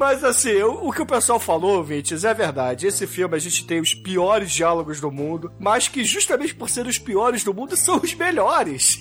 Mas 0.02 0.24
assim, 0.24 0.62
o, 0.64 0.88
o 0.88 0.92
que 0.92 1.02
o 1.02 1.06
pessoal 1.06 1.40
falou, 1.40 1.78
ouvintes, 1.78 2.24
é 2.24 2.34
verdade. 2.34 2.88
Esse 2.88 3.06
filme 3.06 3.36
a 3.36 3.40
gente 3.40 3.66
tem 3.68 3.80
os 3.80 3.94
piores 3.94 4.52
diálogos 4.52 5.00
do 5.00 5.12
mundo, 5.12 5.52
mas 5.60 5.88
que 5.88 6.04
justamente 6.04 6.56
por 6.56 6.72
ser 6.72 6.88
os 6.88 6.98
piores 6.98 7.44
do 7.44 7.54
mundo 7.54 7.76
são 7.78 7.98
os 7.98 8.14
melhores. 8.16 9.00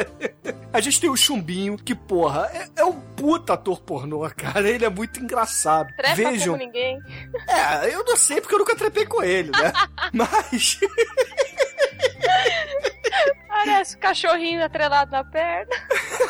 a 0.72 0.80
gente 0.80 0.98
tem 0.98 1.10
o 1.10 1.16
Chumbinho, 1.18 1.76
que, 1.76 1.94
porra, 1.94 2.50
é, 2.50 2.81
é 2.82 2.84
um 2.84 3.00
puta 3.00 3.54
ator 3.54 3.80
pornô, 3.80 4.28
cara. 4.36 4.68
Ele 4.68 4.84
é 4.84 4.90
muito 4.90 5.20
engraçado. 5.20 5.94
Trepa 5.96 6.16
Vejam. 6.16 6.54
como 6.54 6.64
ninguém. 6.64 6.98
É, 7.48 7.94
eu 7.94 8.04
não 8.04 8.16
sei 8.16 8.40
porque 8.40 8.54
eu 8.54 8.58
nunca 8.58 8.76
trepei 8.76 9.06
com 9.06 9.22
ele, 9.22 9.50
né? 9.50 9.72
mas. 10.12 10.78
Parece 13.52 13.96
um 13.96 14.00
cachorrinho 14.00 14.64
atrelado 14.64 15.12
na 15.12 15.22
perna. 15.22 15.70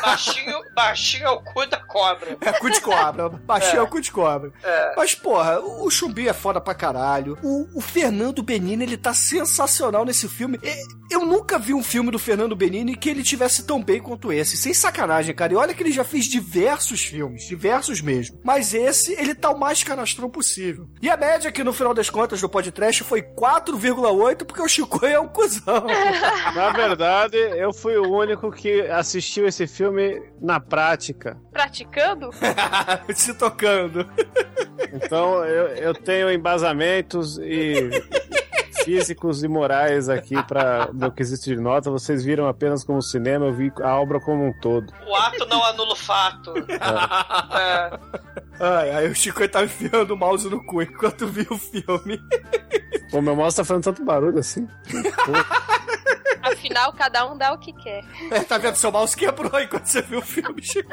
Baixinho, 0.01 0.59
baixinho 0.75 1.25
é 1.25 1.29
o 1.29 1.41
cu 1.41 1.65
da 1.65 1.77
cobra. 1.77 2.37
É 2.41 2.51
cu 2.51 2.69
de 2.69 2.81
cobra. 2.81 3.29
Baixinho 3.29 3.79
é, 3.79 3.81
o 3.81 3.87
cu 3.87 4.01
de 4.01 4.11
cobra. 4.11 4.51
É. 4.61 4.93
Mas, 4.97 5.15
porra, 5.15 5.59
o 5.61 5.89
Chumbinho 5.89 6.29
é 6.29 6.33
foda 6.33 6.59
pra 6.59 6.75
caralho. 6.75 7.37
O, 7.41 7.77
o 7.77 7.81
Fernando 7.81 8.43
Benini, 8.43 8.83
ele 8.83 8.97
tá 8.97 9.13
sensacional 9.13 10.03
nesse 10.03 10.27
filme. 10.27 10.59
Eu 11.09 11.25
nunca 11.25 11.57
vi 11.57 11.73
um 11.73 11.83
filme 11.83 12.11
do 12.11 12.19
Fernando 12.19 12.55
Benini 12.55 12.95
que 12.95 13.09
ele 13.09 13.23
tivesse 13.23 13.65
tão 13.65 13.81
bem 13.81 14.01
quanto 14.01 14.31
esse. 14.33 14.57
Sem 14.57 14.73
sacanagem, 14.73 15.33
cara. 15.33 15.53
E 15.53 15.55
olha 15.55 15.73
que 15.73 15.81
ele 15.81 15.91
já 15.91 16.03
fez 16.03 16.25
diversos 16.25 17.05
filmes. 17.05 17.47
Diversos 17.47 18.01
mesmo. 18.01 18.39
Mas 18.43 18.73
esse, 18.73 19.13
ele 19.13 19.33
tá 19.33 19.49
o 19.49 19.57
mais 19.57 19.81
canastrão 19.81 20.29
possível. 20.29 20.89
E 21.01 21.09
a 21.09 21.15
média 21.15 21.49
aqui, 21.49 21.63
no 21.63 21.71
final 21.71 21.93
das 21.93 22.09
contas, 22.09 22.41
do 22.41 22.49
podcast 22.49 23.03
foi 23.05 23.21
4,8, 23.21 24.45
porque 24.45 24.61
o 24.61 24.67
Chico 24.67 25.05
é 25.05 25.17
um 25.19 25.27
cuzão. 25.27 25.85
Na 26.53 26.71
verdade, 26.71 27.12
eu 27.57 27.73
fui 27.73 27.97
o 27.97 28.11
único 28.11 28.51
que 28.51 28.81
assistiu 28.81 29.47
esse 29.47 29.67
filme 29.67 30.21
na 30.41 30.59
prática. 30.59 31.37
Praticando? 31.51 32.29
Se 33.13 33.33
tocando. 33.33 34.05
Então 34.93 35.43
eu, 35.45 35.67
eu 35.75 35.93
tenho 35.93 36.31
embasamentos 36.31 37.37
e 37.37 37.89
físicos 38.83 39.43
e 39.43 39.47
morais 39.47 40.09
aqui 40.09 40.41
para 40.43 40.89
meu 40.93 41.11
quesito 41.11 41.45
de 41.45 41.55
nota. 41.55 41.89
Vocês 41.89 42.23
viram 42.23 42.47
apenas 42.47 42.83
como 42.83 43.01
cinema, 43.01 43.45
eu 43.45 43.53
vi 43.53 43.71
a 43.81 43.99
obra 43.99 44.19
como 44.19 44.45
um 44.45 44.53
todo. 44.59 44.93
O 45.07 45.15
ato 45.15 45.45
não 45.45 45.63
anula 45.63 45.93
o 45.93 45.95
fato. 45.95 46.53
É. 47.53 47.99
Ai, 48.59 48.91
aí 48.91 49.09
o 49.09 49.15
Chico 49.15 49.47
tá 49.47 49.63
enfiando 49.63 50.13
o 50.13 50.17
mouse 50.17 50.49
no 50.49 50.63
cu 50.65 50.81
enquanto 50.81 51.27
viu 51.27 51.47
o 51.49 51.57
filme. 51.57 52.19
Pô, 53.11 53.21
meu 53.21 53.35
mouse 53.35 53.57
tá 53.57 53.63
fazendo 53.63 53.83
tanto 53.83 54.03
barulho 54.03 54.39
assim. 54.39 54.67
Afinal, 56.41 56.91
cada 56.93 57.25
um 57.31 57.37
dá 57.37 57.53
o 57.53 57.57
que 57.57 57.71
quer. 57.71 58.03
É, 58.29 58.41
tá 58.41 58.57
vendo? 58.57 58.75
Seu 58.75 58.91
mouse 58.91 59.15
quebrou 59.15 59.59
enquanto 59.61 59.85
você 59.85 60.01
viu 60.01 60.19
o 60.19 60.21
filme, 60.21 60.61
Chico. 60.61 60.91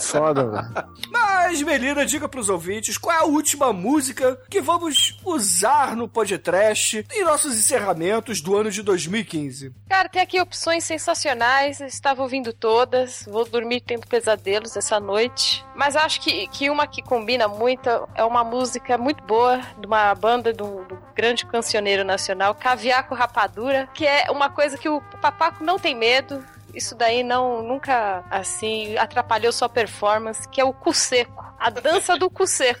Foda, 0.00 0.46
velho. 0.46 0.88
Mas, 1.10 1.62
Melina, 1.62 2.04
diga 2.04 2.28
pros 2.28 2.48
ouvintes 2.48 2.98
qual 2.98 3.14
é 3.14 3.20
a 3.20 3.24
última 3.24 3.72
música 3.72 4.38
que 4.48 4.60
vamos 4.60 5.16
usar 5.24 5.94
no 5.94 6.08
podcast 6.08 7.06
em 7.12 7.24
nossos 7.24 7.56
encerramentos 7.56 8.40
do 8.40 8.56
ano 8.56 8.70
de 8.70 8.82
2015. 8.82 9.72
Cara, 9.88 10.08
tem 10.08 10.22
aqui 10.22 10.40
opções 10.40 10.84
sensacionais. 10.84 11.80
Eu 11.80 11.86
estava 11.86 12.22
ouvindo 12.22 12.52
todas. 12.52 13.26
Vou 13.30 13.44
dormir 13.44 13.80
tendo 13.80 14.06
pesadelos 14.06 14.76
essa 14.76 14.98
noite. 14.98 15.64
Mas 15.76 15.96
acho 15.96 16.20
que, 16.20 16.48
que 16.58 16.68
uma 16.68 16.88
que 16.88 17.00
combina 17.00 17.46
muito 17.46 17.88
é 18.16 18.24
uma 18.24 18.42
música 18.42 18.98
muito 18.98 19.22
boa 19.22 19.60
de 19.78 19.86
uma 19.86 20.12
banda 20.16 20.52
do, 20.52 20.84
do 20.86 20.98
grande 21.14 21.46
cancioneiro 21.46 22.02
nacional, 22.02 22.52
Caviar 22.52 23.06
com 23.06 23.14
Rapadura, 23.14 23.88
que 23.94 24.04
é 24.04 24.28
uma 24.28 24.50
coisa 24.50 24.76
que 24.76 24.88
o 24.88 25.00
Papaco 25.22 25.62
não 25.62 25.78
tem 25.78 25.94
medo. 25.94 26.44
Isso 26.74 26.94
daí 26.94 27.22
não 27.22 27.62
nunca 27.62 28.24
assim 28.30 28.96
atrapalhou 28.98 29.52
sua 29.52 29.68
performance, 29.68 30.48
que 30.48 30.60
é 30.60 30.64
o 30.64 30.72
cu 30.72 30.92
seco. 30.92 31.44
A 31.58 31.70
dança 31.70 32.16
do 32.16 32.30
cu 32.30 32.46
seco. 32.46 32.80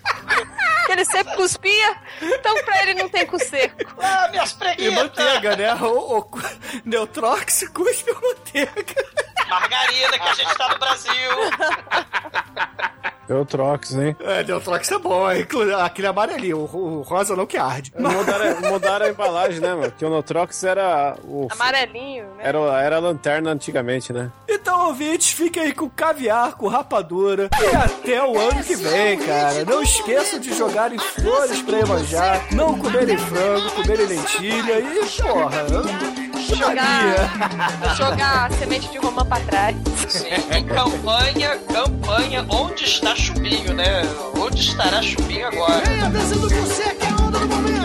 Ele 0.88 1.04
sempre 1.04 1.36
cuspia, 1.36 1.96
então 2.22 2.64
pra 2.64 2.80
ele 2.82 2.94
não 2.94 3.08
tem 3.10 3.26
cu 3.26 3.38
seco. 3.38 3.76
Ah, 4.00 4.28
minhas 4.30 4.52
E 4.52 4.56
preguiças! 4.56 4.94
manteiga, 4.94 5.56
né? 5.56 5.74
O, 5.74 6.18
o 6.20 6.28
Neutrox, 6.84 7.68
cuspe 7.74 8.10
manteiga. 8.12 8.94
Margarina, 9.50 10.18
que 10.18 10.28
a 10.28 10.34
gente 10.34 10.54
tá 10.56 10.68
no 10.70 10.78
Brasil. 10.78 11.30
Eu 13.28 13.44
trox, 13.44 13.92
hein? 13.92 14.16
É, 14.20 14.42
Neutrox 14.42 14.90
é 14.90 14.98
bom, 14.98 15.30
é 15.30 15.44
aquele 15.84 16.06
amarelinho, 16.06 16.58
o, 16.60 16.98
o 16.98 17.02
rosa 17.02 17.36
não 17.36 17.46
que 17.46 17.58
arde. 17.58 17.92
Mudaram, 17.98 18.60
mudaram 18.70 19.04
a 19.06 19.08
embalagem, 19.10 19.60
né, 19.60 19.74
mano? 19.74 19.92
Que 19.92 20.04
o 20.04 20.08
Notrox 20.08 20.64
era 20.64 21.14
o. 21.24 21.46
Amarelinho, 21.50 22.24
né? 22.36 22.44
Era, 22.48 22.58
era 22.82 22.96
a 22.96 23.00
lanterna 23.00 23.54
né? 24.12 24.30
Então, 24.48 24.88
ouvintes, 24.88 25.30
fiquem 25.32 25.62
aí 25.64 25.72
com 25.72 25.88
caviar, 25.88 26.52
com 26.54 26.68
rapadura 26.68 27.48
e 27.60 27.76
até 27.76 28.22
o 28.22 28.38
ano 28.38 28.62
que 28.62 28.76
vem, 28.76 29.18
cara. 29.18 29.64
Não 29.64 29.82
esqueçam 29.82 30.38
de 30.38 30.54
jogarem 30.54 30.98
flores 30.98 31.62
pra 31.62 31.78
Iemanjá, 31.78 32.40
não 32.52 32.78
comerem 32.78 33.16
frango, 33.16 33.70
comerem 33.70 34.06
lentilha 34.06 34.80
e, 34.80 35.22
porra, 35.22 35.66
Jogar, 36.48 37.94
jogar 37.94 38.46
a 38.46 38.50
semente 38.52 38.88
de 38.90 38.98
romã 38.98 39.24
pra 39.24 39.38
trás. 39.40 39.76
Sim, 40.08 40.28
e 40.28 40.62
campanha, 40.62 41.58
campanha, 41.72 42.46
onde 42.48 42.84
está 42.84 43.14
Chubinho, 43.14 43.74
né? 43.74 44.02
Onde 44.34 44.60
estará 44.60 45.02
Chubinho 45.02 45.46
agora? 45.46 45.84
Vem 45.84 46.00
a 46.00 46.08
dança 46.08 46.34
do 46.36 46.48
você 46.48 46.94
que 46.94 47.04
é 47.06 47.10
a 47.10 47.16
onda 47.16 47.38
do 47.38 47.46
momento. 47.48 47.77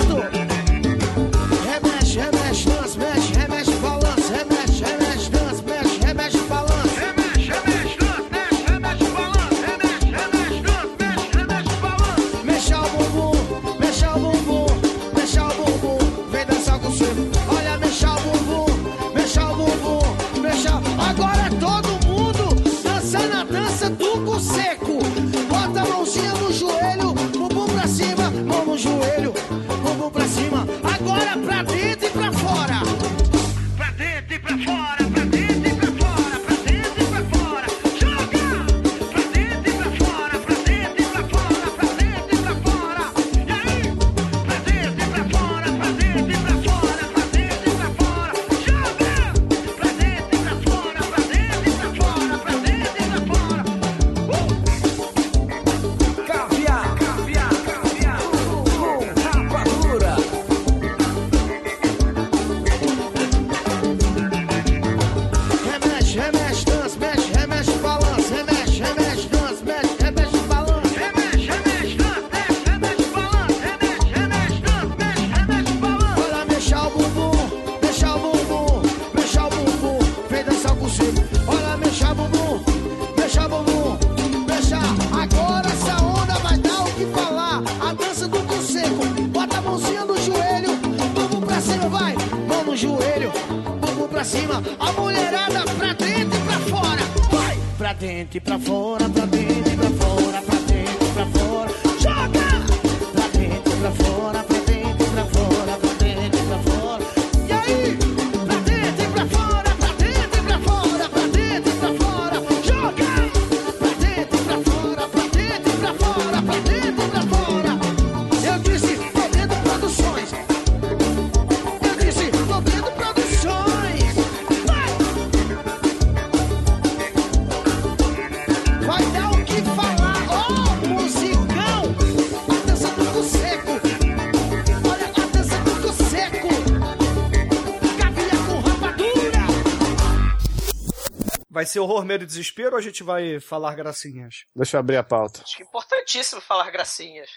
Ser 141.73 141.79
horror, 141.79 142.05
medo 142.05 142.23
e 142.23 142.27
desespero 142.27 142.71
ou 142.71 142.77
a 142.77 142.81
gente 142.81 143.03
vai 143.03 143.39
falar 143.39 143.75
gracinhas? 143.75 144.45
Deixa 144.55 144.77
eu 144.77 144.79
abrir 144.79 144.97
a 144.97 145.03
pauta. 145.03 145.41
Acho 145.43 145.57
que 145.57 145.63
é 145.63 145.65
importantíssimo 145.65 146.41
falar 146.41 146.69
gracinhas. 146.71 147.29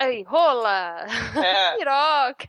Ei, 0.00 0.22
rola! 0.24 1.06
É. 1.42 1.76
Piroca! 1.78 2.48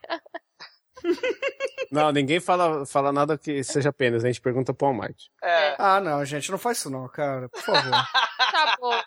Não, 1.91 2.11
ninguém 2.11 2.39
fala, 2.39 2.85
fala 2.85 3.11
nada 3.11 3.37
que 3.37 3.63
seja 3.63 3.89
apenas. 3.89 4.23
A 4.23 4.27
gente 4.27 4.41
pergunta 4.41 4.73
pro 4.73 4.87
Almighty. 4.87 5.31
É. 5.43 5.75
Ah, 5.79 5.99
não, 5.99 6.23
gente, 6.25 6.51
não 6.51 6.57
faz 6.59 6.77
isso 6.77 6.89
não, 6.89 7.07
cara. 7.09 7.49
Por 7.49 7.61
favor. 7.61 7.91
Tá 8.51 8.75
bom. 8.79 9.01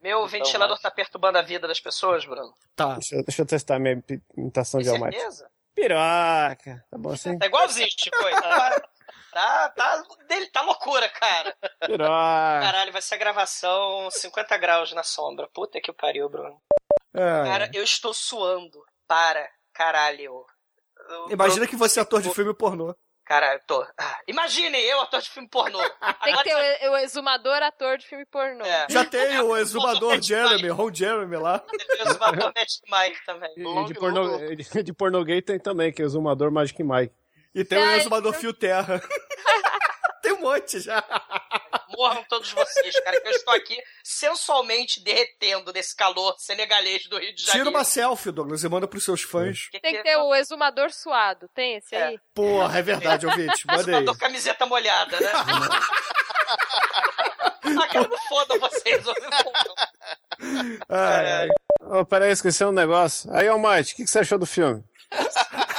Meu 0.00 0.26
ventilador 0.26 0.78
tá 0.80 0.90
perturbando 0.90 1.36
a 1.38 1.42
vida 1.42 1.66
das 1.66 1.80
pessoas, 1.80 2.24
Bruno. 2.24 2.54
Tá. 2.76 2.94
Deixa, 2.94 3.16
eu- 3.16 3.24
deixa 3.24 3.42
eu 3.42 3.46
testar 3.46 3.78
minha 3.80 4.00
imitação 4.36 4.80
de 4.80 4.88
Almighty. 4.88 5.16
certeza? 5.16 5.50
Piroca! 5.74 6.84
Tá 6.90 6.98
bom 6.98 7.10
assim? 7.10 7.36
Tá 7.38 7.46
igualzinho, 7.46 7.88
Chico. 7.98 8.16
Tá, 8.18 8.82
tá, 9.32 9.68
tá, 9.70 10.02
dele, 10.28 10.46
tá 10.48 10.62
loucura, 10.62 11.08
cara. 11.08 11.56
Piroca! 11.86 12.06
Caralho, 12.62 12.92
vai 12.92 13.02
ser 13.02 13.14
a 13.14 13.18
gravação 13.18 14.10
50 14.10 14.56
graus 14.58 14.92
na 14.92 15.02
sombra. 15.02 15.48
Puta 15.52 15.80
que 15.80 15.92
pariu, 15.92 16.28
Bruno. 16.28 16.60
É. 17.14 17.44
Cara, 17.44 17.70
eu 17.74 17.82
estou 17.82 18.14
suando. 18.14 18.82
Para, 19.08 19.46
caralho. 19.74 20.44
Eu- 21.10 21.30
Imagina 21.30 21.66
que 21.66 21.76
você 21.76 21.98
é 21.98 22.02
ator 22.02 22.22
de 22.22 22.32
filme 22.32 22.54
pornô. 22.54 22.94
Cara, 23.24 23.54
eu 23.54 23.60
tô. 23.66 23.86
Ah, 23.98 24.18
imaginem 24.26 24.80
eu, 24.82 25.00
ator 25.00 25.20
de 25.20 25.30
filme 25.30 25.48
pornô. 25.48 25.78
Tem 26.24 26.34
que 26.36 26.42
ter 26.44 26.88
o, 26.88 26.92
o 26.92 26.96
exumador 26.98 27.62
ator 27.62 27.96
de 27.96 28.06
filme 28.06 28.26
pornô. 28.26 28.64
É. 28.64 28.86
Já 28.90 29.04
tem 29.04 29.38
o 29.40 29.56
exumador 29.56 30.20
Jeremy, 30.20 30.68
Ron 30.70 30.92
Jeremy 30.92 31.36
lá. 31.36 31.62
O 31.64 32.02
exumador 32.08 32.52
Magic 32.54 32.82
Mike 32.90 33.24
também. 33.24 33.52
E 33.56 33.84
de, 33.84 33.94
porno, 33.94 34.38
de, 34.56 34.82
de 34.82 34.92
pornô 34.92 35.22
gay 35.24 35.40
tem 35.40 35.58
também, 35.58 35.92
que 35.92 36.02
é 36.02 36.04
o 36.04 36.08
Zumador 36.08 36.50
Magic 36.50 36.82
Mike. 36.82 37.14
E 37.54 37.64
tem 37.64 37.78
o 37.78 37.90
exumador 37.92 38.32
Fio 38.34 38.52
Terra. 38.52 39.00
tem 40.22 40.32
um 40.32 40.40
monte 40.40 40.80
já. 40.80 41.04
Morram 41.90 42.24
todos 42.24 42.50
vocês, 42.50 42.98
cara, 43.00 43.20
que 43.20 43.28
eu 43.28 43.32
estou 43.32 43.54
aqui 43.54 43.76
sensualmente 44.02 45.02
derretendo 45.02 45.72
nesse 45.72 45.94
calor 45.94 46.34
senegalês 46.38 47.06
do 47.06 47.18
Rio 47.18 47.34
de 47.34 47.42
Janeiro. 47.42 47.66
Tira 47.66 47.76
uma 47.76 47.84
selfie, 47.84 48.30
Douglas, 48.30 48.64
e 48.64 48.68
manda 48.68 48.88
pros 48.88 49.04
seus 49.04 49.22
fãs. 49.22 49.68
Tem 49.70 49.96
que 49.96 50.02
ter 50.02 50.16
o 50.16 50.34
exumador 50.34 50.90
suado. 50.90 51.48
Tem 51.54 51.76
esse 51.76 51.94
aí? 51.94 52.18
Porra, 52.34 52.78
é 52.78 52.82
verdade, 52.82 53.26
ouvinte. 53.26 53.66
Manda 53.66 53.80
aí. 53.80 53.88
Exumador 53.88 54.16
camiseta 54.16 54.64
molhada, 54.64 55.20
né? 55.20 55.30
ah, 57.82 57.88
cara, 57.88 58.08
não 58.08 58.18
foda 58.28 58.58
vocês, 58.58 59.04
não. 59.04 59.14
Ai, 60.88 61.32
ai. 61.32 61.48
Oh, 61.80 62.04
peraí, 62.06 62.30
esqueci 62.30 62.64
um 62.64 62.72
negócio. 62.72 63.30
Aí, 63.34 63.46
Almighty, 63.48 63.92
o 63.92 63.96
que, 63.96 64.04
que 64.04 64.10
você 64.10 64.20
achou 64.20 64.38
do 64.38 64.46
filme? 64.46 64.82